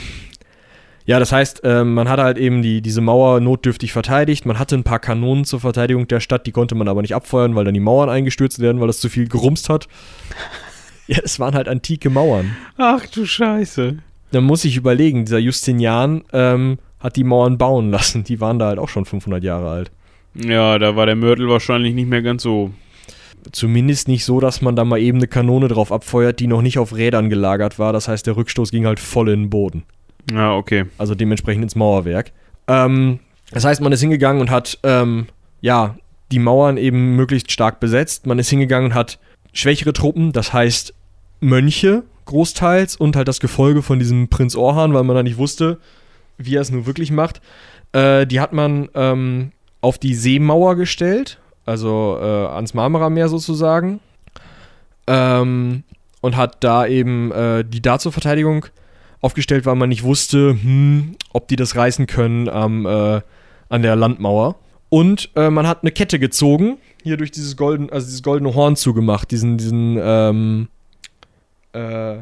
Ja, 1.06 1.18
das 1.18 1.32
heißt, 1.32 1.60
ähm, 1.64 1.94
man 1.94 2.08
hat 2.08 2.18
halt 2.18 2.38
eben 2.38 2.62
die, 2.62 2.80
diese 2.80 3.02
Mauer 3.02 3.40
notdürftig 3.40 3.92
verteidigt. 3.92 4.46
Man 4.46 4.58
hatte 4.58 4.74
ein 4.74 4.84
paar 4.84 5.00
Kanonen 5.00 5.44
zur 5.44 5.60
Verteidigung 5.60 6.08
der 6.08 6.20
Stadt, 6.20 6.46
die 6.46 6.52
konnte 6.52 6.74
man 6.74 6.88
aber 6.88 7.02
nicht 7.02 7.14
abfeuern, 7.14 7.54
weil 7.54 7.64
dann 7.64 7.74
die 7.74 7.80
Mauern 7.80 8.08
eingestürzt 8.08 8.58
werden, 8.58 8.80
weil 8.80 8.86
das 8.86 9.00
zu 9.00 9.08
viel 9.08 9.28
gerumst 9.28 9.68
hat. 9.68 9.88
Ja, 11.06 11.18
es 11.22 11.38
waren 11.38 11.54
halt 11.54 11.68
antike 11.68 12.08
Mauern. 12.08 12.56
Ach 12.78 13.04
du 13.04 13.26
Scheiße. 13.26 13.98
Dann 14.30 14.44
muss 14.44 14.64
ich 14.64 14.78
überlegen, 14.78 15.26
dieser 15.26 15.38
Justinian 15.38 16.24
ähm, 16.32 16.78
hat 16.98 17.16
die 17.16 17.24
Mauern 17.24 17.58
bauen 17.58 17.90
lassen. 17.90 18.24
Die 18.24 18.40
waren 18.40 18.58
da 18.58 18.68
halt 18.68 18.78
auch 18.78 18.88
schon 18.88 19.04
500 19.04 19.44
Jahre 19.44 19.68
alt. 19.68 19.90
Ja, 20.34 20.78
da 20.78 20.96
war 20.96 21.04
der 21.04 21.14
Mörtel 21.14 21.46
wahrscheinlich 21.48 21.94
nicht 21.94 22.08
mehr 22.08 22.22
ganz 22.22 22.42
so. 22.42 22.70
Zumindest 23.52 24.08
nicht 24.08 24.24
so, 24.24 24.40
dass 24.40 24.62
man 24.62 24.76
da 24.76 24.86
mal 24.86 24.98
eben 24.98 25.18
eine 25.18 25.28
Kanone 25.28 25.68
drauf 25.68 25.92
abfeuert, 25.92 26.40
die 26.40 26.46
noch 26.46 26.62
nicht 26.62 26.78
auf 26.78 26.96
Rädern 26.96 27.28
gelagert 27.28 27.78
war. 27.78 27.92
Das 27.92 28.08
heißt, 28.08 28.26
der 28.26 28.36
Rückstoß 28.38 28.70
ging 28.70 28.86
halt 28.86 28.98
voll 28.98 29.28
in 29.28 29.42
den 29.42 29.50
Boden. 29.50 29.82
Ja, 30.32 30.54
okay. 30.54 30.86
also 30.98 31.14
dementsprechend 31.14 31.62
ins 31.62 31.76
Mauerwerk. 31.76 32.32
Ähm, 32.66 33.20
das 33.50 33.64
heißt, 33.64 33.80
man 33.80 33.92
ist 33.92 34.00
hingegangen 34.00 34.40
und 34.40 34.50
hat, 34.50 34.78
ähm, 34.82 35.26
ja, 35.60 35.96
die 36.32 36.38
Mauern 36.38 36.76
eben 36.76 37.16
möglichst 37.16 37.52
stark 37.52 37.80
besetzt. 37.80 38.26
Man 38.26 38.38
ist 38.38 38.48
hingegangen 38.48 38.90
und 38.90 38.94
hat 38.94 39.18
schwächere 39.52 39.92
Truppen, 39.92 40.32
das 40.32 40.52
heißt 40.52 40.94
Mönche 41.40 42.04
großteils 42.24 42.96
und 42.96 43.16
halt 43.16 43.28
das 43.28 43.40
Gefolge 43.40 43.82
von 43.82 43.98
diesem 43.98 44.28
Prinz 44.28 44.56
Orhan, 44.56 44.94
weil 44.94 45.04
man 45.04 45.16
da 45.16 45.22
nicht 45.22 45.36
wusste, 45.36 45.78
wie 46.38 46.56
er 46.56 46.62
es 46.62 46.70
nur 46.70 46.86
wirklich 46.86 47.10
macht. 47.10 47.40
Äh, 47.92 48.26
die 48.26 48.40
hat 48.40 48.52
man 48.52 48.88
ähm, 48.94 49.52
auf 49.80 49.98
die 49.98 50.14
Seemauer 50.14 50.76
gestellt, 50.76 51.38
also 51.66 52.18
äh, 52.20 52.24
ans 52.24 52.74
Marmarameer 52.74 53.28
sozusagen. 53.28 54.00
Ähm, 55.06 55.84
und 56.22 56.36
hat 56.36 56.64
da 56.64 56.86
eben 56.86 57.30
äh, 57.32 57.64
die 57.64 57.82
da 57.82 57.98
zur 57.98 58.10
Verteidigung 58.10 58.66
aufgestellt, 59.24 59.64
weil 59.66 59.74
man 59.74 59.88
nicht 59.88 60.02
wusste, 60.02 60.50
hm, 60.50 61.16
ob 61.32 61.48
die 61.48 61.56
das 61.56 61.74
reißen 61.76 62.06
können 62.06 62.48
am, 62.48 62.84
äh, 62.84 63.20
an 63.70 63.82
der 63.82 63.96
Landmauer. 63.96 64.56
Und 64.90 65.30
äh, 65.34 65.50
man 65.50 65.66
hat 65.66 65.82
eine 65.82 65.90
Kette 65.90 66.18
gezogen, 66.18 66.76
hier 67.02 67.16
durch 67.16 67.30
dieses 67.30 67.56
golden, 67.56 67.90
also 67.90 68.06
dieses 68.06 68.22
goldene 68.22 68.54
Horn 68.54 68.76
zugemacht, 68.76 69.30
diesen, 69.30 69.56
diesen, 69.56 69.98
ähm, 70.00 70.68
äh, 71.72 72.16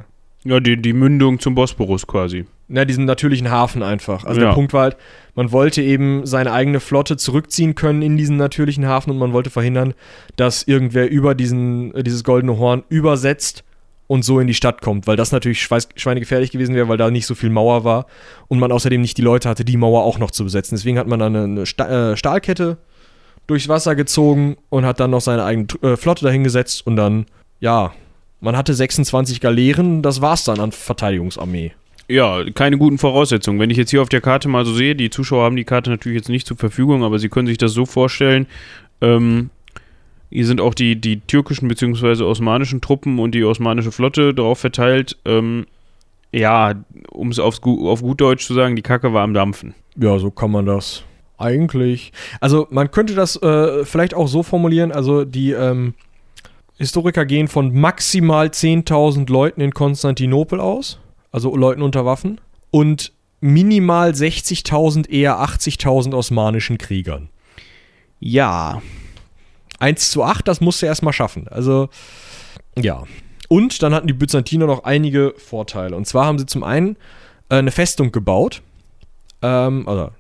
ja, 0.45 0.61
die, 0.61 0.81
die 0.81 0.93
Mündung 0.93 1.39
zum 1.41 1.55
Bosporus 1.55 2.07
quasi. 2.07 2.47
Ja, 2.69 2.85
diesen 2.85 3.05
natürlichen 3.05 3.51
Hafen 3.51 3.83
einfach. 3.83 4.25
Also 4.25 4.41
Ja. 4.41 4.47
der 4.49 4.55
Punkt 4.55 4.73
war 4.73 4.83
halt, 4.83 4.97
man 5.35 5.53
wollte 5.53 5.83
eben 5.83 6.25
seine 6.25 6.53
eigene 6.53 6.81
Flotte 6.81 7.17
zurückziehen 7.17 7.75
können 7.75 8.01
in 8.03 8.17
diesen 8.17 8.37
natürlichen 8.39 8.87
Hafen 8.87 9.11
und 9.11 9.19
man 9.19 9.33
wollte 9.33 9.51
verhindern, 9.51 9.95
dass 10.37 10.63
irgendwer 10.63 11.11
über 11.11 11.35
diesen, 11.35 11.95
äh, 11.95 12.03
dieses 12.03 12.25
goldene 12.25 12.59
Horn 12.59 12.85
übersetzt 12.89 13.65
und 14.07 14.25
so 14.25 14.41
in 14.41 14.47
die 14.47 14.55
Stadt 14.55 14.83
kommt, 14.83 15.07
weil 15.07 15.17
das 15.17 15.33
natürlich 15.33 15.63
schweinegefährlich 15.63 16.51
gewesen 16.51 16.75
wäre, 16.75 16.89
weil 16.89 16.99
da 16.99 17.11
nicht 17.11 17.27
so 17.27 17.35
viel 17.35 17.51
Mauer 17.51 17.85
war 17.85 18.07
und 18.49 18.59
man 18.59 18.73
außerdem 18.73 19.01
nicht 19.01 19.17
die 19.17 19.23
Leute 19.23 19.49
hatte, 19.49 19.65
die 19.65 19.77
Mauer 19.77 20.05
auch 20.05 20.19
noch 20.19 20.31
zu 20.31 20.45
besetzen. 20.45 20.77
Deswegen 20.77 20.99
hat 20.99 21.07
man 21.07 21.19
dann 21.19 21.37
eine, 21.37 21.63
äh, 21.63 22.17
Stahlkette 22.17 22.79
durchs 23.47 23.69
Wasser 23.69 23.95
gezogen 23.95 24.57
und 24.69 24.85
hat 24.85 25.01
dann 25.01 25.11
noch 25.11 25.21
seine 25.21 25.45
eigene 25.45 25.67
äh, 25.83 25.97
Flotte 25.97 26.25
dahingesetzt 26.25 26.87
und 26.87 26.97
dann, 26.97 27.27
ja, 27.61 27.93
man 28.41 28.57
hatte 28.57 28.75
26 28.75 29.41
Galeeren, 29.41 30.03
das 30.03 30.21
war's 30.21 30.45
dann 30.45 30.61
an 30.61 30.73
Verteidigungsarmee. 30.73 31.73
Ja, 32.09 32.45
keine 32.53 32.77
guten 32.77 32.99
Voraussetzungen. 32.99 33.61
Wenn 33.61 33.71
ich 33.71 33.77
jetzt 33.77 33.91
hier 33.91 34.03
auf 34.03 34.09
der 34.09 34.21
Karte 34.21 34.49
mal 34.49 34.65
so 34.65 34.75
sehe, 34.75 34.97
die 34.97 35.09
Zuschauer 35.11 35.45
haben 35.45 35.57
die 35.57 35.65
Karte 35.65 35.91
natürlich 35.91 36.17
jetzt 36.17 36.29
nicht 36.29 36.47
zur 36.47 36.57
Verfügung, 36.57 37.05
aber 37.05 37.19
sie 37.19 37.29
können 37.29 37.47
sich 37.47 37.59
das 37.59 37.73
so 37.73 37.87
vorstellen, 37.87 38.47
ähm, 39.01 39.51
hier 40.33 40.47
sind 40.47 40.61
auch 40.61 40.75
die, 40.75 41.01
die 41.01 41.21
türkischen 41.21 41.69
bzw. 41.69 42.23
osmanischen 42.25 42.81
Truppen 42.81 43.19
und 43.19 43.35
die 43.35 43.45
osmanische 43.45 43.93
Flotte 43.93 44.33
darauf 44.33 44.59
verteilt. 44.59 45.19
Ähm, 45.25 45.67
ja, 46.33 46.75
um 47.11 47.29
es 47.29 47.39
auf 47.39 47.61
gut 47.61 48.21
Deutsch 48.21 48.47
zu 48.47 48.55
sagen, 48.55 48.75
die 48.75 48.83
Kacke 48.83 49.13
war 49.13 49.23
am 49.23 49.35
Dampfen. 49.35 49.75
Ja, 49.97 50.19
so 50.19 50.31
kann 50.31 50.51
man 50.51 50.65
das 50.65 51.05
eigentlich. 51.37 52.13
Also 52.41 52.67
man 52.71 52.91
könnte 52.91 53.15
das 53.15 53.37
äh, 53.43 53.85
vielleicht 53.85 54.15
auch 54.15 54.29
so 54.29 54.43
formulieren, 54.43 54.93
also 54.93 55.25
die 55.25 55.51
ähm, 55.53 55.95
Historiker 56.79 57.27
gehen 57.27 57.49
von 57.49 57.79
maximal 57.79 58.47
10.000 58.47 59.31
Leuten 59.31 59.61
in 59.61 59.75
Konstantinopel 59.75 60.61
aus, 60.61 60.99
also 61.31 61.55
Leuten 61.55 61.83
unter 61.83 62.07
Waffen, 62.07 62.41
und 62.71 63.13
minimal 63.41 64.13
60.000, 64.13 65.11
eher 65.11 65.41
80.000 65.41 66.15
osmanischen 66.15 66.79
Kriegern. 66.79 67.29
Ja. 68.21 68.81
1 69.83 70.11
zu 70.11 70.23
8, 70.23 70.47
das 70.47 70.61
musste 70.61 70.87
er 70.87 70.91
erstmal 70.91 71.13
schaffen. 71.13 71.49
Also, 71.49 71.89
ja. 72.79 73.05
Und 73.49 73.83
dann 73.83 73.95
hatten 73.95 74.07
die 74.07 74.15
Byzantiner 74.15 74.67
noch 74.67 74.85
einige 74.85 75.35
Vorteile. 75.37 75.97
Und 75.97 76.07
zwar 76.07 76.27
haben 76.27 76.39
sie 76.39 76.47
zum 76.47 76.65
einen 76.65 76.97
äh, 77.51 77.57
eine 77.57 77.71
Festung 77.71 78.13
gebaut, 78.13 78.63
ähm, 79.43 79.87
oder 79.87 80.13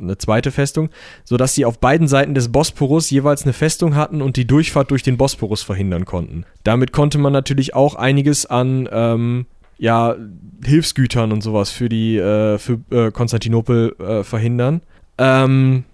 eine 0.00 0.16
zweite 0.16 0.50
Festung, 0.50 0.88
sodass 1.24 1.54
sie 1.54 1.64
auf 1.64 1.78
beiden 1.78 2.08
Seiten 2.08 2.34
des 2.34 2.50
Bosporus 2.50 3.10
jeweils 3.10 3.42
eine 3.42 3.52
Festung 3.52 3.94
hatten 3.94 4.22
und 4.22 4.36
die 4.36 4.46
Durchfahrt 4.46 4.90
durch 4.90 5.02
den 5.02 5.18
Bosporus 5.18 5.62
verhindern 5.62 6.06
konnten. 6.06 6.44
Damit 6.64 6.92
konnte 6.92 7.18
man 7.18 7.32
natürlich 7.32 7.74
auch 7.74 7.94
einiges 7.94 8.46
an 8.46 8.88
ähm, 8.90 9.46
ja, 9.78 10.16
Hilfsgütern 10.64 11.32
und 11.32 11.42
sowas 11.42 11.70
für 11.70 11.88
die 11.88 12.16
äh, 12.16 12.58
für 12.58 12.80
äh, 12.90 13.10
Konstantinopel 13.10 13.94
äh, 13.98 14.24
verhindern. 14.24 14.80
Ähm, 15.18 15.84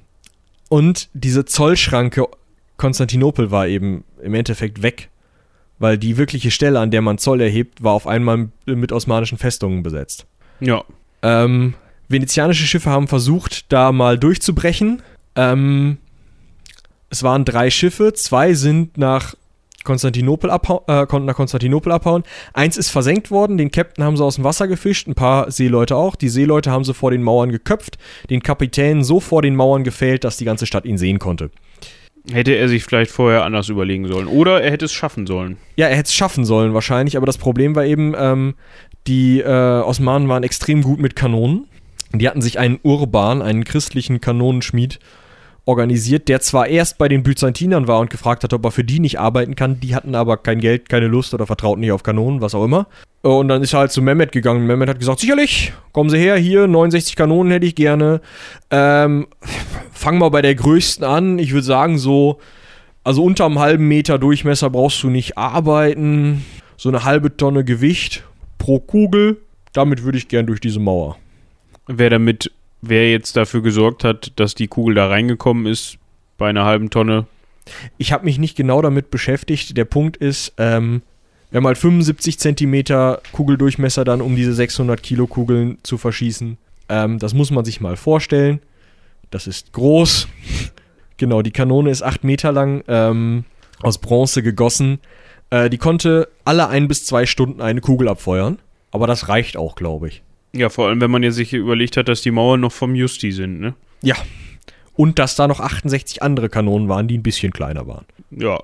und 0.68 1.08
diese 1.12 1.44
Zollschranke 1.44 2.26
Konstantinopel 2.76 3.50
war 3.50 3.66
eben 3.66 4.04
im 4.22 4.34
Endeffekt 4.34 4.82
weg, 4.82 5.08
weil 5.78 5.98
die 5.98 6.16
wirkliche 6.16 6.50
Stelle, 6.50 6.80
an 6.80 6.90
der 6.90 7.02
man 7.02 7.18
Zoll 7.18 7.40
erhebt, 7.40 7.82
war 7.82 7.92
auf 7.92 8.06
einmal 8.06 8.48
mit 8.66 8.92
osmanischen 8.92 9.38
Festungen 9.38 9.82
besetzt. 9.82 10.26
Ja. 10.60 10.84
Ähm, 11.22 11.74
venezianische 12.08 12.66
Schiffe 12.66 12.90
haben 12.90 13.08
versucht, 13.08 13.72
da 13.72 13.92
mal 13.92 14.18
durchzubrechen. 14.18 15.02
Ähm, 15.34 15.98
es 17.10 17.22
waren 17.22 17.44
drei 17.44 17.70
Schiffe, 17.70 18.12
zwei 18.14 18.54
sind 18.54 18.98
nach 18.98 19.34
Konstantinopel, 19.84 20.50
abhau 20.50 20.84
äh, 20.88 21.06
konnten 21.06 21.26
nach 21.26 21.36
Konstantinopel 21.36 21.92
abhauen. 21.92 22.24
Eins 22.52 22.76
ist 22.76 22.90
versenkt 22.90 23.30
worden, 23.30 23.56
den 23.56 23.70
Captain 23.70 24.04
haben 24.04 24.16
sie 24.16 24.24
aus 24.24 24.34
dem 24.34 24.44
Wasser 24.44 24.68
gefischt, 24.68 25.06
ein 25.06 25.14
paar 25.14 25.50
Seeleute 25.50 25.96
auch. 25.96 26.16
Die 26.16 26.28
Seeleute 26.28 26.70
haben 26.70 26.84
sie 26.84 26.92
vor 26.92 27.12
den 27.12 27.22
Mauern 27.22 27.50
geköpft, 27.50 27.96
den 28.28 28.42
Kapitän 28.42 29.04
so 29.04 29.20
vor 29.20 29.40
den 29.42 29.54
Mauern 29.54 29.84
gefällt, 29.84 30.24
dass 30.24 30.36
die 30.36 30.44
ganze 30.44 30.66
Stadt 30.66 30.84
ihn 30.84 30.98
sehen 30.98 31.18
konnte. 31.18 31.50
Hätte 32.32 32.54
er 32.54 32.68
sich 32.68 32.84
vielleicht 32.84 33.10
vorher 33.10 33.44
anders 33.44 33.68
überlegen 33.68 34.06
sollen. 34.08 34.26
Oder 34.26 34.62
er 34.62 34.70
hätte 34.70 34.84
es 34.84 34.92
schaffen 34.92 35.26
sollen. 35.26 35.58
Ja, 35.76 35.86
er 35.86 35.96
hätte 35.96 36.08
es 36.08 36.14
schaffen 36.14 36.44
sollen 36.44 36.74
wahrscheinlich, 36.74 37.16
aber 37.16 37.26
das 37.26 37.38
Problem 37.38 37.74
war 37.76 37.84
eben, 37.84 38.14
ähm, 38.18 38.54
die 39.06 39.40
äh, 39.40 39.46
Osmanen 39.46 40.28
waren 40.28 40.42
extrem 40.42 40.82
gut 40.82 40.98
mit 40.98 41.14
Kanonen. 41.14 41.68
Die 42.12 42.28
hatten 42.28 42.42
sich 42.42 42.58
einen 42.58 42.78
Urban, 42.82 43.42
einen 43.42 43.64
christlichen 43.64 44.20
Kanonenschmied, 44.20 44.98
organisiert, 45.66 46.28
der 46.28 46.40
zwar 46.40 46.68
erst 46.68 46.96
bei 46.96 47.08
den 47.08 47.24
Byzantinern 47.24 47.88
war 47.88 47.98
und 47.98 48.08
gefragt 48.08 48.44
hat, 48.44 48.52
ob 48.54 48.64
er 48.64 48.70
für 48.70 48.84
die 48.84 49.00
nicht 49.00 49.18
arbeiten 49.18 49.56
kann, 49.56 49.80
die 49.80 49.94
hatten 49.94 50.14
aber 50.14 50.36
kein 50.36 50.60
Geld, 50.60 50.88
keine 50.88 51.08
Lust 51.08 51.34
oder 51.34 51.44
vertrauten 51.44 51.80
nicht 51.80 51.92
auf 51.92 52.04
Kanonen, 52.04 52.40
was 52.40 52.54
auch 52.54 52.64
immer. 52.64 52.86
Und 53.22 53.48
dann 53.48 53.62
ist 53.62 53.72
er 53.72 53.80
halt 53.80 53.90
zu 53.90 54.00
Mehmet 54.00 54.30
gegangen. 54.30 54.66
Mehmet 54.66 54.88
hat 54.88 55.00
gesagt, 55.00 55.18
sicherlich, 55.18 55.72
kommen 55.92 56.08
Sie 56.08 56.18
her, 56.18 56.36
hier, 56.36 56.68
69 56.68 57.16
Kanonen 57.16 57.52
hätte 57.52 57.66
ich 57.66 57.74
gerne. 57.74 58.20
Ähm, 58.70 59.26
fang 59.92 60.18
mal 60.18 60.28
bei 60.28 60.40
der 60.40 60.54
größten 60.54 61.04
an. 61.04 61.40
Ich 61.40 61.52
würde 61.52 61.66
sagen, 61.66 61.98
so, 61.98 62.38
also 63.02 63.24
unter 63.24 63.46
einem 63.46 63.58
halben 63.58 63.88
Meter 63.88 64.20
Durchmesser 64.20 64.70
brauchst 64.70 65.02
du 65.02 65.10
nicht 65.10 65.36
arbeiten. 65.36 66.44
So 66.76 66.88
eine 66.88 67.02
halbe 67.02 67.36
Tonne 67.36 67.64
Gewicht 67.64 68.22
pro 68.58 68.78
Kugel. 68.78 69.38
Damit 69.72 70.04
würde 70.04 70.18
ich 70.18 70.28
gern 70.28 70.46
durch 70.46 70.60
diese 70.60 70.78
Mauer. 70.78 71.16
Wer 71.88 72.10
damit, 72.10 72.52
wer 72.82 73.10
jetzt 73.10 73.36
dafür 73.36 73.62
gesorgt 73.62 74.04
hat, 74.04 74.32
dass 74.36 74.54
die 74.54 74.68
Kugel 74.68 74.94
da 74.94 75.08
reingekommen 75.08 75.66
ist, 75.66 75.98
bei 76.38 76.48
einer 76.48 76.64
halben 76.64 76.90
Tonne. 76.90 77.26
Ich 77.98 78.12
habe 78.12 78.24
mich 78.24 78.38
nicht 78.38 78.56
genau 78.56 78.82
damit 78.82 79.10
beschäftigt. 79.10 79.76
Der 79.76 79.84
Punkt 79.84 80.16
ist, 80.16 80.52
ähm, 80.58 81.02
wir 81.50 81.58
haben 81.58 81.66
halt 81.66 81.78
75 81.78 82.38
Zentimeter 82.38 83.20
Kugeldurchmesser 83.32 84.04
dann, 84.04 84.20
um 84.20 84.36
diese 84.36 84.52
600 84.52 85.02
Kilo 85.02 85.26
Kugeln 85.26 85.78
zu 85.82 85.98
verschießen. 85.98 86.58
Ähm, 86.88 87.18
das 87.18 87.34
muss 87.34 87.50
man 87.50 87.64
sich 87.64 87.80
mal 87.80 87.96
vorstellen. 87.96 88.60
Das 89.30 89.46
ist 89.46 89.72
groß. 89.72 90.28
genau, 91.16 91.42
die 91.42 91.50
Kanone 91.50 91.90
ist 91.90 92.02
8 92.02 92.24
Meter 92.24 92.52
lang, 92.52 92.84
ähm, 92.88 93.44
aus 93.82 93.98
Bronze 93.98 94.42
gegossen. 94.42 95.00
Äh, 95.50 95.70
die 95.70 95.78
konnte 95.78 96.28
alle 96.44 96.68
ein 96.68 96.88
bis 96.88 97.04
zwei 97.04 97.26
Stunden 97.26 97.60
eine 97.60 97.80
Kugel 97.80 98.08
abfeuern. 98.08 98.58
Aber 98.90 99.06
das 99.06 99.28
reicht 99.28 99.56
auch, 99.56 99.74
glaube 99.74 100.08
ich. 100.08 100.22
Ja, 100.58 100.68
vor 100.68 100.88
allem, 100.88 101.00
wenn 101.00 101.10
man 101.10 101.22
ja 101.22 101.30
sich 101.30 101.52
überlegt 101.52 101.96
hat, 101.96 102.08
dass 102.08 102.22
die 102.22 102.30
Mauern 102.30 102.60
noch 102.60 102.72
vom 102.72 102.94
Justi 102.94 103.32
sind, 103.32 103.60
ne? 103.60 103.74
Ja. 104.02 104.16
Und 104.94 105.18
dass 105.18 105.36
da 105.36 105.46
noch 105.46 105.60
68 105.60 106.22
andere 106.22 106.48
Kanonen 106.48 106.88
waren, 106.88 107.08
die 107.08 107.18
ein 107.18 107.22
bisschen 107.22 107.52
kleiner 107.52 107.86
waren. 107.86 108.06
Ja. 108.30 108.60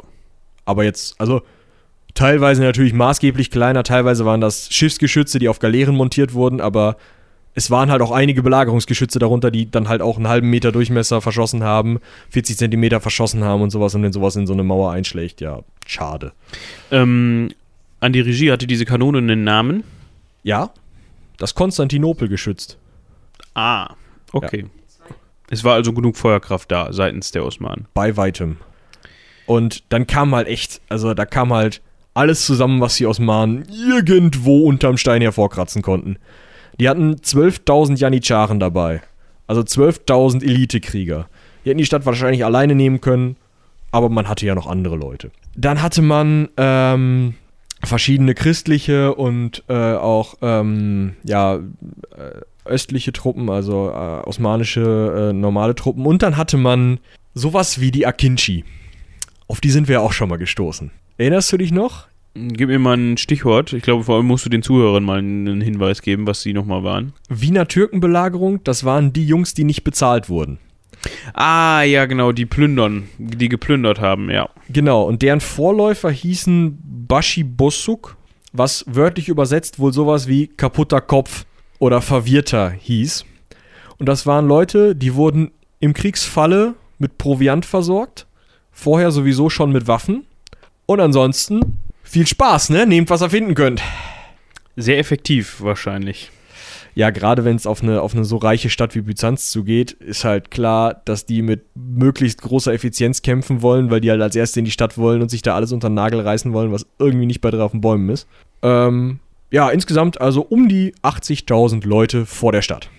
Aber 0.65 0.85
jetzt, 0.85 1.21
also 1.21 1.43
teilweise 2.15 2.63
natürlich 2.63 2.93
maßgeblich 2.93 3.51
kleiner, 3.51 3.83
teilweise 3.83 4.25
waren 4.25 4.41
das 4.41 4.73
Schiffsgeschütze, 4.73 5.39
die 5.39 5.49
auf 5.49 5.59
Galeeren 5.59 5.95
montiert 5.95 6.35
wurden, 6.35 6.61
aber 6.61 6.97
es 7.55 7.71
waren 7.71 7.91
halt 7.91 8.01
auch 8.01 8.11
einige 8.11 8.43
Belagerungsgeschütze 8.43 9.19
darunter, 9.19 9.51
die 9.51 9.71
dann 9.71 9.89
halt 9.89 10.01
auch 10.01 10.17
einen 10.17 10.29
halben 10.29 10.49
Meter 10.49 10.73
Durchmesser 10.73 11.21
verschossen 11.21 11.63
haben, 11.63 11.99
40 12.31 12.57
Zentimeter 12.57 13.01
verschossen 13.01 13.45
haben 13.45 13.61
und 13.61 13.71
sowas 13.71 13.95
und 13.95 14.03
wenn 14.03 14.13
sowas 14.13 14.37
in 14.37 14.47
so 14.47 14.55
eine 14.55 14.63
Mauer 14.63 14.93
einschlägt, 14.93 15.41
ja, 15.41 15.61
schade. 15.87 16.33
Ähm, 16.91 17.51
an 18.01 18.13
die 18.13 18.21
Regie 18.21 18.51
hatte 18.51 18.67
diese 18.67 18.85
Kanone 18.85 19.19
einen 19.19 19.45
Namen. 19.45 19.85
Ja, 20.43 20.71
das 21.43 21.57
Konstantinopel 21.57 22.29
geschützt. 22.29 22.79
Ah, 23.55 23.95
okay. 24.33 24.67
Es 25.51 25.65
war 25.65 25.75
also 25.75 25.93
genug 25.93 26.17
Feuerkraft 26.17 26.71
da 26.71 26.93
seitens 26.93 27.33
der 27.33 27.45
Osmanen. 27.45 27.87
Bei 27.95 28.17
weitem. 28.17 28.59
Und 29.47 29.83
dann 29.89 30.07
kam 30.07 30.35
halt 30.37 30.47
echt, 30.47 30.81
also 30.89 31.15
da 31.15 31.27
kam 31.27 31.53
halt 31.53 31.83
alles 32.15 32.47
zusammen, 32.47 32.81
was 32.81 32.95
die 32.95 33.07
Osmanen 33.07 33.67
irgendwo 33.69 34.67
unterm 34.67 34.97
Stein 34.97 35.21
hervorkratzen 35.21 35.83
konnten. 35.83 36.17
Die 36.79 36.89
hatten 36.89 37.17
12.000 37.17 37.99
Janitscharen 37.99 38.61
dabei. 38.61 39.03
Also 39.49 39.63
12.000 39.63 40.45
Elitekrieger. 40.45 41.29
Die 41.65 41.71
hätten 41.71 41.79
die 41.79 41.87
Stadt 41.87 42.07
wahrscheinlich 42.07 42.45
alleine 42.45 42.77
nehmen 42.77 43.01
können, 43.01 43.37
aber 43.91 44.09
man 44.09 44.29
hatte 44.29 44.47
ja 44.47 44.55
noch 44.55 44.69
andere 44.69 44.97
Leute. 44.97 45.33
Dann 45.57 45.83
hatte 45.83 46.03
man 46.03 46.49
ähm, 46.57 47.35
verschiedene 47.85 48.35
christliche 48.35 49.15
und 49.15 49.65
äh, 49.69 49.95
auch 49.95 50.37
ähm, 50.43 51.15
ja, 51.25 51.57
äh, 51.57 51.61
östliche 52.65 53.13
Truppen, 53.13 53.51
also 53.51 53.91
äh, 53.91 54.27
osmanische 54.27 55.31
äh, 55.31 55.33
normale 55.33 55.75
Truppen. 55.75 56.07
Und 56.07 56.23
dann 56.23 56.37
hatte 56.37 56.57
man 56.57 57.01
sowas 57.35 57.81
wie 57.81 57.91
die 57.91 58.07
Akinci. 58.07 58.65
Auf 59.49 59.61
die 59.61 59.71
sind 59.71 59.89
wir 59.89 60.01
auch 60.01 60.13
schon 60.13 60.29
mal 60.29 60.39
gestoßen. 60.39 60.91
Erinnerst 61.19 61.53
du 61.53 61.59
dich 61.59 61.73
noch? 61.73 62.07
Gib 62.35 62.69
mir 62.69 62.79
mal 62.79 62.97
ein 62.97 63.19
Stichwort. 63.19 63.75
Ich 63.75 63.83
glaube, 63.83 64.05
vor 64.05 64.17
allem 64.17 64.27
musst 64.27 64.47
du 64.47 64.51
den 64.51 64.63
Zuhörern 64.63 65.05
mal 65.05 65.19
einen 65.19 65.61
Hinweis 65.61 66.01
geben, 66.01 66.27
was 66.27 66.41
sie 66.41 66.55
nochmal 66.55 66.83
waren. 66.83 67.13
Wiener 67.29 67.69
Türkenbelagerung, 67.69 68.65
das 68.65 68.85
waren 68.85 69.13
die 69.13 69.27
Jungs, 69.27 69.53
die 69.53 69.65
nicht 69.65 69.85
bezahlt 69.85 70.31
wurden. 70.31 70.59
Ah, 71.35 71.83
ja, 71.83 72.07
genau, 72.07 72.33
die 72.33 72.47
plündern, 72.47 73.09
die 73.19 73.49
geplündert 73.49 74.01
haben, 74.01 74.31
ja. 74.31 74.49
Genau, 74.69 75.05
und 75.05 75.23
deren 75.23 75.41
Vorläufer 75.41 76.11
hießen 76.11 76.79
Bashibosuk, 77.09 78.17
was 78.53 78.85
wörtlich 78.87 79.29
übersetzt 79.29 79.79
wohl 79.79 79.93
sowas 79.93 80.29
wie 80.29 80.47
kaputter 80.47 81.01
Kopf 81.01 81.45
oder 81.79 82.01
verwirrter 82.01 82.71
hieß. 82.71 83.25
Und 83.99 84.07
das 84.07 84.27
waren 84.27 84.47
Leute, 84.47 84.95
die 84.95 85.15
wurden 85.15 85.51
im 85.81 85.95
Kriegsfalle 85.95 86.75
mit 86.99 87.19
Proviant 87.19 87.67
versorgt, 87.67 88.27
vorher 88.71 89.11
sowieso 89.11 89.51
schon 89.51 89.73
mit 89.73 89.87
Waffen. 89.87 90.25
Und 90.87 91.01
ansonsten 91.01 91.79
viel 92.03 92.27
Spaß, 92.27 92.71
ne? 92.71 92.87
Nehmt, 92.87 93.11
was 93.11 93.23
ihr 93.23 93.31
finden 93.31 93.55
könnt. 93.55 93.83
Sehr 94.77 94.99
effektiv 94.99 95.61
wahrscheinlich. 95.61 96.31
Ja, 96.95 97.11
gerade 97.11 97.45
wenn 97.45 97.57
es 97.57 97.67
auf 97.67 97.83
eine, 97.83 98.03
auf 98.03 98.15
eine 98.15 98.25
so 98.25 98.37
reiche 98.37 98.69
Stadt 98.69 98.95
wie 98.95 99.01
Byzanz 99.01 99.51
zugeht, 99.51 99.93
ist 99.93 100.25
halt 100.25 100.51
klar, 100.51 101.01
dass 101.05 101.25
die 101.25 101.41
mit 101.41 101.65
möglichst 101.75 102.43
großer 102.43 102.73
Effizienz 102.73 103.23
kämpfen 103.23 103.63
wollen, 103.63 103.91
weil 103.91 104.01
die 104.01 104.11
halt 104.11 104.21
als 104.21 104.37
Erste 104.37 104.59
in 104.59 104.67
die 104.67 104.71
Stadt 104.71 104.99
wollen 104.99 105.23
und 105.23 105.31
sich 105.31 105.43
da 105.43 105.55
alles 105.55 105.73
unter 105.73 105.89
den 105.89 105.95
Nagel 105.95 106.21
reißen 106.21 106.53
wollen, 106.53 106.71
was 106.71 106.87
irgendwie 106.99 107.27
nicht 107.27 107.41
bei 107.41 107.51
drei 107.51 107.63
auf 107.63 107.73
den 107.73 107.81
Bäumen 107.81 108.11
ist. 108.11 108.27
Ähm, 108.63 109.21
ja, 109.51 109.71
insgesamt 109.71 110.21
also 110.21 110.43
um 110.43 110.69
die 110.69 110.95
80.000 111.03 111.87
Leute 111.87 112.27
vor 112.27 112.53
der 112.53 112.63
Stadt. 112.63 112.91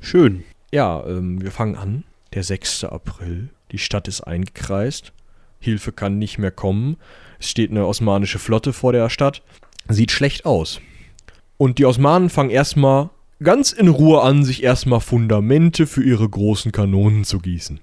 Schön. 0.00 0.44
Ja, 0.72 1.04
ähm, 1.06 1.42
wir 1.42 1.50
fangen 1.50 1.76
an. 1.76 2.04
Der 2.34 2.44
6. 2.44 2.84
April. 2.84 3.48
Die 3.72 3.78
Stadt 3.78 4.06
ist 4.06 4.20
eingekreist. 4.20 5.12
Hilfe 5.58 5.92
kann 5.92 6.18
nicht 6.18 6.38
mehr 6.38 6.52
kommen. 6.52 6.96
Es 7.38 7.48
steht 7.48 7.70
eine 7.70 7.86
osmanische 7.86 8.38
Flotte 8.38 8.72
vor 8.72 8.92
der 8.92 9.10
Stadt. 9.10 9.42
Sieht 9.88 10.12
schlecht 10.12 10.46
aus. 10.46 10.80
Und 11.56 11.78
die 11.78 11.84
Osmanen 11.84 12.30
fangen 12.30 12.50
erstmal 12.50 13.10
ganz 13.42 13.72
in 13.72 13.88
Ruhe 13.88 14.22
an, 14.22 14.44
sich 14.44 14.62
erstmal 14.62 15.00
Fundamente 15.00 15.86
für 15.86 16.02
ihre 16.02 16.28
großen 16.28 16.72
Kanonen 16.72 17.24
zu 17.24 17.38
gießen. 17.38 17.80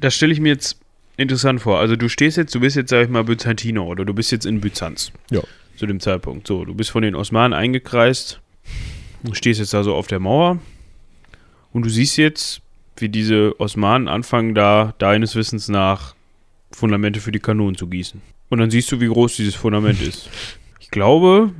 Das 0.00 0.14
stelle 0.14 0.32
ich 0.32 0.40
mir 0.40 0.50
jetzt 0.50 0.78
interessant 1.16 1.60
vor. 1.60 1.78
Also 1.78 1.96
du 1.96 2.08
stehst 2.08 2.36
jetzt, 2.36 2.54
du 2.54 2.60
bist 2.60 2.76
jetzt, 2.76 2.90
sag 2.90 3.04
ich 3.04 3.08
mal, 3.08 3.24
Byzantiner 3.24 3.84
oder 3.84 4.04
du 4.04 4.14
bist 4.14 4.32
jetzt 4.32 4.46
in 4.46 4.60
Byzanz. 4.60 5.12
Ja. 5.30 5.40
Zu 5.76 5.86
dem 5.86 6.00
Zeitpunkt. 6.00 6.46
So, 6.46 6.64
du 6.64 6.74
bist 6.74 6.90
von 6.90 7.02
den 7.02 7.14
Osmanen 7.14 7.52
eingekreist. 7.52 8.40
Du 9.22 9.34
stehst 9.34 9.60
jetzt 9.60 9.74
also 9.74 9.94
auf 9.94 10.06
der 10.06 10.20
Mauer. 10.20 10.58
Und 11.72 11.84
du 11.84 11.88
siehst 11.88 12.16
jetzt, 12.16 12.60
wie 12.96 13.08
diese 13.08 13.58
Osmanen 13.58 14.06
anfangen, 14.06 14.54
da 14.54 14.94
deines 14.98 15.34
Wissens 15.34 15.68
nach 15.68 16.14
Fundamente 16.70 17.20
für 17.20 17.32
die 17.32 17.40
Kanonen 17.40 17.76
zu 17.76 17.86
gießen. 17.86 18.20
Und 18.50 18.58
dann 18.58 18.70
siehst 18.70 18.92
du, 18.92 19.00
wie 19.00 19.08
groß 19.08 19.36
dieses 19.36 19.54
Fundament 19.54 20.00
ist. 20.00 20.28
Ich 20.80 20.90
glaube, 20.90 21.50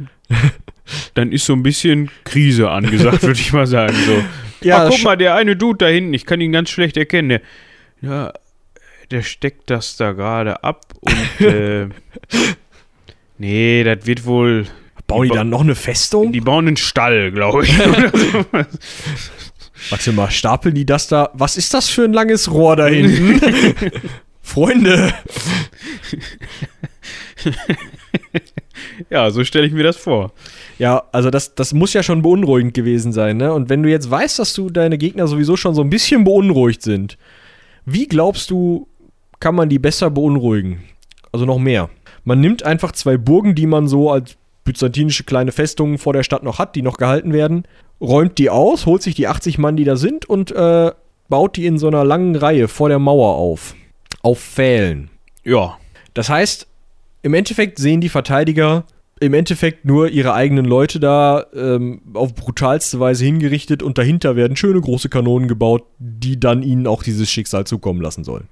dann 1.14 1.32
ist 1.32 1.46
so 1.46 1.54
ein 1.54 1.62
bisschen 1.62 2.10
Krise 2.24 2.70
angesagt, 2.70 3.22
würde 3.22 3.40
ich 3.40 3.52
mal 3.52 3.66
sagen. 3.66 3.96
So. 4.06 4.22
Ja, 4.66 4.84
ah, 4.84 4.88
guck 4.88 5.02
mal, 5.02 5.16
der 5.16 5.34
eine 5.34 5.56
Dude 5.56 5.78
da 5.78 5.88
hinten, 5.88 6.14
ich 6.14 6.26
kann 6.26 6.40
ihn 6.40 6.52
ganz 6.52 6.70
schlecht 6.70 6.96
erkennen. 6.96 7.28
Der, 7.28 7.40
ja, 8.00 8.32
der 9.10 9.22
steckt 9.22 9.70
das 9.70 9.96
da 9.96 10.12
gerade 10.12 10.64
ab 10.64 10.86
und 11.00 11.40
äh, 11.46 11.88
nee, 13.38 13.84
das 13.84 14.06
wird 14.06 14.24
wohl. 14.24 14.66
Bauen 15.06 15.24
die 15.24 15.28
ba- 15.30 15.34
dann 15.36 15.50
noch 15.50 15.60
eine 15.60 15.74
Festung? 15.74 16.32
Die 16.32 16.40
bauen 16.40 16.66
einen 16.66 16.78
Stall, 16.78 17.30
glaube 17.30 17.64
ich. 17.64 17.78
Warte 19.90 20.12
mal, 20.12 20.30
stapeln 20.30 20.74
die 20.74 20.86
das 20.86 21.08
da? 21.08 21.30
Was 21.34 21.58
ist 21.58 21.74
das 21.74 21.90
für 21.90 22.04
ein 22.04 22.14
langes 22.14 22.50
Rohr 22.50 22.76
da 22.76 22.86
hinten? 22.86 23.38
Freunde! 24.40 25.12
ja, 29.10 29.30
so 29.30 29.44
stelle 29.44 29.66
ich 29.66 29.72
mir 29.72 29.82
das 29.82 29.98
vor. 29.98 30.32
Ja, 30.78 31.04
also 31.12 31.30
das, 31.30 31.54
das 31.54 31.72
muss 31.72 31.92
ja 31.92 32.02
schon 32.02 32.22
beunruhigend 32.22 32.74
gewesen 32.74 33.12
sein, 33.12 33.36
ne? 33.36 33.52
Und 33.52 33.68
wenn 33.68 33.82
du 33.82 33.90
jetzt 33.90 34.10
weißt, 34.10 34.38
dass 34.38 34.54
du 34.54 34.70
deine 34.70 34.98
Gegner 34.98 35.26
sowieso 35.26 35.56
schon 35.56 35.74
so 35.74 35.82
ein 35.82 35.90
bisschen 35.90 36.24
beunruhigt 36.24 36.82
sind, 36.82 37.16
wie 37.86 38.06
glaubst 38.08 38.50
du, 38.50 38.88
kann 39.40 39.54
man 39.54 39.68
die 39.68 39.78
besser 39.78 40.10
beunruhigen? 40.10 40.82
Also 41.32 41.44
noch 41.46 41.58
mehr. 41.58 41.90
Man 42.24 42.40
nimmt 42.40 42.64
einfach 42.64 42.92
zwei 42.92 43.16
Burgen, 43.16 43.54
die 43.54 43.66
man 43.66 43.88
so 43.88 44.10
als 44.10 44.36
byzantinische 44.64 45.24
kleine 45.24 45.52
Festungen 45.52 45.98
vor 45.98 46.12
der 46.12 46.22
Stadt 46.22 46.42
noch 46.42 46.58
hat, 46.58 46.74
die 46.74 46.82
noch 46.82 46.96
gehalten 46.96 47.32
werden, 47.32 47.64
räumt 48.00 48.38
die 48.38 48.50
aus, 48.50 48.86
holt 48.86 49.02
sich 49.02 49.14
die 49.14 49.28
80 49.28 49.58
Mann, 49.58 49.76
die 49.76 49.84
da 49.84 49.96
sind, 49.96 50.28
und 50.28 50.50
äh, 50.50 50.90
baut 51.28 51.56
die 51.56 51.66
in 51.66 51.78
so 51.78 51.86
einer 51.86 52.04
langen 52.04 52.34
Reihe 52.34 52.68
vor 52.68 52.88
der 52.88 52.98
Mauer 52.98 53.36
auf. 53.36 53.74
Auf 54.22 54.40
Pfählen. 54.40 55.10
Ja, 55.44 55.76
Das 56.14 56.30
heißt, 56.30 56.66
im 57.22 57.34
Endeffekt 57.34 57.78
sehen 57.78 58.00
die 58.00 58.08
Verteidiger 58.08 58.84
im 59.20 59.34
Endeffekt 59.34 59.84
nur 59.84 60.08
ihre 60.08 60.34
eigenen 60.34 60.64
Leute 60.64 60.98
da 61.00 61.46
ähm, 61.54 62.00
auf 62.14 62.34
brutalste 62.34 62.98
Weise 63.00 63.24
hingerichtet 63.24 63.82
und 63.82 63.98
dahinter 63.98 64.36
werden 64.36 64.56
schöne 64.56 64.80
große 64.80 65.08
Kanonen 65.08 65.48
gebaut, 65.48 65.84
die 65.98 66.38
dann 66.38 66.62
ihnen 66.62 66.86
auch 66.86 67.02
dieses 67.02 67.30
Schicksal 67.30 67.64
zukommen 67.64 68.00
lassen 68.00 68.24
sollen. 68.24 68.48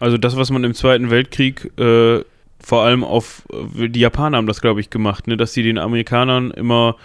also 0.00 0.18
das, 0.18 0.36
was 0.36 0.50
man 0.50 0.64
im 0.64 0.74
Zweiten 0.74 1.10
Weltkrieg 1.10 1.70
äh, 1.78 2.20
vor 2.60 2.82
allem 2.82 3.04
auf, 3.04 3.42
äh, 3.78 3.88
die 3.88 4.00
Japaner 4.00 4.36
haben 4.36 4.46
das, 4.46 4.60
glaube 4.60 4.80
ich, 4.80 4.90
gemacht, 4.90 5.26
ne, 5.26 5.36
dass 5.36 5.52
sie 5.54 5.62
den 5.62 5.78
Amerikanern 5.78 6.50
immer, 6.50 6.96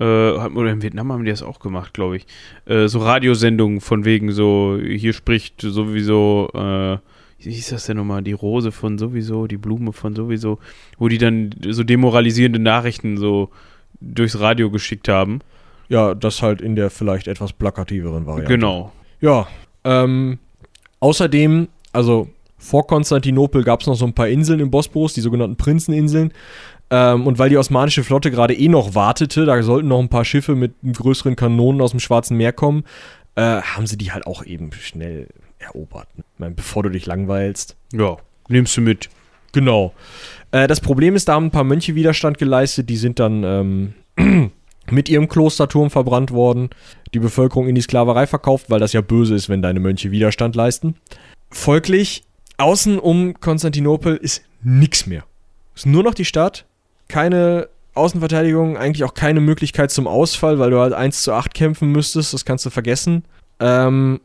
äh, 0.00 0.04
oder 0.04 0.70
in 0.70 0.82
Vietnam 0.82 1.12
haben 1.12 1.24
die 1.24 1.30
das 1.30 1.42
auch 1.42 1.60
gemacht, 1.60 1.94
glaube 1.94 2.16
ich, 2.16 2.26
äh, 2.66 2.88
so 2.88 2.98
Radiosendungen 2.98 3.80
von 3.80 4.04
wegen 4.04 4.32
so, 4.32 4.78
hier 4.82 5.12
spricht 5.12 5.60
sowieso, 5.60 6.50
äh, 6.54 6.98
wie 7.38 7.52
hieß 7.52 7.70
das 7.70 7.86
denn 7.86 7.96
nochmal, 7.96 8.22
die 8.22 8.32
Rose 8.32 8.72
von 8.72 8.98
sowieso, 8.98 9.46
die 9.46 9.56
Blume 9.56 9.92
von 9.92 10.14
sowieso, 10.14 10.58
wo 10.98 11.08
die 11.08 11.18
dann 11.18 11.50
so 11.68 11.84
demoralisierende 11.84 12.58
Nachrichten 12.58 13.16
so 13.16 13.50
durchs 14.00 14.40
Radio 14.40 14.70
geschickt 14.70 15.08
haben. 15.08 15.40
Ja, 15.88 16.14
das 16.14 16.42
halt 16.42 16.60
in 16.60 16.76
der 16.76 16.90
vielleicht 16.90 17.28
etwas 17.28 17.52
plakativeren 17.52 18.26
Variante. 18.26 18.52
Genau. 18.52 18.92
Ja, 19.20 19.46
ähm, 19.84 20.38
außerdem, 21.00 21.68
also 21.92 22.28
vor 22.58 22.86
Konstantinopel 22.86 23.62
gab 23.62 23.80
es 23.80 23.86
noch 23.86 23.94
so 23.94 24.04
ein 24.04 24.14
paar 24.14 24.28
Inseln 24.28 24.60
im 24.60 24.70
Bosporus, 24.70 25.14
die 25.14 25.20
sogenannten 25.20 25.56
Prinzeninseln. 25.56 26.32
Ähm, 26.90 27.26
und 27.26 27.38
weil 27.38 27.50
die 27.50 27.56
osmanische 27.56 28.02
Flotte 28.02 28.30
gerade 28.30 28.54
eh 28.54 28.68
noch 28.68 28.94
wartete, 28.94 29.44
da 29.44 29.62
sollten 29.62 29.88
noch 29.88 30.00
ein 30.00 30.08
paar 30.08 30.24
Schiffe 30.24 30.54
mit 30.54 30.72
größeren 30.82 31.36
Kanonen 31.36 31.80
aus 31.80 31.92
dem 31.92 32.00
Schwarzen 32.00 32.36
Meer 32.36 32.52
kommen, 32.52 32.84
äh, 33.36 33.60
haben 33.60 33.86
sie 33.86 33.98
die 33.98 34.10
halt 34.10 34.26
auch 34.26 34.44
eben 34.44 34.72
schnell 34.72 35.28
erobert. 35.58 36.08
Ich 36.16 36.24
meine, 36.38 36.54
bevor 36.54 36.82
du 36.82 36.88
dich 36.88 37.06
langweilst. 37.06 37.76
Ja, 37.92 38.16
nimmst 38.48 38.76
du 38.76 38.80
mit. 38.80 39.08
Genau. 39.52 39.92
Äh, 40.50 40.66
das 40.66 40.80
Problem 40.80 41.16
ist, 41.16 41.28
da 41.28 41.34
haben 41.34 41.46
ein 41.46 41.50
paar 41.50 41.64
Mönche 41.64 41.94
Widerstand 41.94 42.38
geleistet, 42.38 42.88
die 42.88 42.96
sind 42.96 43.18
dann 43.18 43.94
ähm, 44.16 44.52
mit 44.90 45.08
ihrem 45.08 45.28
Klosterturm 45.28 45.90
verbrannt 45.90 46.30
worden, 46.30 46.70
die 47.14 47.18
Bevölkerung 47.18 47.68
in 47.68 47.74
die 47.74 47.80
Sklaverei 47.80 48.26
verkauft, 48.26 48.70
weil 48.70 48.80
das 48.80 48.92
ja 48.92 49.00
böse 49.00 49.34
ist, 49.34 49.48
wenn 49.48 49.62
deine 49.62 49.80
Mönche 49.80 50.10
Widerstand 50.10 50.56
leisten. 50.56 50.96
Folglich, 51.50 52.24
außen 52.58 52.98
um 52.98 53.38
Konstantinopel 53.40 54.16
ist 54.16 54.42
nichts 54.62 55.06
mehr. 55.06 55.24
Ist 55.74 55.86
nur 55.86 56.02
noch 56.02 56.14
die 56.14 56.24
Stadt, 56.24 56.66
keine 57.08 57.68
Außenverteidigung, 57.94 58.76
eigentlich 58.76 59.04
auch 59.04 59.14
keine 59.14 59.40
Möglichkeit 59.40 59.90
zum 59.90 60.06
Ausfall, 60.06 60.58
weil 60.58 60.70
du 60.70 60.78
halt 60.78 60.92
1 60.92 61.22
zu 61.22 61.32
8 61.32 61.52
kämpfen 61.54 61.90
müsstest, 61.90 62.32
das 62.32 62.44
kannst 62.44 62.64
du 62.66 62.70
vergessen. 62.70 63.24
Ähm, 63.60 64.20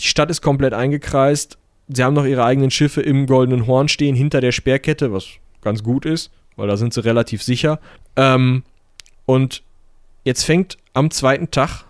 die 0.00 0.06
Stadt 0.06 0.30
ist 0.30 0.42
komplett 0.42 0.74
eingekreist. 0.74 1.58
Sie 1.88 2.02
haben 2.02 2.14
noch 2.14 2.24
ihre 2.24 2.44
eigenen 2.44 2.70
Schiffe 2.70 3.02
im 3.02 3.26
Goldenen 3.26 3.66
Horn 3.66 3.88
stehen, 3.88 4.14
hinter 4.14 4.40
der 4.40 4.52
Speerkette, 4.52 5.12
was 5.12 5.26
ganz 5.60 5.82
gut 5.82 6.06
ist, 6.06 6.30
weil 6.56 6.68
da 6.68 6.76
sind 6.76 6.94
sie 6.94 7.04
relativ 7.04 7.42
sicher. 7.42 7.80
Ähm, 8.16 8.62
und 9.26 9.62
jetzt 10.24 10.44
fängt 10.44 10.78
am 10.92 11.10
zweiten 11.10 11.50
Tag, 11.50 11.84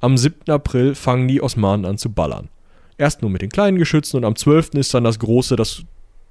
am 0.00 0.16
7. 0.16 0.50
April, 0.50 0.94
fangen 0.94 1.28
die 1.28 1.42
Osmanen 1.42 1.86
an 1.86 1.98
zu 1.98 2.10
ballern. 2.10 2.48
Erst 2.98 3.22
nur 3.22 3.30
mit 3.30 3.42
den 3.42 3.50
kleinen 3.50 3.78
Geschützen 3.78 4.18
und 4.18 4.24
am 4.24 4.36
12. 4.36 4.74
ist 4.74 4.92
dann 4.92 5.04
das 5.04 5.18
große, 5.18 5.56
das 5.56 5.84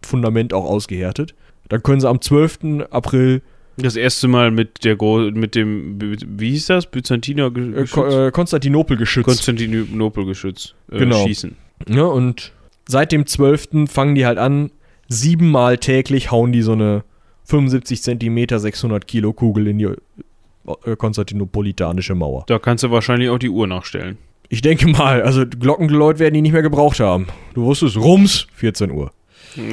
Fundament 0.03 0.53
auch 0.53 0.65
ausgehärtet. 0.65 1.33
Dann 1.67 1.83
können 1.83 2.01
sie 2.01 2.09
am 2.09 2.21
12. 2.21 2.87
April 2.89 3.41
Das 3.81 3.95
erste 3.95 4.27
Mal 4.27 4.51
mit 4.51 4.83
der 4.83 4.95
Gro 4.95 5.31
mit 5.31 5.55
dem, 5.55 5.97
wie 5.99 6.51
hieß 6.51 6.67
das? 6.67 6.85
Byzantiner 6.85 7.47
äh, 7.47 7.51
Geschütz? 7.51 7.91
Ko 7.91 8.05
äh, 8.07 8.31
Konstantinopel 8.31 8.97
geschützt. 8.97 9.25
Konstantinopel-Geschütz 9.25 10.75
äh, 10.91 10.99
Genau. 10.99 11.25
schießen. 11.25 11.55
Ja, 11.87 12.03
und 12.03 12.51
seit 12.87 13.11
dem 13.11 13.25
12. 13.25 13.89
fangen 13.89 14.15
die 14.15 14.25
halt 14.25 14.37
an, 14.37 14.71
siebenmal 15.07 15.77
täglich 15.77 16.31
hauen 16.31 16.51
die 16.51 16.61
so 16.61 16.73
eine 16.73 17.03
75 17.45 18.01
Zentimeter, 18.03 18.59
600 18.59 19.07
Kilo 19.07 19.33
Kugel 19.33 19.67
in 19.67 19.77
die 19.79 19.85
äh, 19.85 20.95
konstantinopolitanische 20.95 22.15
Mauer. 22.15 22.43
Da 22.47 22.59
kannst 22.59 22.83
du 22.83 22.91
wahrscheinlich 22.91 23.29
auch 23.29 23.39
die 23.39 23.49
Uhr 23.49 23.65
nachstellen. 23.67 24.17
Ich 24.49 24.61
denke 24.61 24.87
mal, 24.87 25.21
also 25.21 25.45
Glockengeläut 25.45 26.19
werden 26.19 26.33
die 26.33 26.41
nicht 26.41 26.53
mehr 26.53 26.61
gebraucht 26.63 26.99
haben. 26.99 27.27
Du 27.53 27.63
wusstest, 27.65 27.97
Rums, 27.97 28.47
14 28.55 28.91
Uhr. 28.91 29.11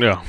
Ja. 0.01 0.23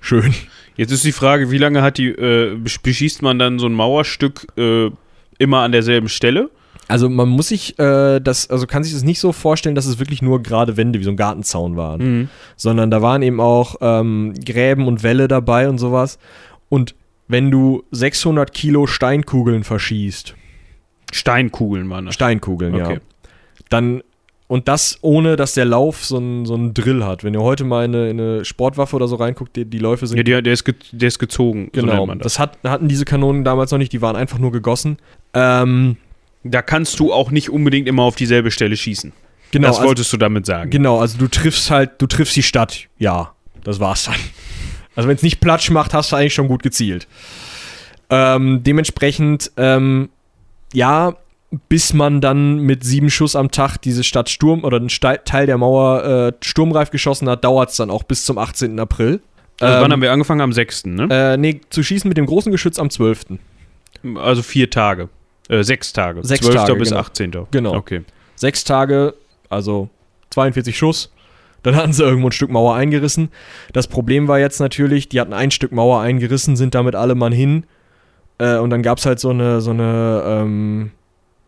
Schön. 0.00 0.34
Jetzt 0.76 0.92
ist 0.92 1.04
die 1.04 1.12
Frage, 1.12 1.50
wie 1.50 1.58
lange 1.58 1.82
hat 1.82 1.98
die, 1.98 2.08
äh, 2.08 2.54
besch- 2.56 2.82
beschießt 2.82 3.22
man 3.22 3.38
dann 3.38 3.58
so 3.58 3.66
ein 3.66 3.72
Mauerstück 3.72 4.46
äh, 4.58 4.90
immer 5.38 5.60
an 5.60 5.72
derselben 5.72 6.08
Stelle? 6.08 6.50
Also 6.88 7.08
man 7.08 7.28
muss 7.28 7.48
sich 7.48 7.78
äh, 7.78 8.20
das, 8.20 8.48
also 8.48 8.66
kann 8.66 8.84
sich 8.84 8.92
das 8.92 9.02
nicht 9.02 9.18
so 9.18 9.32
vorstellen, 9.32 9.74
dass 9.74 9.86
es 9.86 9.98
wirklich 9.98 10.22
nur 10.22 10.42
gerade 10.42 10.76
Wände 10.76 11.00
wie 11.00 11.04
so 11.04 11.10
ein 11.10 11.16
Gartenzaun 11.16 11.76
waren, 11.76 12.00
Mhm. 12.20 12.28
sondern 12.56 12.90
da 12.90 13.02
waren 13.02 13.22
eben 13.22 13.40
auch 13.40 13.76
ähm, 13.80 14.34
Gräben 14.44 14.86
und 14.86 15.02
Wälle 15.02 15.26
dabei 15.28 15.68
und 15.68 15.78
sowas. 15.78 16.18
Und 16.68 16.94
wenn 17.26 17.50
du 17.50 17.82
600 17.90 18.52
Kilo 18.52 18.86
Steinkugeln 18.86 19.64
verschießt, 19.64 20.34
Steinkugeln 21.12 21.88
waren 21.90 22.06
das. 22.06 22.14
Steinkugeln, 22.14 22.74
ja, 22.76 22.86
Okay. 22.86 23.00
dann 23.68 24.02
Und 24.48 24.68
das 24.68 24.98
ohne, 25.00 25.34
dass 25.34 25.54
der 25.54 25.64
Lauf 25.64 26.04
so 26.04 26.18
einen 26.18 26.46
so 26.46 26.54
einen 26.54 26.72
Drill 26.72 27.04
hat. 27.04 27.24
Wenn 27.24 27.34
ihr 27.34 27.40
heute 27.42 27.64
mal 27.64 27.84
in 27.84 27.94
eine, 27.94 28.10
in 28.10 28.20
eine 28.20 28.44
Sportwaffe 28.44 28.94
oder 28.94 29.08
so 29.08 29.16
reinguckt, 29.16 29.56
die, 29.56 29.64
die 29.64 29.78
Läufe 29.78 30.06
sind 30.06 30.16
Ja, 30.18 30.22
der, 30.22 30.40
der, 30.42 30.52
ist, 30.52 30.64
ge, 30.64 30.74
der 30.92 31.08
ist 31.08 31.18
gezogen. 31.18 31.70
so 31.74 31.80
genau. 31.80 31.94
nennt 31.94 32.06
man 32.06 32.18
das. 32.20 32.34
das 32.34 32.38
hat, 32.38 32.58
hatten 32.64 32.86
diese 32.86 33.04
Kanonen 33.04 33.42
damals 33.42 33.72
noch 33.72 33.78
nicht, 33.78 33.92
die 33.92 34.02
waren 34.02 34.14
einfach 34.14 34.38
nur 34.38 34.52
gegossen. 34.52 34.98
Ähm, 35.34 35.96
Da 36.44 36.62
kannst 36.62 37.00
du 37.00 37.12
auch 37.12 37.32
nicht 37.32 37.50
unbedingt 37.50 37.88
immer 37.88 38.04
auf 38.04 38.14
dieselbe 38.14 38.52
Stelle 38.52 38.76
schießen. 38.76 39.12
genau, 39.50 39.66
das 39.66 39.78
also, 39.78 39.88
wolltest 39.88 40.12
du 40.12 40.16
damit 40.16 40.46
sagen. 40.46 40.70
genau, 40.70 41.00
also 41.00 41.18
du 41.18 41.26
triffst 41.26 41.72
halt, 41.72 41.92
du 41.98 42.06
triffst 42.06 42.36
die 42.36 42.44
Stadt. 42.44 42.86
Ja, 42.98 43.32
das 43.64 43.80
war's 43.80 44.04
dann. 44.04 44.14
Also 44.94 45.08
wenn 45.08 45.16
es 45.16 45.22
nicht 45.24 45.40
Platsch 45.40 45.70
macht, 45.70 45.92
hast 45.92 46.12
du 46.12 46.16
eigentlich 46.16 46.34
schon 46.34 46.46
gut 46.46 46.62
gezielt. 46.62 47.08
Ähm, 48.10 48.62
dementsprechend, 48.62 49.50
ähm, 49.56 50.08
ja, 50.72 51.16
bis 51.68 51.92
man 51.94 52.20
dann 52.20 52.58
mit 52.58 52.82
sieben 52.84 53.08
Schuss 53.10 53.36
am 53.36 53.50
Tag 53.50 53.78
diese 53.78 54.02
Stadt 54.04 54.28
Sturm 54.28 54.64
oder 54.64 54.80
den 54.80 54.88
Ste- 54.90 55.20
Teil 55.24 55.46
der 55.46 55.58
Mauer 55.58 56.04
äh, 56.04 56.32
sturmreif 56.44 56.90
geschossen 56.90 57.28
hat, 57.28 57.44
dauert 57.44 57.70
es 57.70 57.76
dann 57.76 57.90
auch 57.90 58.02
bis 58.02 58.24
zum 58.24 58.36
18. 58.38 58.78
April. 58.80 59.20
also 59.60 59.74
wann 59.76 59.84
Ähm, 59.86 59.92
haben 59.92 60.02
wir 60.02 60.12
angefangen? 60.12 60.40
Am 60.40 60.52
6., 60.52 60.86
ne? 60.86 61.08
äh, 61.10 61.36
nee, 61.36 61.60
zu 61.70 61.82
schießen 61.82 62.08
mit 62.08 62.18
dem 62.18 62.26
großen 62.26 62.50
Geschütz 62.52 62.78
am 62.78 62.90
12. 62.90 63.26
Also 64.16 64.42
vier 64.42 64.70
Tage. 64.70 65.08
Äh, 65.48 65.62
sechs 65.62 65.92
Tage. 65.92 66.24
Sechs 66.24 66.44
12. 66.44 66.54
Tage, 66.56 66.74
bis 66.76 66.88
genau. 66.90 67.00
18. 67.00 67.32
Genau. 67.52 67.74
Okay. 67.74 68.02
Sechs 68.34 68.64
Tage, 68.64 69.14
also 69.48 69.88
42 70.30 70.76
Schuss. 70.76 71.12
Dann 71.62 71.74
hatten 71.76 71.92
sie 71.92 72.02
irgendwo 72.02 72.28
ein 72.28 72.32
Stück 72.32 72.50
Mauer 72.50 72.74
eingerissen. 72.74 73.28
Das 73.72 73.86
Problem 73.86 74.28
war 74.28 74.38
jetzt 74.38 74.60
natürlich, 74.60 75.08
die 75.08 75.20
hatten 75.20 75.32
ein 75.32 75.50
Stück 75.50 75.72
Mauer 75.72 76.00
eingerissen, 76.00 76.56
sind 76.56 76.74
damit 76.74 76.94
alle 76.94 77.14
Mann 77.14 77.32
hin. 77.32 77.64
Äh, 78.38 78.56
und 78.58 78.70
dann 78.70 78.82
gab 78.82 78.98
es 78.98 79.06
halt 79.06 79.18
so 79.20 79.30
eine, 79.30 79.60
so 79.60 79.70
eine, 79.70 80.22
ähm, 80.26 80.90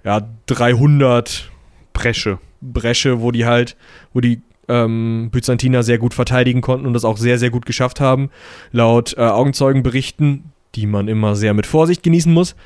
ja, 0.08 0.26
300 0.46 1.50
Bresche. 1.92 2.38
Bresche, 2.62 3.20
wo 3.20 3.30
die 3.30 3.44
halt, 3.44 3.76
wo 4.14 4.22
die 4.22 4.40
ähm, 4.66 5.28
Byzantiner 5.30 5.82
sehr 5.82 5.98
gut 5.98 6.14
verteidigen 6.14 6.62
konnten 6.62 6.86
und 6.86 6.94
das 6.94 7.04
auch 7.04 7.18
sehr, 7.18 7.38
sehr 7.38 7.50
gut 7.50 7.66
geschafft 7.66 8.00
haben. 8.00 8.30
Laut 8.72 9.14
äh, 9.18 9.20
Augenzeugenberichten, 9.20 10.44
die 10.74 10.86
man 10.86 11.08
immer 11.08 11.36
sehr 11.36 11.52
mit 11.52 11.66
Vorsicht 11.66 12.02
genießen 12.02 12.32
muss, 12.32 12.56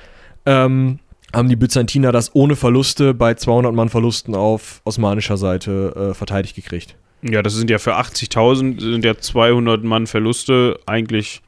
ähm, 0.46 1.00
haben 1.34 1.48
die 1.48 1.56
Byzantiner 1.56 2.12
das 2.12 2.32
ohne 2.32 2.54
Verluste 2.54 3.12
bei 3.12 3.34
200 3.34 3.74
Mann 3.74 3.88
Verlusten 3.88 4.36
auf 4.36 4.80
osmanischer 4.84 5.36
Seite 5.36 6.10
äh, 6.10 6.14
verteidigt 6.14 6.54
gekriegt. 6.54 6.94
Ja, 7.22 7.42
das 7.42 7.54
sind 7.54 7.70
ja 7.70 7.78
für 7.78 7.96
80.000 7.96 8.80
sind 8.80 9.04
ja 9.04 9.18
200 9.18 9.82
Mann 9.82 10.06
Verluste 10.06 10.78
eigentlich. 10.86 11.42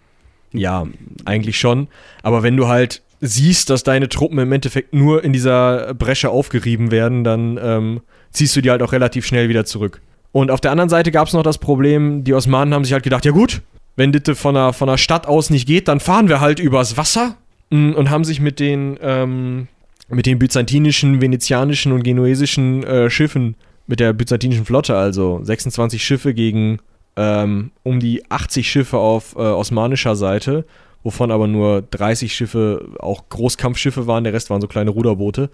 Ja, 0.53 0.89
eigentlich 1.25 1.57
schon. 1.57 1.87
Aber 2.25 2.43
wenn 2.43 2.57
du 2.57 2.67
halt 2.67 3.03
siehst, 3.27 3.71
dass 3.71 3.83
deine 3.83 4.09
Truppen 4.09 4.39
im 4.39 4.53
Endeffekt 4.53 4.95
nur 4.95 5.25
in 5.25 5.33
dieser 5.33 5.95
Bresche 5.95 6.31
aufgerieben 6.31 6.91
werden, 6.91 7.25
dann 7.25 7.59
ähm, 7.63 8.01
ziehst 8.31 8.55
du 8.57 8.61
die 8.61 8.71
halt 8.71 8.83
auch 8.83 8.93
relativ 8.93 9.27
schnell 9.27 9.49
wieder 9.49 9.65
zurück. 9.65 10.01
Und 10.33 10.51
auf 10.51 10.61
der 10.61 10.73
anderen 10.73 10.91
Seite 10.91 11.11
gab 11.11 11.29
es 11.29 11.33
noch 11.33 11.43
das 11.43 11.59
Problem, 11.59 12.25
die 12.25 12.35
Osmanen 12.35 12.75
haben 12.75 12.85
sich 12.85 12.93
halt 12.93 13.05
gedacht, 13.05 13.25
ja 13.25 13.33
gut, 13.33 13.63
wenn 13.97 14.13
das 14.13 14.39
von 14.39 14.55
der, 14.55 14.73
von 14.73 14.89
der 14.89 14.97
Stadt 14.97 15.27
aus 15.27 15.51
nicht 15.51 15.67
geht, 15.67 15.89
dann 15.89 16.01
fahren 16.01 16.29
wir 16.29 16.41
halt 16.41 16.59
übers 16.59 16.97
Wasser 16.97 17.37
Mm, 17.75 17.93
und 17.93 18.11
haben 18.11 18.25
sich 18.25 18.41
mit 18.41 18.61
den, 18.61 18.99
ähm, 19.03 19.69
mit 20.09 20.27
den 20.27 20.39
byzantinischen, 20.39 21.21
venezianischen 21.21 21.93
und 21.93 22.03
genuesischen 22.03 22.85
äh, 22.85 23.11
Schiffen, 23.11 23.57
mit 23.87 24.01
der 24.01 24.13
byzantinischen 24.13 24.65
Flotte, 24.65 24.97
also 24.97 25.41
26 25.43 26.03
Schiffe 26.03 26.35
gegen 26.35 26.79
ähm, 27.17 27.71
um 27.83 28.01
die 28.01 28.23
80 28.31 28.69
Schiffe 28.69 28.99
auf 28.99 29.35
äh, 29.37 29.41
osmanischer 29.41 30.17
Seite, 30.17 30.65
wovon 31.05 31.31
aber 31.31 31.47
nur 31.47 31.83
30 31.83 32.35
Schiffe 32.35 32.89
auch 32.99 33.29
Großkampfschiffe 33.29 34.09
waren, 34.09 34.25
der 34.25 34.33
Rest 34.33 34.51
waren 34.51 34.61
so 34.61 34.67
kleine 34.67 34.91
Ruderboote, 34.91 35.51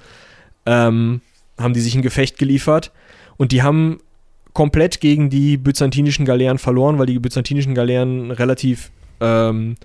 ähm, 0.64 1.20
haben 1.58 1.74
die 1.74 1.80
sich 1.80 1.94
ein 1.94 2.02
Gefecht 2.02 2.38
geliefert 2.38 2.92
und 3.36 3.52
die 3.52 3.62
haben 3.62 3.98
komplett 4.54 5.00
gegen 5.00 5.28
die 5.28 5.56
byzantinischen 5.58 6.24
Galeeren 6.24 6.58
verloren, 6.58 6.98
weil 6.98 7.06
die 7.06 7.18
byzantinischen 7.18 7.74
Galeeren 7.74 8.30
relativ 8.30 8.90
ähm, 9.20 9.76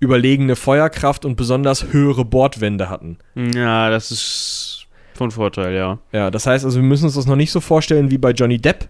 überlegene 0.00 0.56
Feuerkraft 0.56 1.24
und 1.24 1.36
besonders 1.36 1.92
höhere 1.92 2.24
Bordwände 2.24 2.90
hatten. 2.90 3.18
Ja, 3.34 3.88
das 3.88 4.10
ist 4.10 4.86
von 5.14 5.30
Vorteil, 5.30 5.74
ja. 5.74 5.98
Ja, 6.12 6.30
das 6.30 6.46
heißt 6.46 6.64
also, 6.64 6.80
wir 6.80 6.86
müssen 6.86 7.04
uns 7.04 7.14
das 7.14 7.26
noch 7.26 7.36
nicht 7.36 7.52
so 7.52 7.60
vorstellen 7.60 8.10
wie 8.10 8.18
bei 8.18 8.32
Johnny 8.32 8.58
Depp, 8.58 8.88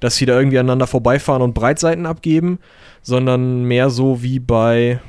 dass 0.00 0.16
sie 0.16 0.26
da 0.26 0.36
irgendwie 0.36 0.58
aneinander 0.58 0.88
vorbeifahren 0.88 1.42
und 1.42 1.54
Breitseiten 1.54 2.06
abgeben, 2.06 2.58
sondern 3.02 3.64
mehr 3.64 3.90
so 3.90 4.22
wie 4.22 4.40
bei, 4.40 5.00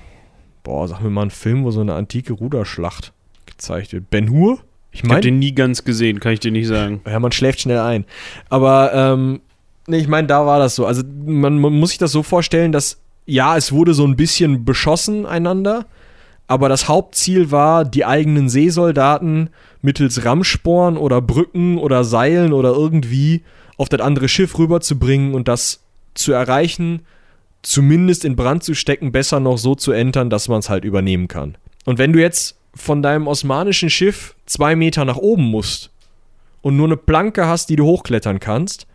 boah, 0.63 0.87
sag 0.87 1.01
mir 1.01 1.09
mal 1.09 1.21
einen 1.21 1.31
Film, 1.31 1.63
wo 1.63 1.71
so 1.71 1.81
eine 1.81 1.93
antike 1.93 2.33
Ruderschlacht 2.33 3.13
gezeigt 3.45 3.93
wird. 3.93 4.09
Ben 4.09 4.29
Hur? 4.29 4.59
Ich 4.91 5.03
Ich 5.03 5.09
habe 5.09 5.21
den 5.21 5.39
nie 5.39 5.53
ganz 5.53 5.83
gesehen, 5.83 6.19
kann 6.19 6.33
ich 6.33 6.39
dir 6.39 6.51
nicht 6.51 6.67
sagen. 6.67 7.01
ja, 7.05 7.19
man 7.19 7.31
schläft 7.31 7.61
schnell 7.61 7.79
ein. 7.79 8.05
Aber, 8.49 8.91
ähm, 8.93 9.41
nee, 9.87 9.97
ich 9.97 10.07
meine, 10.07 10.27
da 10.27 10.45
war 10.45 10.59
das 10.59 10.75
so. 10.75 10.85
Also, 10.85 11.03
man, 11.25 11.59
man 11.59 11.73
muss 11.73 11.89
sich 11.89 11.97
das 11.97 12.11
so 12.11 12.23
vorstellen, 12.23 12.71
dass, 12.71 12.99
ja, 13.25 13.57
es 13.57 13.71
wurde 13.71 13.93
so 13.93 14.05
ein 14.05 14.15
bisschen 14.15 14.65
beschossen 14.65 15.25
einander, 15.25 15.85
aber 16.47 16.69
das 16.69 16.87
Hauptziel 16.87 17.51
war, 17.51 17.85
die 17.85 18.05
eigenen 18.05 18.49
Seesoldaten 18.49 19.49
mittels 19.81 20.25
Rammsporn 20.25 20.97
oder 20.97 21.21
Brücken 21.21 21.77
oder 21.77 22.03
Seilen 22.03 22.53
oder 22.53 22.73
irgendwie 22.73 23.43
auf 23.77 23.89
das 23.89 24.01
andere 24.01 24.29
Schiff 24.29 24.57
rüberzubringen 24.59 25.33
und 25.33 25.47
das 25.47 25.83
zu 26.13 26.31
erreichen, 26.33 27.01
zumindest 27.63 28.25
in 28.25 28.35
Brand 28.35 28.63
zu 28.63 28.75
stecken, 28.75 29.11
besser 29.11 29.39
noch 29.39 29.57
so 29.57 29.73
zu 29.73 29.91
entern, 29.91 30.29
dass 30.29 30.47
man 30.47 30.59
es 30.59 30.69
halt 30.69 30.85
übernehmen 30.85 31.27
kann. 31.27 31.57
Und 31.85 31.97
wenn 31.97 32.13
du 32.13 32.19
jetzt 32.19 32.57
von 32.75 33.01
deinem 33.01 33.27
osmanischen 33.27 33.89
Schiff 33.89 34.35
zwei 34.45 34.75
Meter 34.75 35.05
nach 35.05 35.17
oben 35.17 35.43
musst 35.43 35.91
und 36.61 36.77
nur 36.77 36.87
eine 36.87 36.97
Planke 36.97 37.47
hast, 37.47 37.69
die 37.69 37.75
du 37.75 37.85
hochklettern 37.85 38.39
kannst, 38.39 38.87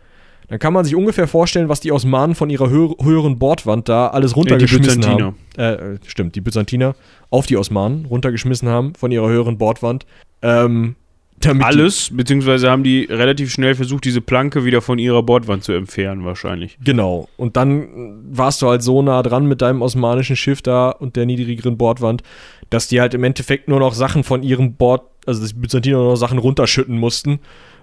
dann 0.47 0.57
kann 0.57 0.73
man 0.73 0.83
sich 0.83 0.95
ungefähr 0.95 1.27
vorstellen, 1.27 1.69
was 1.69 1.79
die 1.79 1.91
Osmanen 1.91 2.35
von 2.35 2.49
ihrer 2.49 2.69
hö 2.69 2.89
höheren 3.01 3.37
Bordwand 3.37 3.87
da 3.87 4.07
alles 4.07 4.35
runtergeschmissen 4.35 5.05
haben. 5.05 5.35
Äh, 5.57 5.73
äh, 5.73 5.99
stimmt, 6.07 6.35
die 6.35 6.41
Byzantiner 6.41 6.95
auf 7.29 7.45
die 7.45 7.55
Osmanen 7.55 8.05
runtergeschmissen 8.05 8.67
haben 8.67 8.95
von 8.95 9.11
ihrer 9.11 9.29
höheren 9.29 9.59
Bordwand. 9.59 10.07
Ähm, 10.41 10.95
damit 11.39 11.65
Alles, 11.65 12.09
beziehungsweise 12.13 12.69
haben 12.69 12.83
die 12.83 13.05
relativ 13.05 13.51
schnell 13.51 13.75
versucht, 13.75 14.05
diese 14.05 14.21
Planke 14.21 14.65
wieder 14.65 14.81
von 14.81 14.99
ihrer 14.99 15.23
Bordwand 15.23 15.63
zu 15.63 15.71
entfernen, 15.71 16.25
wahrscheinlich. 16.25 16.77
Genau. 16.83 17.29
Und 17.37 17.57
dann 17.57 18.19
warst 18.29 18.61
du 18.61 18.67
halt 18.67 18.83
so 18.83 19.01
nah 19.01 19.23
dran 19.23 19.45
mit 19.45 19.61
deinem 19.61 19.81
osmanischen 19.81 20.35
Schiff 20.35 20.61
da 20.61 20.89
und 20.89 21.15
der 21.15 21.25
niedrigeren 21.25 21.77
Bordwand, 21.77 22.23
dass 22.69 22.87
die 22.87 23.01
halt 23.01 23.13
im 23.13 23.23
Endeffekt 23.23 23.67
nur 23.67 23.79
noch 23.79 23.93
Sachen 23.93 24.23
von 24.23 24.43
ihrem 24.43 24.73
Bord, 24.73 25.03
also 25.25 25.45
die 25.45 25.53
Byzantiner 25.53 25.97
nur 25.97 26.11
noch 26.11 26.17
Sachen 26.17 26.37
runterschütten 26.37 26.97
mussten 26.97 27.39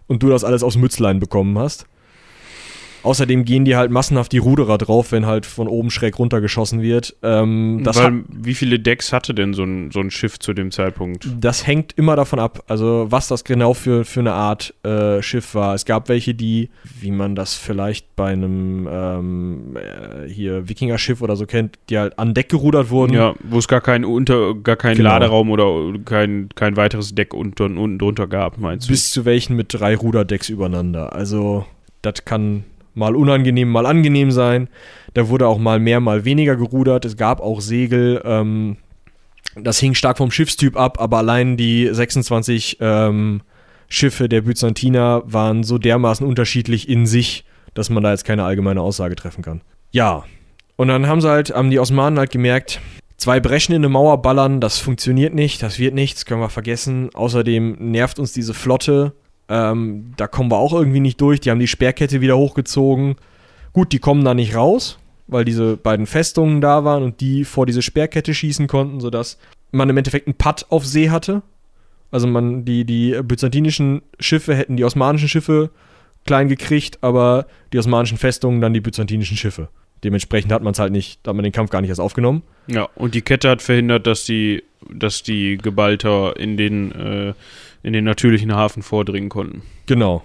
und 0.06 0.22
du 0.22 0.28
das 0.28 0.44
alles 0.44 0.62
aus 0.62 0.76
Mützlein 0.76 1.18
bekommen 1.18 1.58
hast. 1.58 1.86
Außerdem 3.06 3.44
gehen 3.44 3.64
die 3.64 3.76
halt 3.76 3.92
massenhaft 3.92 4.32
die 4.32 4.38
Ruderer 4.38 4.78
drauf, 4.78 5.12
wenn 5.12 5.26
halt 5.26 5.46
von 5.46 5.68
oben 5.68 5.90
schräg 5.90 6.18
runtergeschossen 6.18 6.82
wird. 6.82 7.14
Ähm, 7.22 7.80
Weil, 7.84 8.24
wie 8.28 8.54
viele 8.54 8.80
Decks 8.80 9.12
hatte 9.12 9.32
denn 9.32 9.54
so 9.54 9.62
ein, 9.62 9.92
so 9.92 10.00
ein 10.00 10.10
Schiff 10.10 10.40
zu 10.40 10.52
dem 10.52 10.72
Zeitpunkt? 10.72 11.26
das 11.40 11.66
hängt 11.66 11.92
immer 11.96 12.16
davon 12.16 12.40
ab, 12.40 12.64
also 12.66 13.06
was 13.08 13.28
das 13.28 13.44
genau 13.44 13.74
für, 13.74 14.04
für 14.04 14.20
eine 14.20 14.32
Art 14.32 14.74
äh, 14.84 15.22
Schiff 15.22 15.54
war. 15.54 15.74
Es 15.74 15.84
gab 15.84 16.08
welche, 16.08 16.34
die, 16.34 16.70
wie 17.00 17.12
man 17.12 17.36
das 17.36 17.54
vielleicht 17.54 18.16
bei 18.16 18.32
einem 18.32 18.88
ähm, 18.90 19.76
äh, 19.76 20.28
hier 20.28 20.68
Wikinger-Schiff 20.68 21.22
oder 21.22 21.36
so 21.36 21.46
kennt, 21.46 21.78
die 21.88 21.98
halt 21.98 22.18
an 22.18 22.34
Deck 22.34 22.48
gerudert 22.48 22.90
wurden. 22.90 23.12
Ja, 23.12 23.34
wo 23.44 23.58
es 23.58 23.68
gar 23.68 23.80
keinen 23.80 24.04
unter, 24.04 24.54
gar 24.54 24.76
keinen 24.76 24.96
Genau. 24.96 25.10
Laderaum 25.10 25.50
oder 25.50 25.96
kein, 26.04 26.48
kein 26.56 26.76
weiteres 26.76 27.14
Deck 27.14 27.34
unten, 27.34 27.78
unten 27.78 27.98
drunter 27.98 28.26
gab, 28.26 28.58
meinst 28.58 28.88
du? 28.88 28.92
Bis 28.92 29.12
zu 29.12 29.24
welchen 29.24 29.54
mit 29.54 29.74
drei 29.74 29.94
Ruderdecks 29.94 30.48
übereinander. 30.48 31.12
Also, 31.12 31.66
das 32.02 32.24
kann 32.24 32.64
mal 32.96 33.14
unangenehm, 33.14 33.70
mal 33.70 33.86
angenehm 33.86 34.30
sein. 34.30 34.68
Da 35.14 35.28
wurde 35.28 35.46
auch 35.46 35.58
mal 35.58 35.78
mehr, 35.78 36.00
mal 36.00 36.24
weniger 36.24 36.56
gerudert. 36.56 37.04
Es 37.04 37.16
gab 37.16 37.40
auch 37.40 37.60
Segel. 37.60 38.22
Ähm, 38.24 38.76
das 39.54 39.78
hing 39.78 39.94
stark 39.94 40.18
vom 40.18 40.30
Schiffstyp 40.30 40.76
ab, 40.76 41.00
aber 41.00 41.18
allein 41.18 41.56
die 41.56 41.88
26 41.90 42.78
ähm, 42.80 43.40
Schiffe 43.88 44.28
der 44.28 44.42
Byzantiner 44.42 45.22
waren 45.24 45.62
so 45.62 45.78
dermaßen 45.78 46.26
unterschiedlich 46.26 46.88
in 46.88 47.06
sich, 47.06 47.44
dass 47.74 47.88
man 47.88 48.02
da 48.02 48.10
jetzt 48.10 48.24
keine 48.24 48.44
allgemeine 48.44 48.80
Aussage 48.80 49.16
treffen 49.16 49.42
kann. 49.42 49.62
Ja. 49.92 50.24
Und 50.76 50.88
dann 50.88 51.06
haben 51.06 51.20
sie 51.20 51.28
halt, 51.30 51.54
haben 51.54 51.70
die 51.70 51.78
Osmanen 51.78 52.18
halt 52.18 52.30
gemerkt, 52.30 52.80
zwei 53.16 53.40
Breschen 53.40 53.74
in 53.74 53.80
eine 53.80 53.88
Mauer 53.88 54.20
ballern, 54.20 54.60
das 54.60 54.78
funktioniert 54.78 55.34
nicht, 55.34 55.62
das 55.62 55.78
wird 55.78 55.94
nichts, 55.94 56.26
können 56.26 56.40
wir 56.40 56.50
vergessen. 56.50 57.10
Außerdem 57.14 57.76
nervt 57.78 58.18
uns 58.18 58.32
diese 58.32 58.52
Flotte. 58.52 59.14
Ähm, 59.48 60.12
da 60.16 60.26
kommen 60.26 60.50
wir 60.50 60.58
auch 60.58 60.72
irgendwie 60.72 61.00
nicht 61.00 61.20
durch. 61.20 61.40
Die 61.40 61.50
haben 61.50 61.60
die 61.60 61.68
Sperrkette 61.68 62.20
wieder 62.20 62.36
hochgezogen. 62.36 63.16
Gut, 63.72 63.92
die 63.92 63.98
kommen 63.98 64.24
da 64.24 64.34
nicht 64.34 64.54
raus, 64.54 64.98
weil 65.26 65.44
diese 65.44 65.76
beiden 65.76 66.06
Festungen 66.06 66.60
da 66.60 66.84
waren 66.84 67.02
und 67.02 67.20
die 67.20 67.44
vor 67.44 67.66
diese 67.66 67.82
Sperrkette 67.82 68.34
schießen 68.34 68.66
konnten, 68.66 69.00
sodass 69.00 69.38
man 69.70 69.88
im 69.90 69.96
Endeffekt 69.96 70.26
einen 70.26 70.36
Putt 70.36 70.66
auf 70.70 70.86
See 70.86 71.10
hatte. 71.10 71.42
Also 72.10 72.26
man, 72.26 72.64
die, 72.64 72.84
die 72.84 73.20
byzantinischen 73.22 74.02
Schiffe 74.18 74.54
hätten 74.54 74.76
die 74.76 74.84
osmanischen 74.84 75.28
Schiffe 75.28 75.70
klein 76.24 76.48
gekriegt, 76.48 76.98
aber 77.02 77.46
die 77.72 77.78
osmanischen 77.78 78.18
Festungen 78.18 78.60
dann 78.60 78.74
die 78.74 78.80
byzantinischen 78.80 79.36
Schiffe. 79.36 79.68
Dementsprechend 80.04 80.52
hat 80.52 80.62
man 80.62 80.72
es 80.72 80.78
halt 80.78 80.92
nicht, 80.92 81.26
hat 81.26 81.34
man 81.34 81.42
den 81.42 81.52
Kampf 81.52 81.70
gar 81.70 81.80
nicht 81.80 81.88
erst 81.88 82.00
aufgenommen. 82.00 82.42
Ja, 82.66 82.88
und 82.94 83.14
die 83.14 83.22
Kette 83.22 83.48
hat 83.48 83.62
verhindert, 83.62 84.06
dass 84.06 84.24
die, 84.24 84.62
dass 84.92 85.22
die 85.22 85.56
Gebalter 85.56 86.36
in 86.36 86.56
den, 86.56 86.92
äh, 86.92 87.34
in 87.86 87.94
den 87.94 88.04
natürlichen 88.04 88.54
Hafen 88.54 88.82
vordringen 88.82 89.30
konnten. 89.30 89.62
Genau. 89.86 90.22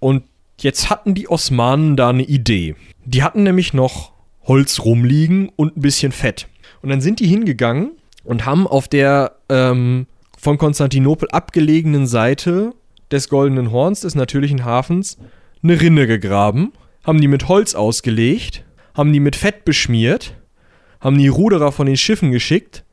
Und 0.00 0.24
Jetzt 0.62 0.90
hatten 0.90 1.14
die 1.14 1.28
Osmanen 1.28 1.96
da 1.96 2.10
eine 2.10 2.22
Idee. 2.22 2.76
Die 3.04 3.24
hatten 3.24 3.42
nämlich 3.42 3.74
noch 3.74 4.12
Holz 4.44 4.80
rumliegen 4.80 5.50
und 5.56 5.76
ein 5.76 5.80
bisschen 5.80 6.12
Fett. 6.12 6.46
Und 6.82 6.90
dann 6.90 7.00
sind 7.00 7.18
die 7.18 7.26
hingegangen 7.26 7.92
und 8.22 8.46
haben 8.46 8.68
auf 8.68 8.86
der 8.86 9.38
ähm, 9.48 10.06
von 10.38 10.58
Konstantinopel 10.58 11.28
abgelegenen 11.30 12.06
Seite 12.06 12.74
des 13.10 13.28
Goldenen 13.28 13.72
Horns, 13.72 14.02
des 14.02 14.14
natürlichen 14.14 14.64
Hafens, 14.64 15.18
eine 15.64 15.80
Rinne 15.80 16.06
gegraben, 16.06 16.72
haben 17.04 17.20
die 17.20 17.28
mit 17.28 17.48
Holz 17.48 17.74
ausgelegt, 17.74 18.64
haben 18.94 19.12
die 19.12 19.20
mit 19.20 19.34
Fett 19.34 19.64
beschmiert, 19.64 20.36
haben 21.00 21.18
die 21.18 21.28
Ruderer 21.28 21.72
von 21.72 21.86
den 21.86 21.96
Schiffen 21.96 22.30
geschickt, 22.30 22.84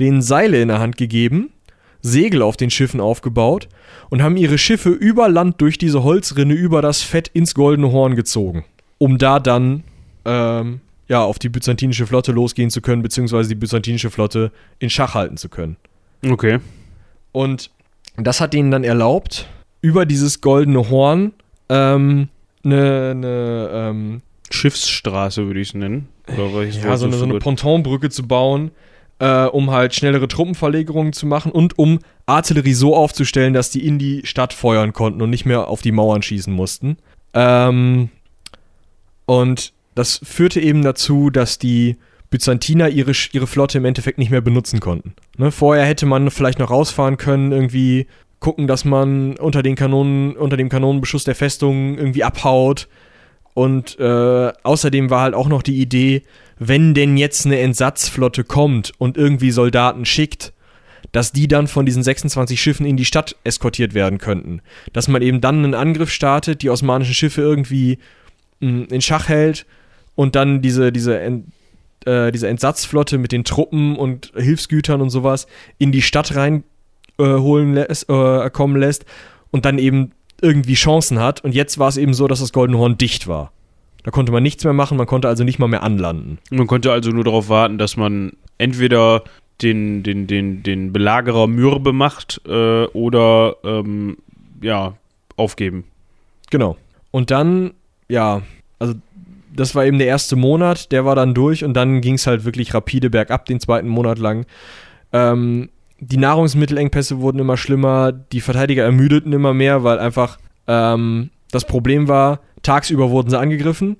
denen 0.00 0.22
Seile 0.22 0.62
in 0.62 0.68
der 0.68 0.80
Hand 0.80 0.96
gegeben, 0.96 1.50
Segel 2.02 2.42
auf 2.42 2.56
den 2.56 2.70
Schiffen 2.70 3.00
aufgebaut 3.00 3.68
und 4.08 4.22
haben 4.22 4.36
ihre 4.36 4.58
Schiffe 4.58 4.90
über 4.90 5.28
Land 5.28 5.60
durch 5.60 5.78
diese 5.78 6.02
Holzrinne 6.02 6.54
über 6.54 6.82
das 6.82 7.02
Fett 7.02 7.28
ins 7.28 7.54
Goldene 7.54 7.92
Horn 7.92 8.16
gezogen, 8.16 8.64
um 8.98 9.18
da 9.18 9.38
dann 9.40 9.84
ähm, 10.24 10.80
ja, 11.08 11.22
auf 11.22 11.38
die 11.38 11.48
byzantinische 11.48 12.06
Flotte 12.06 12.32
losgehen 12.32 12.70
zu 12.70 12.80
können, 12.80 13.02
beziehungsweise 13.02 13.48
die 13.48 13.56
byzantinische 13.56 14.10
Flotte 14.10 14.52
in 14.78 14.90
Schach 14.90 15.14
halten 15.14 15.36
zu 15.36 15.48
können. 15.48 15.76
Okay. 16.24 16.60
Und 17.32 17.70
das 18.16 18.40
hat 18.40 18.54
ihnen 18.54 18.70
dann 18.70 18.84
erlaubt, 18.84 19.48
über 19.80 20.06
dieses 20.06 20.40
Goldene 20.40 20.88
Horn 20.90 21.32
ähm, 21.68 22.28
eine, 22.64 23.10
eine 23.10 23.70
ähm, 23.72 24.22
Schiffsstraße 24.50 25.46
würde 25.46 25.60
ich 25.60 25.68
es 25.68 25.74
nennen. 25.74 26.08
Oder 26.28 26.64
ja, 26.64 26.96
so 26.96 27.06
eine, 27.06 27.16
so 27.16 27.24
eine 27.24 27.38
Pontonbrücke 27.38 28.10
zu 28.10 28.26
bauen, 28.26 28.70
äh, 29.20 29.44
um 29.44 29.70
halt 29.70 29.94
schnellere 29.94 30.26
Truppenverlegerungen 30.26 31.12
zu 31.12 31.26
machen 31.26 31.52
und 31.52 31.78
um 31.78 32.00
Artillerie 32.26 32.72
so 32.72 32.96
aufzustellen, 32.96 33.52
dass 33.52 33.70
die 33.70 33.86
in 33.86 33.98
die 33.98 34.22
Stadt 34.24 34.52
feuern 34.52 34.92
konnten 34.92 35.22
und 35.22 35.30
nicht 35.30 35.44
mehr 35.44 35.68
auf 35.68 35.82
die 35.82 35.92
Mauern 35.92 36.22
schießen 36.22 36.52
mussten. 36.52 36.96
Ähm, 37.34 38.08
und 39.26 39.72
das 39.94 40.20
führte 40.24 40.60
eben 40.60 40.82
dazu, 40.82 41.30
dass 41.30 41.58
die 41.58 41.96
Byzantiner 42.30 42.88
ihre, 42.88 43.12
ihre 43.32 43.46
Flotte 43.46 43.78
im 43.78 43.84
Endeffekt 43.84 44.18
nicht 44.18 44.30
mehr 44.30 44.40
benutzen 44.40 44.80
konnten. 44.80 45.14
Ne, 45.36 45.52
vorher 45.52 45.84
hätte 45.84 46.06
man 46.06 46.30
vielleicht 46.30 46.58
noch 46.58 46.70
rausfahren 46.70 47.16
können, 47.16 47.52
irgendwie 47.52 48.06
gucken, 48.38 48.66
dass 48.66 48.86
man 48.86 49.36
unter 49.36 49.62
den 49.62 49.74
Kanonen, 49.74 50.34
unter 50.36 50.56
dem 50.56 50.70
Kanonenbeschuss 50.70 51.24
der 51.24 51.34
Festung 51.34 51.98
irgendwie 51.98 52.24
abhaut. 52.24 52.88
Und 53.52 53.98
äh, 53.98 54.52
außerdem 54.62 55.10
war 55.10 55.22
halt 55.22 55.34
auch 55.34 55.48
noch 55.48 55.62
die 55.62 55.80
Idee, 55.80 56.22
wenn 56.60 56.92
denn 56.92 57.16
jetzt 57.16 57.46
eine 57.46 57.58
Entsatzflotte 57.58 58.44
kommt 58.44 58.92
und 58.98 59.16
irgendwie 59.16 59.50
Soldaten 59.50 60.04
schickt, 60.04 60.52
dass 61.10 61.32
die 61.32 61.48
dann 61.48 61.66
von 61.66 61.86
diesen 61.86 62.02
26 62.02 62.60
Schiffen 62.60 62.84
in 62.86 62.98
die 62.98 63.06
Stadt 63.06 63.34
eskortiert 63.44 63.94
werden 63.94 64.18
könnten. 64.18 64.60
Dass 64.92 65.08
man 65.08 65.22
eben 65.22 65.40
dann 65.40 65.64
einen 65.64 65.74
Angriff 65.74 66.12
startet, 66.12 66.60
die 66.60 66.68
osmanischen 66.68 67.14
Schiffe 67.14 67.40
irgendwie 67.40 67.98
mh, 68.60 68.88
in 68.90 69.00
Schach 69.00 69.28
hält 69.28 69.64
und 70.14 70.36
dann 70.36 70.60
diese, 70.60 70.92
diese, 70.92 71.18
Ent, 71.18 71.46
äh, 72.04 72.30
diese 72.30 72.46
Entsatzflotte 72.46 73.16
mit 73.16 73.32
den 73.32 73.44
Truppen 73.44 73.96
und 73.96 74.30
Hilfsgütern 74.36 75.00
und 75.00 75.08
sowas 75.08 75.46
in 75.78 75.92
die 75.92 76.02
Stadt 76.02 76.36
rein 76.36 76.62
äh, 77.18 77.24
lässt, 77.24 78.10
äh, 78.10 78.50
kommen 78.50 78.76
lässt 78.76 79.06
und 79.50 79.64
dann 79.64 79.78
eben 79.78 80.12
irgendwie 80.42 80.74
Chancen 80.74 81.20
hat. 81.20 81.42
Und 81.42 81.54
jetzt 81.54 81.78
war 81.78 81.88
es 81.88 81.96
eben 81.96 82.12
so, 82.12 82.28
dass 82.28 82.40
das 82.40 82.52
Goldene 82.52 82.78
Horn 82.78 82.98
dicht 82.98 83.26
war. 83.26 83.50
Da 84.02 84.10
konnte 84.10 84.32
man 84.32 84.42
nichts 84.42 84.64
mehr 84.64 84.72
machen, 84.72 84.96
man 84.96 85.06
konnte 85.06 85.28
also 85.28 85.44
nicht 85.44 85.58
mal 85.58 85.68
mehr 85.68 85.82
anlanden. 85.82 86.38
Man 86.50 86.66
konnte 86.66 86.92
also 86.92 87.10
nur 87.10 87.24
darauf 87.24 87.48
warten, 87.48 87.78
dass 87.78 87.96
man 87.96 88.32
entweder 88.58 89.24
den, 89.62 90.02
den, 90.02 90.26
den, 90.26 90.62
den 90.62 90.92
Belagerer 90.92 91.46
mürbe 91.46 91.92
macht 91.92 92.40
äh, 92.46 92.84
oder 92.86 93.56
ähm, 93.64 94.16
ja, 94.62 94.94
aufgeben. 95.36 95.84
Genau. 96.50 96.76
Und 97.10 97.30
dann, 97.30 97.72
ja, 98.08 98.42
also 98.78 98.94
das 99.54 99.74
war 99.74 99.84
eben 99.84 99.98
der 99.98 100.06
erste 100.06 100.36
Monat, 100.36 100.92
der 100.92 101.04
war 101.04 101.14
dann 101.14 101.34
durch 101.34 101.64
und 101.64 101.74
dann 101.74 102.00
ging 102.00 102.14
es 102.14 102.26
halt 102.26 102.44
wirklich 102.44 102.72
rapide 102.72 103.10
bergab, 103.10 103.44
den 103.46 103.60
zweiten 103.60 103.88
Monat 103.88 104.18
lang. 104.18 104.46
Ähm, 105.12 105.68
die 105.98 106.16
Nahrungsmittelengpässe 106.16 107.20
wurden 107.20 107.40
immer 107.40 107.56
schlimmer, 107.56 108.12
die 108.12 108.40
Verteidiger 108.40 108.84
ermüdeten 108.84 109.32
immer 109.32 109.52
mehr, 109.52 109.84
weil 109.84 109.98
einfach 109.98 110.38
ähm, 110.66 111.30
das 111.50 111.66
Problem 111.66 112.08
war, 112.08 112.40
tagsüber 112.62 113.10
wurden 113.10 113.30
sie 113.30 113.38
angegriffen 113.38 113.96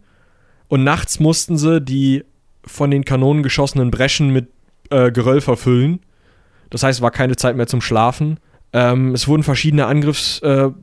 und 0.68 0.84
nachts 0.84 1.20
mussten 1.20 1.56
sie 1.56 1.80
die 1.80 2.24
von 2.64 2.90
den 2.90 3.04
Kanonen 3.04 3.42
geschossenen 3.42 3.90
Breschen 3.90 4.30
mit 4.30 4.48
äh, 4.90 5.10
Geröll 5.10 5.40
verfüllen. 5.40 6.00
Das 6.68 6.82
heißt, 6.82 6.98
es 6.98 7.02
war 7.02 7.10
keine 7.10 7.36
Zeit 7.36 7.56
mehr 7.56 7.66
zum 7.66 7.80
Schlafen. 7.80 8.38
Ähm, 8.72 9.14
es 9.14 9.26
wurden 9.26 9.42
verschiedene 9.42 9.86
Angriffsarten 9.86 10.76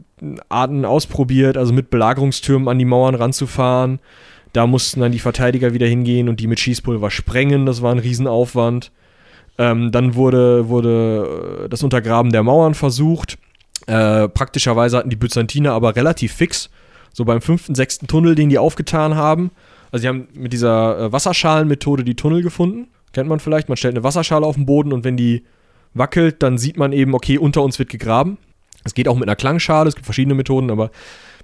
äh, 0.49 0.85
ausprobiert, 0.85 1.57
also 1.57 1.73
mit 1.73 1.89
Belagerungstürmen 1.89 2.67
an 2.67 2.79
die 2.79 2.85
Mauern 2.85 3.15
ranzufahren. 3.15 3.99
Da 4.53 4.67
mussten 4.67 5.01
dann 5.01 5.11
die 5.11 5.19
Verteidiger 5.19 5.73
wieder 5.73 5.87
hingehen 5.87 6.29
und 6.29 6.39
die 6.39 6.47
mit 6.47 6.59
Schießpulver 6.59 7.11
sprengen. 7.11 7.65
Das 7.65 7.81
war 7.81 7.93
ein 7.93 7.99
Riesenaufwand. 7.99 8.91
Ähm, 9.57 9.91
dann 9.91 10.15
wurde, 10.15 10.69
wurde 10.69 11.65
äh, 11.65 11.69
das 11.69 11.83
Untergraben 11.83 12.31
der 12.31 12.43
Mauern 12.43 12.73
versucht. 12.73 13.37
Äh, 13.87 14.27
praktischerweise 14.27 14.97
hatten 14.97 15.09
die 15.09 15.15
Byzantiner 15.15 15.71
aber 15.71 15.95
relativ 15.95 16.33
fix, 16.33 16.69
so 17.17 17.25
beim 17.25 17.41
fünften, 17.41 17.73
sechsten 17.73 18.05
Tunnel, 18.05 18.35
den 18.35 18.49
die 18.49 18.59
aufgetan 18.59 19.15
haben. 19.15 19.49
Also 19.91 20.03
sie 20.03 20.07
haben 20.07 20.27
mit 20.35 20.53
dieser 20.53 20.99
äh, 20.99 21.11
Wasserschalenmethode 21.11 22.03
die 22.03 22.13
Tunnel 22.13 22.43
gefunden. 22.43 22.89
Kennt 23.11 23.27
man 23.27 23.39
vielleicht. 23.39 23.69
Man 23.69 23.75
stellt 23.75 23.95
eine 23.95 24.03
Wasserschale 24.03 24.45
auf 24.45 24.53
den 24.53 24.67
Boden 24.67 24.93
und 24.93 25.03
wenn 25.03 25.17
die 25.17 25.43
wackelt, 25.95 26.43
dann 26.43 26.59
sieht 26.59 26.77
man 26.77 26.93
eben, 26.93 27.15
okay, 27.15 27.39
unter 27.39 27.63
uns 27.63 27.79
wird 27.79 27.89
gegraben. 27.89 28.37
Es 28.83 28.93
geht 28.93 29.07
auch 29.07 29.15
mit 29.15 29.27
einer 29.27 29.35
Klangschale, 29.35 29.89
es 29.89 29.95
gibt 29.95 30.05
verschiedene 30.05 30.35
Methoden, 30.35 30.69
aber 30.69 30.91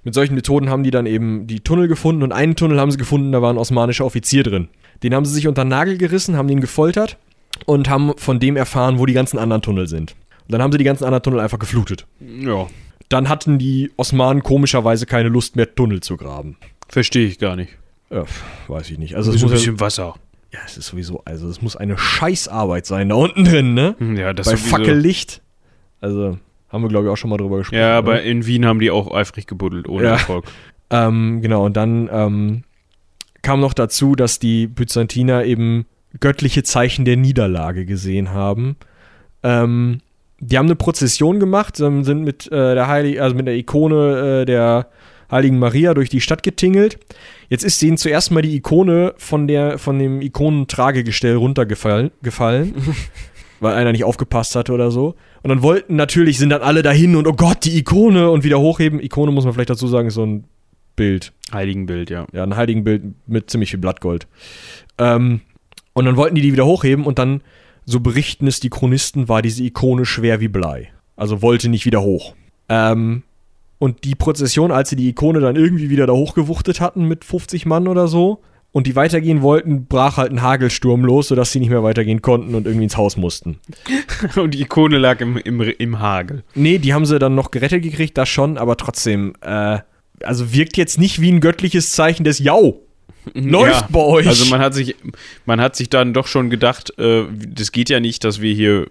mit 0.04 0.14
solchen 0.14 0.36
Methoden 0.36 0.70
haben 0.70 0.84
die 0.84 0.92
dann 0.92 1.06
eben 1.06 1.48
die 1.48 1.58
Tunnel 1.58 1.88
gefunden 1.88 2.22
und 2.22 2.30
einen 2.30 2.54
Tunnel 2.54 2.78
haben 2.78 2.92
sie 2.92 2.96
gefunden, 2.96 3.32
da 3.32 3.42
war 3.42 3.52
ein 3.52 3.58
osmanischer 3.58 4.04
Offizier 4.04 4.44
drin. 4.44 4.68
Den 5.02 5.12
haben 5.12 5.24
sie 5.24 5.34
sich 5.34 5.48
unter 5.48 5.64
den 5.64 5.70
Nagel 5.70 5.98
gerissen, 5.98 6.36
haben 6.36 6.46
den 6.46 6.60
gefoltert 6.60 7.18
und 7.66 7.90
haben 7.90 8.12
von 8.16 8.38
dem 8.38 8.56
erfahren, 8.56 9.00
wo 9.00 9.06
die 9.06 9.12
ganzen 9.12 9.38
anderen 9.38 9.62
Tunnel 9.62 9.88
sind. 9.88 10.14
Und 10.46 10.52
dann 10.52 10.62
haben 10.62 10.70
sie 10.70 10.78
die 10.78 10.84
ganzen 10.84 11.04
anderen 11.04 11.24
Tunnel 11.24 11.40
einfach 11.40 11.58
geflutet. 11.58 12.06
Ja. 12.20 12.68
Dann 13.14 13.28
hatten 13.28 13.58
die 13.58 13.92
Osmanen 13.96 14.42
komischerweise 14.42 15.06
keine 15.06 15.28
Lust 15.28 15.54
mehr, 15.56 15.72
Tunnel 15.74 16.00
zu 16.00 16.16
graben. 16.16 16.56
Verstehe 16.88 17.26
ich 17.26 17.38
gar 17.38 17.54
nicht. 17.56 17.70
Ja, 18.10 18.24
weiß 18.68 18.90
ich 18.90 18.98
nicht. 18.98 19.14
Also 19.14 19.30
Es 19.30 19.36
ein 19.36 19.42
muss 19.42 19.50
ja, 19.52 19.56
bisschen 19.56 19.80
Wasser. 19.80 20.14
ja, 20.52 20.58
es 20.66 20.76
ist 20.76 20.86
sowieso, 20.88 21.22
also 21.24 21.48
es 21.48 21.62
muss 21.62 21.76
eine 21.76 21.96
Scheißarbeit 21.96 22.86
sein 22.86 23.08
da 23.10 23.14
unten 23.14 23.44
drin, 23.44 23.74
ne? 23.74 23.94
Ja, 24.16 24.32
das 24.32 24.46
Bei 24.46 24.56
sowieso. 24.56 24.76
Fackellicht. 24.76 25.42
Also 26.00 26.38
haben 26.70 26.82
wir 26.82 26.88
glaube 26.88 27.06
ich 27.06 27.12
auch 27.12 27.16
schon 27.16 27.30
mal 27.30 27.36
drüber 27.36 27.58
gesprochen. 27.58 27.78
Ja, 27.78 27.96
aber 27.96 28.22
in 28.22 28.46
Wien 28.46 28.66
haben 28.66 28.80
die 28.80 28.90
auch 28.90 29.14
eifrig 29.14 29.46
gebuddelt, 29.46 29.88
ohne 29.88 30.04
Ja. 30.04 30.10
Erfolg. 30.14 30.44
Ähm, 30.90 31.40
genau, 31.40 31.64
und 31.64 31.76
dann 31.76 32.08
ähm, 32.12 32.62
kam 33.42 33.58
noch 33.60 33.72
dazu, 33.74 34.14
dass 34.14 34.38
die 34.38 34.66
Byzantiner 34.66 35.44
eben 35.44 35.86
göttliche 36.20 36.62
Zeichen 36.62 37.04
der 37.06 37.16
Niederlage 37.16 37.86
gesehen 37.86 38.30
haben. 38.30 38.76
Ähm, 39.42 40.00
die 40.40 40.58
haben 40.58 40.66
eine 40.66 40.76
Prozession 40.76 41.40
gemacht, 41.40 41.80
ähm, 41.80 42.04
sind 42.04 42.22
mit 42.22 42.46
äh, 42.46 42.74
der 42.74 42.88
Heilig 42.88 43.20
also 43.20 43.34
mit 43.36 43.46
der 43.46 43.54
Ikone 43.54 44.42
äh, 44.42 44.44
der 44.44 44.88
Heiligen 45.30 45.58
Maria 45.58 45.94
durch 45.94 46.10
die 46.10 46.20
Stadt 46.20 46.42
getingelt. 46.42 46.98
Jetzt 47.48 47.64
ist 47.64 47.80
denen 47.80 47.96
zuerst 47.96 48.30
mal 48.30 48.42
die 48.42 48.56
Ikone 48.56 49.14
von 49.16 49.48
der 49.48 49.78
von 49.78 49.98
dem 49.98 50.20
Ikonentragegestell 50.20 51.36
runtergefallen, 51.36 52.10
gefallen, 52.22 52.74
weil 53.60 53.74
einer 53.74 53.92
nicht 53.92 54.04
aufgepasst 54.04 54.54
hatte 54.56 54.72
oder 54.72 54.90
so. 54.90 55.14
Und 55.42 55.50
dann 55.50 55.62
wollten 55.62 55.96
natürlich 55.96 56.38
sind 56.38 56.50
dann 56.50 56.62
alle 56.62 56.82
dahin 56.82 57.16
und 57.16 57.26
oh 57.26 57.32
Gott, 57.32 57.64
die 57.64 57.76
Ikone 57.78 58.30
und 58.30 58.44
wieder 58.44 58.60
hochheben. 58.60 59.00
Ikone 59.00 59.32
muss 59.32 59.44
man 59.44 59.54
vielleicht 59.54 59.70
dazu 59.70 59.88
sagen, 59.88 60.08
ist 60.08 60.14
so 60.14 60.24
ein 60.24 60.44
Bild. 60.96 61.32
Heiligenbild, 61.52 62.10
ja. 62.10 62.26
Ja, 62.32 62.44
ein 62.44 62.56
Heiligenbild 62.56 63.02
mit 63.26 63.50
ziemlich 63.50 63.70
viel 63.70 63.80
Blattgold. 63.80 64.26
Ähm, 64.98 65.40
und 65.92 66.04
dann 66.04 66.16
wollten 66.16 66.34
die 66.34 66.42
die 66.42 66.52
wieder 66.52 66.66
hochheben 66.66 67.04
und 67.04 67.18
dann, 67.18 67.42
so 67.86 68.00
berichten 68.00 68.46
es 68.46 68.60
die 68.60 68.70
Chronisten, 68.70 69.28
war 69.28 69.42
diese 69.42 69.62
Ikone 69.62 70.04
schwer 70.04 70.40
wie 70.40 70.48
Blei. 70.48 70.92
Also 71.16 71.42
wollte 71.42 71.68
nicht 71.68 71.86
wieder 71.86 72.02
hoch. 72.02 72.34
Ähm, 72.68 73.22
und 73.78 74.04
die 74.04 74.14
Prozession, 74.14 74.72
als 74.72 74.90
sie 74.90 74.96
die 74.96 75.08
Ikone 75.08 75.40
dann 75.40 75.56
irgendwie 75.56 75.90
wieder 75.90 76.06
da 76.06 76.12
hochgewuchtet 76.12 76.80
hatten 76.80 77.06
mit 77.06 77.24
50 77.24 77.66
Mann 77.66 77.86
oder 77.88 78.08
so 78.08 78.40
und 78.72 78.86
die 78.86 78.96
weitergehen 78.96 79.42
wollten, 79.42 79.86
brach 79.86 80.16
halt 80.16 80.32
ein 80.32 80.42
Hagelsturm 80.42 81.04
los, 81.04 81.28
sodass 81.28 81.52
sie 81.52 81.60
nicht 81.60 81.68
mehr 81.68 81.82
weitergehen 81.82 82.22
konnten 82.22 82.54
und 82.54 82.66
irgendwie 82.66 82.84
ins 82.84 82.96
Haus 82.96 83.16
mussten. 83.16 83.60
Und 84.36 84.54
die 84.54 84.62
Ikone 84.62 84.98
lag 84.98 85.20
im, 85.20 85.36
im, 85.36 85.60
im 85.60 85.98
Hagel. 86.00 86.42
Nee, 86.56 86.78
die 86.78 86.92
haben 86.92 87.06
sie 87.06 87.20
dann 87.20 87.36
noch 87.36 87.52
gerettet 87.52 87.82
gekriegt, 87.82 88.18
das 88.18 88.28
schon, 88.28 88.58
aber 88.58 88.76
trotzdem, 88.76 89.34
äh, 89.42 89.78
also 90.22 90.52
wirkt 90.52 90.76
jetzt 90.76 90.98
nicht 90.98 91.20
wie 91.20 91.30
ein 91.30 91.40
göttliches 91.40 91.92
Zeichen 91.92 92.24
des 92.24 92.40
Jau. 92.40 92.80
Läuft 93.32 93.90
bei 93.90 94.00
euch. 94.00 94.26
Also 94.28 94.44
man 94.50 94.60
hat 94.60 94.74
sich, 94.74 94.94
man 95.46 95.60
hat 95.60 95.76
sich 95.76 95.88
dann 95.88 96.12
doch 96.12 96.26
schon 96.26 96.50
gedacht, 96.50 96.92
äh, 96.98 97.24
das 97.48 97.72
geht 97.72 97.88
ja 97.88 98.00
nicht, 98.00 98.24
dass 98.24 98.40
wir 98.40 98.52
hier 98.54 98.88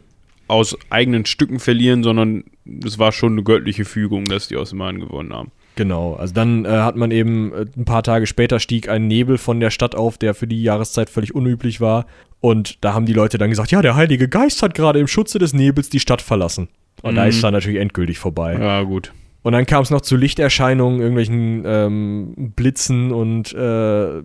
aus 0.47 0.75
eigenen 0.89 1.25
Stücken 1.25 1.59
verlieren, 1.59 2.03
sondern 2.03 2.43
es 2.85 2.99
war 2.99 3.11
schon 3.11 3.33
eine 3.33 3.43
göttliche 3.43 3.85
Fügung, 3.85 4.25
dass 4.25 4.47
die 4.47 4.57
Osmanen 4.57 5.01
gewonnen 5.01 5.33
haben. 5.33 5.51
Genau, 5.75 6.13
also 6.13 6.33
dann 6.33 6.65
äh, 6.65 6.69
hat 6.69 6.95
man 6.95 7.09
eben 7.11 7.51
äh, 7.53 7.65
ein 7.77 7.85
paar 7.85 8.03
Tage 8.03 8.27
später 8.27 8.59
stieg 8.59 8.89
ein 8.89 9.07
Nebel 9.07 9.37
von 9.37 9.59
der 9.59 9.71
Stadt 9.71 9.95
auf, 9.95 10.17
der 10.17 10.33
für 10.35 10.45
die 10.45 10.61
Jahreszeit 10.61 11.09
völlig 11.09 11.33
unüblich 11.33 11.81
war. 11.81 12.05
Und 12.41 12.83
da 12.83 12.93
haben 12.93 13.05
die 13.05 13.13
Leute 13.13 13.37
dann 13.37 13.49
gesagt, 13.49 13.71
ja, 13.71 13.81
der 13.81 13.95
Heilige 13.95 14.27
Geist 14.27 14.61
hat 14.61 14.75
gerade 14.75 14.99
im 14.99 15.07
Schutze 15.07 15.39
des 15.39 15.53
Nebels 15.53 15.89
die 15.89 15.99
Stadt 15.99 16.21
verlassen. 16.21 16.67
Und 17.01 17.15
da 17.15 17.23
Mhm. 17.23 17.29
ist 17.29 17.43
dann 17.43 17.53
natürlich 17.53 17.79
endgültig 17.79 18.19
vorbei. 18.19 18.57
Ja, 18.59 18.83
gut. 18.83 19.11
Und 19.43 19.51
dann 19.51 19.65
kam 19.65 19.83
es 19.83 19.89
noch 19.89 20.01
zu 20.01 20.15
Lichterscheinungen, 20.15 21.01
irgendwelchen 21.01 21.63
ähm, 21.65 22.53
Blitzen 22.55 23.11
und 23.11 23.53
äh, 23.53 24.23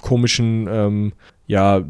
komischen 0.00 0.68
ähm, 0.70 1.12
ja, 1.48 1.82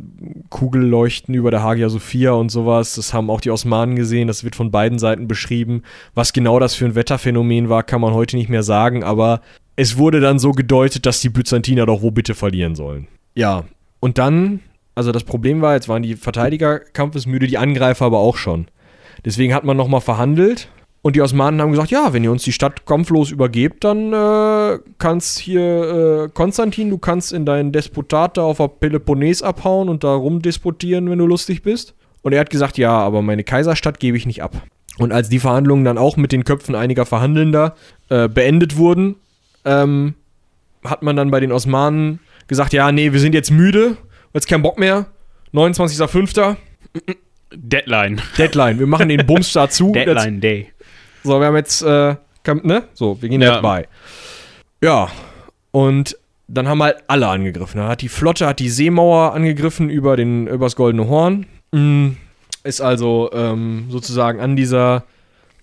Kugelleuchten 0.49 1.35
über 1.35 1.51
der 1.51 1.63
Hagia 1.63 1.91
Sophia 1.91 2.33
und 2.33 2.51
sowas. 2.51 2.95
Das 2.95 3.13
haben 3.13 3.29
auch 3.29 3.43
die 3.43 3.51
Osmanen 3.51 3.97
gesehen, 3.97 4.27
das 4.27 4.43
wird 4.43 4.57
von 4.57 4.71
beiden 4.71 4.99
Seiten 4.99 5.29
beschrieben. 5.29 5.83
Was 6.15 6.33
genau 6.33 6.59
das 6.59 6.75
für 6.75 6.87
ein 6.87 6.95
Wetterphänomen 6.95 7.69
war, 7.69 7.83
kann 7.83 8.01
man 8.01 8.15
heute 8.15 8.37
nicht 8.37 8.49
mehr 8.49 8.63
sagen, 8.63 9.05
aber 9.05 9.43
es 9.77 9.99
wurde 9.99 10.21
dann 10.21 10.39
so 10.39 10.53
gedeutet, 10.53 11.05
dass 11.05 11.21
die 11.21 11.29
Byzantiner 11.29 11.85
doch 11.85 12.01
wo 12.01 12.11
bitte 12.11 12.35
verlieren 12.35 12.75
sollen. 12.75 13.07
Ja, 13.35 13.65
und 14.01 14.17
dann, 14.17 14.61
also 14.95 15.13
das 15.13 15.25
Problem 15.25 15.61
war, 15.61 15.75
jetzt 15.75 15.91
waren 15.91 16.03
die 16.03 16.17
Verteidiger 16.17 16.81
kampfesmüde, 16.81 17.47
die 17.47 17.59
Angreifer 17.59 18.07
aber 18.07 18.19
auch 18.19 18.39
schon. 18.39 18.69
Deswegen 19.27 19.53
hat 19.53 19.65
man 19.65 19.77
nochmal 19.77 20.01
verhandelt 20.01 20.69
und 21.03 21.17
die 21.17 21.23
Osmanen 21.23 21.61
haben 21.63 21.71
gesagt, 21.71 21.91
ja, 21.91 22.13
wenn 22.13 22.25
ihr 22.25 22.31
uns 22.31 22.43
die 22.43 22.53
Stadt 22.53 22.85
kampflos 22.85 23.31
übergebt, 23.31 23.85
dann 23.85 24.13
äh, 24.13 24.79
kannst 24.99 25.39
hier, 25.39 26.27
äh, 26.27 26.29
Konstantin, 26.33 26.91
du 26.91 26.99
kannst 26.99 27.33
in 27.33 27.47
dein 27.47 27.73
Despotat 27.73 28.37
da 28.37 28.43
auf 28.43 28.59
der 28.59 28.69
Peloponnes 28.69 29.43
abhauen 29.43 29.89
und 29.89 30.05
da 30.05 30.15
rumdisputieren, 30.15 31.09
wenn 31.09 31.19
du 31.19 31.27
lustig 31.27 31.63
bist. 31.63 31.95
Und 32.23 32.35
er 32.35 32.41
hat 32.41 32.51
gesagt, 32.51 32.77
ja, 32.77 32.93
aber 32.93 33.23
meine 33.23 33.45
Kaiserstadt 33.45 33.99
gebe 33.99 34.19
ich 34.19 34.27
nicht 34.27 34.43
ab. 34.43 34.55
Und 34.99 35.13
als 35.13 35.31
die 35.31 35.39
Verhandlungen 35.39 35.85
dann 35.85 35.97
auch 35.97 36.19
mit 36.19 36.33
den 36.33 36.45
Köpfen 36.45 36.75
einiger 36.75 37.07
Verhandelnder 37.07 37.75
äh, 38.11 38.29
beendet 38.29 38.77
wurden, 38.77 39.17
ähm, 39.65 40.15
hat 40.85 41.03
man 41.03 41.17
dann 41.17 41.31
bei 41.31 41.41
den 41.41 41.53
Osmanen 41.53 42.21
gesagt, 42.47 42.75
ja, 42.75 42.93
nee, 42.93 43.13
wir 43.13 43.21
sind 43.21 43.35
jetzt 43.35 43.51
müde, 43.51 43.97
jetzt 44.35 44.49
kein 44.49 44.61
Bock 44.61 44.79
mehr. 44.79 45.07
29.05. 45.55 46.57
Deadline. 47.53 48.21
Deadline. 48.37 48.79
Wir 48.79 48.87
machen 48.87 49.09
den 49.09 49.27
Bums 49.27 49.53
dazu. 49.55 49.93
Deadline 49.95 50.41
Day. 50.41 50.69
So, 51.23 51.39
wir 51.41 51.47
haben 51.47 51.57
jetzt, 51.57 51.83
äh, 51.83 52.17
ne? 52.63 52.85
So, 52.95 53.21
wir 53.21 53.29
gehen 53.29 53.43
Ja. 53.43 53.53
jetzt 53.55 53.63
bei. 53.63 53.89
Ja, 54.83 55.09
und 55.73 56.17
dann 56.49 56.67
haben 56.67 56.83
halt 56.83 56.97
alle 57.07 57.29
angegriffen. 57.29 57.79
Dann 57.79 57.89
hat 57.89 58.03
die 58.03 58.09
Flotte, 58.09 58.47
hat 58.47 58.59
die 58.59 58.71
Seemauer 58.71 59.35
angegriffen 59.35 59.89
über 59.91 60.17
den, 60.17 60.47
übers 60.47 60.75
Goldene 60.77 61.09
Horn. 61.09 61.47
Mm, 61.73 62.11
Ist 62.65 62.81
also 62.81 63.31
ähm, 63.33 63.87
sozusagen 63.91 64.41
an 64.41 64.57
dieser 64.57 65.05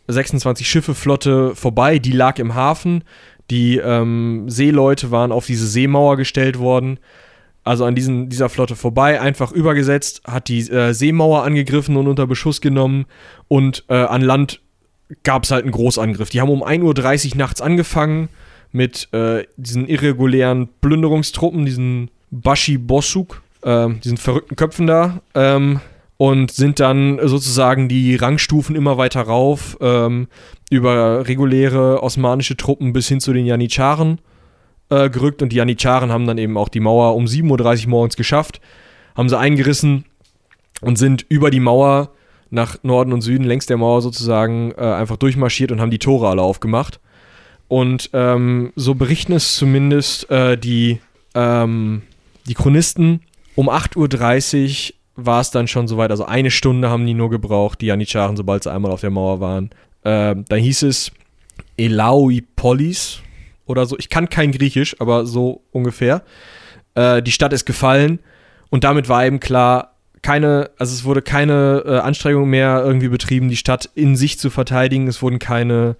26 0.08 0.68
Schiffe 0.68 0.96
Flotte 0.96 1.54
vorbei. 1.56 2.00
Die 2.00 2.12
lag 2.14 2.40
im 2.40 2.56
Hafen. 2.56 3.04
Die 3.52 3.78
ähm, 3.78 4.46
Seeleute 4.50 5.12
waren 5.12 5.32
auf 5.32 5.46
diese 5.46 5.68
Seemauer 5.68 6.18
gestellt 6.18 6.58
worden. 6.60 7.00
Also 7.64 7.84
an 7.84 7.96
diesen, 7.96 8.30
dieser 8.30 8.48
Flotte 8.48 8.76
vorbei, 8.78 9.20
einfach 9.20 9.52
übergesetzt, 9.52 10.22
hat 10.26 10.48
die 10.48 10.60
äh, 10.70 10.94
Seemauer 10.94 11.44
angegriffen 11.44 11.98
und 11.98 12.08
unter 12.08 12.26
Beschuss 12.26 12.62
genommen 12.62 13.06
und 13.50 13.84
äh, 13.90 13.96
an 13.96 14.22
Land 14.22 14.62
gab 15.24 15.44
es 15.44 15.52
halt 15.52 15.64
einen 15.64 15.72
Großangriff. 15.72 16.30
Die 16.30 16.42
haben 16.42 16.50
um 16.50 16.64
1.30 16.64 17.32
Uhr 17.32 17.38
nachts 17.38 17.62
angefangen 17.62 18.30
mit 18.72 19.12
äh, 19.14 19.46
diesen 19.56 19.88
irregulären 19.88 20.68
Plünderungstruppen, 20.82 21.66
diesen 21.66 22.12
Bashi 22.32 22.78
Bossuk, 22.78 23.42
äh, 23.62 23.90
diesen 24.04 24.18
verrückten 24.18 24.56
Köpfen 24.56 24.88
da, 24.88 25.22
ähm, 25.34 25.80
und 26.18 26.52
sind 26.52 26.80
dann 26.80 27.20
sozusagen 27.24 27.88
die 27.88 28.16
Rangstufen 28.16 28.76
immer 28.76 28.98
weiter 28.98 29.22
rauf, 29.22 29.78
ähm, 29.82 30.28
über 30.70 31.28
reguläre 31.28 32.04
osmanische 32.04 32.58
Truppen 32.58 32.92
bis 32.92 33.08
hin 33.08 33.20
zu 33.20 33.34
den 33.34 33.46
Janitscharen 33.46 34.20
äh, 34.90 35.10
gerückt. 35.10 35.42
Und 35.42 35.54
die 35.54 35.58
Janitscharen 35.58 36.12
haben 36.12 36.26
dann 36.28 36.38
eben 36.38 36.58
auch 36.58 36.70
die 36.70 36.80
Mauer 36.80 37.16
um 37.16 37.26
7.30 37.26 37.84
Uhr 37.84 37.90
morgens 37.90 38.18
geschafft, 38.18 38.60
haben 39.16 39.30
sie 39.30 39.38
eingerissen 39.38 40.06
und 40.82 40.98
sind 40.98 41.26
über 41.30 41.52
die 41.52 41.60
Mauer 41.60 42.12
nach 42.50 42.78
Norden 42.84 43.14
und 43.14 43.22
Süden 43.22 43.44
längs 43.44 43.66
der 43.66 43.78
Mauer 43.78 44.02
sozusagen 44.02 44.72
äh, 44.72 44.82
einfach 44.82 45.18
durchmarschiert 45.18 45.72
und 45.72 45.82
haben 45.82 45.92
die 45.92 46.00
Tore 46.00 46.30
alle 46.30 46.42
aufgemacht. 46.42 47.00
Und 47.68 48.10
ähm, 48.14 48.72
so 48.76 48.96
berichten 48.96 49.34
es 49.34 49.56
zumindest 49.56 50.30
äh, 50.32 50.58
die, 50.58 51.00
ähm, 51.36 52.04
die 52.46 52.54
Chronisten. 52.54 53.22
Um 53.56 53.70
8.30 53.70 54.92
Uhr 54.92 55.26
war 55.26 55.42
es 55.42 55.52
dann 55.52 55.68
schon 55.68 55.88
soweit, 55.88 56.12
also 56.12 56.26
eine 56.26 56.52
Stunde 56.52 56.90
haben 56.90 57.06
die 57.06 57.14
nur 57.14 57.30
gebraucht, 57.30 57.82
die 57.82 57.88
Janitscharen, 57.88 58.38
sobald 58.38 58.64
sie 58.64 58.72
einmal 58.72 58.92
auf 58.92 59.02
der 59.02 59.10
Mauer 59.10 59.40
waren. 59.42 59.72
Ähm, 60.06 60.46
da 60.48 60.56
hieß 60.56 60.84
es 60.84 61.12
Elauipolis 61.76 63.20
oder 63.66 63.86
so. 63.86 63.98
Ich 63.98 64.10
kann 64.10 64.30
kein 64.30 64.52
Griechisch, 64.52 64.96
aber 65.00 65.26
so 65.26 65.62
ungefähr. 65.72 66.24
Äh, 66.96 67.22
die 67.22 67.32
Stadt 67.32 67.52
ist 67.52 67.66
gefallen 67.66 68.20
und 68.70 68.84
damit 68.84 69.10
war 69.10 69.26
eben 69.26 69.40
klar, 69.40 69.97
keine, 70.22 70.70
also 70.78 70.94
es 70.94 71.04
wurde 71.06 71.22
keine 71.22 71.84
äh, 71.86 71.98
Anstrengung 72.00 72.50
mehr 72.50 72.84
irgendwie 72.86 73.08
betrieben, 73.10 73.50
die 73.50 73.56
Stadt 73.58 73.90
in 73.96 74.16
sich 74.16 74.40
zu 74.40 74.50
verteidigen. 74.50 75.08
Es 75.08 75.22
wurden 75.22 75.40
keine 75.40 75.96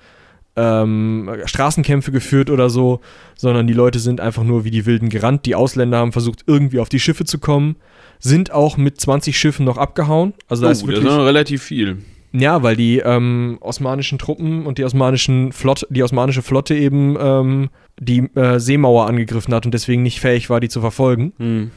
ähm, 0.56 1.30
Straßenkämpfe 1.46 2.12
geführt 2.12 2.50
oder 2.50 2.70
so, 2.70 3.00
sondern 3.36 3.68
die 3.68 3.74
Leute 3.74 4.00
sind 4.00 4.20
einfach 4.22 4.44
nur 4.44 4.64
wie 4.66 4.72
die 4.72 4.86
Wilden 4.86 5.10
gerannt. 5.10 5.46
Die 5.46 5.56
Ausländer 5.56 6.00
haben 6.00 6.12
versucht, 6.12 6.44
irgendwie 6.48 6.80
auf 6.80 6.90
die 6.90 7.00
Schiffe 7.00 7.26
zu 7.26 7.38
kommen, 7.40 7.76
sind 8.20 8.52
auch 8.52 8.78
mit 8.78 9.00
20 9.00 9.38
Schiffen 9.38 9.66
noch 9.66 9.78
abgehauen. 9.78 10.34
Also 10.50 10.64
da 10.64 10.70
Oh, 10.70 10.72
ist 10.72 10.82
das 10.82 10.88
wirklich, 10.88 11.06
ist 11.06 11.12
noch 11.16 11.26
relativ 11.26 11.62
viel. 11.62 11.98
ja, 12.34 12.64
weil 12.64 12.76
die 12.76 12.98
ähm, 12.98 13.58
osmanischen 13.62 14.18
Truppen 14.18 14.66
und 14.66 14.80
die 14.80 14.84
osmanischen 14.86 15.52
Flotte, 15.52 15.86
die 15.92 16.02
osmanische 16.02 16.42
Flotte 16.42 16.74
eben 16.74 17.16
ähm, 17.20 17.70
die 18.00 18.28
äh, 18.36 18.60
Seemauer 18.60 19.06
angegriffen 19.08 19.54
hat 19.54 19.66
und 19.66 19.74
deswegen 19.74 20.02
nicht 20.02 20.20
fähig 20.20 20.50
war, 20.50 20.60
die 20.60 20.70
zu 20.70 20.82
verfolgen. 20.82 21.34
Hm. 21.38 21.72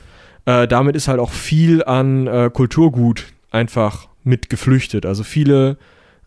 Äh, 0.47 0.67
damit 0.69 0.97
ist 0.97 1.09
halt 1.09 1.21
auch 1.21 1.31
viel 1.31 1.85
an 1.85 2.27
äh, 2.27 2.51
Kulturgut 2.53 3.27
einfach 3.51 4.09
mit 4.25 4.49
geflüchtet. 4.51 5.07
Also 5.07 5.23
viele 5.25 5.77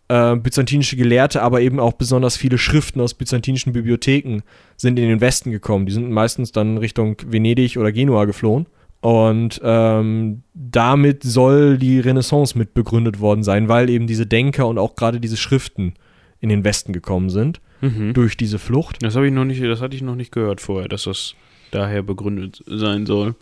äh, 0.08 0.36
byzantinische 0.36 0.96
Gelehrte, 0.96 1.42
aber 1.42 1.60
eben 1.60 1.80
auch 1.80 1.94
besonders 1.94 2.36
viele 2.36 2.58
Schriften 2.58 3.00
aus 3.00 3.14
byzantinischen 3.14 3.72
Bibliotheken 3.72 4.40
sind 4.76 4.98
in 4.98 5.08
den 5.08 5.20
Westen 5.20 5.50
gekommen. 5.50 5.86
Die 5.86 5.92
sind 5.92 6.10
meistens 6.10 6.52
dann 6.52 6.78
Richtung 6.78 7.16
Venedig 7.26 7.76
oder 7.76 7.92
Genua 7.92 8.24
geflohen. 8.24 8.66
Und 9.00 9.60
ähm, 9.62 10.42
damit 10.54 11.22
soll 11.22 11.76
die 11.76 12.00
Renaissance 12.00 12.56
mit 12.56 12.72
begründet 12.72 13.20
worden 13.20 13.42
sein, 13.42 13.68
weil 13.68 13.90
eben 13.90 14.06
diese 14.06 14.26
Denker 14.26 14.66
und 14.66 14.78
auch 14.78 14.96
gerade 14.96 15.20
diese 15.20 15.36
Schriften 15.36 15.94
in 16.40 16.48
den 16.48 16.64
Westen 16.64 16.92
gekommen 16.92 17.30
sind 17.30 17.60
Mhm. 17.80 18.14
durch 18.14 18.36
diese 18.38 18.58
Flucht. 18.58 19.02
Das 19.02 19.14
habe 19.14 19.26
ich 19.26 19.32
noch 19.32 19.44
nicht, 19.44 19.62
das 19.62 19.82
hatte 19.82 19.94
ich 19.94 20.00
noch 20.00 20.14
nicht 20.14 20.32
gehört 20.32 20.62
vorher, 20.62 20.88
dass 20.88 21.04
das 21.04 21.34
daher 21.70 22.02
begründet 22.02 22.62
sein 22.66 23.04
soll. 23.04 23.34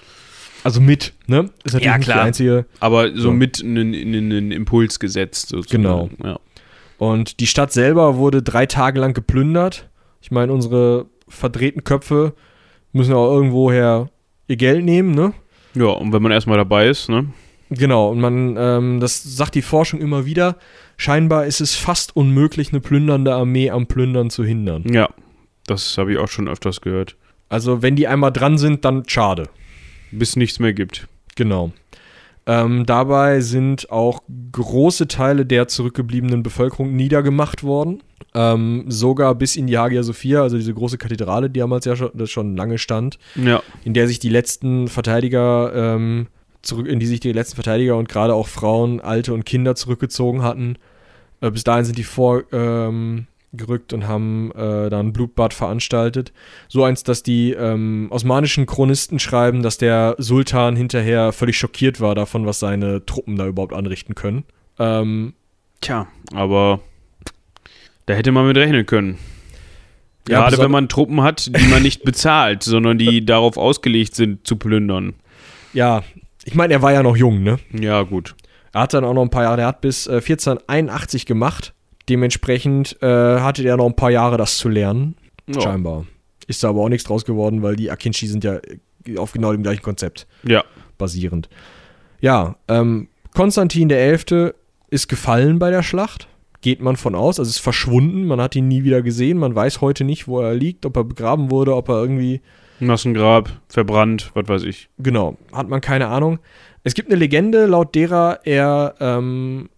Also 0.64 0.80
mit, 0.80 1.12
ne? 1.26 1.50
Ist 1.64 1.72
natürlich 1.74 1.86
Ja, 1.86 1.96
nicht 1.98 2.06
die 2.08 2.12
klar. 2.12 2.24
einzige. 2.24 2.66
Aber 2.80 3.08
so, 3.14 3.22
So. 3.22 3.32
mit 3.32 3.62
einen, 3.62 3.94
einen 3.94 4.52
Impuls 4.52 4.98
gesetzt 5.00 5.48
sozusagen. 5.48 5.82
Genau. 5.82 6.10
Ja. 6.24 6.38
Und 6.98 7.40
die 7.40 7.46
Stadt 7.48 7.72
selber 7.72 8.16
wurde 8.16 8.42
drei 8.42 8.66
Tage 8.66 9.00
lang 9.00 9.12
geplündert. 9.12 9.88
Ich 10.20 10.30
meine, 10.30 10.52
unsere 10.52 11.06
verdrehten 11.28 11.82
Köpfe 11.84 12.34
müssen 12.92 13.14
auch 13.14 13.32
irgendwoher 13.34 14.10
ihr 14.46 14.56
Geld 14.56 14.84
nehmen, 14.84 15.14
ne? 15.14 15.32
ja, 15.74 15.86
und 15.86 16.12
wenn 16.12 16.22
man 16.22 16.30
erstmal 16.32 16.58
dabei 16.58 16.88
ist, 16.88 17.08
ne? 17.08 17.26
Genau, 17.70 18.10
und 18.10 18.20
man, 18.20 18.54
ähm, 18.58 19.00
das 19.00 19.22
sagt 19.22 19.54
die 19.54 19.62
Forschung 19.62 20.00
immer 20.02 20.26
wieder, 20.26 20.58
scheinbar 20.98 21.46
ist 21.46 21.62
es 21.62 21.74
fast 21.74 22.14
unmöglich, 22.14 22.70
eine 22.70 22.80
plündernde 22.80 23.32
Armee 23.32 23.70
am 23.70 23.86
Plündern 23.86 24.28
zu 24.28 24.44
hindern. 24.44 24.84
Ja, 24.92 25.08
das 25.66 25.96
habe 25.96 26.12
ich 26.12 26.18
auch 26.18 26.28
schon 26.28 26.48
öfters 26.48 26.82
gehört. 26.82 27.16
Also 27.48 27.80
wenn 27.80 27.96
die 27.96 28.06
einmal 28.06 28.30
dran 28.30 28.58
sind, 28.58 28.84
dann 28.84 29.04
schade. 29.08 29.48
Bis 30.12 30.36
nichts 30.36 30.58
mehr 30.60 30.72
gibt. 30.72 31.08
Genau. 31.34 31.72
Ähm, 32.44 32.86
dabei 32.86 33.40
sind 33.40 33.90
auch 33.90 34.22
große 34.52 35.06
Teile 35.08 35.46
der 35.46 35.68
zurückgebliebenen 35.68 36.42
Bevölkerung 36.42 36.94
niedergemacht 36.94 37.62
worden. 37.62 38.02
Ähm, 38.34 38.84
sogar 38.88 39.34
bis 39.34 39.56
in 39.56 39.66
die 39.66 39.78
Hagia 39.78 40.02
Sophia, 40.02 40.42
also 40.42 40.56
diese 40.56 40.74
große 40.74 40.98
Kathedrale, 40.98 41.50
die 41.50 41.60
damals 41.60 41.84
ja 41.84 41.94
schon, 41.96 42.10
das 42.14 42.30
schon 42.30 42.56
lange 42.56 42.78
stand, 42.78 43.18
Ja. 43.36 43.62
in 43.84 43.94
der 43.94 44.08
sich 44.08 44.18
die 44.18 44.28
letzten 44.30 44.88
Verteidiger 44.88 45.72
ähm, 45.74 46.28
zurück, 46.62 46.88
in 46.88 46.98
die 46.98 47.06
sich 47.06 47.20
die 47.20 47.32
letzten 47.32 47.56
Verteidiger 47.56 47.96
und 47.96 48.08
gerade 48.08 48.34
auch 48.34 48.48
Frauen, 48.48 49.00
Alte 49.00 49.34
und 49.34 49.44
Kinder 49.44 49.74
zurückgezogen 49.74 50.42
hatten. 50.42 50.76
Äh, 51.40 51.50
bis 51.50 51.62
dahin 51.64 51.84
sind 51.84 51.98
die 51.98 52.04
vorgerückt 52.04 52.52
ähm, 52.52 53.26
gerückt 53.52 53.92
und 53.92 54.06
haben 54.08 54.50
äh, 54.52 54.88
da 54.88 54.98
ein 54.98 55.12
Blutbad 55.12 55.54
veranstaltet. 55.54 56.32
So 56.68 56.84
eins, 56.84 57.02
dass 57.02 57.22
die 57.22 57.52
ähm, 57.52 58.08
osmanischen 58.10 58.66
Chronisten 58.66 59.18
schreiben, 59.18 59.62
dass 59.62 59.78
der 59.78 60.14
Sultan 60.18 60.76
hinterher 60.76 61.32
völlig 61.32 61.58
schockiert 61.58 62.00
war 62.00 62.14
davon, 62.14 62.46
was 62.46 62.60
seine 62.60 63.04
Truppen 63.04 63.36
da 63.36 63.46
überhaupt 63.46 63.74
anrichten 63.74 64.14
können. 64.14 64.44
Ähm, 64.78 65.34
Tja, 65.80 66.06
aber 66.32 66.80
da 68.06 68.14
hätte 68.14 68.32
man 68.32 68.46
mit 68.46 68.56
rechnen 68.56 68.86
können. 68.86 69.18
Ja, 70.28 70.40
Gerade 70.40 70.58
wenn 70.58 70.70
man 70.70 70.88
Truppen 70.88 71.22
hat, 71.22 71.46
die 71.56 71.66
man 71.66 71.82
nicht 71.82 72.04
bezahlt, 72.04 72.62
sondern 72.62 72.96
die 72.96 73.26
darauf 73.26 73.56
ausgelegt 73.56 74.14
sind 74.14 74.46
zu 74.46 74.56
plündern. 74.56 75.14
ja, 75.72 76.02
ich 76.44 76.54
meine, 76.54 76.74
er 76.74 76.82
war 76.82 76.92
ja 76.92 77.02
noch 77.04 77.16
jung, 77.16 77.42
ne? 77.42 77.58
Ja, 77.72 78.02
gut. 78.02 78.34
Er 78.72 78.82
hat 78.82 78.94
dann 78.94 79.04
auch 79.04 79.14
noch 79.14 79.22
ein 79.22 79.30
paar 79.30 79.44
Jahre, 79.44 79.60
er 79.60 79.68
hat 79.68 79.80
bis 79.80 80.06
äh, 80.06 80.14
1481 80.14 81.26
gemacht. 81.26 81.74
Dementsprechend 82.08 82.96
äh, 83.02 83.06
hatte 83.40 83.62
er 83.64 83.76
noch 83.76 83.86
ein 83.86 83.96
paar 83.96 84.10
Jahre, 84.10 84.36
das 84.36 84.58
zu 84.58 84.68
lernen. 84.68 85.16
Ja. 85.46 85.60
Scheinbar. 85.60 86.06
Ist 86.46 86.62
da 86.64 86.68
aber 86.70 86.80
auch 86.80 86.88
nichts 86.88 87.04
draus 87.06 87.24
geworden, 87.24 87.62
weil 87.62 87.76
die 87.76 87.90
Akinchi 87.90 88.26
sind 88.26 88.44
ja 88.44 88.54
äh, 89.06 89.16
auf 89.18 89.32
genau 89.32 89.52
dem 89.52 89.62
gleichen 89.62 89.82
Konzept 89.82 90.26
Ja. 90.42 90.64
basierend. 90.98 91.48
Ja, 92.20 92.56
ähm, 92.68 93.08
Konstantin 93.34 93.88
der 93.88 94.00
Elfte 94.00 94.54
ist 94.90 95.08
gefallen 95.08 95.58
bei 95.58 95.70
der 95.70 95.82
Schlacht. 95.82 96.28
geht 96.60 96.80
man 96.80 96.94
von 96.96 97.16
aus. 97.16 97.40
Also 97.40 97.48
ist 97.48 97.58
verschwunden, 97.58 98.26
man 98.26 98.40
hat 98.40 98.54
ihn 98.54 98.68
nie 98.68 98.84
wieder 98.84 99.02
gesehen, 99.02 99.38
man 99.38 99.52
weiß 99.54 99.80
heute 99.80 100.04
nicht, 100.04 100.28
wo 100.28 100.40
er 100.40 100.54
liegt, 100.54 100.86
ob 100.86 100.96
er 100.96 101.02
begraben 101.04 101.50
wurde, 101.50 101.74
ob 101.74 101.88
er 101.88 102.00
irgendwie. 102.00 102.40
Massengrab, 102.78 103.50
verbrannt, 103.68 104.30
was 104.34 104.46
weiß 104.48 104.62
ich. 104.64 104.88
Genau, 104.98 105.36
hat 105.52 105.68
man 105.68 105.80
keine 105.80 106.06
Ahnung. 106.08 106.38
Es 106.84 106.94
gibt 106.94 107.08
eine 107.10 107.18
Legende, 107.18 107.66
laut 107.66 107.94
derer 107.96 108.40
er 108.44 108.94
ähm, 109.00 109.70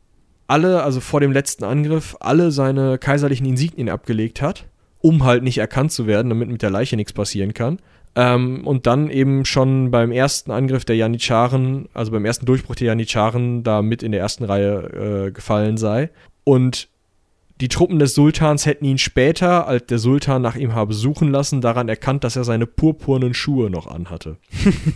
alle, 0.47 0.83
also 0.83 1.01
vor 1.01 1.21
dem 1.21 1.33
letzten 1.33 1.65
Angriff, 1.65 2.17
alle 2.21 2.51
seine 2.51 2.99
kaiserlichen 2.99 3.47
Insignien 3.47 3.89
abgelegt 3.89 4.43
hat, 4.43 4.67
um 5.01 5.25
halt 5.25 5.43
nicht 5.43 5.59
erkannt 5.59 5.93
zu 5.93 6.07
werden, 6.07 6.29
damit 6.29 6.49
mit 6.49 6.63
der 6.63 6.71
Leiche 6.71 6.97
nichts 6.97 7.13
passieren 7.13 7.55
kann. 7.55 7.79
Ähm, 8.17 8.67
und 8.67 8.87
dann 8.87 9.11
eben 9.11 9.45
schon 9.45 9.91
beim 9.91 10.13
ersten 10.13 10.53
Angriff 10.53 10.85
der 10.85 10.97
Janitscharen, 10.97 11.89
also 11.95 12.13
beim 12.13 12.25
ersten 12.25 12.47
Durchbruch 12.47 12.77
der 12.77 12.89
Janitscharen, 12.89 13.65
da 13.65 13.83
mit 13.83 14.03
in 14.03 14.13
der 14.13 14.21
ersten 14.21 14.45
Reihe 14.45 15.27
äh, 15.27 15.31
gefallen 15.33 15.77
sei. 15.77 16.11
Und 16.45 16.89
die 17.61 17.69
Truppen 17.69 18.01
des 18.01 18.15
Sultans 18.15 18.67
hätten 18.67 18.85
ihn 18.85 18.99
später, 18.99 19.69
als 19.69 19.87
der 19.87 19.99
Sultan 19.99 20.43
nach 20.43 20.57
ihm 20.57 20.75
habe 20.75 20.93
suchen 20.93 21.31
lassen, 21.31 21.61
daran 21.61 21.89
erkannt, 21.89 22.25
dass 22.25 22.35
er 22.35 22.43
seine 22.43 22.67
purpurnen 22.67 23.33
Schuhe 23.33 23.71
noch 23.71 23.87
anhatte. 23.87 24.39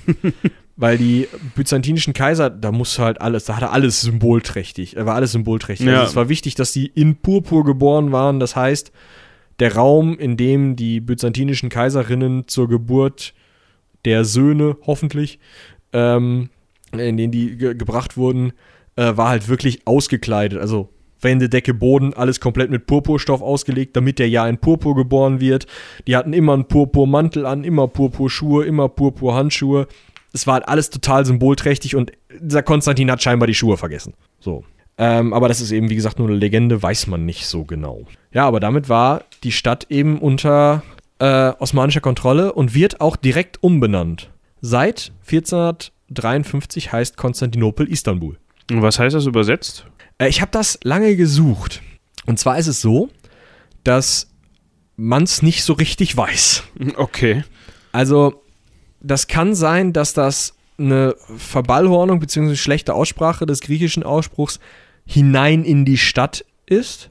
Weil 0.77 0.99
die 0.99 1.29
byzantinischen 1.55 2.15
Kaiser, 2.15 2.51
da 2.51 2.73
musste 2.73 3.03
halt 3.03 3.21
alles, 3.21 3.45
da 3.45 3.57
hatte 3.57 3.71
alles 3.71 4.01
symbolträchtig, 4.01 4.95
da 4.95 5.07
war 5.07 5.15
alles 5.15 5.33
symbolträchtig. 5.33 5.87
Ja. 5.87 6.01
Also 6.01 6.11
es 6.11 6.17
war 6.17 6.29
wichtig, 6.29 6.57
dass 6.57 6.73
sie 6.73 6.87
in 6.87 7.17
Purpur 7.17 7.65
geboren 7.65 8.11
waren. 8.13 8.41
Das 8.41 8.57
heißt, 8.57 8.93
der 9.61 9.75
Raum, 9.75 10.19
in 10.19 10.37
dem 10.37 10.77
die 10.77 11.01
byzantinischen 11.01 11.69
Kaiserinnen 11.69 12.49
zur 12.49 12.69
Geburt 12.69 13.35
der 14.05 14.25
Söhne, 14.25 14.77
hoffentlich, 14.87 15.39
ähm, 15.93 16.51
in 16.93 17.17
den 17.17 17.31
die 17.31 17.57
ge 17.57 17.75
gebracht 17.75 18.17
wurden, 18.17 18.53
äh, 18.97 19.17
war 19.17 19.29
halt 19.29 19.49
wirklich 19.49 19.87
ausgekleidet. 19.87 20.61
Also 20.61 20.91
Wände, 21.21 21.49
Decke, 21.49 21.75
Boden, 21.75 22.15
alles 22.15 22.41
komplett 22.41 22.71
mit 22.71 22.87
Purpurstoff 22.87 23.43
ausgelegt, 23.43 23.97
damit 23.97 24.19
der 24.19 24.29
ja 24.29 24.47
in 24.49 24.59
Purpur 24.59 24.95
geboren 24.95 25.41
wird. 25.41 25.67
Die 26.07 26.17
hatten 26.17 26.33
immer 26.33 26.55
einen 26.55 26.67
Purpurmantel 26.67 27.47
an, 27.47 27.65
immer 27.65 27.89
Purpurschuhe, 27.89 28.65
immer 28.65 28.89
Purpurhandschuhe. 28.89 29.87
Es 30.33 30.47
war 30.47 30.55
halt 30.55 30.69
alles 30.69 30.91
total 30.91 31.25
symbolträchtig 31.27 31.97
und 31.97 32.13
dieser 32.41 32.63
Konstantin 32.63 33.11
hat 33.11 33.23
scheinbar 33.23 33.47
die 33.47 33.55
Schuhe 33.55 33.77
vergessen. 33.77 34.15
So. 34.41 34.65
Ähm, 34.99 35.33
aber 35.33 35.49
das 35.49 35.61
ist 35.61 35.71
eben, 35.71 35.91
wie 35.91 35.95
gesagt, 35.95 36.19
nur 36.19 36.29
eine 36.29 36.37
Legende, 36.37 36.83
weiß 36.83 37.07
man 37.07 37.25
nicht 37.25 37.47
so 37.47 37.65
genau. 37.65 38.03
Ja, 38.33 38.47
aber 38.47 38.61
damit 38.61 38.89
war 38.89 39.25
die 39.45 39.53
Stadt 39.53 39.87
eben 39.91 40.19
unter 40.19 40.83
äh, 41.21 41.53
osmanischer 41.59 42.01
Kontrolle 42.01 42.53
und 42.53 42.75
wird 42.75 43.01
auch 43.01 43.17
direkt 43.17 43.63
umbenannt. 43.63 44.31
Seit 44.61 45.13
1453 45.31 46.93
heißt 46.93 47.17
Konstantinopel 47.17 47.89
Istanbul. 47.89 48.39
Und 48.71 48.83
was 48.83 48.99
heißt 48.99 49.15
das 49.15 49.27
übersetzt? 49.27 49.87
Äh, 50.19 50.29
ich 50.29 50.41
habe 50.41 50.51
das 50.51 50.79
lange 50.83 51.17
gesucht. 51.17 51.83
Und 52.27 52.39
zwar 52.39 52.59
ist 52.59 52.67
es 52.67 52.81
so, 52.81 53.09
dass 53.85 54.29
man 54.97 55.23
es 55.23 55.43
nicht 55.43 55.65
so 55.65 55.73
richtig 55.73 56.17
weiß. 56.17 56.65
Okay. 56.97 57.45
Also, 57.93 58.43
das 59.01 59.29
kann 59.29 59.55
sein, 59.55 59.93
dass 59.93 60.13
das 60.13 60.55
eine 60.79 61.15
Verballhornung 61.37 62.21
bzw. 62.21 62.57
schlechte 62.57 62.95
Aussprache 62.95 63.47
des 63.47 63.61
griechischen 63.61 64.03
Ausspruchs 64.03 64.61
hinein 65.05 65.65
in 65.65 65.85
die 65.85 65.99
Stadt 65.99 66.45
ist. 66.67 67.11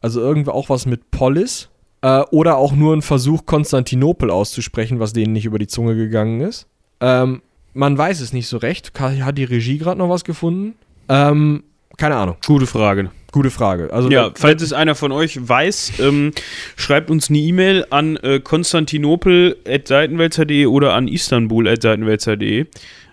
Also 0.00 0.20
irgendwo 0.20 0.52
auch 0.52 0.68
was 0.68 0.86
mit 0.86 1.10
Polis. 1.10 1.68
Äh, 2.02 2.20
oder 2.30 2.56
auch 2.56 2.72
nur 2.72 2.94
ein 2.94 3.02
Versuch, 3.02 3.46
Konstantinopel 3.46 4.30
auszusprechen, 4.30 5.00
was 5.00 5.12
denen 5.12 5.32
nicht 5.32 5.46
über 5.46 5.58
die 5.58 5.66
Zunge 5.66 5.96
gegangen 5.96 6.40
ist. 6.40 6.66
Ähm, 7.00 7.42
man 7.72 7.98
weiß 7.98 8.20
es 8.20 8.32
nicht 8.32 8.46
so 8.46 8.58
recht. 8.58 8.92
Hat 8.98 9.38
die 9.38 9.44
Regie 9.44 9.78
gerade 9.78 9.98
noch 9.98 10.08
was 10.08 10.24
gefunden? 10.24 10.74
Ähm, 11.08 11.64
keine 11.96 12.16
Ahnung. 12.16 12.36
Gute 12.46 12.66
Frage. 12.66 13.10
Gute 13.32 13.50
Frage. 13.50 13.92
Also 13.92 14.10
Ja, 14.10 14.30
falls 14.34 14.62
es 14.62 14.72
einer 14.72 14.94
von 14.94 15.10
euch 15.10 15.36
weiß, 15.48 15.94
ähm, 16.00 16.30
schreibt 16.76 17.10
uns 17.10 17.30
eine 17.30 17.38
E-Mail 17.38 17.84
an 17.90 18.16
äh, 18.16 18.38
konstantinopel.seitenwälzer.de 18.38 20.66
oder 20.66 20.94
an 20.94 21.08
istanbul.seitenwälzer.de 21.08 22.66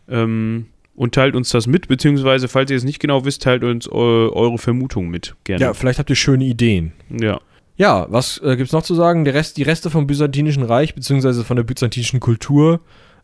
ähm, 0.10 0.68
und 0.96 1.16
teilt 1.16 1.36
uns 1.36 1.50
das 1.50 1.66
mit, 1.66 1.88
beziehungsweise, 1.88 2.48
falls 2.48 2.70
ihr 2.70 2.78
es 2.78 2.84
nicht 2.84 3.00
genau 3.00 3.26
wisst, 3.26 3.42
teilt 3.42 3.64
uns 3.64 3.92
eu 3.92 4.30
eure 4.32 4.60
Vermutung 4.60 5.10
mit. 5.10 5.36
Gerne. 5.44 5.66
ja, 5.66 5.74
vielleicht 5.74 5.98
habt 5.98 6.12
ihr 6.12 6.16
schöne 6.16 6.44
Ideen. 6.44 6.92
Ja. 7.10 7.40
Ja, 7.78 8.06
was 8.10 8.38
äh, 8.44 8.56
gibt's 8.58 8.74
noch 8.74 8.84
zu 8.84 8.94
sagen? 8.94 9.26
Der 9.26 9.34
Rest, 9.34 9.58
die 9.58 9.64
Reste 9.64 9.90
vom 9.90 10.06
Byzantinischen 10.06 10.62
Reich, 10.62 10.94
beziehungsweise 10.94 11.44
von 11.44 11.56
der 11.56 11.64
byzantinischen 11.64 12.20
Kultur, 12.20 12.82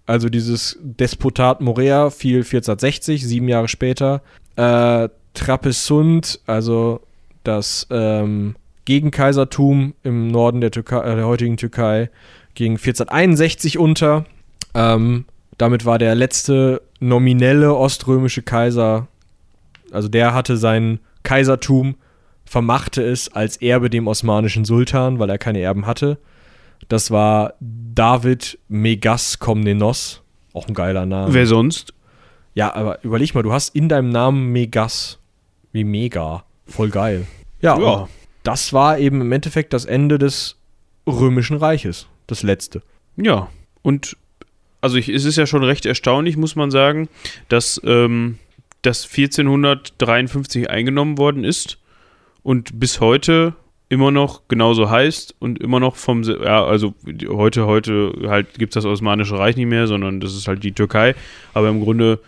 also 0.08 0.30
dieses 0.30 0.80
Despotat 0.82 1.62
Morea 1.62 2.10
fiel 2.10 2.38
1460, 2.38 3.24
sieben 3.24 3.48
Jahre 3.50 3.68
später. 3.68 4.24
Äh, 4.56 5.10
Trapezunt, 5.38 6.39
also 6.47 7.01
das 7.43 7.88
ähm, 7.91 8.55
Gegenkaisertum 8.85 9.93
im 10.03 10.27
Norden 10.30 10.61
der, 10.61 10.72
Türkei, 10.72 10.99
äh, 11.01 11.15
der 11.15 11.27
heutigen 11.27 11.57
Türkei, 11.57 12.09
ging 12.55 12.73
1461 12.73 13.77
unter. 13.77 14.26
Ähm, 14.73 15.26
damit 15.57 15.85
war 15.85 15.99
der 15.99 16.15
letzte 16.15 16.81
nominelle 16.99 17.76
oströmische 17.76 18.41
Kaiser, 18.41 19.07
also 19.91 20.07
der 20.07 20.34
hatte 20.34 20.57
sein 20.57 20.99
Kaisertum, 21.23 21.95
vermachte 22.45 23.03
es 23.03 23.31
als 23.31 23.57
Erbe 23.57 23.89
dem 23.89 24.07
osmanischen 24.07 24.65
Sultan, 24.65 25.19
weil 25.19 25.30
er 25.30 25.38
keine 25.38 25.59
Erben 25.59 25.85
hatte. 25.85 26.18
Das 26.88 27.11
war 27.11 27.53
David 27.59 28.57
Megas 28.69 29.39
Komnenos, 29.39 30.23
auch 30.53 30.68
ein 30.68 30.73
geiler 30.73 31.05
Name. 31.05 31.34
Wer 31.34 31.45
sonst? 31.45 31.93
Ja, 32.53 32.73
aber 32.73 33.03
überleg 33.03 33.35
mal, 33.35 33.43
du 33.43 33.53
hast 33.53 33.76
in 33.76 33.88
deinem 33.88 34.09
Namen 34.09 34.51
Megas. 34.51 35.19
Wie 35.72 35.84
mega. 35.84 36.44
Voll 36.68 36.89
geil. 36.89 37.26
Ja, 37.61 37.77
Ja. 37.80 37.85
und 38.02 38.10
das 38.44 38.72
war 38.73 38.98
eben 38.99 39.22
im 39.22 39.31
Endeffekt 39.31 39.73
das 39.73 39.85
Ende 39.85 40.18
des 40.18 40.56
Römischen 41.07 41.57
Reiches. 41.57 42.07
Das 42.27 42.44
letzte. 42.44 42.81
Ja. 43.15 43.49
Und 43.81 44.18
also 44.81 44.98
ich, 44.98 45.10
es 45.10 45.26
ist 45.26 45.38
ja 45.38 45.45
schon 45.48 45.64
recht 45.64 45.85
erstaunlich, 45.85 46.38
muss 46.38 46.56
man 46.56 46.72
sagen, 46.72 47.10
dass 47.49 47.81
ähm, 47.85 48.38
das 48.81 49.06
1453 49.06 50.69
eingenommen 50.69 51.18
worden 51.18 51.44
ist 51.44 51.77
und 52.44 52.80
bis 52.80 52.99
heute 52.99 53.53
immer 53.89 54.11
noch 54.11 54.48
genauso 54.49 54.89
heißt 54.89 55.35
und 55.39 55.60
immer 55.61 55.80
noch 55.80 55.95
vom, 55.95 56.23
Se- 56.23 56.39
ja, 56.44 56.64
also 56.65 56.94
heute, 57.30 57.65
heute 57.65 58.14
halt 58.27 58.53
gibt 58.60 58.76
es 58.76 58.84
das 58.84 58.85
Osmanische 58.91 59.38
Reich 59.39 59.56
nicht 59.56 59.68
mehr, 59.68 59.88
sondern 59.88 60.19
das 60.19 60.35
ist 60.35 60.48
halt 60.48 60.64
die 60.64 60.73
Türkei, 60.73 61.15
aber 61.53 61.69
im 61.69 61.80
Grunde 61.81 62.19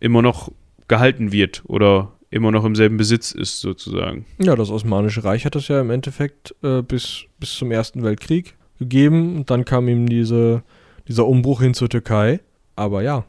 immer 0.00 0.22
noch 0.22 0.50
gehalten 0.88 1.30
wird 1.32 1.62
oder 1.66 2.12
immer 2.34 2.50
noch 2.50 2.64
im 2.64 2.74
selben 2.74 2.96
Besitz 2.96 3.32
ist, 3.32 3.60
sozusagen. 3.60 4.26
Ja, 4.38 4.56
das 4.56 4.70
Osmanische 4.70 5.22
Reich 5.22 5.44
hat 5.46 5.54
das 5.54 5.68
ja 5.68 5.80
im 5.80 5.90
Endeffekt 5.90 6.54
äh, 6.62 6.82
bis, 6.82 7.24
bis 7.38 7.54
zum 7.54 7.70
Ersten 7.70 8.02
Weltkrieg 8.02 8.56
gegeben. 8.78 9.36
Und 9.36 9.50
dann 9.50 9.64
kam 9.64 9.88
ihm 9.88 10.08
diese, 10.08 10.62
dieser 11.06 11.26
Umbruch 11.26 11.62
hin 11.62 11.74
zur 11.74 11.88
Türkei. 11.88 12.40
Aber 12.76 13.02
ja, 13.02 13.24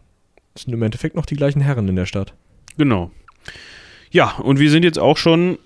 es 0.56 0.64
sind 0.64 0.74
im 0.74 0.82
Endeffekt 0.82 1.16
noch 1.16 1.28
die 1.28 1.36
gleichen 1.36 1.62
Herren 1.62 1.88
in 1.88 1.96
der 1.96 2.08
Stadt. 2.08 2.34
Genau. 2.78 3.12
Ja, 4.10 4.38
und 4.38 4.60
wir 4.60 4.72
sind 4.72 4.84
jetzt 4.84 4.98
auch 4.98 5.18
schon 5.18 5.60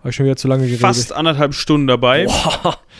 Habe 0.00 0.10
ich 0.10 0.16
schon 0.16 0.26
wieder 0.26 0.36
zu 0.36 0.48
lange 0.48 0.64
geredet. 0.64 0.80
fast 0.80 1.12
anderthalb 1.12 1.54
Stunden 1.54 1.86
dabei. 1.86 2.26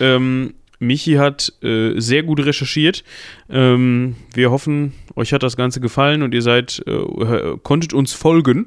Ähm, 0.00 0.54
Michi 0.80 1.14
hat 1.14 1.52
äh, 1.62 2.00
sehr 2.00 2.24
gut 2.24 2.44
recherchiert. 2.44 3.04
Ähm, 3.48 4.16
wir 4.34 4.50
hoffen, 4.50 4.92
euch 5.14 5.32
hat 5.32 5.44
das 5.44 5.56
Ganze 5.56 5.78
gefallen 5.80 6.22
und 6.24 6.34
ihr 6.34 6.42
seid, 6.42 6.82
äh, 6.88 7.56
konntet 7.62 7.92
uns 7.92 8.12
folgen. 8.12 8.66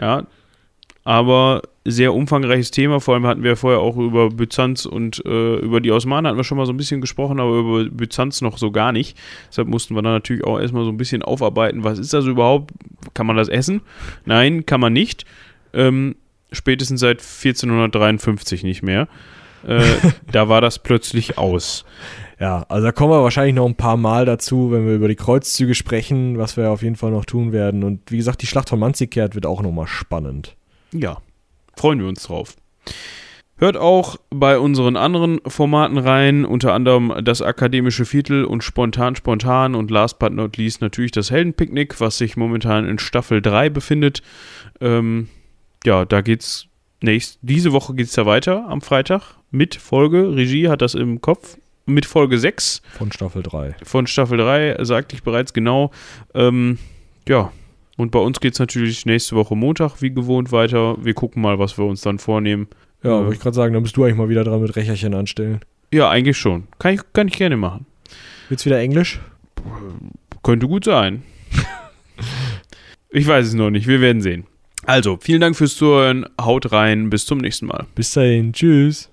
Ja. 0.00 0.24
Aber 1.04 1.62
sehr 1.84 2.14
umfangreiches 2.14 2.70
Thema. 2.70 3.00
Vor 3.00 3.14
allem 3.14 3.26
hatten 3.26 3.42
wir 3.42 3.56
vorher 3.56 3.80
auch 3.80 3.96
über 3.96 4.30
Byzanz 4.30 4.86
und 4.86 5.24
äh, 5.26 5.56
über 5.56 5.80
die 5.80 5.90
Osmanen 5.90 6.28
hatten 6.28 6.38
wir 6.38 6.44
schon 6.44 6.58
mal 6.58 6.66
so 6.66 6.72
ein 6.72 6.76
bisschen 6.76 7.00
gesprochen, 7.00 7.40
aber 7.40 7.58
über 7.58 7.84
Byzanz 7.90 8.40
noch 8.40 8.56
so 8.56 8.70
gar 8.70 8.92
nicht. 8.92 9.18
Deshalb 9.48 9.68
mussten 9.68 9.94
wir 9.94 10.02
dann 10.02 10.12
natürlich 10.12 10.44
auch 10.44 10.60
erstmal 10.60 10.84
so 10.84 10.90
ein 10.90 10.96
bisschen 10.96 11.22
aufarbeiten. 11.22 11.82
Was 11.82 11.98
ist 11.98 12.12
das 12.12 12.24
überhaupt? 12.26 12.70
Kann 13.14 13.26
man 13.26 13.36
das 13.36 13.48
essen? 13.48 13.80
Nein, 14.24 14.64
kann 14.64 14.80
man 14.80 14.92
nicht. 14.92 15.24
Ähm, 15.74 16.14
spätestens 16.52 17.00
seit 17.00 17.20
1453 17.20 18.62
nicht 18.62 18.82
mehr. 18.82 19.08
Äh, 19.66 19.82
da 20.32 20.48
war 20.48 20.60
das 20.60 20.78
plötzlich 20.78 21.36
aus. 21.36 21.84
Ja, 22.38 22.64
also 22.68 22.86
da 22.86 22.92
kommen 22.92 23.12
wir 23.12 23.22
wahrscheinlich 23.22 23.54
noch 23.54 23.66
ein 23.66 23.76
paar 23.76 23.96
Mal 23.96 24.24
dazu, 24.24 24.70
wenn 24.70 24.86
wir 24.86 24.94
über 24.94 25.08
die 25.08 25.16
Kreuzzüge 25.16 25.74
sprechen, 25.74 26.38
was 26.38 26.56
wir 26.56 26.70
auf 26.70 26.82
jeden 26.82 26.96
Fall 26.96 27.10
noch 27.10 27.24
tun 27.24 27.52
werden. 27.52 27.82
Und 27.82 28.10
wie 28.10 28.16
gesagt, 28.16 28.42
die 28.42 28.46
Schlacht 28.46 28.68
von 28.68 28.78
Manzikert 28.78 29.34
wird 29.34 29.46
auch 29.46 29.62
nochmal 29.62 29.86
spannend. 29.88 30.56
Ja, 30.92 31.18
freuen 31.76 32.00
wir 32.00 32.08
uns 32.08 32.24
drauf. 32.24 32.54
Hört 33.56 33.76
auch 33.76 34.16
bei 34.30 34.58
unseren 34.58 34.96
anderen 34.96 35.40
Formaten 35.46 35.96
rein, 35.96 36.44
unter 36.44 36.72
anderem 36.72 37.14
das 37.22 37.42
akademische 37.42 38.04
Viertel 38.04 38.44
und 38.44 38.64
Spontan 38.64 39.14
Spontan 39.14 39.76
und 39.76 39.90
last 39.90 40.18
but 40.18 40.32
not 40.32 40.56
least 40.56 40.80
natürlich 40.80 41.12
das 41.12 41.30
Heldenpicknick, 41.30 42.00
was 42.00 42.18
sich 42.18 42.36
momentan 42.36 42.88
in 42.88 42.98
Staffel 42.98 43.40
3 43.40 43.70
befindet. 43.70 44.22
Ähm, 44.80 45.28
ja, 45.84 46.04
da 46.04 46.22
geht's 46.22 46.66
nächst, 47.02 47.38
diese 47.42 47.72
Woche 47.72 47.94
geht's 47.94 48.14
da 48.14 48.26
weiter 48.26 48.68
am 48.68 48.80
Freitag 48.80 49.36
mit 49.52 49.76
Folge, 49.76 50.34
Regie 50.34 50.68
hat 50.68 50.82
das 50.82 50.94
im 50.94 51.20
Kopf, 51.20 51.56
mit 51.86 52.06
Folge 52.06 52.38
6 52.38 52.82
Von 52.92 53.12
Staffel 53.12 53.42
3. 53.42 53.76
von 53.84 54.06
Staffel 54.06 54.38
3, 54.38 54.84
sagte 54.84 55.14
ich 55.14 55.22
bereits 55.22 55.52
genau. 55.52 55.90
Ähm, 56.34 56.78
ja, 57.28 57.52
und 57.96 58.10
bei 58.10 58.18
uns 58.18 58.40
geht 58.40 58.54
es 58.54 58.58
natürlich 58.58 59.06
nächste 59.06 59.36
Woche 59.36 59.54
Montag 59.56 60.00
wie 60.02 60.10
gewohnt 60.12 60.52
weiter. 60.52 60.96
Wir 61.04 61.14
gucken 61.14 61.42
mal, 61.42 61.58
was 61.58 61.78
wir 61.78 61.84
uns 61.84 62.00
dann 62.00 62.18
vornehmen. 62.18 62.68
Ja, 63.02 63.10
Ja. 63.10 63.18
wollte 63.20 63.34
ich 63.34 63.40
gerade 63.40 63.54
sagen, 63.56 63.74
dann 63.74 63.82
bist 63.82 63.96
du 63.96 64.04
eigentlich 64.04 64.16
mal 64.16 64.28
wieder 64.28 64.44
dran 64.44 64.60
mit 64.62 64.74
Recherchen 64.76 65.14
anstellen. 65.14 65.60
Ja, 65.92 66.08
eigentlich 66.08 66.38
schon. 66.38 66.64
Kann 66.78 66.94
ich, 66.94 67.00
kann 67.12 67.28
ich 67.28 67.34
gerne 67.34 67.56
machen. 67.56 67.86
Wird's 68.48 68.64
wieder 68.64 68.78
Englisch? 68.80 69.20
Könnte 70.42 70.66
gut 70.66 70.84
sein. 70.84 71.22
ich 73.10 73.26
weiß 73.26 73.46
es 73.46 73.54
noch 73.54 73.70
nicht. 73.70 73.86
Wir 73.86 74.00
werden 74.00 74.22
sehen. 74.22 74.46
Also, 74.84 75.18
vielen 75.20 75.40
Dank 75.40 75.54
fürs 75.56 75.76
Zuhören. 75.76 76.26
Haut 76.40 76.72
rein. 76.72 77.10
Bis 77.10 77.26
zum 77.26 77.38
nächsten 77.38 77.66
Mal. 77.66 77.86
Bis 77.94 78.12
dahin, 78.12 78.52
tschüss. 78.52 79.11